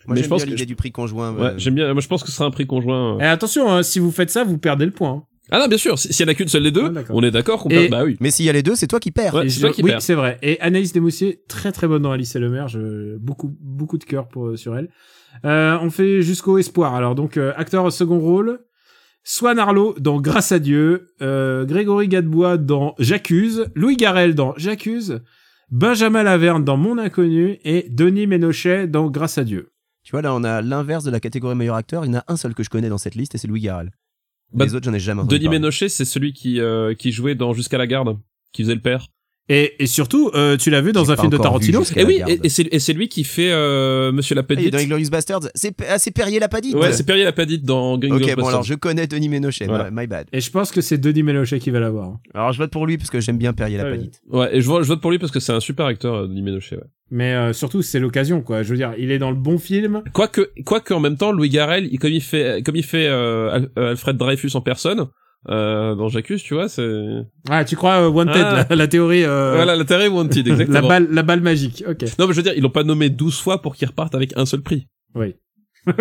Moi, 0.05 0.15
mais 0.15 0.21
j'aime 0.21 0.23
je 0.25 0.29
pense 0.29 0.37
bien 0.41 0.45
que 0.45 0.49
l'idée 0.51 0.63
je- 0.63 0.67
du 0.67 0.75
prix 0.77 0.91
conjoint. 0.93 1.33
Ouais, 1.35 1.41
euh, 1.47 1.53
j'aime 1.57 1.75
bien. 1.75 1.91
Moi, 1.91 2.01
je 2.01 2.07
pense 2.07 2.23
que 2.23 2.29
ce 2.29 2.35
sera 2.35 2.45
un 2.45 2.51
prix 2.51 2.65
conjoint. 2.65 3.17
euh. 3.17 3.19
Et 3.19 3.25
attention, 3.25 3.69
hein, 3.69 3.83
si 3.83 3.99
vous 3.99 4.11
faites 4.11 4.29
ça, 4.29 4.45
vous 4.45 4.57
perdez 4.57 4.85
le 4.85 4.91
point. 4.91 5.11
hein. 5.11 5.23
Ah 5.51 5.59
non, 5.59 5.67
bien 5.67 5.77
sûr. 5.77 5.97
si- 5.99 6.11
S'il 6.13 6.25
y 6.25 6.29
en 6.29 6.31
a 6.31 6.35
qu'une 6.35 6.47
seule 6.47 6.63
des 6.63 6.71
deux, 6.71 6.91
Ah, 6.95 7.01
on 7.09 7.21
est 7.23 7.31
d'accord 7.31 7.61
qu'on 7.63 7.69
Et- 7.69 7.75
perd. 7.87 7.91
Bah 7.91 8.03
oui. 8.05 8.15
Mais 8.21 8.31
s'il 8.31 8.45
y 8.45 8.49
a 8.49 8.53
les 8.53 8.63
deux, 8.63 8.75
c'est 8.75 8.87
toi 8.87 8.99
qui 9.01 9.11
perds. 9.11 9.33
Ouais, 9.33 9.43
c'est 9.43 9.55
je- 9.55 9.59
toi 9.61 9.71
qui 9.73 9.81
oui, 9.83 9.91
perds. 9.91 10.01
c'est 10.01 10.13
vrai. 10.13 10.37
Et 10.41 10.59
Anaïs 10.61 10.93
Desmoustiers, 10.93 11.41
très 11.49 11.71
très 11.73 11.87
bonne 11.87 12.01
dans 12.01 12.11
Alice 12.11 12.33
et 12.35 12.39
le 12.39 12.49
maire. 12.49 12.67
Je, 12.69 13.17
beaucoup, 13.17 13.53
beaucoup 13.61 13.97
de 13.97 14.03
cœur 14.05 14.27
pour, 14.29 14.57
sur 14.57 14.77
elle. 14.77 14.89
Euh, 15.45 15.77
on 15.81 15.89
fait 15.89 16.21
jusqu'au 16.21 16.57
espoir. 16.57 16.95
Alors 16.95 17.15
donc, 17.15 17.35
euh, 17.37 17.51
acteur 17.57 17.83
au 17.85 17.89
second 17.91 18.19
rôle. 18.19 18.59
Swan 19.29 19.59
Arlo 19.59 19.93
dans 19.99 20.21
Grâce 20.21 20.53
à 20.53 20.59
Dieu. 20.59 21.09
Euh, 21.21 21.65
Grégory 21.65 22.07
Gadebois 22.07 22.55
dans 22.55 22.95
J'accuse. 22.97 23.65
Louis 23.75 23.97
Garrel 23.97 24.35
dans 24.35 24.53
J'accuse. 24.55 25.19
Benjamin 25.69 26.23
Laverne 26.23 26.63
dans 26.63 26.77
Mon 26.77 26.97
Inconnu. 26.97 27.59
Et 27.65 27.87
Denis 27.89 28.25
Ménochet 28.25 28.87
dans 28.87 29.09
Grâce 29.09 29.37
à 29.37 29.43
Dieu. 29.43 29.73
Tu 30.03 30.11
vois, 30.11 30.21
là, 30.21 30.33
on 30.33 30.45
a 30.45 30.61
l'inverse 30.61 31.03
de 31.03 31.11
la 31.11 31.19
catégorie 31.19 31.55
meilleur 31.55 31.75
acteur. 31.75 32.05
Il 32.05 32.13
y 32.13 32.15
en 32.15 32.19
a 32.19 32.23
un 32.29 32.37
seul 32.37 32.53
que 32.53 32.63
je 32.63 32.69
connais 32.69 32.87
dans 32.87 32.97
cette 32.97 33.15
liste 33.15 33.35
et 33.35 33.37
c'est 33.37 33.49
Louis 33.49 33.59
Garrel. 33.59 33.91
Bah, 34.53 34.63
les 34.63 34.75
autres, 34.75 34.85
j'en 34.85 34.93
ai 34.93 34.99
jamais 34.99 35.19
entendu. 35.19 35.35
Denis 35.35 35.47
parler. 35.47 35.59
Ménochet, 35.59 35.89
c'est 35.89 36.05
celui 36.05 36.31
qui 36.31 36.61
euh, 36.61 36.93
qui 36.93 37.11
jouait 37.11 37.35
dans 37.35 37.51
Jusqu'à 37.51 37.77
la 37.77 37.85
garde, 37.85 38.17
qui 38.53 38.63
faisait 38.63 38.75
le 38.75 38.81
père. 38.81 39.07
Et, 39.49 39.81
et 39.81 39.87
surtout, 39.87 40.29
euh, 40.35 40.57
tu 40.57 40.69
l'as 40.69 40.81
vu 40.81 40.91
dans 40.91 41.09
un 41.09 41.15
film 41.15 41.29
de 41.29 41.37
Tarantino. 41.37 41.81
Et 41.95 42.03
oui, 42.03 42.21
et, 42.27 42.39
et 42.43 42.49
c'est 42.49 42.67
et 42.69 42.79
c'est 42.79 42.93
lui 42.93 43.07
qui 43.07 43.23
fait 43.23 43.51
euh, 43.51 44.11
Monsieur 44.11 44.35
la 44.35 44.43
Ah, 44.47 44.69
dans 44.69 44.77
Inglorious 44.77 45.09
Bastards. 45.09 45.47
C'est 45.55 45.73
ah, 45.89 45.97
c'est 45.99 46.11
Perrier 46.11 46.39
la 46.39 46.49
Padite. 46.49 46.75
Ouais, 46.75 46.91
c'est 46.91 47.05
Perrier 47.05 47.23
la 47.23 47.31
Padite 47.31 47.63
dans 47.63 47.97
Gang 47.97 48.11
Ok, 48.11 48.35
bon 48.35 48.47
alors 48.47 48.63
je 48.63 48.73
connais 48.73 49.07
Denis 49.07 49.29
Ménochet. 49.29 49.67
Voilà. 49.67 49.89
My 49.91 50.07
bad. 50.07 50.27
Et 50.33 50.41
je 50.41 50.51
pense 50.51 50.71
que 50.71 50.81
c'est 50.81 50.97
Denis 50.97 51.23
Ménochet 51.23 51.59
qui 51.59 51.69
va 51.69 51.79
l'avoir. 51.79 52.17
Alors 52.33 52.51
je 52.51 52.57
vote 52.57 52.71
pour 52.71 52.85
lui 52.85 52.97
parce 52.97 53.09
que 53.09 53.21
j'aime 53.21 53.37
bien 53.37 53.53
Perrier 53.53 53.77
la 53.77 53.85
Ouais. 53.85 53.91
Padite. 53.91 54.21
Ouais, 54.29 54.55
et 54.55 54.61
je 54.61 54.67
vote, 54.67 54.83
je 54.83 54.87
vote 54.89 55.01
pour 55.01 55.11
lui 55.11 55.19
parce 55.19 55.31
que 55.31 55.39
c'est 55.39 55.53
un 55.53 55.61
super 55.61 55.85
acteur, 55.85 56.13
euh, 56.13 56.27
Denis 56.27 56.41
Ménochet. 56.41 56.75
Ouais. 56.75 56.83
Mais 57.09 57.33
euh, 57.33 57.53
surtout, 57.53 57.81
c'est 57.81 57.99
l'occasion, 57.99 58.41
quoi. 58.41 58.63
Je 58.63 58.69
veux 58.69 58.75
dire, 58.75 58.93
il 58.97 59.11
est 59.11 59.19
dans 59.19 59.29
le 59.29 59.37
bon 59.37 59.57
film. 59.57 60.03
Quoique, 60.13 60.49
quoique 60.65 60.93
en 60.93 60.99
même 60.99 61.15
temps, 61.15 61.31
Louis 61.31 61.49
Garrel, 61.49 61.87
il, 61.89 61.99
comme 61.99 62.11
il 62.11 62.21
fait, 62.21 62.61
comme 62.65 62.75
il 62.75 62.83
fait 62.83 63.07
euh, 63.07 63.61
euh, 63.77 63.91
Alfred 63.91 64.17
Dreyfus 64.17 64.51
en 64.55 64.61
personne 64.61 65.07
euh, 65.49 65.95
dans 65.95 66.09
J'accuse, 66.09 66.43
tu 66.43 66.53
vois, 66.53 66.67
c'est 66.69 66.99
Ah, 67.49 67.63
tu 67.63 67.75
crois 67.75 68.01
euh, 68.05 68.09
Wanted, 68.09 68.35
Ah. 68.35 68.65
la, 68.69 68.75
la 68.75 68.87
théorie, 68.87 69.23
euh, 69.23 69.53
voilà 69.55 69.75
l'intérêt 69.75 70.07
Wanted, 70.07 70.45
la 70.47 70.53
exactement. 70.53 70.87
balle, 70.87 71.07
la 71.11 71.23
balle 71.23 71.41
magique. 71.41 71.83
Ok. 71.87 72.03
Non, 72.19 72.27
mais 72.27 72.33
je 72.33 72.37
veux 72.37 72.43
dire, 72.43 72.53
ils 72.55 72.61
l'ont 72.63 72.69
pas 72.69 72.83
nommé 72.83 73.09
12 73.09 73.39
fois 73.39 73.61
pour 73.61 73.75
qu'il 73.75 73.87
reparte 73.87 74.13
avec 74.15 74.33
un 74.35 74.45
seul 74.45 74.61
prix. 74.61 74.87
Oui. 75.15 75.35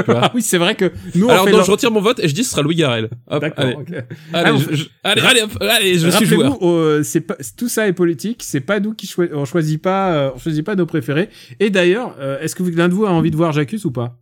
ah 0.08 0.32
oui, 0.34 0.42
c'est 0.42 0.58
vrai 0.58 0.74
que 0.74 0.90
nous, 1.14 1.30
Alors 1.30 1.44
on 1.44 1.46
fait 1.46 1.52
non, 1.52 1.58
dans- 1.58 1.64
je 1.64 1.70
retire 1.70 1.92
mon 1.92 2.00
vote 2.00 2.18
et 2.18 2.26
je 2.26 2.34
dis 2.34 2.42
ce 2.42 2.50
sera 2.50 2.62
Louis 2.62 2.74
Garrel. 2.74 3.08
D'accord. 3.30 3.52
allez, 3.64 3.74
ok. 3.76 3.88
allez, 3.92 4.04
Ah, 4.32 4.52
je- 4.70 4.74
je- 4.76 4.84
allez, 5.04 5.22
allez, 5.22 5.42
hop, 5.42 5.50
allez, 5.60 5.98
je 5.98 6.08
suis 6.10 6.26
joueur. 6.26 6.58
euh, 6.62 7.02
c'est 7.04 7.20
pas 7.20 7.36
tout 7.56 7.68
ça 7.68 7.86
est 7.86 7.92
politique. 7.92 8.40
C'est 8.42 8.60
pas 8.60 8.80
nous 8.80 8.94
qui 8.94 9.06
choi- 9.06 9.28
on 9.32 9.44
choisit 9.44 9.80
pas, 9.80 10.12
euh, 10.12 10.30
on 10.34 10.38
choisit 10.40 10.64
pas 10.66 10.74
nos 10.74 10.86
préférés. 10.86 11.28
Et 11.60 11.70
d'ailleurs, 11.70 12.16
euh, 12.18 12.40
est-ce 12.40 12.56
que 12.56 12.64
l'un 12.64 12.88
de 12.88 12.94
vous 12.94 13.04
a 13.06 13.10
envie 13.10 13.30
de 13.30 13.36
voir 13.36 13.52
Jacques 13.52 13.76
ou 13.84 13.92
pas? 13.92 14.18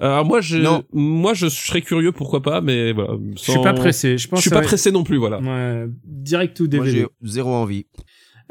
Alors 0.00 0.24
moi, 0.24 0.40
je, 0.40 0.58
Non. 0.58 0.84
moi, 0.92 1.34
je 1.34 1.48
serais 1.48 1.82
curieux, 1.82 2.12
pourquoi 2.12 2.40
pas, 2.42 2.60
mais 2.60 2.92
voilà. 2.92 3.14
Je 3.36 3.40
suis 3.50 3.62
pas 3.62 3.72
pressé. 3.74 4.16
Je 4.18 4.28
pense. 4.28 4.38
Je 4.38 4.42
suis 4.42 4.50
pas 4.50 4.60
pressé 4.60 4.92
non 4.92 5.02
plus, 5.04 5.16
voilà. 5.16 5.40
Ouais, 5.40 5.86
direct 6.04 6.58
ou 6.60 6.64
Moi 6.64 6.84
DVD. 6.84 7.06
j'ai 7.22 7.28
zéro 7.28 7.50
envie. 7.50 7.86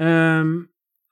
Euh, 0.02 0.62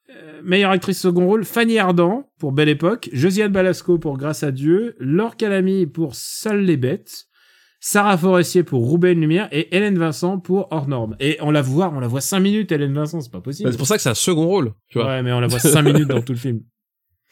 euh, 0.09 0.41
meilleure 0.43 0.71
actrice 0.71 0.99
second 0.99 1.25
rôle, 1.25 1.43
Fanny 1.45 1.79
Ardant 1.79 2.29
pour 2.37 2.51
Belle 2.51 2.69
Époque, 2.69 3.09
Josiane 3.13 3.51
Balasco 3.51 3.97
pour 3.97 4.17
Grâce 4.17 4.43
à 4.43 4.51
Dieu, 4.51 4.95
Laure 4.99 5.35
Calamy 5.37 5.87
pour 5.87 6.15
Seules 6.15 6.61
les 6.63 6.77
bêtes, 6.77 7.25
Sarah 7.79 8.17
Forestier 8.17 8.63
pour 8.63 8.81
Roubaix 8.87 9.13
une 9.13 9.21
lumière 9.21 9.47
et 9.51 9.75
Hélène 9.75 9.97
Vincent 9.97 10.37
pour 10.39 10.67
Hors 10.71 10.87
norme. 10.87 11.15
Et 11.19 11.37
on 11.41 11.51
la 11.51 11.61
voit, 11.61 11.91
on 11.95 11.99
la 11.99 12.07
voit 12.07 12.21
5 12.21 12.39
minutes 12.39 12.71
Hélène 12.71 12.93
Vincent, 12.93 13.21
c'est 13.21 13.31
pas 13.31 13.41
possible. 13.41 13.67
Bah, 13.67 13.71
C'est 13.71 13.77
pour 13.77 13.87
ça 13.87 13.95
que 13.95 14.01
c'est 14.01 14.09
un 14.09 14.13
second 14.15 14.45
rôle, 14.47 14.73
tu 14.89 14.99
vois. 14.99 15.07
Ouais, 15.07 15.23
mais 15.23 15.31
on 15.31 15.39
la 15.39 15.47
voit 15.47 15.59
5 15.59 15.81
minutes 15.85 16.07
dans 16.07 16.21
tout 16.21 16.33
le 16.33 16.39
film. 16.39 16.61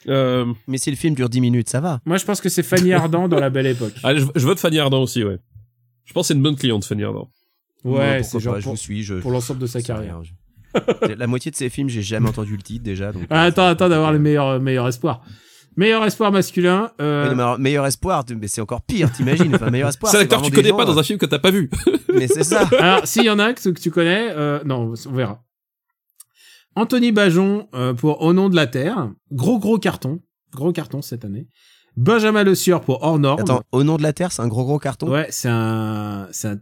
Euh, 0.08 0.46
Mais 0.68 0.78
si 0.78 0.90
le 0.90 0.98
film 0.98 1.16
dure 1.16 1.30
10 1.30 1.42
minutes, 1.42 1.70
ça 1.70 1.80
va. 1.80 2.00
Moi 2.06 2.18
je 2.18 2.26
pense 2.26 2.42
que 2.42 2.50
c'est 2.50 2.64
Fanny 2.64 2.94
Ardant 2.94 3.28
dans 3.28 3.40
La 3.40 3.50
Belle 3.50 3.68
Époque. 3.68 3.94
allez, 4.04 4.20
je, 4.22 4.26
je 4.36 4.46
vote 4.46 4.60
Fanny 4.60 4.80
Ardant 4.80 5.02
aussi, 5.04 5.24
ouais. 5.24 5.38
Je 6.06 6.14
pense 6.14 6.24
que 6.24 6.28
c'est 6.30 6.34
une 6.34 6.44
bonne 6.44 6.56
cliente, 6.58 6.84
Fanny 6.86 7.04
Ardant. 7.04 7.30
Ouais, 7.84 8.20
pourquoi 8.22 8.24
c'est 8.24 8.40
genre 8.44 8.54
pas, 8.56 8.60
je 8.60 8.70
vous 8.70 8.76
suis. 8.78 9.04
Je, 9.04 9.16
pour 9.16 9.32
l'ensemble 9.32 9.60
de 9.60 9.68
sa 9.68 9.82
carrière. 9.82 10.20
rien, 10.20 10.24
je- 10.24 11.14
La 11.14 11.28
moitié 11.28 11.52
de 11.52 11.56
ces 11.56 11.70
films, 11.70 11.90
j'ai 11.90 12.02
jamais 12.02 12.30
entendu 12.30 12.56
le 12.56 12.62
titre 12.64 12.84
déjà. 12.84 13.12
Donc, 13.12 13.24
Ah, 13.30 13.44
attends, 13.44 13.66
attends 13.68 13.90
d'avoir 13.90 14.12
le 14.12 14.20
meilleur, 14.20 14.48
euh, 14.48 14.60
meilleur 14.60 14.88
espoir. 14.88 15.22
Meilleur 15.76 16.06
espoir 16.06 16.32
masculin. 16.32 16.92
euh, 17.02 17.30
Mais 17.30 17.36
non, 17.36 17.54
mais 17.58 17.64
meilleur 17.64 17.86
espoir, 17.86 18.24
mais 18.40 18.48
c'est 18.48 18.62
encore 18.62 18.82
pire, 18.84 19.12
t'imagines 19.12 19.54
Enfin, 19.56 19.70
meilleur 19.72 19.90
espoir. 19.90 20.12
C'est 20.12 20.18
un 20.20 20.22
acteur 20.22 20.42
que 20.42 20.48
tu 20.48 20.52
connais 20.54 20.72
pas 20.72 20.86
dans 20.86 20.98
un 21.00 21.04
film 21.04 21.18
que 21.20 21.26
t'as 21.26 21.40
pas 21.40 21.52
vu. 21.52 21.70
euh, 21.88 21.98
Mais 22.14 22.28
c'est 22.28 22.44
ça. 22.44 22.68
Alors, 22.80 23.08
s'il 23.08 23.24
y 23.26 23.30
en 23.30 23.40
a 23.40 23.46
un 23.46 23.54
que, 23.54 23.70
que 23.70 23.80
tu 23.80 23.90
connais, 23.92 24.30
euh, 24.32 24.60
non, 24.66 24.94
on 25.08 25.12
verra. 25.14 25.42
Anthony 26.76 27.12
Bajon 27.12 27.68
euh, 27.74 27.94
pour 27.94 28.22
Au 28.22 28.34
nom 28.34 28.50
de 28.50 28.56
la 28.56 28.68
Terre. 28.68 29.12
Gros, 29.32 29.60
gros 29.60 29.78
carton. 29.78 30.22
Gros 30.52 30.72
carton 30.72 31.02
cette 31.02 31.26
année. 31.26 31.48
Benjamin 31.96 32.44
Le 32.44 32.56
Sieur 32.56 32.82
pour 32.82 33.04
Hors 33.04 33.20
Norme. 33.20 33.40
Attends, 33.42 33.62
Au 33.72 33.84
nom 33.84 33.98
de 33.98 34.04
la 34.04 34.14
Terre, 34.14 34.32
c'est 34.32 34.42
un 34.42 34.48
gros 34.48 34.64
gros 34.66 34.80
carton? 34.80 35.10
Ouais, 35.12 35.28
c'est 35.30 35.48
un, 35.50 36.28
c'est 36.32 36.48
un, 36.48 36.58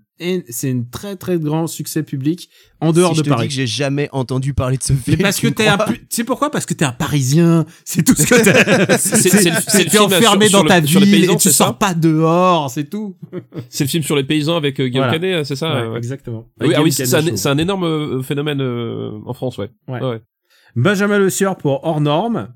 c'est 0.50 0.70
un 0.72 0.84
très 0.92 1.16
très 1.16 1.40
grand 1.40 1.68
succès 1.68 2.04
public 2.04 2.50
en 2.82 2.92
dehors 2.92 3.12
si 3.12 3.18
je 3.18 3.22
de 3.22 3.26
te 3.26 3.30
Paris. 3.30 3.44
dis 3.44 3.48
que 3.48 3.54
j'ai 3.56 3.66
jamais 3.68 4.10
entendu 4.12 4.54
parler 4.54 4.78
de 4.78 4.84
ce 4.84 4.92
Mais 4.94 5.00
film. 5.00 5.18
parce 5.22 5.38
tu 5.38 5.50
que 5.50 5.56
t'es 5.56 5.68
un, 5.68 5.78
tu 5.78 6.00
sais 6.10 6.24
pourquoi? 6.26 6.52
Parce 6.52 6.66
que 6.66 6.74
t'es 6.74 6.84
un 6.84 6.92
Parisien. 6.92 7.66
C'est 7.86 8.04
tout 8.04 8.14
ce 8.14 8.28
que 8.28 8.36
t'es. 8.44 8.98
C'est- 8.98 9.84
t'es 9.86 9.90
film 9.90 10.04
enfermé 10.04 10.48
sur- 10.50 10.60
dans 10.60 10.66
sur 10.66 10.68
ta 10.68 10.80
le- 10.82 10.86
ville 10.86 11.12
paysans, 11.12 11.34
et 11.34 11.38
tu 11.38 11.50
sors 11.50 11.78
pas 11.78 11.94
dehors, 11.94 12.70
c'est 12.70 12.90
tout. 12.90 13.16
C'est 13.70 13.86
le 13.86 13.90
film 13.90 14.04
sur 14.04 14.16
les 14.18 14.24
paysans 14.26 14.58
avec 14.58 14.80
euh, 14.82 14.88
Guillaume 14.90 15.06
Voilà. 15.08 15.20
Canet, 15.20 15.46
c'est 15.46 15.56
ça? 15.56 15.74
Ouais, 15.82 15.88
ouais. 15.92 15.98
Exactement. 15.98 16.46
Ah 16.60 16.66
oui, 16.68 16.74
ah 16.76 16.84
oui, 16.84 16.92
c'est 16.92 17.14
un, 17.16 17.52
un 17.52 17.58
énorme 17.58 17.86
euh, 17.86 18.22
phénomène 18.22 18.62
euh, 18.62 19.12
en 19.26 19.34
France, 19.34 19.58
ouais. 19.60 19.70
Ouais. 19.88 20.02
ouais. 20.04 20.22
Benjamin 20.76 21.18
Le 21.20 21.30
Sieur 21.30 21.56
pour 21.58 21.84
Hors 21.86 22.02
Norme, 22.02 22.50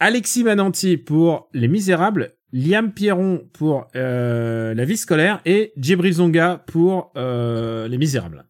Alexis 0.00 0.44
Mananti 0.44 0.96
pour 0.96 1.48
Les 1.52 1.68
Misérables, 1.68 2.32
Liam 2.52 2.92
Pierron 2.92 3.48
pour 3.52 3.86
euh, 3.94 4.74
La 4.74 4.84
vie 4.84 4.96
scolaire 4.96 5.40
et 5.44 5.72
Djibril 5.76 6.14
Zonga 6.14 6.64
pour 6.66 7.12
euh, 7.16 7.86
Les 7.88 7.98
Misérables. 7.98 8.44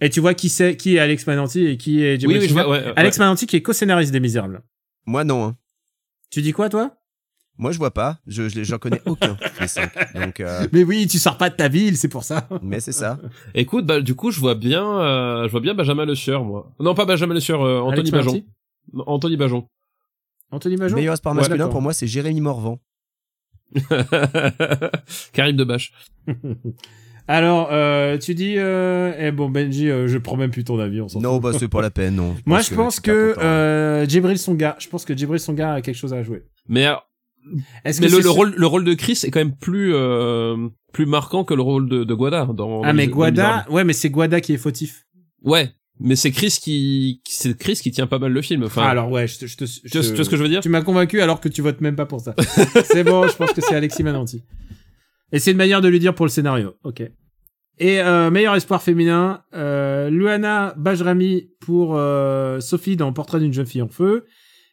Et 0.00 0.10
tu 0.10 0.20
vois 0.20 0.34
qui 0.34 0.48
c'est, 0.48 0.76
qui 0.76 0.96
est 0.96 0.98
Alex 0.98 1.26
Mananti 1.26 1.64
et 1.66 1.76
qui 1.76 2.02
est 2.04 2.12
Oui, 2.14 2.18
Djibril 2.20 2.38
oui, 2.38 2.44
je 2.44 2.48
Zonga 2.50 2.64
vois, 2.64 2.78
ouais, 2.78 2.84
ouais. 2.86 2.92
Alex 2.96 3.18
Mananti 3.18 3.46
qui 3.46 3.56
est 3.56 3.62
co-scénariste 3.62 4.12
des 4.12 4.20
Misérables. 4.20 4.62
Moi 5.06 5.24
non. 5.24 5.44
hein. 5.44 5.56
Tu 6.30 6.42
dis 6.42 6.52
quoi 6.52 6.68
toi? 6.68 6.94
Moi 7.56 7.72
je 7.72 7.78
vois 7.78 7.92
pas. 7.92 8.18
Je 8.26 8.48
je- 8.48 8.62
j'en 8.62 8.78
connais 8.78 9.02
aucun 9.06 9.36
des 9.60 9.66
cinq. 9.68 9.92
Donc 10.14 10.38
euh, 10.40 10.66
Mais 10.72 10.84
oui, 10.84 11.06
tu 11.08 11.18
sors 11.18 11.36
pas 11.38 11.50
de 11.50 11.56
ta 11.56 11.68
ville, 11.68 11.96
c'est 11.96 12.08
pour 12.08 12.22
ça. 12.24 12.48
mais 12.62 12.80
c'est 12.80 12.92
ça. 12.92 13.18
Écoute, 13.54 13.84
bah, 13.86 14.00
du 14.00 14.14
coup, 14.14 14.30
je 14.30 14.38
vois 14.38 14.54
bien, 14.54 14.84
euh, 15.00 15.44
je 15.46 15.50
vois 15.50 15.60
bien 15.60 15.74
Benjamin 15.74 16.04
Le 16.04 16.14
Sieur, 16.14 16.44
moi. 16.44 16.72
Non, 16.78 16.94
pas 16.94 17.04
Benjamin 17.04 17.34
Le 17.34 17.40
Sieur, 17.40 17.62
euh, 17.62 17.80
Anthony 17.80 18.10
Alex 18.12 18.26
Bajon. 18.26 18.42
Anthony 19.06 19.36
Bajon. 19.36 19.66
Anthony 20.50 20.76
Bajon 20.76 20.96
Meilleur 20.96 21.16
sport 21.16 21.32
Ouais, 21.32 21.38
masculin 21.38 21.68
pour 21.68 21.82
moi 21.82 21.92
c'est 21.92 22.06
Jérémy 22.06 22.40
Morvan. 22.40 22.78
Karim 25.32 25.56
Debache. 25.56 25.92
Alors, 27.30 27.68
euh, 27.72 28.16
tu 28.16 28.34
dis, 28.34 28.54
euh, 28.56 29.12
eh 29.18 29.30
bon 29.32 29.50
Benji, 29.50 29.90
euh, 29.90 30.08
je 30.08 30.16
prends 30.16 30.38
même 30.38 30.50
plus 30.50 30.64
ton 30.64 30.78
avis, 30.78 31.02
on 31.02 31.08
s'en 31.08 31.20
Non 31.20 31.34
fout. 31.34 31.42
bah 31.42 31.58
c'est 31.58 31.68
pas 31.68 31.82
la 31.82 31.90
peine 31.90 32.14
non. 32.16 32.34
Moi, 32.46 32.62
je 32.62 32.74
pense 32.74 33.00
que 33.00 33.34
temps. 33.34 33.40
euh, 33.42 34.06
Djibril 34.08 34.38
Songa, 34.38 34.76
je 34.78 34.88
pense 34.88 35.04
que 35.04 35.14
Djibril 35.14 35.38
Songa 35.38 35.74
a 35.74 35.80
quelque 35.82 35.94
chose 35.96 36.14
à 36.14 36.22
jouer. 36.22 36.44
Mais, 36.68 36.86
euh, 36.86 36.94
Est-ce 37.84 38.00
mais 38.00 38.06
que 38.06 38.12
le, 38.12 38.16
c'est 38.18 38.24
le 38.24 38.30
rôle, 38.30 38.54
le 38.56 38.66
rôle 38.66 38.84
de 38.84 38.94
Chris 38.94 39.20
est 39.24 39.30
quand 39.30 39.40
même 39.40 39.54
plus, 39.54 39.92
euh, 39.94 40.68
plus 40.94 41.04
marquant 41.04 41.44
que 41.44 41.52
le 41.52 41.60
rôle 41.60 41.86
de, 41.90 42.04
de 42.04 42.14
Guada 42.14 42.46
dans. 42.46 42.80
Ah 42.82 42.94
mais 42.94 43.08
Guada, 43.08 43.66
ouais 43.68 43.84
mais 43.84 43.92
c'est 43.92 44.08
Guada 44.08 44.40
qui 44.40 44.54
est 44.54 44.58
fautif. 44.58 45.04
Ouais. 45.42 45.70
Mais 46.00 46.14
c'est 46.16 46.30
Chris 46.30 46.56
qui, 46.62 47.20
c'est 47.28 47.56
Chris 47.58 47.74
qui 47.82 47.90
tient 47.90 48.06
pas 48.06 48.18
mal 48.18 48.32
le 48.32 48.40
film. 48.42 48.62
Enfin, 48.64 48.82
Ah, 48.84 48.90
alors 48.90 49.10
ouais, 49.10 49.26
je 49.26 49.38
te, 49.40 49.46
je 49.46 49.56
te, 49.56 49.64
je 49.64 49.80
tu, 49.80 49.88
vois, 49.88 50.02
te- 50.02 50.06
tu 50.08 50.14
vois 50.14 50.24
ce 50.24 50.30
que 50.30 50.36
je 50.36 50.42
veux 50.42 50.48
dire? 50.48 50.60
tu 50.60 50.68
m'as 50.68 50.82
convaincu 50.82 51.20
alors 51.20 51.40
que 51.40 51.48
tu 51.48 51.60
votes 51.62 51.80
même 51.80 51.96
pas 51.96 52.06
pour 52.06 52.20
ça. 52.20 52.34
c'est 52.84 53.02
bon, 53.04 53.26
je 53.26 53.36
pense 53.36 53.52
que 53.52 53.60
c'est 53.60 53.74
Alexis 53.74 54.02
Mananti. 54.04 54.44
Et 55.32 55.38
c'est 55.40 55.50
une 55.50 55.56
manière 55.56 55.80
de 55.80 55.88
lui 55.88 55.98
dire 55.98 56.14
pour 56.14 56.24
le 56.26 56.30
scénario. 56.30 56.74
Ok. 56.84 57.02
Et 57.80 58.00
euh, 58.00 58.30
meilleur 58.30 58.54
espoir 58.56 58.82
féminin, 58.82 59.42
euh, 59.54 60.08
Luana 60.10 60.74
Bajrami 60.76 61.50
pour 61.60 61.96
euh, 61.96 62.58
Sophie 62.60 62.96
dans 62.96 63.12
Portrait 63.12 63.40
d'une 63.40 63.52
jeune 63.52 63.66
fille 63.66 63.82
en 63.82 63.88
feu, 63.88 64.26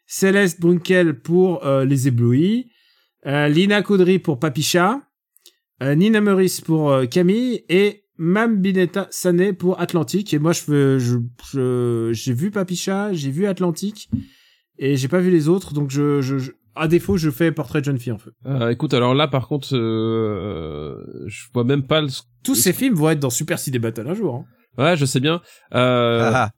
Céleste 0.07 0.59
Brunkel 0.61 1.19
pour 1.19 1.65
euh, 1.65 1.85
Les 1.85 2.07
Éblouis, 2.07 2.69
euh, 3.27 3.47
Lina 3.47 3.81
Coudry 3.81 4.17
pour 4.19 4.39
Papicha, 4.39 5.01
euh, 5.83 5.93
Nina 5.95 6.21
Meurice 6.21 6.61
pour 6.61 6.95
Camille 7.11 7.63
et 7.69 8.04
Mam 8.17 8.57
Binetta 8.61 9.07
Sané 9.11 9.53
pour 9.53 9.79
Atlantique. 9.79 10.33
Et 10.33 10.39
moi, 10.39 10.51
je 10.53 10.61
fais, 10.61 10.99
je, 10.99 11.17
je- 11.51 12.09
j'ai 12.13 12.33
vu 12.33 12.51
Papicha, 12.51 13.11
j'ai 13.13 13.31
vu 13.31 13.45
Atlantique 13.47 14.09
et 14.77 14.95
j'ai 14.97 15.07
pas 15.07 15.19
vu 15.19 15.31
les 15.31 15.47
autres, 15.49 15.73
donc 15.73 15.89
je, 15.91 16.21
je, 16.21 16.37
je- 16.37 16.51
à 16.75 16.87
défaut, 16.87 17.15
je 17.17 17.29
fais 17.29 17.51
Portrait 17.51 17.79
de 17.79 17.85
jeune 17.85 17.97
fille 17.99 18.11
en 18.11 18.17
feu. 18.17 18.33
Euh, 18.45 18.69
écoute, 18.69 18.93
alors 18.93 19.13
là, 19.15 19.27
par 19.29 19.47
contre, 19.47 19.75
euh, 19.75 20.97
je 21.27 21.43
vois 21.53 21.63
même 21.63 21.83
pas 21.87 22.01
le. 22.01 22.07
Tous 22.43 22.55
ces 22.55 22.73
films 22.73 22.95
vont 22.95 23.09
être 23.09 23.19
dans 23.19 23.29
Super 23.29 23.59
City 23.59 23.79
Battle 23.79 24.07
un 24.07 24.13
jour. 24.13 24.35
Hein. 24.77 24.83
Ouais, 24.83 24.97
je 24.97 25.05
sais 25.05 25.19
bien. 25.21 25.41
Euh, 25.73 26.31
Ah, 26.33 26.51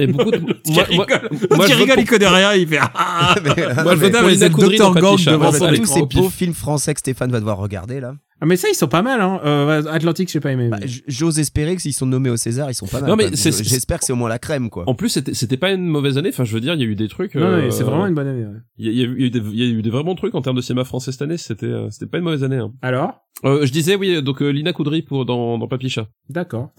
et 0.00 0.06
beaucoup 0.06 0.30
de. 0.30 0.38
Moi, 0.40 0.54
moi, 0.66 0.82
rigole, 0.84 1.28
moi, 1.56 1.66
je 1.66 1.74
rigole, 1.74 1.94
pour- 1.94 2.02
il 2.02 2.06
connaît 2.08 2.28
rien, 2.28 2.54
il 2.54 2.66
fait 2.66 2.78
ah, 2.80 2.90
ah, 2.94 3.34
ah. 3.36 3.40
Mais, 3.44 3.82
Moi, 3.82 3.94
je 3.96 4.00
vote 4.00 4.52
Coudry 4.52 4.76
Dr. 4.78 4.94
Gang 4.94 5.16
devant 5.24 5.50
Ouais, 5.50 5.58
son 5.58 5.64
ouais, 5.66 5.76
tous 5.76 5.82
écran. 5.96 6.08
ces 6.10 6.16
beaux 6.20 6.28
films 6.30 6.54
français 6.54 6.94
que 6.94 7.00
Stéphane 7.00 7.30
va 7.30 7.38
devoir 7.40 7.58
regarder 7.58 8.00
là. 8.00 8.14
Ah, 8.42 8.46
mais 8.46 8.56
ça, 8.56 8.68
ils 8.70 8.74
sont 8.74 8.88
pas 8.88 9.02
mal, 9.02 9.20
hein. 9.20 9.38
Euh, 9.44 9.82
Atlantique, 9.90 10.30
j'ai 10.32 10.40
pas 10.40 10.50
aimé. 10.52 10.68
Bah, 10.70 10.78
J'ose 11.06 11.38
espérer 11.38 11.76
que 11.76 11.82
s'ils 11.82 11.92
sont 11.92 12.06
nommés 12.06 12.30
au 12.30 12.38
César, 12.38 12.70
ils 12.70 12.74
sont 12.74 12.86
pas 12.86 13.00
mal. 13.02 13.10
Non, 13.10 13.16
mais 13.16 13.28
J'espère 13.34 13.98
que 13.98 14.06
c'est 14.06 14.14
au 14.14 14.16
moins 14.16 14.30
la 14.30 14.38
crème 14.38 14.70
quoi. 14.70 14.84
En 14.88 14.94
plus, 14.94 15.10
c'était 15.10 15.34
c'était 15.34 15.58
pas 15.58 15.70
une 15.72 15.86
mauvaise 15.86 16.16
année. 16.16 16.30
Enfin, 16.30 16.44
je 16.44 16.54
veux 16.54 16.60
dire, 16.60 16.72
il 16.74 16.80
y 16.80 16.84
a 16.84 16.86
eu 16.86 16.94
des 16.94 17.08
trucs. 17.08 17.34
non, 17.34 17.42
euh, 17.42 17.62
mais 17.64 17.70
c'est 17.70 17.82
vraiment 17.84 18.06
une 18.06 18.14
bonne 18.14 18.28
année. 18.28 18.44
ouais. 18.46 18.60
Il 18.78 18.86
y, 18.86 18.88
a- 18.88 18.92
il 18.92 18.96
y 18.96 19.00
y 19.00 19.24
a 19.24 19.26
eu 19.26 19.30
des, 19.30 19.38
il 19.40 19.58
y 19.58 19.62
a 19.62 19.66
eu 19.66 19.82
des 19.82 19.90
vraiment 19.90 20.14
trucs 20.14 20.34
en 20.34 20.40
termes 20.40 20.56
de 20.56 20.62
cinéma 20.62 20.84
français 20.84 21.12
cette 21.12 21.20
année. 21.22 21.36
C'était 21.36 21.66
euh, 21.66 21.90
c'était 21.90 22.06
pas 22.06 22.16
une 22.18 22.24
mauvaise 22.24 22.42
année. 22.44 22.56
Hein. 22.56 22.72
Alors? 22.80 23.20
Euh, 23.44 23.66
je 23.66 23.72
disais 23.72 23.94
oui. 23.96 24.22
Donc 24.22 24.40
euh, 24.40 24.48
Lina 24.48 24.72
Coudry 24.72 25.02
pour 25.02 25.26
dans 25.26 25.58
dans 25.58 25.68
Papicha. 25.68 26.06
D'accord. 26.30 26.70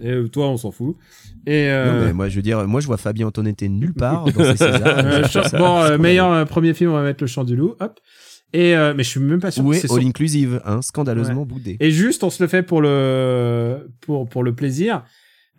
Et 0.00 0.10
euh, 0.12 0.28
toi, 0.28 0.48
on 0.48 0.56
s'en 0.56 0.70
fout. 0.70 0.96
Et 1.46 1.68
euh, 1.70 1.92
Non, 2.00 2.06
mais 2.06 2.12
moi 2.12 2.28
je 2.28 2.36
veux 2.36 2.42
dire, 2.42 2.66
moi 2.68 2.80
je 2.80 2.86
vois 2.86 2.96
Fabien 2.98 3.26
Antonetti 3.26 3.68
nulle 3.68 3.94
part 3.94 4.24
dans 4.26 4.44
ces 4.44 4.56
Césars. 4.56 4.98
euh, 4.98 5.58
bon, 5.58 5.80
euh, 5.82 5.98
meilleur 5.98 6.30
euh, 6.32 6.44
premier 6.44 6.74
film, 6.74 6.90
on 6.90 6.94
va 6.94 7.02
mettre 7.02 7.22
Le 7.22 7.26
Chant 7.26 7.44
du 7.44 7.56
Loup. 7.56 7.74
Hop. 7.80 7.98
Et 8.52 8.76
euh, 8.76 8.94
mais 8.96 9.02
je 9.02 9.08
suis 9.10 9.20
même 9.20 9.40
pas 9.40 9.50
sûr. 9.50 9.62
C'est 9.74 9.90
All 9.92 10.00
son- 10.00 10.06
Inclusive, 10.06 10.60
hein, 10.64 10.80
scandaleusement 10.82 11.44
boudé. 11.44 11.76
Et 11.80 11.90
juste, 11.90 12.22
on 12.24 12.30
se 12.30 12.42
le 12.42 12.48
fait 12.48 12.62
pour 12.62 12.80
le 12.80 13.88
pour 14.00 14.28
pour 14.28 14.42
le 14.42 14.54
plaisir. 14.54 15.04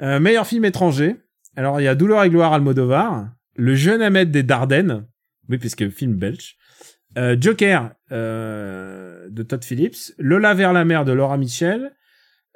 Euh, 0.01 0.19
meilleur 0.19 0.47
film 0.47 0.63
étranger. 0.65 1.17
Alors 1.55 1.81
il 1.81 1.83
y 1.83 1.87
a 1.87 1.95
Douleur 1.95 2.23
et 2.23 2.29
gloire 2.29 2.53
Almodovar, 2.53 3.27
Le 3.55 3.75
jeune 3.75 4.01
Ahmed 4.01 4.31
des 4.31 4.43
Dardennes. 4.43 5.05
Oui, 5.49 5.57
puisque 5.57 5.89
film 5.89 6.13
belge. 6.15 6.55
Euh, 7.17 7.35
Joker 7.39 7.91
euh, 8.11 9.27
de 9.29 9.43
Todd 9.43 9.63
Phillips, 9.63 10.13
Lola 10.19 10.53
vers 10.53 10.73
la 10.73 10.85
mer 10.85 11.05
de 11.05 11.11
Laura 11.11 11.37
Mitchell, 11.37 11.91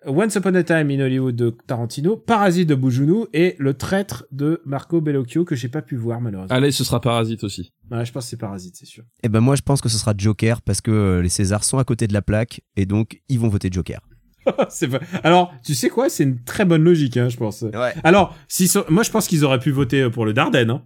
Once 0.06 0.36
Upon 0.36 0.54
a 0.56 0.64
Time 0.64 0.90
in 0.92 1.00
Hollywood 1.00 1.36
de 1.36 1.56
Tarantino, 1.66 2.18
Parasite 2.18 2.68
de 2.68 2.76
Boujunou 2.76 3.28
et 3.34 3.56
Le 3.60 3.74
traître 3.74 4.26
de 4.32 4.62
Marco 4.66 5.00
Bellocchio 5.02 5.46
que 5.46 5.56
j'ai 5.56 5.70
pas 5.70 5.82
pu 5.82 5.96
voir 5.96 6.20
malheureusement. 6.20 6.54
Allez, 6.56 6.72
ce 6.72 6.84
sera 6.84 7.00
Parasite 7.00 7.44
aussi. 7.44 7.72
Ouais, 7.90 8.06
je 8.06 8.12
pense 8.12 8.26
que 8.26 8.30
c'est 8.32 8.38
Parasite, 8.38 8.76
c'est 8.78 8.86
sûr. 8.86 9.04
Et 9.24 9.30
ben 9.30 9.40
moi 9.40 9.56
je 9.56 9.62
pense 9.62 9.82
que 9.82 9.90
ce 9.90 9.98
sera 9.98 10.14
Joker 10.18 10.62
parce 10.62 10.82
que 10.82 10.92
euh, 10.92 11.22
les 11.22 11.30
Césars 11.30 11.64
sont 11.64 11.78
à 11.78 11.84
côté 11.84 12.08
de 12.08 12.14
la 12.14 12.22
plaque 12.22 12.62
et 12.76 12.86
donc 12.86 13.22
ils 13.30 13.40
vont 13.40 13.48
voter 13.50 13.70
Joker. 13.72 14.02
c'est 14.70 14.90
pas... 14.90 15.00
Alors, 15.24 15.54
tu 15.64 15.74
sais 15.74 15.88
quoi? 15.90 16.10
C'est 16.10 16.24
une 16.24 16.44
très 16.44 16.66
bonne 16.66 16.84
logique, 16.84 17.16
hein, 17.16 17.30
je 17.30 17.38
pense. 17.38 17.62
Ouais. 17.62 17.94
Alors, 18.04 18.36
si 18.50 18.68
so- 18.68 18.84
moi 18.90 19.04
je 19.04 19.10
pense 19.12 19.28
qu'ils 19.28 19.46
auraient 19.46 19.60
pu 19.60 19.72
voter 19.72 20.10
pour 20.10 20.26
le 20.26 20.34
Dardenne. 20.34 20.70
Hein. 20.70 20.84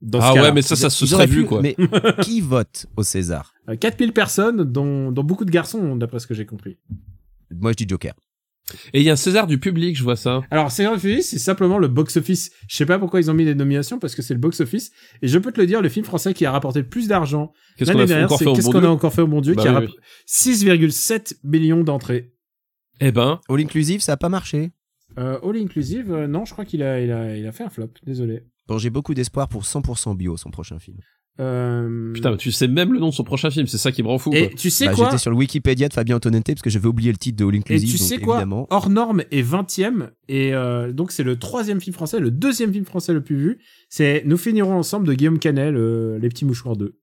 Dans 0.00 0.20
ce 0.20 0.26
Ah 0.38 0.42
ouais, 0.42 0.52
mais 0.52 0.62
ça, 0.62 0.74
ça 0.76 0.90
se 0.90 1.06
serait 1.06 1.26
vu 1.26 1.42
pu- 1.42 1.46
quoi. 1.48 1.62
Mais 1.62 1.76
qui 2.22 2.40
vote 2.40 2.86
au 2.96 3.02
César 3.02 3.52
Euh, 3.68 3.76
4000 3.76 4.12
personnes, 4.12 4.62
dont, 4.64 5.10
dont 5.12 5.22
beaucoup 5.24 5.44
de 5.44 5.50
garçons, 5.50 5.96
d'après 5.96 6.18
ce 6.20 6.26
que 6.26 6.34
j'ai 6.34 6.46
compris. 6.46 6.76
Moi 7.60 7.72
je 7.72 7.76
dis 7.84 7.86
Joker. 7.88 8.14
Et 8.92 9.00
il 9.00 9.04
y 9.04 9.10
a 9.10 9.14
un 9.14 9.16
César 9.16 9.46
du 9.46 9.58
public, 9.58 9.96
je 9.96 10.02
vois 10.02 10.16
ça. 10.16 10.40
Alors, 10.50 10.70
c'est 10.70 10.86
c'est 11.22 11.38
simplement 11.38 11.78
le 11.78 11.88
box-office. 11.88 12.52
Je 12.68 12.76
sais 12.76 12.86
pas 12.86 12.98
pourquoi 12.98 13.20
ils 13.20 13.30
ont 13.30 13.34
mis 13.34 13.44
les 13.44 13.54
nominations, 13.56 13.98
parce 13.98 14.14
que 14.14 14.22
c'est 14.22 14.34
le 14.34 14.40
box-office. 14.40 14.92
Et 15.20 15.28
je 15.28 15.38
peux 15.38 15.52
te 15.52 15.60
le 15.60 15.66
dire, 15.66 15.82
le 15.82 15.88
film 15.88 16.06
français 16.06 16.32
qui 16.32 16.46
a 16.46 16.52
rapporté 16.52 16.80
le 16.80 16.88
plus 16.88 17.08
d'argent 17.08 17.52
Qu'est-ce 17.76 17.90
qu'on 17.90 17.98
l'année 17.98 18.08
dernière, 18.08 18.26
encore 18.26 18.38
c'est 18.38 18.44
fait 18.44 18.50
au 18.50 18.54
Qu'est-ce 18.54 18.66
bon 18.66 18.72
qu'on 18.72 18.84
a 18.84 18.88
encore 18.88 19.12
fait 19.12 19.20
au 19.22 19.26
bon 19.26 19.40
Dieu, 19.40 19.54
Bah 19.54 19.62
qui 19.62 19.68
a 19.68 19.78
oui, 19.80 19.86
rapp- 19.86 19.94
6,7 20.28 21.38
millions 21.44 21.82
d'entrées. 21.82 22.32
Eh 23.00 23.10
ben, 23.12 23.40
All 23.48 23.60
Inclusive 23.60 24.00
ça 24.00 24.12
a 24.12 24.16
pas 24.16 24.28
marché. 24.28 24.70
Euh, 25.18 25.38
all 25.42 25.56
inclusive, 25.56 26.12
euh, 26.12 26.26
non, 26.26 26.44
je 26.44 26.52
crois 26.52 26.64
qu'il 26.64 26.82
a, 26.82 27.00
il 27.00 27.10
a, 27.10 27.36
il 27.36 27.46
a 27.46 27.52
fait 27.52 27.64
un 27.64 27.68
flop. 27.68 27.90
Désolé. 28.04 28.44
Bon 28.68 28.78
j'ai 28.78 28.90
beaucoup 28.90 29.12
d'espoir 29.12 29.48
pour 29.48 29.64
100% 29.64 30.16
bio 30.16 30.36
son 30.36 30.50
prochain 30.50 30.78
film. 30.78 30.98
Euh... 31.40 32.12
putain, 32.12 32.36
tu 32.36 32.52
sais 32.52 32.68
même 32.68 32.92
le 32.92 33.00
nom 33.00 33.08
de 33.08 33.14
son 33.14 33.24
prochain 33.24 33.50
film, 33.50 33.66
c'est 33.66 33.78
ça 33.78 33.90
qui 33.90 34.02
me 34.02 34.08
rend 34.08 34.18
fou. 34.18 34.30
Et 34.34 34.48
quoi. 34.48 34.56
tu 34.58 34.68
sais 34.70 34.86
Bah, 34.86 34.94
quoi 34.94 35.04
J'étais 35.06 35.18
sur 35.18 35.30
le 35.30 35.36
Wikipédia 35.36 35.88
de 35.88 35.94
Fabien 35.94 36.16
Antonetti 36.16 36.52
parce 36.52 36.62
que 36.62 36.70
j'avais 36.70 36.86
oublié 36.88 37.10
le 37.10 37.16
titre 37.18 37.38
de 37.38 37.48
All 37.48 37.54
Et 37.54 37.58
Inclusive. 37.58 37.90
tu 37.92 37.98
donc 37.98 38.08
sais 38.08 38.18
quoi 38.18 38.36
évidemment. 38.36 38.66
Hors 38.70 38.90
norme 38.90 39.22
est 39.30 39.42
20ème 39.42 40.10
et 40.28 40.54
euh, 40.54 40.92
donc 40.92 41.10
c'est 41.10 41.22
le 41.22 41.36
troisième 41.38 41.80
film 41.80 41.94
français, 41.94 42.20
le 42.20 42.30
deuxième 42.30 42.72
film 42.72 42.84
français 42.84 43.12
le 43.14 43.22
plus 43.22 43.36
vu. 43.36 43.58
C'est 43.88 44.22
Nous 44.26 44.36
finirons 44.36 44.74
ensemble 44.76 45.06
de 45.06 45.14
Guillaume 45.14 45.38
Canet, 45.38 45.72
le- 45.72 46.18
Les 46.18 46.28
petits 46.28 46.44
mouchoirs 46.44 46.76
2. 46.76 46.96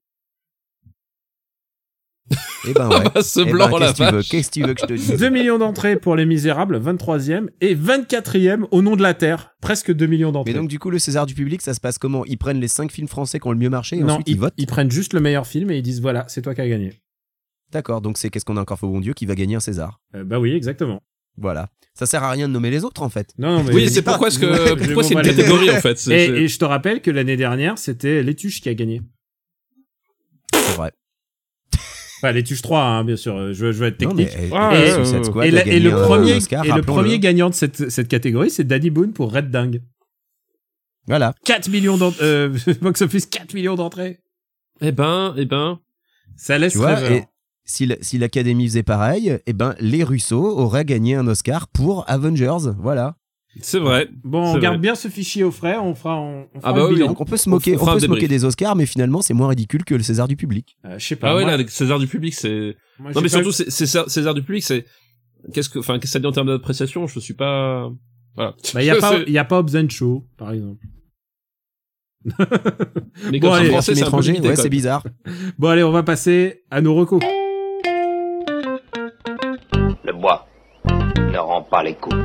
Et 2.68 2.72
ben 2.74 2.88
ouais. 2.88 3.04
Bah, 3.14 3.22
ce 3.22 3.40
Eh 3.40 3.44
ben, 3.44 3.50
blanc 3.52 3.78
la 3.78 3.92
qu'est-ce 3.92 3.98
que 4.02 4.08
tu 4.08 4.12
veux. 4.14 4.22
Qu'est-ce 4.22 4.48
que 4.48 4.54
tu 4.54 4.62
veux 4.62 4.74
que 4.74 4.80
je 4.82 4.86
te 4.86 4.92
dise 4.92 5.16
2 5.16 5.28
millions 5.30 5.58
d'entrées 5.58 5.96
pour 5.96 6.14
Les 6.16 6.26
Misérables, 6.26 6.78
23ème 6.80 7.48
et 7.60 7.74
24ème 7.74 8.66
au 8.70 8.82
nom 8.82 8.96
de 8.96 9.02
la 9.02 9.14
Terre, 9.14 9.54
presque 9.60 9.92
2 9.92 10.06
millions 10.06 10.30
d'entrées. 10.32 10.52
Mais 10.52 10.58
donc 10.58 10.68
du 10.68 10.78
coup 10.78 10.90
le 10.90 10.98
César 10.98 11.26
du 11.26 11.34
public 11.34 11.60
ça 11.62 11.74
se 11.74 11.80
passe 11.80 11.98
comment? 11.98 12.24
Ils 12.26 12.38
prennent 12.38 12.60
les 12.60 12.68
5 12.68 12.92
films 12.92 13.08
français 13.08 13.40
qui 13.40 13.46
ont 13.48 13.52
le 13.52 13.58
mieux 13.58 13.70
marché 13.70 13.96
et 13.96 14.00
non, 14.00 14.14
ensuite 14.14 14.28
ils, 14.28 14.32
ils, 14.34 14.38
votent? 14.38 14.54
ils 14.58 14.66
prennent 14.66 14.90
juste 14.90 15.12
le 15.12 15.20
meilleur 15.20 15.46
film 15.46 15.70
et 15.70 15.78
ils 15.78 15.82
disent 15.82 16.00
voilà, 16.00 16.24
c'est 16.28 16.42
toi 16.42 16.54
qui 16.54 16.60
as 16.60 16.68
gagné. 16.68 16.92
D'accord, 17.72 18.00
donc 18.00 18.18
c'est 18.18 18.30
qu'est-ce 18.30 18.44
qu'on 18.44 18.56
a 18.56 18.60
encore 18.60 18.78
fait 18.78 18.86
au 18.86 18.90
bon 18.90 19.00
Dieu 19.00 19.14
qui 19.14 19.26
va 19.26 19.34
gagner 19.34 19.56
un 19.56 19.60
César? 19.60 20.00
Euh, 20.14 20.24
bah 20.24 20.38
oui, 20.40 20.52
exactement. 20.52 21.00
Voilà. 21.36 21.68
Ça 21.94 22.04
sert 22.06 22.22
à 22.24 22.30
rien 22.30 22.48
de 22.48 22.52
nommer 22.52 22.70
les 22.70 22.84
autres 22.84 23.02
en 23.02 23.08
fait. 23.08 23.32
Non, 23.38 23.58
non, 23.58 23.64
mais 23.64 23.72
Oui, 23.74 23.88
c'est 23.88 24.02
pourquoi 24.02 24.28
que 24.30 24.74
pourquoi 24.84 25.02
c'est 25.04 25.14
une 25.14 25.22
catégorie 25.22 25.70
en 25.70 25.80
fait? 25.80 25.92
Et, 25.92 25.96
c'est- 25.96 26.26
c'est- 26.26 26.32
et 26.32 26.48
je 26.48 26.58
te 26.58 26.64
rappelle 26.64 27.00
que 27.00 27.10
l'année 27.10 27.36
dernière, 27.36 27.78
c'était 27.78 28.22
Létuche 28.22 28.60
qui 28.60 28.68
a 28.68 28.74
gagné. 28.74 29.00
C'est 30.52 30.76
vrai. 30.76 30.92
Enfin, 32.22 32.32
Létuche 32.32 32.60
3, 32.62 32.82
hein, 32.82 33.04
bien 33.04 33.16
sûr, 33.16 33.34
euh, 33.36 33.52
je, 33.54 33.72
je 33.72 33.78
veux 33.78 33.86
être 33.86 34.02
Non, 34.02 34.10
technique. 34.14 34.36
mais, 34.38 34.46
et, 35.48 35.50
la- 35.50 35.64
le 35.64 35.90
premier, 36.04 36.34
Oscar, 36.34 36.64
et 36.64 36.68
le 36.68 36.74
rappelons-le. 36.74 37.02
premier 37.02 37.18
gagnant 37.18 37.48
de 37.48 37.54
cette, 37.54 37.88
cette 37.90 38.08
catégorie, 38.08 38.50
c'est 38.50 38.64
Danny 38.64 38.90
Boone 38.90 39.12
pour 39.12 39.32
Red 39.32 39.50
Dingue. 39.50 39.80
Voilà. 41.06 41.34
4 41.44 41.68
millions 41.70 41.96
d'entrées, 41.96 42.24
euh, 42.24 42.56
box 42.82 43.02
office 43.02 43.26
4 43.26 43.54
millions 43.54 43.74
d'entrées. 43.74 44.20
Eh 44.82 44.92
ben, 44.92 45.34
eh 45.36 45.44
ben, 45.46 45.80
Ça 46.36 46.58
laisse 46.58 46.72
Tu 46.72 46.78
vois, 46.78 46.94
rêveur. 46.94 47.12
et 47.12 47.24
si 47.64 47.86
la- 47.86 47.96
si 48.00 48.18
l'Académie 48.18 48.66
faisait 48.66 48.82
pareil, 48.82 49.38
eh 49.46 49.52
ben, 49.52 49.74
les 49.80 50.04
Russo 50.04 50.36
auraient 50.58 50.84
gagné 50.84 51.14
un 51.14 51.26
Oscar 51.26 51.68
pour 51.68 52.04
Avengers. 52.08 52.72
Voilà. 52.78 53.16
C'est 53.60 53.80
vrai. 53.80 54.08
Bon, 54.22 54.54
on 54.54 54.58
garde 54.58 54.76
vrai. 54.76 54.82
bien 54.82 54.94
ce 54.94 55.08
fichier 55.08 55.42
au 55.42 55.50
frais, 55.50 55.76
on 55.76 55.94
fera, 55.94 56.20
on, 56.20 56.46
on 56.54 56.60
fera 56.60 56.70
Ah 56.70 56.72
bah 56.72 56.78
le 56.88 56.94
oui. 56.94 56.98
Donc 57.00 57.20
on 57.20 57.24
peut 57.24 57.36
se 57.36 57.48
moquer, 57.50 57.76
on 57.76 57.84
peut 57.84 57.98
se 58.00 58.06
moquer 58.06 58.28
des 58.28 58.44
Oscars, 58.44 58.76
mais 58.76 58.86
finalement, 58.86 59.22
c'est 59.22 59.34
moins 59.34 59.48
ridicule 59.48 59.84
que 59.84 59.94
le 59.94 60.02
César 60.02 60.28
du 60.28 60.36
public. 60.36 60.76
Euh, 60.84 60.98
je 60.98 61.06
sais 61.06 61.16
pas. 61.16 61.30
Ah 61.30 61.34
ouais, 61.36 61.42
moi- 61.42 61.50
là, 61.50 61.56
les 61.56 61.66
César 61.66 61.98
du 61.98 62.06
public, 62.06 62.32
c'est. 62.34 62.76
Non, 63.00 63.20
mais 63.20 63.28
surtout, 63.28 63.50
c'est 63.52 63.70
César 63.70 64.08
César 64.08 64.34
du 64.34 64.42
public, 64.42 64.62
c'est. 64.62 64.84
Qu'est-ce 65.52 65.68
que, 65.68 65.78
enfin, 65.80 65.94
qu'est-ce 65.94 66.02
que 66.02 66.08
ça 66.08 66.18
dit 66.20 66.26
en 66.26 66.32
termes 66.32 66.46
d'appréciation? 66.48 67.06
Je 67.06 67.18
suis 67.18 67.34
pas. 67.34 67.90
Voilà. 68.36 68.54
Bah, 68.72 68.82
y 68.84 68.90
a 68.90 68.96
pas, 69.00 69.18
y 69.26 69.38
a 69.38 69.44
pas 69.44 69.58
Hobbs 69.58 69.74
and 69.74 69.88
Show, 69.88 70.24
par 70.36 70.52
exemple. 70.52 70.84
Mais 73.30 73.38
Bon, 73.40 73.48
comme 73.48 73.52
allez, 73.56 73.66
c'est 73.66 73.72
français, 73.72 73.98
étranger, 73.98 74.32
limité, 74.32 74.50
ouais, 74.50 74.56
c'est 74.56 74.68
bizarre. 74.68 75.02
Bon, 75.58 75.68
allez, 75.68 75.82
on 75.82 75.90
va 75.90 76.02
passer 76.02 76.62
à 76.70 76.80
nos 76.82 76.94
recos. 76.94 77.20
Le 80.04 80.12
bois 80.12 80.46
ne 80.86 81.38
rend 81.38 81.62
pas 81.62 81.82
les 81.82 81.94
coups. 81.94 82.16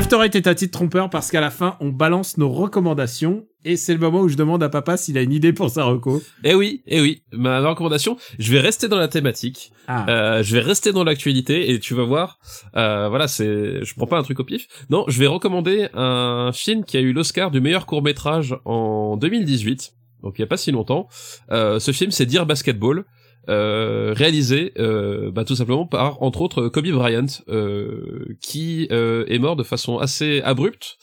After 0.00 0.16
Eight 0.24 0.34
est 0.34 0.46
un 0.46 0.54
titre 0.54 0.78
trompeur 0.78 1.10
parce 1.10 1.30
qu'à 1.30 1.42
la 1.42 1.50
fin, 1.50 1.76
on 1.78 1.90
balance 1.90 2.38
nos 2.38 2.48
recommandations 2.48 3.44
et 3.66 3.76
c'est 3.76 3.92
le 3.92 4.00
moment 4.00 4.20
où 4.20 4.28
je 4.28 4.34
demande 4.34 4.62
à 4.62 4.70
papa 4.70 4.96
s'il 4.96 5.18
a 5.18 5.20
une 5.20 5.30
idée 5.30 5.52
pour 5.52 5.68
sa 5.68 5.84
reco. 5.84 6.22
Eh 6.42 6.54
oui, 6.54 6.82
eh 6.86 7.02
oui. 7.02 7.22
Ma 7.32 7.60
recommandation, 7.60 8.16
je 8.38 8.50
vais 8.50 8.60
rester 8.60 8.88
dans 8.88 8.96
la 8.96 9.08
thématique. 9.08 9.72
Ah. 9.88 10.06
Euh, 10.08 10.42
je 10.42 10.56
vais 10.56 10.62
rester 10.62 10.92
dans 10.92 11.04
l'actualité 11.04 11.70
et 11.70 11.80
tu 11.80 11.92
vas 11.92 12.04
voir. 12.04 12.38
Euh, 12.76 13.10
voilà, 13.10 13.28
c'est. 13.28 13.84
Je 13.84 13.94
prends 13.94 14.06
pas 14.06 14.16
un 14.16 14.22
truc 14.22 14.40
au 14.40 14.44
pif. 14.44 14.68
Non, 14.88 15.04
je 15.06 15.18
vais 15.18 15.26
recommander 15.26 15.90
un 15.92 16.50
film 16.54 16.82
qui 16.86 16.96
a 16.96 17.00
eu 17.00 17.12
l'Oscar 17.12 17.50
du 17.50 17.60
meilleur 17.60 17.84
court 17.84 18.02
métrage 18.02 18.56
en 18.64 19.18
2018. 19.18 19.92
Donc 20.22 20.38
il 20.38 20.40
y 20.40 20.44
a 20.44 20.48
pas 20.48 20.56
si 20.56 20.72
longtemps. 20.72 21.08
Euh, 21.50 21.78
ce 21.78 21.92
film, 21.92 22.10
c'est 22.10 22.24
Dear 22.24 22.46
Basketball. 22.46 23.04
Euh, 23.48 24.12
réalisé 24.14 24.74
euh, 24.78 25.30
bah, 25.30 25.46
tout 25.46 25.56
simplement 25.56 25.86
par 25.86 26.22
entre 26.22 26.42
autres 26.42 26.68
Kobe 26.68 26.88
Bryant 26.88 27.24
euh, 27.48 28.36
qui 28.42 28.86
euh, 28.92 29.24
est 29.28 29.38
mort 29.38 29.56
de 29.56 29.62
façon 29.62 29.96
assez 29.96 30.42
abrupte 30.42 30.98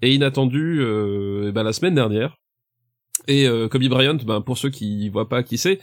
et 0.00 0.14
inattendue 0.14 0.78
euh, 0.80 1.50
bah, 1.52 1.64
la 1.64 1.72
semaine 1.72 1.96
dernière. 1.96 2.36
Et 3.28 3.46
Kobe 3.70 3.84
Bryant 3.84 4.16
ben, 4.24 4.40
pour 4.40 4.56
ceux 4.56 4.70
qui 4.70 5.08
voient 5.10 5.28
pas 5.28 5.42
qui 5.42 5.58
c'est 5.58 5.78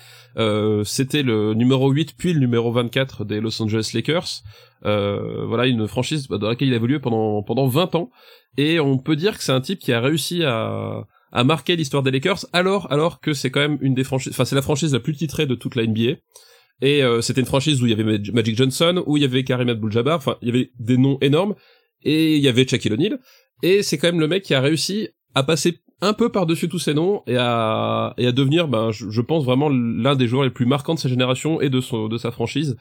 c'était 0.85 1.21
le 1.21 1.53
numéro 1.53 1.91
8 1.91 2.15
puis 2.17 2.33
le 2.33 2.39
numéro 2.39 2.71
24 2.71 3.25
des 3.25 3.39
Los 3.39 3.61
Angeles 3.61 3.91
Lakers. 3.93 4.41
Voilà 4.81 5.67
une 5.67 5.87
franchise 5.87 6.27
bah, 6.27 6.39
dans 6.39 6.49
laquelle 6.49 6.69
il 6.69 6.73
a 6.73 6.77
évolué 6.77 6.99
pendant 6.99 7.43
pendant 7.43 7.67
20 7.67 7.93
ans. 7.93 8.09
Et 8.57 8.79
on 8.79 8.97
peut 8.97 9.15
dire 9.15 9.37
que 9.37 9.43
c'est 9.43 9.51
un 9.51 9.61
type 9.61 9.79
qui 9.79 9.93
a 9.93 10.01
réussi 10.01 10.43
à 10.43 11.05
à 11.31 11.43
marquer 11.43 11.75
l'histoire 11.75 12.03
des 12.03 12.11
Lakers 12.11 12.45
alors 12.53 12.91
alors 12.91 13.19
que 13.19 13.33
c'est 13.33 13.51
quand 13.51 13.59
même 13.59 13.77
une 13.81 13.93
des 13.93 14.03
franchises 14.03 14.31
enfin 14.33 14.45
c'est 14.45 14.55
la 14.55 14.61
franchise 14.61 14.93
la 14.93 14.99
plus 14.99 15.15
titrée 15.15 15.45
de 15.45 15.55
toute 15.55 15.75
la 15.75 15.85
NBA 15.85 16.17
et 16.81 17.03
euh, 17.03 17.21
c'était 17.21 17.41
une 17.41 17.47
franchise 17.47 17.81
où 17.81 17.85
il 17.85 17.89
y 17.89 17.93
avait 17.93 18.03
Mag- 18.03 18.31
Magic 18.33 18.55
Johnson 18.55 19.03
où 19.05 19.17
il 19.17 19.23
y 19.23 19.25
avait 19.25 19.43
Karim 19.43 19.69
Abdul-Jabbar 19.69 20.17
enfin 20.17 20.37
il 20.41 20.47
y 20.47 20.51
avait 20.51 20.71
des 20.79 20.97
noms 20.97 21.17
énormes 21.21 21.55
et 22.03 22.35
il 22.37 22.41
y 22.43 22.47
avait 22.47 22.67
Shaquille 22.67 22.93
O'Neal. 22.93 23.19
Et 23.63 23.81
c'est 23.81 23.97
quand 23.97 24.07
même 24.07 24.19
le 24.19 24.27
mec 24.27 24.43
qui 24.43 24.53
a 24.53 24.61
réussi 24.61 25.09
à 25.33 25.41
passer 25.43 25.79
un 26.01 26.13
peu 26.13 26.31
par-dessus 26.31 26.69
tous 26.69 26.77
ces 26.79 26.93
noms 26.93 27.23
et 27.25 27.37
à 27.37 28.13
et 28.19 28.27
à 28.27 28.31
devenir 28.31 28.67
ben 28.67 28.91
je, 28.91 29.09
je 29.09 29.21
pense 29.21 29.43
vraiment 29.43 29.67
l'un 29.69 30.15
des 30.15 30.27
joueurs 30.27 30.43
les 30.43 30.51
plus 30.51 30.67
marquants 30.67 30.93
de 30.93 30.99
sa 30.99 31.09
génération 31.09 31.59
et 31.59 31.69
de 31.71 31.81
son 31.81 32.07
de 32.07 32.17
sa 32.19 32.29
franchise 32.31 32.77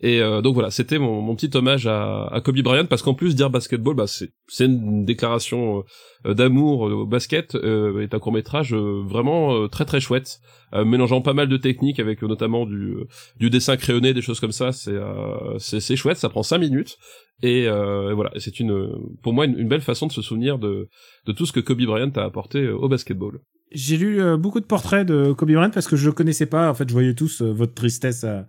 et 0.00 0.20
euh, 0.20 0.42
donc 0.42 0.54
voilà 0.54 0.70
c'était 0.70 0.98
mon, 0.98 1.22
mon 1.22 1.34
petit 1.34 1.50
hommage 1.56 1.86
à, 1.86 2.26
à 2.26 2.40
Kobe 2.42 2.60
Bryant 2.60 2.84
parce 2.84 3.02
qu'en 3.02 3.14
plus 3.14 3.34
dire 3.34 3.48
basketball 3.48 3.94
bah 3.94 4.06
c'est 4.06 4.30
une 4.64 5.04
déclaration 5.06 5.84
euh, 6.26 6.34
d'amour 6.34 6.80
au 6.82 7.06
basket 7.06 7.54
euh, 7.54 8.00
est 8.02 8.14
un 8.14 8.18
court 8.18 8.32
métrage 8.32 8.74
vraiment 8.74 9.54
euh, 9.54 9.68
très 9.68 9.86
très 9.86 10.00
chouette 10.00 10.40
euh, 10.74 10.84
mélangeant 10.84 11.22
pas 11.22 11.32
mal 11.32 11.48
de 11.48 11.56
techniques 11.56 11.98
avec 11.98 12.22
euh, 12.22 12.26
notamment 12.28 12.66
du 12.66 12.92
euh, 12.94 13.04
du 13.38 13.48
dessin 13.48 13.76
crayonné 13.78 14.12
des 14.12 14.20
choses 14.22 14.38
comme 14.40 14.52
ça 14.52 14.72
c'est 14.72 14.92
euh, 14.92 15.58
c'est 15.58 15.96
chouette 15.96 16.18
ça 16.18 16.28
prend 16.28 16.42
cinq 16.42 16.58
minutes 16.58 16.98
et, 17.42 17.66
euh, 17.68 18.14
voilà 18.14 18.32
c'est 18.38 18.60
une 18.60 18.88
pour 19.22 19.32
moi 19.32 19.44
une, 19.46 19.68
belle 19.68 19.80
façon 19.82 20.06
de 20.06 20.12
se 20.12 20.22
souvenir 20.22 20.58
de 20.58 20.88
de 21.26 21.32
tout 21.32 21.46
ce 21.46 21.52
que 21.52 21.60
Kobe 21.60 21.82
Bryant 21.82 22.10
a 22.16 22.22
apporté 22.22 22.58
euh, 22.58 22.76
au 22.76 22.88
basketball 22.88 23.40
J'ai 23.72 23.96
lu 23.96 24.20
euh, 24.20 24.36
beaucoup 24.36 24.60
de 24.60 24.66
portraits 24.66 25.06
de 25.06 25.32
Kobe 25.32 25.52
Bryant 25.52 25.70
parce 25.70 25.86
que 25.86 25.96
je 25.96 26.06
le 26.06 26.12
connaissais 26.12 26.46
pas. 26.46 26.70
En 26.70 26.74
fait, 26.74 26.88
je 26.88 26.92
voyais 26.94 27.14
tous 27.14 27.42
euh, 27.42 27.52
votre 27.52 27.74
tristesse, 27.74 28.24
à- 28.24 28.46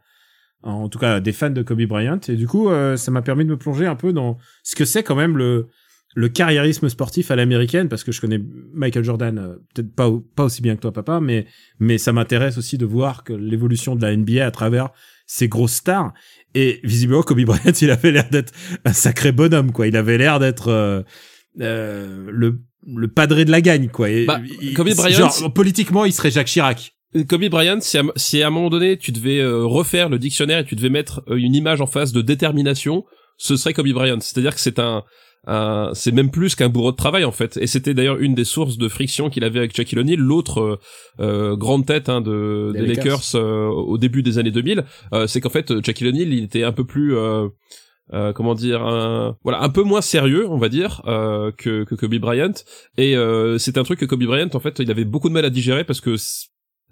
en 0.64 0.90
tout 0.90 1.00
cas 1.00 1.20
des 1.20 1.32
fans 1.34 1.50
de 1.50 1.62
Kobe 1.62 1.84
Bryant. 1.84 2.20
Et 2.28 2.36
du 2.36 2.48
coup, 2.48 2.70
euh, 2.70 2.98
ça 2.98 3.12
m'a 3.12 3.22
permis 3.22 3.46
de 3.46 3.50
me 3.52 3.58
plonger 3.58 3.86
un 3.86 3.96
peu 3.96 4.14
dans 4.14 4.38
ce 4.64 4.76
que 4.76 4.86
c'est 4.86 5.04
quand 5.04 5.16
même 5.16 5.38
le 5.38 5.68
le 6.16 6.30
carriérisme 6.30 6.90
sportif 6.90 7.30
à 7.30 7.36
l'américaine 7.36 7.90
parce 7.90 8.04
que 8.04 8.12
je 8.12 8.20
connais 8.22 8.40
Michael 8.74 9.04
Jordan 9.04 9.38
euh, 9.38 9.56
peut-être 9.76 9.94
pas 9.94 10.10
pas 10.36 10.46
aussi 10.46 10.62
bien 10.64 10.76
que 10.76 10.82
toi 10.82 10.92
papa 10.92 11.20
mais 11.20 11.46
mais 11.80 11.98
ça 12.00 12.12
m'intéresse 12.12 12.58
aussi 12.58 12.78
de 12.80 12.86
voir 12.86 13.24
que 13.24 13.34
l'évolution 13.34 13.96
de 13.96 14.02
la 14.02 14.16
NBA 14.16 14.44
à 14.46 14.50
travers 14.52 14.90
ces 15.28 15.48
grosses 15.48 15.74
stars. 15.74 16.14
Et 16.56 16.80
visiblement 16.84 17.22
Kobe 17.22 17.42
Bryant 17.42 17.72
il 17.82 17.92
avait 17.92 18.12
l'air 18.12 18.30
d'être 18.30 18.52
un 18.84 18.94
sacré 18.94 19.32
bonhomme 19.32 19.72
quoi. 19.72 19.86
Il 19.88 19.96
avait 19.96 20.18
l'air 20.18 20.40
d'être 20.40 20.70
euh, 20.70 21.04
euh, 21.62 22.26
le 22.32 22.62
le 22.88 23.08
padré 23.10 23.44
de 23.46 23.52
la 23.52 23.62
gagne 23.62 23.90
quoi. 23.90 24.10
Et, 24.10 24.26
Bah, 24.26 24.40
il- 24.62 24.74
Kobe 24.74 24.90
Bryant, 24.96 25.30
genre, 25.30 25.54
politiquement 25.54 26.06
il 26.06 26.14
serait 26.14 26.32
Jacques 26.32 26.48
Chirac 26.48 26.96
Kobe 27.26 27.46
Bryant, 27.50 27.80
si 27.82 27.98
à, 27.98 28.04
si 28.16 28.42
à 28.42 28.48
un 28.48 28.50
moment 28.50 28.70
donné 28.70 28.98
tu 28.98 29.12
devais 29.12 29.40
euh, 29.40 29.64
refaire 29.66 30.10
le 30.10 30.20
dictionnaire 30.20 30.60
et 30.60 30.66
tu 30.66 30.76
devais 30.76 30.90
mettre 30.90 31.22
euh, 31.30 31.36
une 31.36 31.56
image 31.56 31.82
en 31.82 31.88
face 31.88 32.12
de 32.12 32.22
détermination, 32.22 33.04
ce 33.38 33.56
serait 33.56 33.74
Kobe 33.74 33.90
Bryant. 33.90 34.20
C'est-à-dire 34.20 34.54
que 34.56 34.60
c'est 34.62 34.80
un, 34.80 35.04
un- 35.46 35.92
c'est 35.94 36.12
même 36.12 36.32
plus 36.32 36.56
qu'un 36.56 36.70
bourreau 36.70 36.92
de 36.92 36.98
travail 36.98 37.24
en 37.24 37.32
fait. 37.32 37.58
Et 37.58 37.68
c'était 37.68 37.94
d'ailleurs 37.94 38.18
une 38.20 38.36
des 38.36 38.44
sources 38.46 38.78
de 38.78 38.88
friction 38.90 39.30
qu'il 39.30 39.44
avait 39.44 39.60
avec 39.60 39.76
Shaquille 39.76 40.00
O'Neal, 40.00 40.20
l'autre 40.20 40.60
euh, 40.62 40.80
euh, 41.20 41.56
grande 41.56 41.86
tête 41.86 42.10
hein, 42.10 42.22
de, 42.22 42.72
Des 42.74 42.82
des 42.82 42.88
Lakers. 42.96 43.22
Euh, 43.36 43.68
au 43.68 43.98
début 43.98 44.24
des 44.24 44.38
années 44.40 44.52
2000. 44.52 44.84
Euh, 45.14 45.28
c'est 45.28 45.40
qu'en 45.42 45.50
fait 45.50 45.84
Shaquille 45.86 46.08
O'Neal, 46.08 46.34
il 46.34 46.44
était 46.44 46.64
un 46.64 46.72
peu 46.74 46.86
plus 46.86 47.16
euh, 47.16 47.48
euh, 48.14 48.32
comment 48.34 48.54
dire 48.56 48.84
un, 48.84 49.36
voilà 49.44 49.62
un 49.62 49.68
peu 49.70 49.84
moins 49.84 50.00
sérieux 50.00 50.48
on 50.50 50.58
va 50.58 50.70
dire 50.70 51.02
euh, 51.08 51.52
que, 51.58 51.84
que 51.84 51.94
Kobe 51.94 52.16
Bryant 52.16 52.54
et 52.98 53.18
euh, 53.18 53.58
c'est 53.58 53.78
un 53.78 53.84
truc 53.84 54.00
que 54.00 54.06
Kobe 54.06 54.24
Bryant 54.24 54.48
en 54.54 54.60
fait 54.62 54.80
il 54.80 54.90
avait 54.90 55.04
beaucoup 55.04 55.28
de 55.28 55.34
mal 55.34 55.44
à 55.44 55.50
digérer 55.50 55.84
parce 55.84 56.00
que 56.00 56.16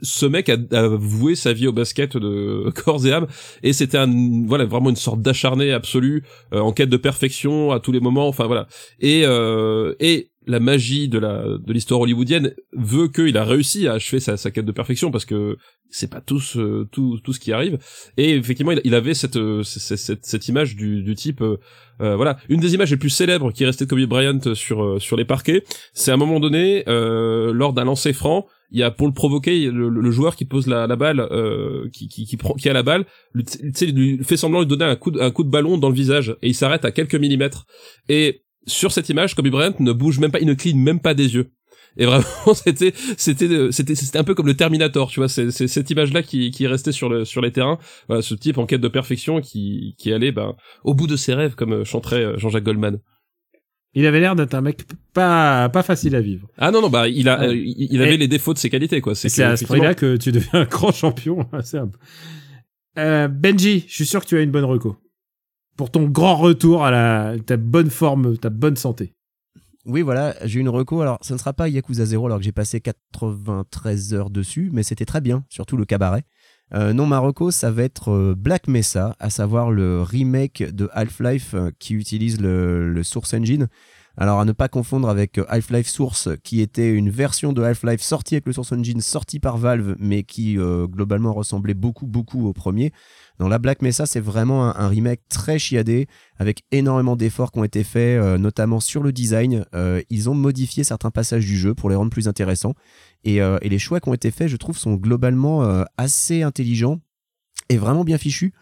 ce 0.01 0.25
mec 0.25 0.49
a, 0.49 0.57
a 0.71 0.87
voué 0.87 1.35
sa 1.35 1.53
vie 1.53 1.67
au 1.67 1.73
basket 1.73 2.17
de 2.17 2.69
corps 2.83 3.05
et 3.05 3.13
âme 3.13 3.27
et 3.63 3.73
c'était 3.73 3.97
un 3.97 4.45
voilà 4.45 4.65
vraiment 4.65 4.89
une 4.89 4.95
sorte 4.95 5.21
d'acharné 5.21 5.71
absolu 5.71 6.23
euh, 6.53 6.59
en 6.59 6.71
quête 6.71 6.89
de 6.89 6.97
perfection 6.97 7.71
à 7.71 7.79
tous 7.79 7.91
les 7.91 7.99
moments 7.99 8.27
enfin 8.27 8.45
voilà. 8.45 8.67
Et 8.99 9.23
euh, 9.25 9.95
et 9.99 10.29
la 10.47 10.59
magie 10.59 11.07
de 11.09 11.17
la 11.19 11.43
de 11.57 11.73
l'histoire 11.73 11.99
hollywoodienne 12.01 12.53
veut 12.73 13.07
qu'il 13.07 13.35
a 13.37 13.43
réussi 13.43 13.87
à 13.87 13.93
achever 13.93 14.19
sa, 14.19 14.37
sa 14.37 14.51
quête 14.51 14.65
de 14.65 14.71
perfection 14.71 15.11
parce 15.11 15.25
que 15.25 15.57
c'est 15.89 16.09
pas 16.09 16.21
tout 16.21 16.39
ce, 16.39 16.83
tout 16.85 17.19
tout 17.23 17.33
ce 17.33 17.39
qui 17.39 17.51
arrive 17.51 17.77
et 18.17 18.31
effectivement 18.35 18.73
il, 18.83 18.93
avait 18.95 19.13
cette, 19.13 19.37
euh, 19.37 19.63
cette 19.63 19.97
cette 19.97 20.25
cette 20.25 20.47
image 20.47 20.75
du 20.75 21.03
du 21.03 21.15
type 21.15 21.41
euh, 21.41 21.57
euh, 22.01 22.15
voilà. 22.15 22.37
Une 22.49 22.59
des 22.59 22.73
images 22.73 22.91
les 22.91 22.97
plus 22.97 23.09
célèbres 23.09 23.51
qui 23.51 23.63
est 23.63 23.67
restée 23.67 23.85
de 23.85 23.89
Kobe 23.89 24.01
Bryant 24.05 24.39
sur 24.53 24.83
euh, 24.83 24.99
sur 24.99 25.15
les 25.17 25.25
parquets 25.25 25.63
c'est 25.93 26.11
à 26.11 26.15
un 26.15 26.17
moment 26.17 26.39
donné 26.39 26.83
euh, 26.87 27.53
lors 27.53 27.73
d'un 27.73 27.85
lancer 27.85 28.13
franc 28.13 28.45
il 28.71 28.79
y 28.79 28.83
a 28.83 28.91
pour 28.91 29.07
le 29.07 29.13
provoquer 29.13 29.69
le, 29.71 29.89
le 29.89 30.11
joueur 30.11 30.35
qui 30.35 30.45
pose 30.45 30.67
la, 30.67 30.87
la 30.87 30.95
balle 30.95 31.19
euh, 31.19 31.87
qui, 31.93 32.07
qui 32.07 32.25
qui 32.25 32.35
prend 32.37 32.55
qui 32.55 32.67
a 32.67 32.73
la 32.73 32.83
balle 32.83 33.05
lui- 33.33 33.45
lui 33.93 34.23
fait 34.23 34.37
semblant 34.37 34.59
de 34.59 34.65
lui 34.65 34.77
donner 34.77 34.89
un 34.91 34.95
coup 34.95 35.11
un 35.19 35.31
coup 35.31 35.43
de 35.43 35.49
ballon 35.49 35.77
dans 35.77 35.89
le 35.89 35.95
visage 35.95 36.35
et 36.41 36.49
il 36.49 36.55
s'arrête 36.55 36.83
à 36.85 36.91
quelques 36.91 37.15
millimètres. 37.15 37.65
Et 38.09 38.41
sur 38.67 38.91
cette 38.91 39.09
image 39.09 39.35
Kobe 39.35 39.47
Bryant 39.49 39.73
ne 39.79 39.91
bouge 39.93 40.19
même 40.19 40.31
pas 40.31 40.39
il 40.39 40.47
ne 40.47 40.53
cligne 40.53 40.79
même 40.79 40.99
pas 40.99 41.13
des 41.13 41.35
yeux. 41.35 41.51
Et 41.97 42.05
vraiment 42.05 42.25
c'était 42.53 42.93
c'était 43.17 43.71
c'était 43.71 43.95
c'était 43.95 44.17
un 44.19 44.23
peu 44.25 44.35
comme 44.35 44.47
le 44.47 44.55
Terminator 44.55 45.09
tu 45.09 45.21
vois 45.21 45.29
c'est 45.29 45.49
c'est 45.51 45.67
cette 45.67 45.89
image 45.89 46.11
là 46.11 46.23
qui 46.23 46.51
qui 46.51 46.65
est 46.65 46.67
restée 46.67 46.91
sur 46.91 47.07
le 47.09 47.23
sur 47.25 47.41
les 47.41 47.51
terrains. 47.51 47.77
Voilà 48.07 48.21
ce 48.21 48.35
type 48.35 48.57
en 48.57 48.65
quête 48.65 48.81
de 48.81 48.87
perfection 48.89 49.39
qui 49.39 49.95
qui 49.97 50.11
allait 50.11 50.31
ben 50.33 50.55
au 50.83 50.93
bout 50.93 51.07
de 51.07 51.15
ses 51.15 51.33
rêves 51.33 51.55
comme 51.55 51.73
euh, 51.73 51.83
chanterait 51.85 52.23
euh, 52.25 52.37
Jean-Jacques 52.37 52.65
Goldman. 52.65 52.99
Il 53.97 54.05
avait 54.05 54.19
l'air 54.19 54.35
d'être 54.35 54.53
un 54.55 54.59
mec 54.61 54.81
pas 55.13 55.69
pas 55.69 55.83
facile 55.83 56.15
à 56.17 56.19
vivre. 56.21 56.49
Ah 56.57 56.69
non 56.71 56.81
non 56.81 56.89
bah 56.89 57.07
il 57.07 57.29
a 57.29 57.39
Ouais. 57.39 57.47
euh, 57.47 57.55
il 57.55 57.87
il 57.91 58.01
avait 58.01 58.15
Et- 58.15 58.17
les 58.17 58.27
défauts 58.27 58.53
de 58.53 58.59
ses 58.59 58.69
qualités 58.69 58.99
quoi. 58.99 59.15
C'est 59.15 59.41
à 59.41 59.55
ce 59.55 59.63
prix-là 59.63 59.95
que 59.95 60.17
tu 60.17 60.33
deviens 60.33 60.49
un 60.61 60.65
grand 60.65 60.91
champion 60.91 61.47
un 61.53 61.89
Euh, 62.97 63.27
Benji 63.29 63.85
je 63.87 63.93
suis 63.93 64.05
sûr 64.05 64.19
que 64.21 64.25
tu 64.27 64.37
as 64.37 64.41
une 64.41 64.51
bonne 64.51 64.65
reco 64.65 64.97
pour 65.77 65.91
ton 65.91 66.05
grand 66.05 66.35
retour 66.35 66.85
à 66.85 66.91
la 66.91 67.35
ta 67.45 67.57
bonne 67.57 67.89
forme 67.89 68.37
ta 68.37 68.49
bonne 68.49 68.75
santé 68.75 69.13
Oui, 69.85 70.01
voilà, 70.01 70.35
j'ai 70.43 70.59
une 70.59 70.69
reco. 70.69 71.01
Alors, 71.01 71.17
ça 71.21 71.33
ne 71.33 71.39
sera 71.39 71.53
pas 71.53 71.69
Yakuza 71.69 72.05
0 72.05 72.25
alors 72.25 72.39
que 72.39 72.43
j'ai 72.43 72.51
passé 72.51 72.81
93 72.81 74.13
heures 74.13 74.29
dessus, 74.29 74.69
mais 74.73 74.83
c'était 74.83 75.05
très 75.05 75.21
bien, 75.21 75.43
surtout 75.49 75.77
le 75.77 75.85
cabaret. 75.85 76.25
Euh, 76.73 76.93
non, 76.93 77.05
ma 77.05 77.19
reco, 77.19 77.51
ça 77.51 77.69
va 77.69 77.83
être 77.83 78.11
euh, 78.11 78.35
Black 78.35 78.67
Mesa, 78.67 79.15
à 79.19 79.29
savoir 79.29 79.71
le 79.71 80.01
remake 80.01 80.63
de 80.63 80.89
Half-Life 80.93 81.53
euh, 81.53 81.69
qui 81.77 81.93
utilise 81.93 82.41
le, 82.41 83.03
Source 83.03 83.33
Engine. 83.33 83.67
Alors 84.17 84.39
à 84.39 84.45
ne 84.45 84.53
pas 84.53 84.69
confondre 84.69 85.09
avec 85.09 85.39
Half-Life 85.49 85.87
Source, 85.87 86.29
qui 86.41 86.61
était 86.61 86.89
une 86.89 87.09
version 87.09 87.51
de 87.51 87.61
Half-Life 87.61 88.01
sortie 88.01 88.35
avec 88.35 88.45
le 88.45 88.53
Source 88.53 88.71
Engine, 88.71 89.01
sortie 89.01 89.39
par 89.41 89.57
Valve, 89.57 89.97
mais 89.99 90.23
qui 90.23 90.55
globalement 90.55 91.33
ressemblait 91.33 91.73
beaucoup 91.73 92.07
beaucoup 92.07 92.47
au 92.47 92.53
premier. 92.53 92.93
Dans 93.37 93.47
la 93.47 93.59
Black 93.59 93.81
Mesa, 93.81 94.05
c'est 94.05 94.19
vraiment 94.19 94.75
un, 94.75 94.87
remake 94.87 95.21
très 95.29 95.59
chiadé, 95.59 96.07
avec 96.37 96.63
énormément 96.71 97.15
d'efforts 97.15 97.51
qui 97.51 97.59
ont 97.59 97.63
été 97.63 97.83
faits, 97.83 98.21
euh, 98.21 98.37
notamment 98.37 98.79
sur 98.79 99.03
le 99.03 99.11
design. 99.11 99.65
ils 100.09 100.29
ont 100.29 100.35
modifié 100.35 100.83
certains 100.83 101.11
passages 101.11 101.45
du 101.45 101.57
jeu 101.57 101.73
pour 101.73 101.89
les 101.89 101.95
rendre 101.95 102.11
plus 102.11 102.27
intéressants. 102.27 102.73
Et, 103.23 103.37
et 103.37 103.69
les 103.69 103.79
choix 103.79 103.99
qui 103.99 104.09
ont 104.09 104.13
été 104.13 104.31
faits, 104.31 104.47
je 104.47 104.57
trouve, 104.57 104.77
sont 104.77 104.95
globalement 104.95 105.83
assez 105.97 106.43
intelligents 106.43 106.99
et 107.69 107.77
vraiment 107.77 108.03
bien 108.03 108.17
fichus. 108.17 108.53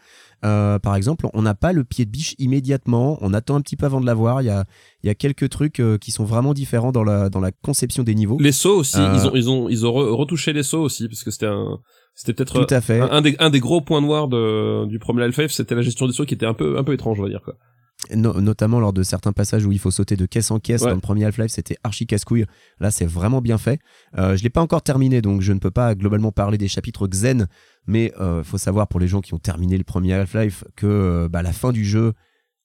Euh, 0.44 0.80
par 0.80 0.96
exemple, 0.96 1.28
on 1.34 1.42
n'a 1.42 1.56
pas 1.56 1.74
le 1.74 1.84
pied 1.84 2.06
de 2.06 2.10
biche 2.10 2.36
immédiatement, 2.38 3.18
on 3.22 3.34
attend 3.34 3.56
un 3.56 3.62
petit 3.62 3.76
peu 3.76 3.86
avant 3.86 4.02
de 4.02 4.06
l'avoir. 4.06 4.42
Il 4.42 4.46
y 4.46 4.50
a, 4.50 4.66
il 5.04 5.08
y 5.08 5.10
a 5.10 5.16
quelques 5.16 5.50
trucs 5.50 5.80
euh, 5.80 5.98
qui 5.98 6.12
sont 6.12 6.26
vraiment 6.26 6.54
différents 6.54 6.92
dans 6.92 7.04
la, 7.04 7.30
dans 7.30 7.40
la 7.40 7.52
conception 7.52 8.04
des 8.04 8.16
niveaux. 8.16 8.38
Les 8.40 8.52
sauts 8.52 8.78
aussi, 8.78 9.00
euh, 9.00 9.14
ils 9.16 9.28
ont, 9.28 9.32
ils 9.36 9.50
ont, 9.50 9.70
ils 9.70 9.86
ont 9.86 9.94
retouché 9.94 10.54
les 10.54 10.64
sauts 10.64 10.82
aussi, 10.82 11.08
parce 11.08 11.24
que 11.24 11.32
c'était 11.32 11.46
un, 11.46 11.80
c'était 12.16 12.34
peut-être. 12.34 12.58
Un, 12.90 13.22
des, 13.22 13.36
un 13.40 13.50
des 13.50 13.60
gros 13.60 13.82
points 13.82 14.02
noirs 14.02 14.28
de, 14.28 14.86
du 14.86 15.00
premier 15.00 15.24
Half-Life, 15.24 15.52
c'était 15.52 15.76
la 15.76 15.82
gestion 15.82 16.08
des 16.08 16.14
sauts 16.14 16.26
qui 16.26 16.34
était 16.34 16.46
un 16.46 16.54
peu, 16.54 16.78
un 16.78 16.84
peu 16.84 16.94
étrange, 16.94 17.20
on 17.20 17.24
va 17.24 17.30
dire, 17.30 17.42
quoi 17.44 17.56
notamment 18.14 18.80
lors 18.80 18.94
de 18.94 19.04
certains 19.04 19.32
passages 19.32 19.66
où 19.66 19.72
il 19.72 19.80
faut 19.80 19.92
sauter 19.92 20.16
de 20.16 20.26
caisse 20.26 20.52
en 20.52 20.60
caisse. 20.60 20.82
Dans 20.82 20.94
le 20.94 21.00
premier 21.00 21.26
Half-Life, 21.26 21.52
c'était 21.52 21.78
archi 21.84 22.06
casse-couille. 22.06 22.46
Là, 22.80 22.92
c'est 22.92 23.06
vraiment 23.06 23.42
bien 23.42 23.58
fait. 23.58 23.80
Euh, 24.18 24.36
je 24.36 24.44
l'ai 24.44 24.50
pas 24.50 24.62
encore 24.62 24.82
terminé, 24.82 25.22
donc 25.22 25.42
je 25.42 25.54
ne 25.54 25.60
peux 25.60 25.72
pas 25.72 25.96
globalement 25.96 26.32
parler 26.32 26.58
des 26.58 26.68
chapitres 26.68 27.08
Xen, 27.08 27.48
mais 27.88 28.14
euh, 28.20 28.44
faut 28.44 28.58
savoir 28.58 28.88
pour 28.88 29.00
les 29.00 29.08
gens 29.08 29.22
qui 29.22 29.34
ont 29.34 29.40
terminé 29.40 29.78
le 29.78 29.84
premier 29.84 30.14
Half-Life 30.14 30.64
que 30.76 30.86
euh, 30.86 31.30
bah, 31.30 31.42
la 31.42 31.54
fin 31.54 31.72
du 31.72 31.86
jeu 31.86 32.14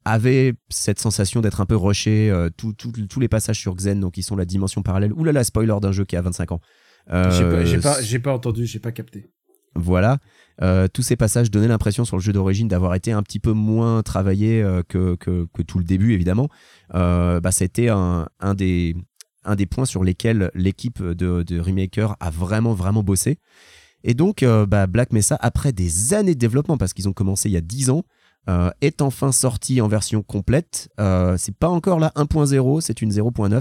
avait 0.04 0.54
cette 0.68 0.98
sensation 0.98 1.40
d'être 1.40 1.60
un 1.60 1.66
peu 1.66 1.76
rushé. 1.76 2.30
Euh, 2.30 2.48
tous 2.56 3.20
les 3.20 3.28
passages 3.28 3.58
sur 3.58 3.74
Xen, 3.74 4.00
donc 4.00 4.16
ils 4.16 4.22
sont 4.22 4.36
la 4.36 4.44
dimension 4.44 4.82
parallèle. 4.82 5.12
Ouh 5.12 5.24
là 5.24 5.32
là, 5.32 5.44
spoiler 5.44 5.76
d'un 5.80 5.92
jeu 5.92 6.04
qui 6.04 6.16
a 6.16 6.22
25 6.22 6.52
ans. 6.52 6.60
J'ai 7.10 7.78
pas, 7.78 7.94
pas, 7.94 8.18
pas 8.22 8.32
entendu, 8.32 8.66
j'ai 8.66 8.80
pas 8.80 8.92
capté. 8.92 9.30
Voilà. 9.74 10.18
Euh, 10.60 10.88
tous 10.92 11.02
ces 11.02 11.16
passages 11.16 11.50
donnaient 11.50 11.68
l'impression 11.68 12.04
sur 12.04 12.16
le 12.16 12.22
jeu 12.22 12.32
d'origine 12.32 12.68
d'avoir 12.68 12.94
été 12.94 13.12
un 13.12 13.22
petit 13.22 13.38
peu 13.38 13.52
moins 13.52 14.02
travaillé 14.02 14.62
euh, 14.62 14.82
que, 14.82 15.16
tout 15.66 15.78
le 15.78 15.84
début, 15.84 16.14
évidemment. 16.14 16.48
Euh, 16.94 17.40
bah, 17.40 17.52
C'était 17.52 17.88
un, 17.88 18.26
des, 18.54 18.94
points 19.70 19.84
sur 19.84 20.04
lesquels 20.04 20.50
l'équipe 20.54 21.02
de, 21.02 21.60
Remaker 21.60 22.16
a 22.20 22.30
vraiment, 22.30 22.74
vraiment 22.74 23.02
bossé. 23.02 23.38
Et 24.04 24.14
donc, 24.14 24.44
bah, 24.44 24.86
Black 24.86 25.12
Mesa, 25.12 25.36
après 25.40 25.72
des 25.72 26.14
années 26.14 26.34
de 26.34 26.38
développement, 26.38 26.78
parce 26.78 26.92
qu'ils 26.92 27.08
ont 27.08 27.12
commencé 27.12 27.48
il 27.48 27.52
y 27.52 27.56
a 27.56 27.60
10 27.60 27.90
ans, 27.90 28.04
est 28.80 29.02
enfin 29.02 29.32
sorti 29.32 29.80
en 29.80 29.88
version 29.88 30.22
complète. 30.22 30.88
c'est 31.36 31.56
pas 31.56 31.68
encore 31.68 31.98
la 31.98 32.10
1.0, 32.10 32.80
c'est 32.80 33.02
une 33.02 33.10
0.9, 33.10 33.60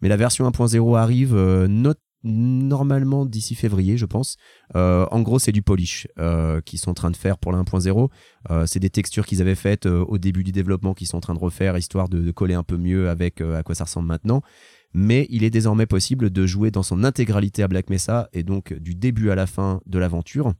mais 0.00 0.08
la 0.08 0.16
version 0.16 0.48
1.0 0.48 0.96
arrive 0.96 1.36
not 1.68 1.94
normalement 2.24 3.26
d'ici 3.26 3.54
février, 3.54 3.96
je 3.96 4.06
pense. 4.06 4.36
Euh, 4.76 5.06
en 5.10 5.20
gros, 5.22 5.38
c'est 5.38 5.52
du 5.52 5.62
polish 5.62 6.06
euh, 6.18 6.60
qu'ils 6.60 6.78
sont 6.78 6.90
en 6.90 6.94
train 6.94 7.10
de 7.10 7.16
faire 7.16 7.38
pour 7.38 7.52
la 7.52 7.58
1.0. 7.58 8.08
Euh, 8.50 8.66
c'est 8.66 8.80
des 8.80 8.90
textures 8.90 9.26
qu'ils 9.26 9.40
avaient 9.40 9.54
faites 9.54 9.86
au 9.86 10.18
début 10.18 10.44
du 10.44 10.52
développement 10.52 10.94
qu'ils 10.94 11.06
sont 11.06 11.16
en 11.16 11.20
train 11.20 11.34
de 11.34 11.38
refaire, 11.38 11.76
histoire 11.76 12.08
de, 12.08 12.30
coller 12.30 12.54
un 12.54 12.62
peu 12.62 12.76
mieux 12.76 13.08
avec 13.08 13.40
à 13.40 13.62
quoi 13.62 13.74
ça 13.74 13.84
ressemble 13.84 14.08
maintenant. 14.08 14.42
Mais 14.94 15.26
il 15.30 15.42
est 15.42 15.50
désormais 15.50 15.86
possible 15.86 16.30
de 16.30 16.46
jouer 16.46 16.70
dans 16.70 16.82
son 16.82 17.02
intégralité 17.04 17.62
à 17.62 17.68
Black 17.68 17.90
Mesa 17.90 18.28
et 18.32 18.42
donc 18.42 18.72
du 18.74 18.94
début 18.94 19.30
à 19.30 19.34
la 19.34 19.46
fin 19.46 19.80
de 19.86 19.98
l'aventure. 19.98 20.52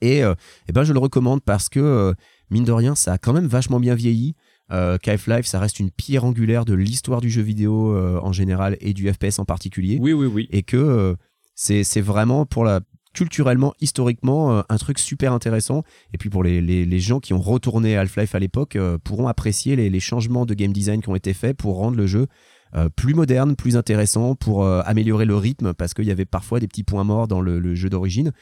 Et, 0.00 0.18
et 0.18 0.32
eh 0.68 0.72
ben 0.72 0.82
je 0.84 0.92
le 0.92 0.98
recommande 0.98 1.42
parce 1.42 1.68
que 1.68 2.14
mine 2.50 2.64
de 2.64 2.72
rien, 2.72 2.94
ça 2.94 3.12
a 3.12 3.18
quand 3.18 3.32
même 3.32 3.46
vachement 3.46 3.80
bien 3.80 3.94
vieilli. 3.94 4.34
Euh, 4.72 4.96
Half-Life, 5.06 5.46
ça 5.46 5.60
reste 5.60 5.78
une 5.78 5.90
pierre 5.90 6.24
angulaire 6.24 6.64
de 6.64 6.74
l'histoire 6.74 7.20
du 7.20 7.30
jeu 7.30 7.42
vidéo 7.42 7.94
euh, 7.94 8.18
en 8.22 8.32
général 8.32 8.76
et 8.80 8.94
du 8.94 9.12
FPS 9.12 9.38
en 9.38 9.44
particulier. 9.44 9.98
Oui, 10.00 10.12
oui, 10.12 10.26
oui. 10.26 10.48
Et 10.50 10.62
que 10.62 10.76
euh, 10.76 11.14
c'est 11.54 12.00
vraiment 12.00 12.46
pour 12.46 12.64
la 12.64 12.80
culturellement, 13.12 13.74
historiquement, 13.80 14.58
euh, 14.58 14.62
un 14.68 14.76
truc 14.76 14.98
super 14.98 15.32
intéressant. 15.32 15.82
Et 16.12 16.18
puis 16.18 16.30
pour 16.30 16.42
les, 16.42 16.60
les, 16.60 16.84
les 16.84 16.98
gens 16.98 17.20
qui 17.20 17.32
ont 17.32 17.40
retourné 17.40 17.96
Half-Life 17.96 18.34
à 18.34 18.38
l'époque, 18.38 18.76
pourront 19.04 19.28
apprécier 19.28 19.76
les, 19.76 19.90
les, 19.90 20.00
changements 20.00 20.46
de 20.46 20.54
game 20.54 20.72
design 20.72 21.00
qui 21.00 21.08
ont 21.10 21.14
été 21.14 21.34
faits 21.34 21.56
pour 21.56 21.76
rendre 21.76 21.96
le 21.96 22.06
jeu 22.06 22.26
plus 22.96 23.14
moderne, 23.14 23.54
plus 23.54 23.76
intéressant, 23.76 24.34
pour 24.34 24.66
améliorer 24.66 25.26
le 25.26 25.36
rythme, 25.36 25.74
parce 25.74 25.94
qu'il 25.94 26.06
y 26.06 26.10
avait 26.10 26.24
parfois 26.24 26.58
des 26.58 26.66
petits 26.66 26.82
points 26.82 27.04
morts 27.04 27.28
dans 27.28 27.40
le, 27.40 27.60
le, 27.60 27.76
jeu 27.76 27.88
d'origine. 27.88 28.32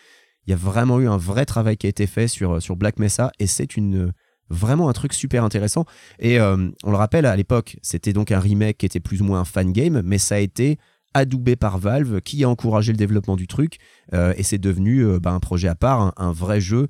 Il 0.46 0.50
y 0.50 0.54
a 0.54 0.56
vraiment 0.56 1.00
eu 1.00 1.06
un 1.06 1.18
vrai 1.18 1.44
travail 1.44 1.76
qui 1.76 1.84
a 1.84 1.90
été 1.90 2.06
fait 2.06 2.28
sur, 2.28 2.62
sur 2.62 2.76
Black 2.76 2.98
Mesa, 2.98 3.30
et 3.38 3.46
c'est 3.46 3.76
une 3.76 4.14
vraiment 4.50 4.88
un 4.88 4.92
truc 4.92 5.12
super 5.12 5.44
intéressant. 5.44 5.84
Et 6.18 6.38
euh, 6.38 6.68
on 6.84 6.90
le 6.90 6.96
rappelle, 6.96 7.26
à 7.26 7.36
l'époque, 7.36 7.76
c'était 7.82 8.12
donc 8.12 8.30
un 8.30 8.40
remake 8.40 8.78
qui 8.78 8.86
était 8.86 9.00
plus 9.00 9.22
ou 9.22 9.24
moins 9.24 9.40
un 9.40 9.44
fan 9.44 9.72
game, 9.72 10.02
mais 10.04 10.18
ça 10.18 10.36
a 10.36 10.38
été 10.38 10.78
adoubé 11.14 11.56
par 11.56 11.78
Valve, 11.78 12.20
qui 12.22 12.42
a 12.44 12.48
encouragé 12.48 12.92
le 12.92 12.96
développement 12.96 13.36
du 13.36 13.46
truc, 13.46 13.78
euh, 14.14 14.32
et 14.36 14.42
c'est 14.42 14.58
devenu 14.58 15.04
euh, 15.04 15.18
bah, 15.18 15.32
un 15.32 15.40
projet 15.40 15.68
à 15.68 15.74
part, 15.74 16.14
un, 16.16 16.32
vrai 16.32 16.60
jeu 16.60 16.88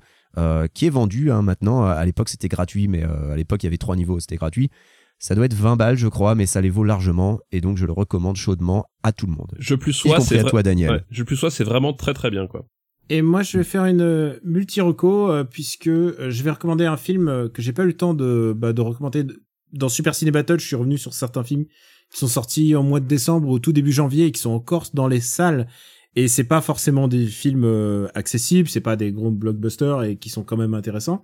qui 0.73 0.87
est 0.87 0.89
vendu 0.89 1.31
hein, 1.31 1.43
maintenant. 1.43 1.85
À 1.85 2.03
l'époque, 2.05 2.27
c'était 2.27 2.47
gratuit, 2.47 2.87
mais 2.87 3.03
à 3.03 3.35
l'époque, 3.35 3.61
il 3.61 3.67
y 3.67 3.69
avait 3.69 3.77
trois 3.77 3.95
niveaux, 3.95 4.19
c'était 4.19 4.37
gratuit. 4.37 4.71
Ça 5.19 5.35
doit 5.35 5.45
être 5.45 5.53
20 5.53 5.75
balles, 5.75 5.95
je 5.95 6.07
crois, 6.07 6.33
mais 6.33 6.47
ça 6.47 6.59
les 6.59 6.71
vaut 6.71 6.83
largement, 6.83 7.39
et 7.51 7.61
donc 7.61 7.77
je 7.77 7.85
le 7.85 7.91
recommande 7.91 8.35
chaudement 8.35 8.87
à 9.03 9.11
tout 9.11 9.27
le 9.27 9.33
monde. 9.33 9.53
Je 9.59 9.75
plus 9.75 9.93
sois, 9.93 10.19
c'est 10.21 10.39
à 10.39 10.43
toi, 10.43 10.63
Daniel. 10.63 11.05
je 11.11 11.21
plus 11.21 11.35
sois, 11.35 11.51
c'est 11.51 11.63
vraiment 11.63 11.93
très 11.93 12.15
très 12.15 12.31
bien, 12.31 12.47
quoi. 12.47 12.65
Et 13.09 13.21
moi, 13.21 13.43
je 13.43 13.57
vais 13.57 13.63
faire 13.63 13.85
une 13.85 14.01
euh, 14.01 14.39
multi-reco, 14.43 15.29
euh, 15.29 15.43
puisque 15.43 15.87
euh, 15.87 16.29
je 16.29 16.43
vais 16.43 16.51
recommander 16.51 16.85
un 16.85 16.97
film 16.97 17.49
que 17.53 17.61
j'ai 17.61 17.73
pas 17.73 17.83
eu 17.83 17.87
le 17.87 17.97
temps 17.97 18.13
de, 18.13 18.53
bah, 18.55 18.73
de 18.73 18.81
recommander. 18.81 19.25
Dans 19.73 19.89
Super 19.89 20.15
Ciné 20.15 20.31
Battle, 20.31 20.59
je 20.59 20.67
suis 20.67 20.75
revenu 20.75 20.97
sur 20.97 21.13
certains 21.13 21.43
films 21.43 21.65
qui 22.11 22.19
sont 22.19 22.27
sortis 22.27 22.75
en 22.75 22.83
mois 22.83 22.99
de 22.99 23.07
décembre 23.07 23.49
ou 23.49 23.59
tout 23.59 23.73
début 23.73 23.91
janvier 23.91 24.27
et 24.27 24.31
qui 24.31 24.39
sont 24.39 24.51
encore 24.51 24.85
dans 24.93 25.07
les 25.07 25.19
salles. 25.19 25.67
Et 26.15 26.27
c'est 26.27 26.43
pas 26.43 26.61
forcément 26.61 27.07
des 27.07 27.25
films 27.25 28.07
accessibles, 28.13 28.69
c'est 28.69 28.81
pas 28.81 28.95
des 28.95 29.11
gros 29.11 29.31
blockbusters 29.31 30.03
et 30.03 30.17
qui 30.17 30.29
sont 30.29 30.43
quand 30.43 30.57
même 30.57 30.75
intéressants. 30.75 31.23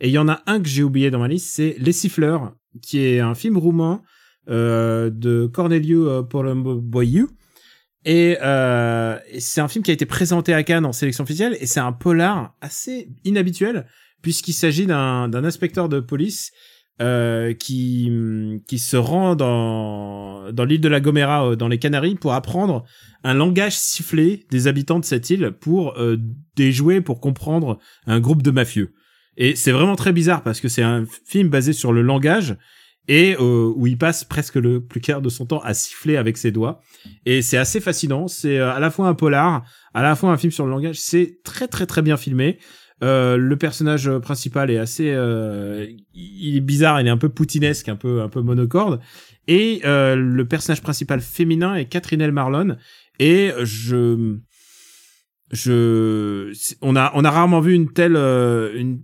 Et 0.00 0.08
il 0.08 0.12
y 0.12 0.18
en 0.18 0.28
a 0.30 0.42
un 0.46 0.62
que 0.62 0.68
j'ai 0.68 0.82
oublié 0.82 1.10
dans 1.10 1.18
ma 1.18 1.28
liste, 1.28 1.54
c'est 1.54 1.76
Les 1.78 1.92
Siffleurs, 1.92 2.54
qui 2.80 3.00
est 3.00 3.20
un 3.20 3.34
film 3.34 3.58
roumain 3.58 4.00
de 4.48 5.46
Corneliu 5.52 6.06
Porumboiu 6.30 7.26
et, 8.04 8.38
euh, 8.42 9.18
c'est 9.38 9.60
un 9.60 9.68
film 9.68 9.84
qui 9.84 9.90
a 9.90 9.94
été 9.94 10.06
présenté 10.06 10.54
à 10.54 10.62
Cannes 10.62 10.86
en 10.86 10.92
sélection 10.92 11.24
officielle 11.24 11.56
et 11.60 11.66
c'est 11.66 11.80
un 11.80 11.92
polar 11.92 12.54
assez 12.60 13.08
inhabituel 13.24 13.86
puisqu'il 14.22 14.52
s'agit 14.52 14.86
d'un 14.86 15.44
inspecteur 15.44 15.88
de 15.88 16.00
police 16.00 16.52
euh, 17.00 17.54
qui 17.54 18.12
qui 18.66 18.78
se 18.78 18.96
rend 18.98 19.34
dans 19.34 20.52
dans 20.52 20.64
l'île 20.66 20.82
de 20.82 20.88
la 20.88 21.00
Gomera 21.00 21.46
euh, 21.46 21.56
dans 21.56 21.68
les 21.68 21.78
Canaries 21.78 22.16
pour 22.16 22.34
apprendre 22.34 22.84
un 23.24 23.32
langage 23.32 23.78
sifflé 23.78 24.44
des 24.50 24.66
habitants 24.66 25.00
de 25.00 25.06
cette 25.06 25.30
île 25.30 25.52
pour 25.58 25.98
euh, 25.98 26.18
déjouer 26.56 27.00
pour 27.00 27.20
comprendre 27.20 27.78
un 28.06 28.20
groupe 28.20 28.42
de 28.42 28.50
mafieux. 28.50 28.92
Et 29.38 29.56
c'est 29.56 29.72
vraiment 29.72 29.96
très 29.96 30.12
bizarre 30.12 30.42
parce 30.42 30.60
que 30.60 30.68
c'est 30.68 30.82
un 30.82 31.06
film 31.24 31.48
basé 31.48 31.72
sur 31.72 31.94
le 31.94 32.02
langage 32.02 32.58
et 33.10 33.34
euh, 33.40 33.72
où 33.74 33.88
il 33.88 33.98
passe 33.98 34.22
presque 34.22 34.54
le 34.54 34.80
plus 34.80 35.00
clair 35.00 35.20
de 35.20 35.28
son 35.28 35.44
temps 35.44 35.58
à 35.58 35.74
siffler 35.74 36.16
avec 36.16 36.38
ses 36.38 36.52
doigts. 36.52 36.80
Et 37.26 37.42
c'est 37.42 37.56
assez 37.56 37.80
fascinant. 37.80 38.28
C'est 38.28 38.56
euh, 38.56 38.72
à 38.72 38.78
la 38.78 38.88
fois 38.88 39.08
un 39.08 39.14
polar, 39.14 39.64
à 39.94 40.02
la 40.04 40.14
fois 40.14 40.30
un 40.30 40.36
film 40.36 40.52
sur 40.52 40.64
le 40.64 40.70
langage. 40.70 41.00
C'est 41.00 41.40
très 41.42 41.66
très 41.66 41.86
très 41.86 42.02
bien 42.02 42.16
filmé. 42.16 42.58
Euh, 43.02 43.36
le 43.36 43.56
personnage 43.56 44.08
principal 44.18 44.70
est 44.70 44.78
assez, 44.78 45.10
euh, 45.10 45.88
il 46.14 46.56
est 46.56 46.60
bizarre, 46.60 47.00
il 47.00 47.08
est 47.08 47.10
un 47.10 47.16
peu 47.16 47.30
poutinesque, 47.30 47.88
un 47.88 47.96
peu 47.96 48.22
un 48.22 48.28
peu 48.28 48.42
monocorde. 48.42 49.00
Et 49.48 49.80
euh, 49.84 50.14
le 50.14 50.44
personnage 50.46 50.80
principal 50.80 51.20
féminin 51.20 51.74
est 51.74 51.86
Catherine 51.86 52.20
El 52.20 52.30
Marlon. 52.30 52.76
Et 53.18 53.50
je, 53.64 54.36
je, 55.50 56.52
on 56.80 56.94
a 56.94 57.10
on 57.14 57.24
a 57.24 57.30
rarement 57.30 57.60
vu 57.60 57.74
une 57.74 57.92
telle 57.92 58.14
une 58.16 59.02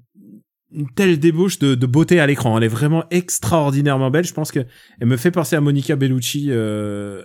une 0.77 0.91
telle 0.91 1.19
débauche 1.19 1.59
de, 1.59 1.75
de 1.75 1.87
beauté 1.87 2.21
à 2.21 2.27
l'écran. 2.27 2.57
Elle 2.59 2.65
est 2.65 2.69
vraiment 2.69 3.05
extraordinairement 3.11 4.11
belle. 4.11 4.25
Je 4.25 4.35
pense 4.35 4.53
que 4.53 4.61
elle 5.01 5.09
me 5.09 5.17
fait 5.17 5.31
penser 5.31 5.57
à 5.57 5.61
Monica 5.61 5.97
Bellucci. 5.97 6.49
Euh, 6.51 7.23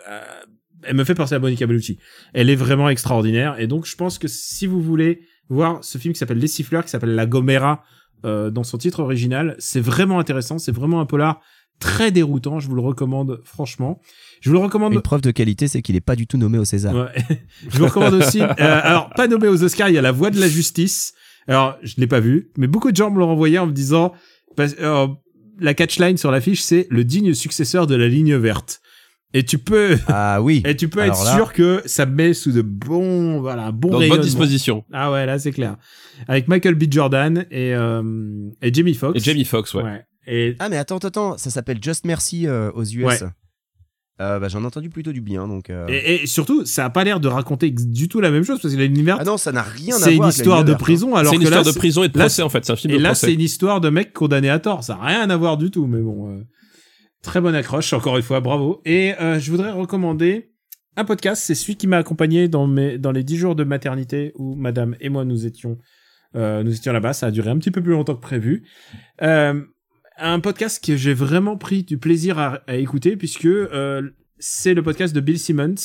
elle 0.83 0.95
me 0.95 1.03
fait 1.03 1.13
penser 1.13 1.35
à 1.35 1.39
Monica 1.39 1.67
Bellucci. 1.67 1.99
Elle 2.33 2.49
est 2.49 2.55
vraiment 2.55 2.89
extraordinaire. 2.89 3.59
Et 3.59 3.67
donc, 3.67 3.85
je 3.85 3.95
pense 3.95 4.17
que 4.17 4.27
si 4.27 4.65
vous 4.65 4.81
voulez 4.81 5.21
voir 5.49 5.83
ce 5.83 5.97
film 5.97 6.13
qui 6.13 6.19
s'appelle 6.19 6.39
Les 6.39 6.47
Siffleurs, 6.47 6.85
qui 6.85 6.89
s'appelle 6.89 7.13
La 7.13 7.25
Gomera 7.25 7.83
euh, 8.25 8.49
dans 8.49 8.63
son 8.63 8.77
titre 8.77 9.01
original, 9.01 9.55
c'est 9.59 9.81
vraiment 9.81 10.17
intéressant. 10.17 10.57
C'est 10.57 10.71
vraiment 10.71 11.01
un 11.01 11.05
polar 11.05 11.41
très 11.79 12.11
déroutant. 12.11 12.59
Je 12.59 12.69
vous 12.69 12.75
le 12.75 12.81
recommande 12.81 13.41
franchement. 13.43 13.99
Je 14.39 14.49
vous 14.49 14.55
le 14.55 14.61
recommande. 14.61 14.93
Une 14.93 15.01
preuve 15.01 15.21
de 15.21 15.31
qualité, 15.31 15.67
c'est 15.67 15.81
qu'il 15.81 15.97
est 15.97 16.01
pas 16.01 16.15
du 16.15 16.25
tout 16.25 16.37
nommé 16.37 16.57
au 16.57 16.65
César. 16.65 16.95
Ouais. 16.95 17.39
je 17.69 17.77
vous 17.77 17.85
recommande 17.85 18.13
aussi. 18.13 18.41
Euh, 18.41 18.47
alors, 18.57 19.09
pas 19.09 19.27
nommé 19.27 19.49
aux 19.49 19.61
Oscars. 19.61 19.89
Il 19.89 19.95
y 19.95 19.97
a 19.97 20.01
La 20.01 20.13
Voix 20.13 20.29
de 20.29 20.39
la 20.39 20.47
Justice 20.47 21.13
alors, 21.51 21.77
je 21.83 21.95
l'ai 21.97 22.07
pas 22.07 22.19
vu, 22.19 22.49
mais 22.57 22.67
beaucoup 22.67 22.91
de 22.91 22.95
gens 22.95 23.11
me 23.11 23.19
l'ont 23.19 23.29
envoyé 23.29 23.59
en 23.59 23.67
me 23.67 23.73
disant, 23.73 24.13
euh, 24.59 25.07
la 25.59 25.73
catchline 25.73 26.17
sur 26.17 26.31
l'affiche, 26.31 26.61
c'est 26.61 26.87
le 26.89 27.03
digne 27.03 27.33
successeur 27.33 27.87
de 27.87 27.95
la 27.95 28.07
ligne 28.07 28.35
verte. 28.35 28.81
Et 29.33 29.43
tu 29.43 29.57
peux, 29.57 29.97
ah 30.07 30.41
oui, 30.41 30.61
et 30.65 30.75
tu 30.75 30.89
peux 30.89 30.99
être 30.99 31.25
sûr 31.35 31.53
que 31.53 31.81
ça 31.85 32.05
met 32.05 32.33
sous 32.33 32.51
de 32.51 32.61
bons, 32.61 33.39
voilà, 33.39 33.67
un 33.67 33.71
bon 33.71 33.89
Dans 33.89 33.99
de 33.99 34.07
bonnes 34.07 34.21
dispositions. 34.21 34.83
Ah 34.91 35.11
ouais, 35.11 35.25
là 35.25 35.39
c'est 35.39 35.51
clair. 35.51 35.77
Avec 36.27 36.47
Michael 36.47 36.75
B. 36.75 36.83
Jordan 36.89 37.45
et 37.49 37.73
euh, 37.73 38.49
et 38.61 38.73
Jamie 38.73 38.93
Foxx. 38.93 39.17
Et 39.17 39.23
Jamie 39.23 39.45
Foxx, 39.45 39.73
ouais. 39.73 39.83
ouais. 39.83 40.05
Et 40.27 40.55
ah 40.59 40.69
mais 40.69 40.77
attends, 40.77 40.97
attends, 40.97 41.37
ça 41.37 41.49
s'appelle 41.49 41.79
Just 41.81 42.05
Mercy 42.05 42.47
euh, 42.47 42.71
aux 42.73 42.83
US. 42.83 43.05
Ouais. 43.05 43.17
Euh, 44.21 44.39
bah, 44.39 44.47
J'en 44.47 44.61
ai 44.61 44.65
entendu 44.65 44.89
plutôt 44.89 45.11
du 45.11 45.19
bien. 45.21 45.47
Donc, 45.47 45.69
euh. 45.69 45.87
Et, 45.89 46.23
et 46.23 46.27
surtout, 46.27 46.65
ça 46.65 46.85
a 46.85 46.89
pas 46.89 47.03
l'air 47.03 47.19
de 47.19 47.27
raconter 47.27 47.71
du 47.71 48.07
tout 48.07 48.21
la 48.21 48.29
même 48.31 48.43
chose 48.43 48.59
parce 48.61 48.73
que 48.73 48.79
l'univers, 48.79 49.17
Ah 49.19 49.23
non, 49.23 49.37
ça 49.37 49.51
n'a 49.51 49.63
rien 49.63 49.95
à 49.95 49.97
voir 49.97 50.09
c'est 50.09 50.15
une 50.15 50.27
histoire 50.27 50.63
de 50.63 50.73
prison, 50.73 51.15
alors 51.15 51.31
C'est 51.31 51.37
une 51.37 51.43
que 51.43 51.49
là, 51.49 51.57
histoire 51.57 51.73
de 51.73 51.77
prison 51.77 52.03
et 52.03 52.09
de 52.09 52.17
là, 52.17 52.25
procès 52.25 52.41
en 52.43 52.49
fait. 52.49 52.63
C'est 52.63 52.71
un 52.71 52.75
film 52.75 52.93
Et 52.93 52.97
de 52.97 53.03
là, 53.03 53.15
c'est 53.15 53.33
une 53.33 53.41
histoire 53.41 53.81
de 53.81 53.89
mec 53.89 54.13
condamné 54.13 54.49
à 54.49 54.59
tort. 54.59 54.83
Ça 54.83 54.95
n'a 54.95 55.05
rien 55.05 55.29
à 55.29 55.37
voir 55.37 55.57
du 55.57 55.71
tout, 55.71 55.87
mais 55.87 55.99
bon. 56.01 56.29
euh, 56.37 56.43
très 57.23 57.41
bonne 57.41 57.55
accroche, 57.55 57.91
encore 57.93 58.17
une 58.17 58.23
fois, 58.23 58.39
bravo. 58.39 58.81
Et 58.85 59.13
euh, 59.19 59.39
je 59.39 59.49
voudrais 59.51 59.71
recommander 59.71 60.51
un 60.97 61.05
podcast. 61.05 61.41
C'est 61.45 61.55
celui 61.55 61.75
qui 61.75 61.87
m'a 61.87 61.97
accompagné 61.97 62.47
dans 62.47 62.67
mes 62.67 62.97
dans 62.97 63.11
les 63.11 63.23
dix 63.23 63.37
jours 63.37 63.55
de 63.55 63.63
maternité 63.63 64.33
où 64.35 64.55
Madame 64.55 64.95
et 64.99 65.09
moi 65.09 65.25
nous 65.25 65.45
étions 65.45 65.77
euh, 66.35 66.63
nous 66.63 66.75
étions 66.75 66.93
là-bas. 66.93 67.13
Ça 67.13 67.27
a 67.27 67.31
duré 67.31 67.49
un 67.49 67.57
petit 67.57 67.71
peu 67.71 67.81
plus 67.81 67.91
longtemps 67.93 68.15
que 68.15 68.21
prévu. 68.21 68.63
Euh, 69.21 69.61
un 70.21 70.39
podcast 70.39 70.83
que 70.83 70.95
j'ai 70.95 71.13
vraiment 71.13 71.57
pris 71.57 71.83
du 71.83 71.97
plaisir 71.97 72.37
à, 72.39 72.61
à 72.67 72.75
écouter 72.75 73.15
puisque 73.17 73.45
euh, 73.45 74.01
c'est 74.39 74.73
le 74.73 74.83
podcast 74.83 75.13
de 75.15 75.19
Bill 75.19 75.39
Simmons. 75.39 75.75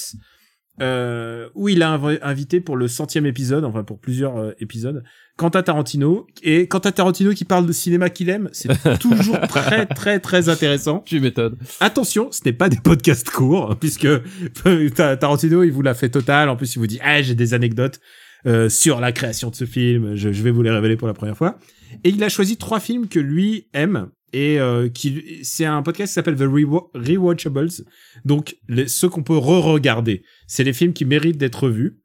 Euh, 0.83 1.49
où 1.55 1.71
il 1.71 1.83
a 1.83 1.97
inv- 1.97 2.19
invité 2.21 2.61
pour 2.61 2.77
le 2.77 2.87
centième 2.87 3.25
épisode, 3.25 3.65
enfin 3.65 3.83
pour 3.83 3.99
plusieurs 3.99 4.37
euh, 4.37 4.53
épisodes, 4.61 5.03
Quentin 5.39 5.63
Tarantino. 5.63 6.27
Et 6.43 6.69
Quentin 6.69 6.93
Tarantino 6.93 7.33
qui 7.33 7.47
parle 7.47 7.65
de 7.67 7.73
cinéma 7.73 8.11
qu'il 8.11 8.29
aime, 8.29 8.51
c'est 8.53 8.69
toujours 9.01 9.41
très 9.49 9.87
très 9.87 10.21
très 10.21 10.51
intéressant. 10.51 10.99
Tu 11.07 11.19
m'étonnes. 11.19 11.57
Attention, 11.81 12.31
ce 12.31 12.43
n'est 12.45 12.53
pas 12.53 12.69
des 12.69 12.77
podcasts 12.77 13.31
courts, 13.31 13.75
puisque 13.81 14.05
euh, 14.05 14.91
Ta- 14.95 15.17
Tarantino, 15.17 15.63
il 15.63 15.73
vous 15.73 15.81
l'a 15.81 15.95
fait 15.95 16.11
total. 16.11 16.51
En 16.51 16.57
plus, 16.57 16.77
il 16.77 16.79
vous 16.79 16.87
dit, 16.87 16.99
ah, 17.03 17.23
j'ai 17.23 17.35
des 17.35 17.55
anecdotes 17.55 17.99
euh, 18.47 18.69
sur 18.69 19.01
la 19.01 19.13
création 19.13 19.49
de 19.49 19.55
ce 19.57 19.65
film. 19.65 20.15
Je, 20.15 20.31
je 20.31 20.43
vais 20.43 20.51
vous 20.51 20.61
les 20.61 20.71
révéler 20.71 20.97
pour 20.97 21.09
la 21.09 21.15
première 21.15 21.39
fois. 21.39 21.57
Et 22.05 22.11
il 22.11 22.23
a 22.23 22.29
choisi 22.29 22.59
trois 22.59 22.81
films 22.81 23.09
que 23.09 23.19
lui 23.19 23.69
aime. 23.73 24.09
Et 24.33 24.59
euh, 24.59 24.89
qui 24.89 25.41
c'est 25.45 25.65
un 25.65 25.83
podcast 25.83 26.11
qui 26.11 26.15
s'appelle 26.15 26.37
The 26.37 26.41
Rewa- 26.41 26.91
Rewatchables. 26.95 27.71
Donc, 28.25 28.57
les, 28.69 28.89
ceux 28.89 29.09
qu'on 29.09 29.23
peut 29.23 29.37
re-regarder. 29.37 30.23
C'est 30.47 30.65
les 30.65 30.73
films 30.73 30.93
qui 30.93 31.05
méritent 31.05 31.39
d'être 31.39 31.69
vus. 31.69 32.01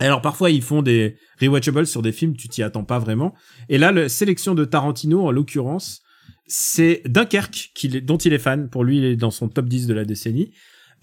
Alors 0.00 0.20
parfois 0.22 0.50
ils 0.50 0.62
font 0.62 0.82
des 0.82 1.16
rewatchables 1.40 1.86
sur 1.86 2.02
des 2.02 2.10
films 2.10 2.34
tu 2.36 2.48
t'y 2.48 2.62
attends 2.64 2.82
pas 2.84 2.98
vraiment. 2.98 3.32
Et 3.68 3.78
là 3.78 3.92
la 3.92 4.08
sélection 4.08 4.54
de 4.56 4.64
Tarantino 4.64 5.24
en 5.24 5.30
l'occurrence 5.30 6.02
c'est 6.46 7.00
Dunkerque 7.06 7.70
dont 8.02 8.16
il 8.16 8.32
est 8.32 8.38
fan. 8.38 8.68
Pour 8.68 8.82
lui 8.82 8.98
il 8.98 9.04
est 9.04 9.16
dans 9.16 9.30
son 9.30 9.48
top 9.48 9.66
10 9.68 9.86
de 9.86 9.94
la 9.94 10.04
décennie. 10.04 10.52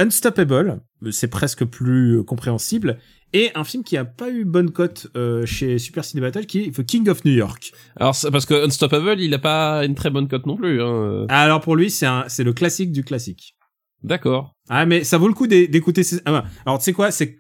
Unstoppable 0.02 0.82
c'est 1.12 1.28
presque 1.30 1.66
plus 1.66 2.18
euh, 2.20 2.24
compréhensible 2.24 2.98
et 3.34 3.50
un 3.56 3.64
film 3.64 3.84
qui 3.84 3.98
a 3.98 4.06
pas 4.06 4.30
eu 4.30 4.44
bonne 4.46 4.72
cote 4.72 5.08
euh, 5.16 5.46
chez 5.46 5.80
Super 5.80 6.04
Ciné 6.04 6.22
Battle 6.22 6.46
qui 6.46 6.60
est 6.64 6.76
The 6.76 6.86
King 6.86 7.08
of 7.10 7.24
New 7.26 7.32
York. 7.34 7.72
Alors 7.96 8.14
c'est 8.14 8.30
parce 8.30 8.46
que 8.46 8.66
Unstoppable, 8.66 9.20
il 9.20 9.34
a 9.34 9.40
pas 9.40 9.86
une 9.86 9.96
très 9.96 10.10
bonne 10.10 10.28
cote 10.28 10.46
non 10.46 10.58
plus. 10.58 10.82
Hein. 10.82 11.26
Alors 11.30 11.62
pour 11.62 11.76
lui 11.76 11.90
c'est 11.90 12.08
c'est 12.28 12.44
le 12.44 12.54
classique 12.54 12.92
du 12.92 13.04
classique. 13.04 13.56
D'accord. 14.04 14.56
Ah 14.70 14.86
mais 14.86 15.04
ça 15.04 15.18
vaut 15.18 15.28
le 15.28 15.34
coup 15.34 15.48
d'é- 15.48 15.68
d'écouter 15.68 16.04
ces... 16.04 16.20
ah, 16.26 16.44
alors 16.66 16.80
tu 16.80 16.86
sais 16.86 16.94
quoi 16.94 17.12
c'est 17.12 17.38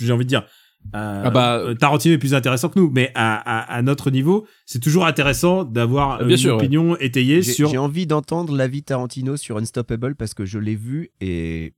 j'ai 0.00 0.12
envie 0.12 0.24
de 0.24 0.28
dire 0.28 0.46
euh, 0.94 1.22
Ah 1.24 1.30
bah- 1.30 1.58
euh, 1.58 1.74
Tarantino 1.74 2.14
est 2.14 2.18
plus 2.18 2.34
intéressant 2.34 2.68
que 2.68 2.78
nous 2.78 2.90
mais 2.90 3.10
à, 3.14 3.36
à, 3.36 3.76
à 3.76 3.82
notre 3.82 4.10
niveau 4.10 4.46
c'est 4.66 4.80
toujours 4.80 5.06
intéressant 5.06 5.64
d'avoir 5.64 6.22
une 6.22 6.36
sûr, 6.36 6.56
ouais. 6.56 6.62
opinion 6.62 6.96
étayée 6.98 7.42
sur 7.42 7.68
j'ai 7.70 7.78
envie 7.78 8.06
d'entendre 8.06 8.54
l'avis 8.56 8.82
Tarantino 8.82 9.36
sur 9.36 9.56
Unstoppable 9.58 10.14
parce 10.16 10.34
que 10.34 10.44
je 10.44 10.58
l'ai 10.58 10.76
vu 10.76 11.10
et 11.20 11.72
bah, 11.72 11.76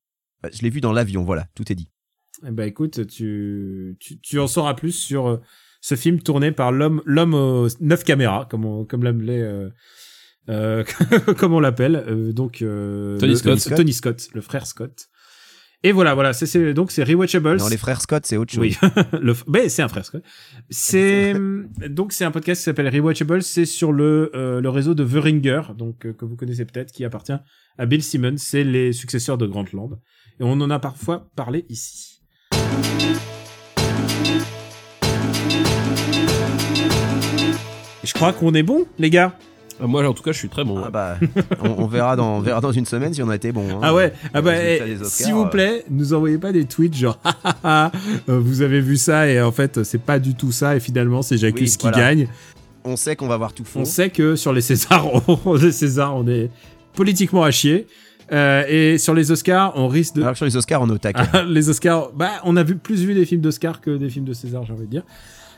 je 0.53 0.63
l'ai 0.63 0.71
vu 0.71 0.81
dans 0.81 0.93
l'avion. 0.93 1.23
Voilà, 1.25 1.47
tout 1.55 1.71
est 1.71 1.75
dit. 1.75 1.91
Eh 2.47 2.51
ben 2.51 2.67
écoute, 2.69 3.07
tu, 3.07 3.97
tu, 4.01 4.21
tu 4.21 4.39
en 4.39 4.47
sauras 4.47 4.75
plus 4.75 4.93
sur 4.93 5.29
euh, 5.29 5.41
ce 5.81 5.95
film 5.95 6.21
tourné 6.21 6.51
par 6.53 6.73
l'homme 6.73 7.01
l'homme 7.05 7.35
aux 7.35 7.69
neuf 7.81 8.05
caméras, 8.05 8.47
comme 8.51 8.65
on, 8.65 8.85
comme 8.85 9.03
l'appelait 9.05 9.41
euh, 9.43 9.71
euh, 10.51 10.85
comme 11.39 11.55
on 11.55 11.61
l'appelle, 11.61 12.05
euh, 12.09 12.33
donc 12.33 12.61
euh, 12.63 13.19
Tony 13.19 13.33
le- 13.33 13.37
Scott. 13.57 13.71
le- 13.71 13.77
Tony 13.77 13.93
Scott, 13.93 14.29
le 14.35 14.41
frère 14.41 14.67
Scott. 14.67 15.07
Et 15.87 15.93
voilà, 15.93 16.15
voilà, 16.15 16.33
c'est 16.33 16.47
c'est 16.47 16.73
donc 16.73 16.91
c'est 16.91 17.05
rewatchables. 17.05 17.57
Non, 17.59 17.69
les 17.69 17.77
frères 17.77 18.01
Scott, 18.01 18.25
c'est 18.25 18.39
autre 18.39 18.53
chose. 18.53 18.61
Oui, 18.63 18.77
le, 19.21 19.35
mais 19.47 19.69
c'est 19.69 19.83
un 19.83 19.89
frère 19.89 20.05
Scott. 20.07 20.23
C'est 20.71 21.35
donc 21.91 22.13
c'est 22.15 22.25
un 22.25 22.31
podcast 22.31 22.61
qui 22.61 22.65
s'appelle 22.65 22.89
Rewatchables. 22.89 23.43
C'est 23.43 23.67
sur 23.67 23.93
le 23.93 24.31
euh, 24.35 24.61
le 24.63 24.69
réseau 24.71 24.95
de 24.95 25.05
The 25.05 25.23
Ringer, 25.23 25.61
donc 25.77 26.07
euh, 26.07 26.13
que 26.15 26.25
vous 26.25 26.37
connaissez 26.37 26.65
peut-être, 26.65 26.91
qui 26.91 27.05
appartient 27.05 27.33
à 27.77 27.87
Bill 27.87 28.03
Simmons. 28.03 28.37
C'est 28.39 28.65
les 28.65 28.93
successeurs 28.95 29.37
de 29.37 29.47
Grantland, 29.47 30.01
et 30.41 30.45
on 30.45 30.53
en 30.61 30.71
a 30.71 30.79
parfois 30.79 31.27
parlé 31.37 31.65
ici. 31.69 32.21
Je 38.03 38.13
crois 38.13 38.33
qu'on 38.33 38.53
est 38.55 38.63
bon, 38.63 38.85
les 38.99 39.11
gars. 39.11 39.33
Euh, 39.81 39.87
Moi, 39.87 40.07
en 40.07 40.13
tout 40.13 40.23
cas, 40.23 40.33
je 40.33 40.39
suis 40.39 40.49
très 40.49 40.63
bon. 40.65 40.83
Ah 40.85 40.91
bah, 40.91 41.17
on, 41.63 41.71
on 41.85 41.87
verra 41.87 42.17
dans, 42.17 42.37
on 42.37 42.41
verra 42.41 42.61
dans 42.61 42.71
une 42.73 42.85
semaine 42.87 43.13
si 43.15 43.23
on 43.23 43.29
a 43.29 43.35
été 43.37 43.51
bon. 43.51 43.67
hein. 43.71 43.81
Ah 43.83 43.95
ouais, 43.95 44.13
ah 44.35 44.43
bah, 44.43 44.53
eh, 44.57 44.97
s'il 45.05 45.33
vous 45.35 45.45
euh, 45.45 45.49
plaît, 45.49 45.85
nous 45.91 46.13
envoyez 46.13 46.39
pas 46.39 46.53
des 46.53 46.65
tweets 46.67 46.95
genre 46.95 47.19
Ah, 47.25 47.35
ah, 47.45 47.57
ah, 47.65 47.93
euh, 48.29 48.39
vous 48.39 48.63
avez 48.63 48.81
vu 48.81 48.97
ça 48.97 49.27
et 49.29 49.41
en 49.41 49.51
fait 49.53 49.83
c'est 49.83 49.99
pas 50.01 50.19
du 50.19 50.35
tout 50.35 50.53
ça 50.53 50.77
et 50.77 50.81
finalement 50.81 51.23
c'est 51.23 51.39
Jacques 51.39 51.55
Oui, 51.57 51.65
qui 51.65 51.77
voilà. 51.81 51.97
gagne. 51.99 52.29
On 52.85 52.97
sait 52.97 53.17
qu'on 53.17 53.27
va 53.27 53.37
voir 53.39 53.53
tout 53.55 53.65
fond. 53.65 53.81
On 53.81 53.85
sait 53.85 54.11
que 54.11 54.37
sur 54.37 54.53
les 54.53 54.61
Césars, 54.61 55.07
on, 55.47 55.55
les 55.55 55.73
Césars, 55.73 56.15
on 56.15 56.27
est 56.29 56.51
politiquement 56.95 57.43
à 57.43 57.51
chier. 57.51 57.87
Euh, 58.33 58.65
et 58.69 58.99
sur 58.99 59.15
les 59.15 59.31
Oscars, 59.31 59.73
on 59.77 59.89
risque 59.89 60.15
de. 60.15 60.23
Alors 60.23 60.33
que 60.33 60.39
sur 60.39 60.47
les 60.47 60.57
Oscars, 60.57 60.83
on 60.83 60.89
est 60.89 60.93
au 60.93 60.99
taquet. 60.99 61.23
les 61.49 61.69
Oscars, 61.69 62.13
bah, 62.13 62.33
on 62.45 62.57
a 62.57 62.63
vu 62.63 62.77
plus 62.77 63.05
vu 63.05 63.15
des 63.15 63.25
films 63.25 63.41
d'Oscars 63.41 63.81
que 63.81 63.97
des 63.97 64.09
films 64.09 64.25
de 64.25 64.33
César, 64.33 64.65
j'ai 64.65 64.73
envie 64.73 64.87
de 64.87 64.91
dire. 64.91 65.05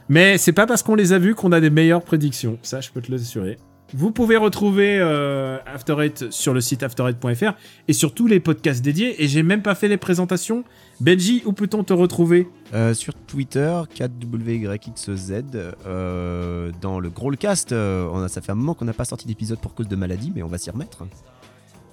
Mais 0.09 0.39
c'est 0.39 0.53
pas 0.53 0.67
parce 0.67 0.83
qu'on 0.83 0.95
les 0.95 1.13
a 1.13 1.19
vus 1.19 1.35
qu'on 1.35 1.53
a 1.53 1.61
des 1.61 1.71
meilleures 1.71 2.03
prédictions. 2.03 2.59
Ça, 2.63 2.81
je 2.81 2.91
peux 2.91 3.01
te 3.01 3.11
l'assurer. 3.11 3.59
Vous 3.95 4.11
pouvez 4.11 4.37
retrouver 4.37 4.99
euh, 4.99 5.59
After 5.65 5.95
Eight 6.01 6.33
sur 6.33 6.53
le 6.53 6.61
site 6.61 6.83
after8.fr 6.83 7.55
et 7.87 7.93
sur 7.93 8.15
tous 8.15 8.27
les 8.27 8.41
podcasts 8.41 8.83
dédiés. 8.83 9.23
Et 9.23 9.29
j'ai 9.29 9.45
même 9.45 9.63
pas 9.63 9.77
fait 9.77 9.87
les 9.87 9.97
présentations. 9.97 10.65
Benji, 11.01 11.43
où 11.45 11.53
peut-on 11.53 11.85
te 11.85 11.93
retrouver? 11.93 12.49
Euh, 12.75 12.95
sur 12.95 13.15
Twitter, 13.15 13.81
4WYXZ, 13.95 15.45
euh, 15.87 16.73
dans 16.81 16.99
le 16.99 17.11
Growlcast, 17.11 17.73
on 17.73 18.23
a, 18.23 18.29
ça 18.29 18.41
fait 18.41 18.51
un 18.51 18.57
moment 18.57 18.75
qu'on 18.75 18.87
n'a 18.87 18.93
pas 18.93 19.05
sorti 19.05 19.29
d'épisode 19.29 19.61
pour 19.61 19.75
cause 19.75 19.87
de 19.87 19.97
maladie, 19.97 20.33
mais 20.35 20.43
on 20.43 20.49
va 20.49 20.59
s'y 20.59 20.71
remettre. 20.71 21.05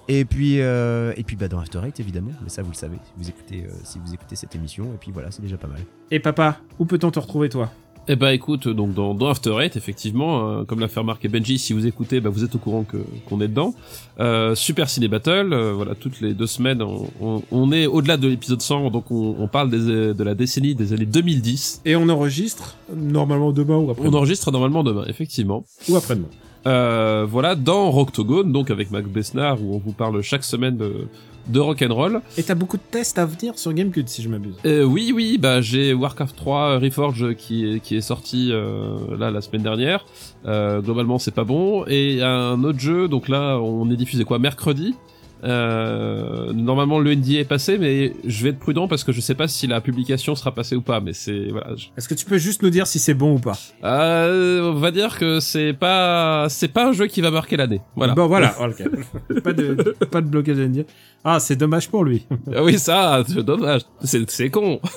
Et 0.08 0.24
puis, 0.24 0.60
euh, 0.60 1.12
et 1.16 1.22
puis 1.22 1.36
bah, 1.36 1.48
dans 1.48 1.58
After 1.60 1.80
Eight, 1.86 1.98
évidemment, 2.00 2.32
mais 2.42 2.48
ça 2.50 2.62
vous 2.62 2.70
le 2.70 2.76
savez, 2.76 2.96
si 3.04 3.12
vous 3.16 3.28
écoutez, 3.28 3.64
euh, 3.66 3.72
si 3.84 3.98
vous 4.04 4.12
écoutez 4.12 4.36
cette 4.36 4.54
émission, 4.54 4.84
et 4.94 4.98
puis 5.00 5.10
voilà, 5.12 5.30
c'est 5.30 5.42
déjà 5.42 5.56
pas 5.56 5.68
mal. 5.68 5.80
Et 6.10 6.20
papa, 6.20 6.58
où 6.78 6.84
peut-on 6.84 7.10
te 7.10 7.18
retrouver 7.18 7.48
toi? 7.48 7.70
Eh 8.06 8.16
bah 8.16 8.34
écoute, 8.34 8.68
donc 8.68 8.92
dans, 8.92 9.14
dans 9.14 9.28
After 9.30 9.56
Eight, 9.62 9.76
effectivement, 9.76 10.46
euh, 10.50 10.64
comme 10.64 10.78
l'a 10.78 10.88
fait 10.88 11.00
remarquer 11.00 11.28
Benji, 11.28 11.58
si 11.58 11.72
vous 11.72 11.86
écoutez, 11.86 12.20
bah, 12.20 12.28
vous 12.28 12.44
êtes 12.44 12.54
au 12.54 12.58
courant 12.58 12.84
que 12.84 12.98
qu'on 13.26 13.40
est 13.40 13.48
dedans. 13.48 13.74
Euh, 14.20 14.54
Super 14.54 14.90
Ciné 14.90 15.08
Battle, 15.08 15.54
euh, 15.54 15.72
voilà, 15.72 15.94
toutes 15.94 16.20
les 16.20 16.34
deux 16.34 16.46
semaines, 16.46 16.82
on, 16.82 17.08
on, 17.22 17.42
on 17.50 17.72
est 17.72 17.86
au-delà 17.86 18.18
de 18.18 18.28
l'épisode 18.28 18.60
100, 18.60 18.90
donc 18.90 19.10
on, 19.10 19.36
on 19.38 19.48
parle 19.48 19.70
des, 19.70 20.12
de 20.12 20.22
la 20.22 20.34
décennie 20.34 20.74
des 20.74 20.92
années 20.92 21.06
2010. 21.06 21.80
Et 21.86 21.96
on 21.96 22.06
enregistre 22.10 22.76
normalement 22.94 23.52
demain 23.52 23.78
ou 23.78 23.90
après 23.90 24.06
On 24.06 24.12
enregistre 24.12 24.52
normalement 24.52 24.84
demain, 24.84 25.06
effectivement. 25.08 25.64
ou 25.88 25.96
après-demain. 25.96 26.28
Euh, 26.66 27.26
voilà, 27.28 27.54
dans 27.54 27.90
Rocktogone, 27.90 28.52
donc 28.52 28.70
avec 28.70 28.90
Mac 28.90 29.06
Besnard, 29.06 29.62
où 29.62 29.74
on 29.74 29.78
vous 29.78 29.92
parle 29.92 30.22
chaque 30.22 30.44
semaine 30.44 30.76
de, 30.76 31.06
de 31.48 31.60
rock'n'roll. 31.60 32.20
Et 32.38 32.42
t'as 32.42 32.54
beaucoup 32.54 32.76
de 32.76 32.82
tests 32.90 33.18
à 33.18 33.26
venir 33.26 33.58
sur 33.58 33.72
Gamecube 33.72 34.06
si 34.08 34.22
je 34.22 34.28
m'abuse. 34.28 34.54
Euh, 34.64 34.84
oui, 34.84 35.12
oui, 35.14 35.38
bah 35.38 35.60
j'ai 35.60 35.92
Warcraft 35.92 36.36
3 36.36 36.78
Reforge 36.78 37.34
qui 37.34 37.66
est, 37.68 37.80
qui 37.80 37.96
est 37.96 38.00
sorti 38.00 38.50
euh, 38.50 39.16
là 39.18 39.30
la 39.30 39.40
semaine 39.40 39.62
dernière. 39.62 40.06
Euh, 40.46 40.80
globalement, 40.80 41.18
c'est 41.18 41.34
pas 41.34 41.44
bon. 41.44 41.84
Et 41.86 42.22
un 42.22 42.62
autre 42.64 42.80
jeu, 42.80 43.08
donc 43.08 43.28
là, 43.28 43.58
on 43.58 43.90
est 43.90 43.96
diffusé 43.96 44.24
quoi 44.24 44.38
mercredi. 44.38 44.94
Euh, 45.44 46.52
normalement, 46.54 46.98
le 46.98 47.14
NDA 47.14 47.40
est 47.40 47.44
passé, 47.44 47.76
mais 47.78 48.14
je 48.24 48.42
vais 48.44 48.50
être 48.50 48.58
prudent 48.58 48.88
parce 48.88 49.04
que 49.04 49.12
je 49.12 49.20
sais 49.20 49.34
pas 49.34 49.46
si 49.46 49.66
la 49.66 49.80
publication 49.82 50.34
sera 50.34 50.52
passée 50.54 50.74
ou 50.74 50.80
pas. 50.80 51.00
Mais 51.00 51.12
c'est 51.12 51.48
voilà. 51.50 51.76
je- 51.76 51.86
Est-ce 51.98 52.08
que 52.08 52.14
tu 52.14 52.24
peux 52.24 52.38
juste 52.38 52.62
nous 52.62 52.70
dire 52.70 52.86
si 52.86 52.98
c'est 52.98 53.12
bon 53.14 53.34
ou 53.34 53.38
pas? 53.38 53.58
Euh, 53.84 54.70
on 54.72 54.74
va 54.74 54.90
dire 54.90 55.18
que 55.18 55.40
c'est 55.40 55.74
pas 55.74 56.46
c'est 56.48 56.68
pas 56.68 56.88
un 56.88 56.92
jeu 56.92 57.06
qui 57.08 57.20
va 57.20 57.30
marquer 57.30 57.56
l'année. 57.58 57.80
Voilà. 57.94 58.14
Bon 58.14 58.26
voilà, 58.26 58.54
ok. 58.66 59.40
pas 59.42 59.52
de 59.52 59.74
pas 60.10 60.20
de 60.22 60.28
blocage 60.28 60.56
dire. 60.56 60.84
Ah, 61.24 61.38
c'est 61.40 61.56
dommage 61.56 61.88
pour 61.90 62.04
lui. 62.04 62.24
Ah 62.54 62.62
oui, 62.62 62.78
ça, 62.78 63.22
c'est 63.28 63.42
dommage. 63.44 63.82
C'est 64.02 64.28
c'est 64.30 64.48
con. 64.50 64.80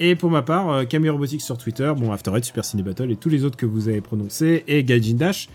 Et 0.00 0.14
pour 0.14 0.30
ma 0.30 0.42
part, 0.42 0.70
euh, 0.70 0.84
Camille 0.84 1.10
Robotics 1.10 1.40
sur 1.42 1.58
Twitter, 1.58 1.92
bon 1.96 2.12
After 2.12 2.30
Eight, 2.36 2.44
Super 2.44 2.64
Ciné 2.64 2.82
Battle 2.84 3.10
et 3.10 3.16
tous 3.16 3.28
les 3.28 3.44
autres 3.44 3.56
que 3.56 3.66
vous 3.66 3.88
avez 3.88 4.00
prononcés 4.00 4.62
et 4.68 4.84
Gaijin 4.84 5.14
Dash. 5.16 5.48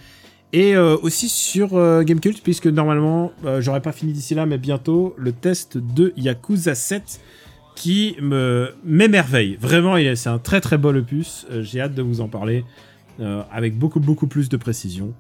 Et 0.54 0.76
euh, 0.76 0.96
aussi 1.02 1.30
sur 1.30 1.76
euh, 1.76 2.04
Gamecult, 2.04 2.40
puisque 2.44 2.68
normalement, 2.68 3.32
euh, 3.44 3.60
j'aurais 3.60 3.82
pas 3.82 3.92
fini 3.92 4.14
d'ici 4.14 4.36
là, 4.36 4.46
mais 4.46 4.60
bientôt, 4.60 5.16
le 5.18 5.32
test 5.32 5.80
de 5.80 6.14
Yakuza 6.16 6.76
7 6.76 7.20
qui 7.76 8.16
me 8.22 8.76
m'émerveille. 8.86 9.58
Vraiment, 9.60 9.96
c'est 10.16 10.30
un 10.30 10.38
très 10.38 10.62
très 10.62 10.78
beau 10.78 10.94
opus. 10.94 11.48
J'ai 11.62 11.82
hâte 11.82 11.96
de 11.96 12.04
vous 12.04 12.22
en 12.22 12.28
parler 12.28 12.66
avec 13.52 13.76
beaucoup 13.76 14.00
beaucoup 14.00 14.28
plus 14.28 14.48
de 14.48 14.58
précision. 14.58 15.16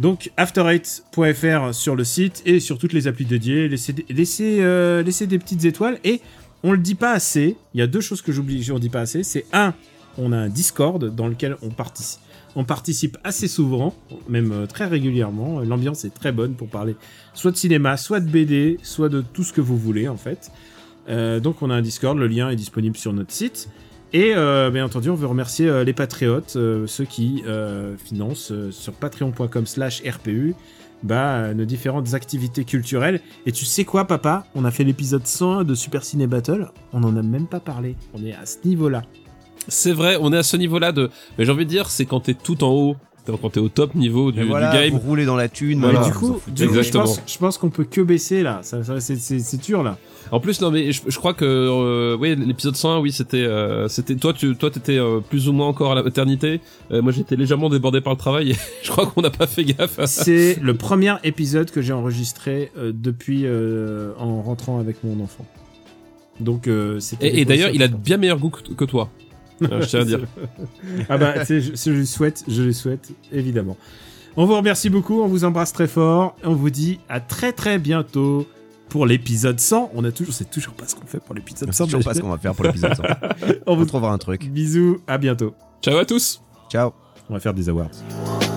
Donc 0.00 0.32
after8.fr 0.36 1.72
sur 1.72 1.94
le 1.94 2.02
site 2.02 2.42
et 2.46 2.58
sur 2.58 2.78
toutes 2.78 2.92
les 2.92 3.06
applis 3.06 3.26
dédiées. 3.26 3.68
Laissez, 3.68 3.94
laissez, 4.10 5.02
laissez 5.04 5.28
des 5.28 5.38
petites 5.38 5.64
étoiles 5.64 6.00
et 6.02 6.20
on 6.64 6.72
le 6.72 6.78
dit 6.78 6.96
pas 6.96 7.12
assez. 7.12 7.56
Il 7.74 7.80
y 7.80 7.82
a 7.82 7.86
deux 7.86 8.00
choses 8.00 8.22
que 8.22 8.32
j'oublie, 8.32 8.68
on 8.72 8.80
dit 8.80 8.90
pas 8.90 9.02
assez. 9.02 9.22
C'est 9.22 9.46
un, 9.52 9.72
on 10.18 10.32
a 10.32 10.36
un 10.36 10.48
Discord 10.48 11.14
dans 11.14 11.28
lequel 11.28 11.56
on 11.62 11.68
participe. 11.68 12.23
On 12.56 12.64
participe 12.64 13.18
assez 13.24 13.48
souvent, 13.48 13.94
même 14.28 14.52
euh, 14.52 14.66
très 14.66 14.86
régulièrement. 14.86 15.60
L'ambiance 15.60 16.04
est 16.04 16.14
très 16.14 16.32
bonne 16.32 16.54
pour 16.54 16.68
parler 16.68 16.96
soit 17.34 17.50
de 17.50 17.56
cinéma, 17.56 17.96
soit 17.96 18.20
de 18.20 18.30
BD, 18.30 18.78
soit 18.82 19.08
de 19.08 19.20
tout 19.20 19.42
ce 19.42 19.52
que 19.52 19.60
vous 19.60 19.76
voulez 19.76 20.08
en 20.08 20.16
fait. 20.16 20.50
Euh, 21.08 21.40
donc 21.40 21.62
on 21.62 21.70
a 21.70 21.74
un 21.74 21.82
Discord, 21.82 22.16
le 22.16 22.26
lien 22.26 22.48
est 22.50 22.56
disponible 22.56 22.96
sur 22.96 23.12
notre 23.12 23.32
site. 23.32 23.68
Et 24.12 24.32
euh, 24.36 24.70
bien 24.70 24.84
entendu, 24.84 25.10
on 25.10 25.16
veut 25.16 25.26
remercier 25.26 25.68
euh, 25.68 25.82
les 25.82 25.92
patriotes, 25.92 26.54
euh, 26.54 26.86
ceux 26.86 27.04
qui 27.04 27.42
euh, 27.48 27.96
financent 27.96 28.52
euh, 28.52 28.70
sur 28.70 28.92
patreon.com 28.92 29.66
slash 29.66 30.02
RPU 30.08 30.54
bah, 31.02 31.36
euh, 31.36 31.54
nos 31.54 31.64
différentes 31.64 32.14
activités 32.14 32.64
culturelles. 32.64 33.20
Et 33.44 33.52
tu 33.52 33.64
sais 33.64 33.84
quoi, 33.84 34.06
papa? 34.06 34.46
On 34.54 34.64
a 34.64 34.70
fait 34.70 34.84
l'épisode 34.84 35.26
101 35.26 35.64
de 35.64 35.74
Super 35.74 36.04
Ciné 36.04 36.26
Battle, 36.26 36.70
on 36.92 37.00
n'en 37.00 37.16
a 37.16 37.22
même 37.22 37.46
pas 37.46 37.60
parlé. 37.60 37.96
On 38.14 38.24
est 38.24 38.32
à 38.32 38.46
ce 38.46 38.58
niveau-là. 38.64 39.02
C'est 39.68 39.92
vrai, 39.92 40.16
on 40.20 40.32
est 40.32 40.38
à 40.38 40.42
ce 40.42 40.56
niveau-là 40.56 40.92
de. 40.92 41.10
Mais 41.38 41.44
j'ai 41.44 41.52
envie 41.52 41.64
de 41.64 41.70
dire, 41.70 41.88
c'est 41.90 42.04
quand 42.06 42.20
t'es 42.20 42.34
tout 42.34 42.62
en 42.64 42.70
haut, 42.70 42.96
quand 43.26 43.48
t'es 43.50 43.60
au 43.60 43.68
top 43.70 43.94
niveau 43.94 44.32
du, 44.32 44.44
voilà, 44.44 44.70
du 44.70 44.76
game. 44.90 44.98
vous 45.00 45.08
roulez 45.08 45.24
dans 45.24 45.36
la 45.36 45.48
thune. 45.48 45.80
Voilà. 45.80 46.04
du 46.04 46.12
coup, 46.12 46.40
du 46.46 46.62
je 46.62 46.68
Exactement. 46.68 47.04
pense, 47.04 47.22
je 47.26 47.38
pense 47.38 47.56
qu'on 47.56 47.70
peut 47.70 47.84
que 47.84 48.02
baisser 48.02 48.42
là. 48.42 48.60
Ça, 48.62 48.84
ça- 48.84 49.00
c'est- 49.00 49.56
dur 49.64 49.82
là. 49.82 49.96
En 50.30 50.40
plus, 50.40 50.60
non, 50.60 50.70
mais 50.70 50.92
je, 50.92 51.00
je 51.06 51.16
crois 51.18 51.32
que, 51.32 51.44
euh, 51.44 52.16
oui, 52.18 52.34
l'épisode 52.36 52.76
101, 52.76 52.98
oui, 53.00 53.12
c'était, 53.12 53.38
euh, 53.38 53.88
c'était, 53.88 54.14
toi, 54.16 54.32
tu, 54.34 54.54
toi, 54.56 54.70
t'étais 54.70 54.98
euh, 54.98 55.20
plus 55.20 55.48
ou 55.48 55.52
moins 55.52 55.68
encore 55.68 55.92
à 55.92 55.94
la 55.94 56.02
maternité. 56.02 56.60
Euh, 56.90 57.00
moi, 57.02 57.12
j'étais 57.12 57.36
légèrement 57.36 57.68
débordé 57.70 58.00
par 58.02 58.12
le 58.12 58.18
travail. 58.18 58.50
Et 58.50 58.56
je 58.82 58.90
crois 58.90 59.06
qu'on 59.06 59.22
n'a 59.22 59.30
pas 59.30 59.46
fait 59.46 59.64
gaffe. 59.64 59.98
à 59.98 60.06
ça. 60.06 60.24
C'est 60.24 60.58
le 60.60 60.74
premier 60.74 61.14
épisode 61.24 61.70
que 61.70 61.80
j'ai 61.80 61.92
enregistré 61.94 62.70
euh, 62.76 62.92
depuis 62.94 63.42
euh, 63.46 64.12
en 64.18 64.42
rentrant 64.42 64.78
avec 64.80 65.02
mon 65.04 65.22
enfant. 65.24 65.46
Donc 66.40 66.66
euh, 66.68 67.00
c'était. 67.00 67.28
Et, 67.28 67.40
et 67.40 67.44
d'ailleurs, 67.44 67.70
il 67.72 67.82
a 67.82 67.88
bien 67.88 68.16
meilleur 68.16 68.38
goût 68.38 68.50
que, 68.50 68.72
que 68.72 68.84
toi. 68.84 69.08
Je 69.80 69.86
tiens 69.86 70.00
à 70.00 70.04
dire. 70.04 70.20
ah 71.08 71.18
bah, 71.18 71.34
tu 71.40 71.46
sais, 71.46 71.60
je, 71.60 71.72
je 71.76 71.90
lui 71.90 72.06
souhaite, 72.06 72.44
je 72.48 72.62
lui 72.62 72.74
souhaite 72.74 73.10
évidemment. 73.32 73.76
On 74.36 74.46
vous 74.46 74.56
remercie 74.56 74.90
beaucoup, 74.90 75.20
on 75.22 75.28
vous 75.28 75.44
embrasse 75.44 75.72
très 75.72 75.86
fort, 75.86 76.34
et 76.42 76.46
on 76.46 76.54
vous 76.54 76.70
dit 76.70 76.98
à 77.08 77.20
très 77.20 77.52
très 77.52 77.78
bientôt 77.78 78.46
pour 78.88 79.06
l'épisode 79.06 79.60
100. 79.60 79.92
On 79.94 80.04
a 80.04 80.10
toujours, 80.12 80.34
c'est 80.34 80.50
toujours 80.50 80.74
pas 80.74 80.86
ce 80.86 80.94
qu'on 80.96 81.06
fait 81.06 81.20
pour 81.20 81.34
l'épisode 81.34 81.68
Je 81.68 81.74
100. 81.76 81.84
sais 81.84 81.90
toujours 81.90 82.04
pas 82.04 82.14
ce 82.14 82.20
qu'on 82.20 82.30
va 82.30 82.38
faire 82.38 82.54
pour 82.54 82.64
l'épisode 82.64 82.94
100. 82.94 83.02
On 83.66 83.72
On 83.72 83.76
vous 83.76 83.84
trouvera 83.84 84.12
un 84.12 84.18
truc. 84.18 84.48
bisous, 84.50 84.98
à 85.06 85.18
bientôt. 85.18 85.54
Ciao 85.82 85.96
à 85.98 86.04
tous. 86.04 86.42
Ciao. 86.70 86.92
On 87.30 87.34
va 87.34 87.40
faire 87.40 87.54
des 87.54 87.68
awards. 87.68 88.53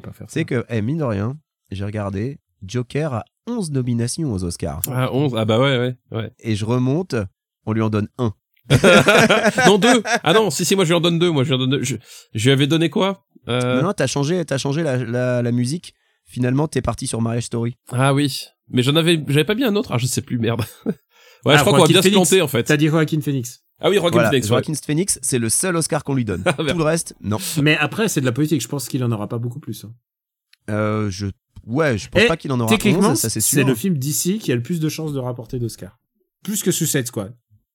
Pas 0.00 0.12
faire 0.12 0.28
ça. 0.28 0.34
C'est 0.34 0.44
que, 0.44 0.64
eh, 0.68 0.82
mine 0.82 0.98
de 0.98 1.04
rien, 1.04 1.36
j'ai 1.70 1.84
regardé, 1.84 2.38
Joker 2.62 3.14
a 3.14 3.24
11 3.46 3.70
nominations 3.72 4.32
aux 4.32 4.44
Oscars. 4.44 4.82
Ah, 4.90 5.12
11. 5.12 5.34
Ah 5.36 5.44
bah 5.44 5.58
ouais, 5.58 5.78
ouais, 5.78 5.96
ouais. 6.12 6.32
Et 6.40 6.56
je 6.56 6.64
remonte, 6.64 7.14
on 7.66 7.72
lui 7.72 7.82
en 7.82 7.90
donne 7.90 8.08
un. 8.18 8.34
non, 9.66 9.78
deux. 9.78 10.02
Ah 10.22 10.32
non, 10.32 10.50
si, 10.50 10.64
si, 10.64 10.76
moi 10.76 10.84
je 10.84 10.90
lui 10.90 10.96
en 10.96 11.00
donne 11.00 11.18
deux. 11.18 11.30
Moi 11.30 11.44
je 11.44 11.48
lui 11.48 11.54
en 11.54 11.58
donne 11.58 11.70
deux. 11.70 11.82
Je, 11.82 11.96
je 12.34 12.44
lui 12.44 12.52
avais 12.52 12.66
donné 12.66 12.90
quoi 12.90 13.24
euh... 13.48 13.76
Non, 13.76 13.88
non, 13.88 13.92
t'as 13.92 14.06
changé, 14.06 14.44
t'as 14.44 14.58
changé 14.58 14.82
la, 14.82 14.96
la, 14.98 15.42
la 15.42 15.52
musique. 15.52 15.94
Finalement, 16.26 16.68
t'es 16.68 16.82
parti 16.82 17.06
sur 17.06 17.20
Marriage 17.20 17.44
Story. 17.44 17.76
Ah 17.90 18.14
oui. 18.14 18.44
Mais 18.68 18.82
j'en 18.82 18.94
avais, 18.94 19.20
j'avais 19.26 19.44
pas 19.44 19.56
mis 19.56 19.64
un 19.64 19.74
autre. 19.74 19.90
Ah, 19.92 19.98
je 19.98 20.06
sais 20.06 20.22
plus, 20.22 20.38
merde. 20.38 20.62
Ouais, 21.44 21.54
Ah, 21.54 21.56
je 21.58 21.60
crois 21.62 21.72
qu'on 21.72 21.78
va 21.78 21.78
Joaquin 21.78 21.92
bien 21.92 22.02
se 22.02 22.08
Phoenix. 22.08 22.28
planter 22.28 22.42
en 22.42 22.48
fait. 22.48 22.62
T'as 22.64 22.76
dit 22.76 22.88
Joaquin 22.88 23.20
Phoenix. 23.20 23.62
Ah 23.80 23.88
oui, 23.88 23.96
Rock 23.98 24.12
Voilà, 24.12 24.28
Phoenix, 24.28 24.46
ouais. 24.46 24.48
Joaquin 24.56 24.74
Phoenix, 24.74 25.18
c'est 25.22 25.38
le 25.38 25.48
seul 25.48 25.74
Oscar 25.76 26.04
qu'on 26.04 26.14
lui 26.14 26.24
donne. 26.26 26.42
Ah, 26.46 26.52
Tout 26.52 26.62
le 26.64 26.82
reste, 26.84 27.14
non. 27.22 27.38
Mais 27.62 27.76
après, 27.78 28.08
c'est 28.08 28.20
de 28.20 28.26
la 28.26 28.32
politique. 28.32 28.60
Je 28.62 28.68
pense 28.68 28.88
qu'il 28.88 29.02
en 29.04 29.10
aura 29.10 29.26
pas 29.28 29.38
beaucoup 29.38 29.58
plus. 29.60 29.84
hein. 29.84 29.92
Euh, 30.68 31.08
je, 31.10 31.26
ouais, 31.66 31.96
je 31.96 32.08
pense 32.10 32.22
Et 32.22 32.26
pas 32.26 32.36
qu'il 32.36 32.52
en 32.52 32.60
aura 32.60 32.68
Techniquement, 32.68 33.10
11, 33.12 33.18
ça 33.18 33.30
c'est 33.30 33.64
le 33.64 33.74
film 33.74 33.96
d'ici 33.96 34.38
qui 34.38 34.52
a 34.52 34.54
le 34.54 34.62
plus 34.62 34.80
de 34.80 34.88
chances 34.90 35.12
de 35.14 35.18
rapporter 35.18 35.58
d'Oscar. 35.58 35.98
Plus 36.44 36.62
que 36.62 36.70
Suicide 36.70 37.06
Squad. 37.06 37.34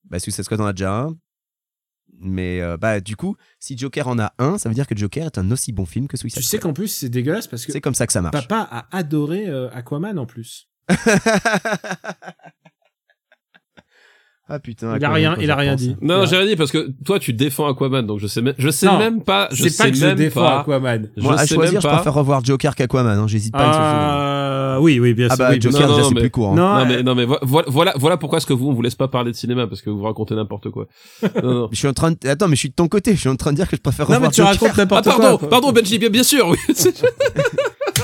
Bah, 0.10 0.20
Suicide 0.20 0.44
Squad 0.44 0.62
en 0.62 0.66
a 0.66 0.74
déjà 0.74 0.96
un. 0.96 1.16
Mais 2.20 2.62
euh, 2.62 2.78
bah 2.78 3.02
du 3.02 3.18
coup, 3.18 3.36
si 3.60 3.78
Joker 3.78 4.08
en 4.08 4.18
a 4.20 4.32
un, 4.40 4.58
ça 4.58 4.70
veut 4.70 4.76
dire 4.76 4.88
que 4.88 4.96
Joker 4.96 5.26
est 5.26 5.38
un 5.38 5.52
aussi 5.52 5.74
bon 5.74 5.86
film 5.86 6.08
que 6.08 6.16
Suicide 6.16 6.38
Tu 6.38 6.44
sais 6.44 6.58
Squad. 6.58 6.70
qu'en 6.70 6.74
plus, 6.74 6.88
c'est 6.88 7.10
dégueulasse 7.10 7.48
parce 7.48 7.66
que 7.66 7.74
C'est 7.74 7.82
comme 7.82 7.94
ça 7.96 8.08
que 8.08 8.14
ça 8.14 8.22
marche. 8.22 8.48
papa 8.48 8.68
a 8.72 8.96
adoré 8.96 9.50
euh, 9.50 9.70
Aquaman 9.72 10.18
en 10.18 10.26
plus. 10.26 10.70
ah 14.48 14.60
putain. 14.60 14.88
Il 14.88 14.92
a 14.92 14.96
Aquaman, 15.10 15.16
rien- 15.16 15.36
il 15.42 15.50
a 15.52 15.56
rien 15.56 15.76
dit. 15.76 15.96
Non, 16.02 16.20
Ouais. 16.22 16.28
j'ai 16.28 16.38
rien 16.38 16.46
dit 16.46 16.56
parce 16.56 16.72
que 16.72 16.90
toi 17.04 17.18
tu 17.20 17.34
défends 17.34 17.68
Aquaman, 17.68 18.06
donc 18.06 18.20
je 18.20 18.28
sais 18.28 18.42
même, 18.42 18.54
je 18.58 18.70
sais 18.70 18.86
Non, 18.86 19.00
même 19.00 19.22
pas, 19.24 19.48
je 19.52 19.68
sais 19.68 19.84
pas 19.84 19.90
que 19.90 19.98
je 19.98 20.06
même 20.06 20.16
défends 20.18 20.42
pas. 20.42 20.60
Aquaman. 20.62 21.10
Je 21.18 21.22
Moi, 21.24 21.34
à 21.34 21.38
sais 21.46 21.56
choisir, 21.56 21.74
même 21.74 21.82
je 21.82 21.88
pas. 21.88 21.96
préfère 21.96 22.14
revoir 22.14 22.44
Joker 22.46 22.76
qu'Aquaman. 22.76 23.18
Hein. 23.18 23.28
J'hésite 23.28 23.54
pas. 23.54 24.76
Ah, 24.76 24.78
oui, 24.82 25.00
oui, 25.00 25.14
bien 25.14 25.28
Ah 25.30 25.36
sûr. 25.36 25.46
bah 25.46 25.50
oui, 25.52 25.60
bien 25.60 25.72
Joker 25.72 25.88
Non, 25.88 25.94
déjà 25.94 26.02
non, 26.04 26.10
c'est 26.10 26.16
mais- 26.16 26.22
plus 26.22 26.30
court. 26.30 26.50
hein. 26.52 26.56
Non, 26.56 26.74
Non 26.76 26.80
euh, 26.82 26.86
mais 26.88 27.04
non 27.04 27.16
mais 27.16 27.26
vo- 27.26 27.40
voilà 27.68 27.94
voilà 27.98 28.18
pourquoi 28.18 28.38
est-ce 28.38 28.46
que 28.46 28.54
vous 28.54 28.68
on 28.70 28.74
vous 28.74 28.82
laisse 28.82 28.96
pas 28.96 29.08
parler 29.08 29.32
de 29.32 29.36
cinéma 29.38 29.68
parce 29.68 29.82
que 29.82 29.90
vous 29.90 30.04
racontez 30.04 30.36
n'importe 30.36 30.70
quoi. 30.70 30.86
Non, 31.44 31.54
non. 31.54 31.70
Je 31.72 31.78
suis 31.78 31.88
en 31.88 31.94
train 31.94 32.12
de... 32.12 32.18
Attends, 32.28 32.48
mais 32.48 32.56
je 32.56 32.60
suis 32.60 32.70
de 32.70 32.76
ton 32.76 32.88
côté. 32.88 33.16
Je 33.16 33.20
suis 33.22 33.30
en 33.30 33.36
train 33.36 33.52
de 33.52 33.56
dire 33.58 33.70
que 33.70 33.76
je 33.76 33.82
préfère 33.82 34.06
non, 34.06 34.20
mais 34.20 34.28
revoir 34.28 34.32
tu 34.32 34.42
Joker. 34.42 34.54
racontes 34.54 34.72
Ah 34.74 34.78
n'importe 34.82 35.06
pardon 35.06 35.38
quoi. 35.38 35.50
pardon 35.50 35.72
Benji 35.72 35.98
bien 35.98 36.10
bien 36.10 36.24
sûr 36.24 36.48
oui. 36.50 36.58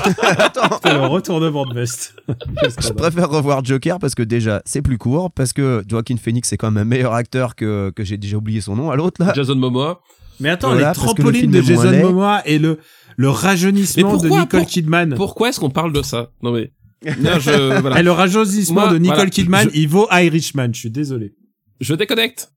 Putain, 0.03 0.99
le 0.99 1.05
retournement 1.07 1.65
de 1.65 1.73
veste. 1.73 2.15
Quel 2.61 2.71
Je 2.79 2.91
préfère 2.93 3.29
revoir 3.29 3.63
Joker 3.63 3.99
parce 3.99 4.15
que 4.15 4.23
déjà 4.23 4.61
c'est 4.65 4.81
plus 4.81 4.97
court, 4.97 5.31
parce 5.31 5.53
que 5.53 5.83
Joaquin 5.87 6.17
Phoenix 6.17 6.51
est 6.53 6.57
quand 6.57 6.71
même 6.71 6.81
un 6.81 6.85
meilleur 6.85 7.13
acteur 7.13 7.55
que, 7.55 7.91
que 7.95 8.03
j'ai 8.03 8.17
déjà 8.17 8.37
oublié 8.37 8.61
son 8.61 8.75
nom 8.75 8.91
à 8.91 8.95
l'autre 8.95 9.23
là. 9.23 9.33
Jason 9.35 9.55
Momoa. 9.55 10.01
Mais 10.39 10.49
attends, 10.49 10.69
Voilà, 10.71 10.81
les 10.81 10.87
le 10.89 10.95
trampolines 10.95 11.51
de 11.51 11.61
Jason. 11.61 11.91
Momoa 11.91 12.41
et 12.45 12.57
le, 12.57 12.79
le 13.17 13.29
rajeunissement 13.29 14.17
de 14.17 14.27
Nicole 14.29 14.47
Pour- 14.61 14.65
Kidman. 14.65 15.13
Pourquoi 15.15 15.49
est-ce 15.49 15.59
qu'on 15.59 15.69
parle 15.69 15.93
de 15.93 16.01
ça? 16.01 16.31
Non 16.41 16.51
mais 16.51 16.71
non, 17.19 17.39
je 17.39 17.79
voilà. 17.79 17.99
Et 17.99 18.03
le 18.03 18.11
rajeunissement 18.11 18.81
Moi, 18.81 18.91
de 18.93 18.97
Nicole 18.97 19.15
voilà, 19.15 19.29
Kidman, 19.31 19.69
je- 19.73 19.77
il 19.79 19.87
vaut 19.87 20.07
Irishman, 20.11 20.69
je 20.73 20.79
suis 20.79 20.91
désolé. 20.91 21.33
Je 21.79 21.93
déconnecte. 21.95 22.51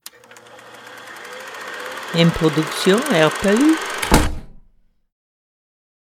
Une 2.19 2.31
production 2.31 2.97
RPU. 2.97 3.75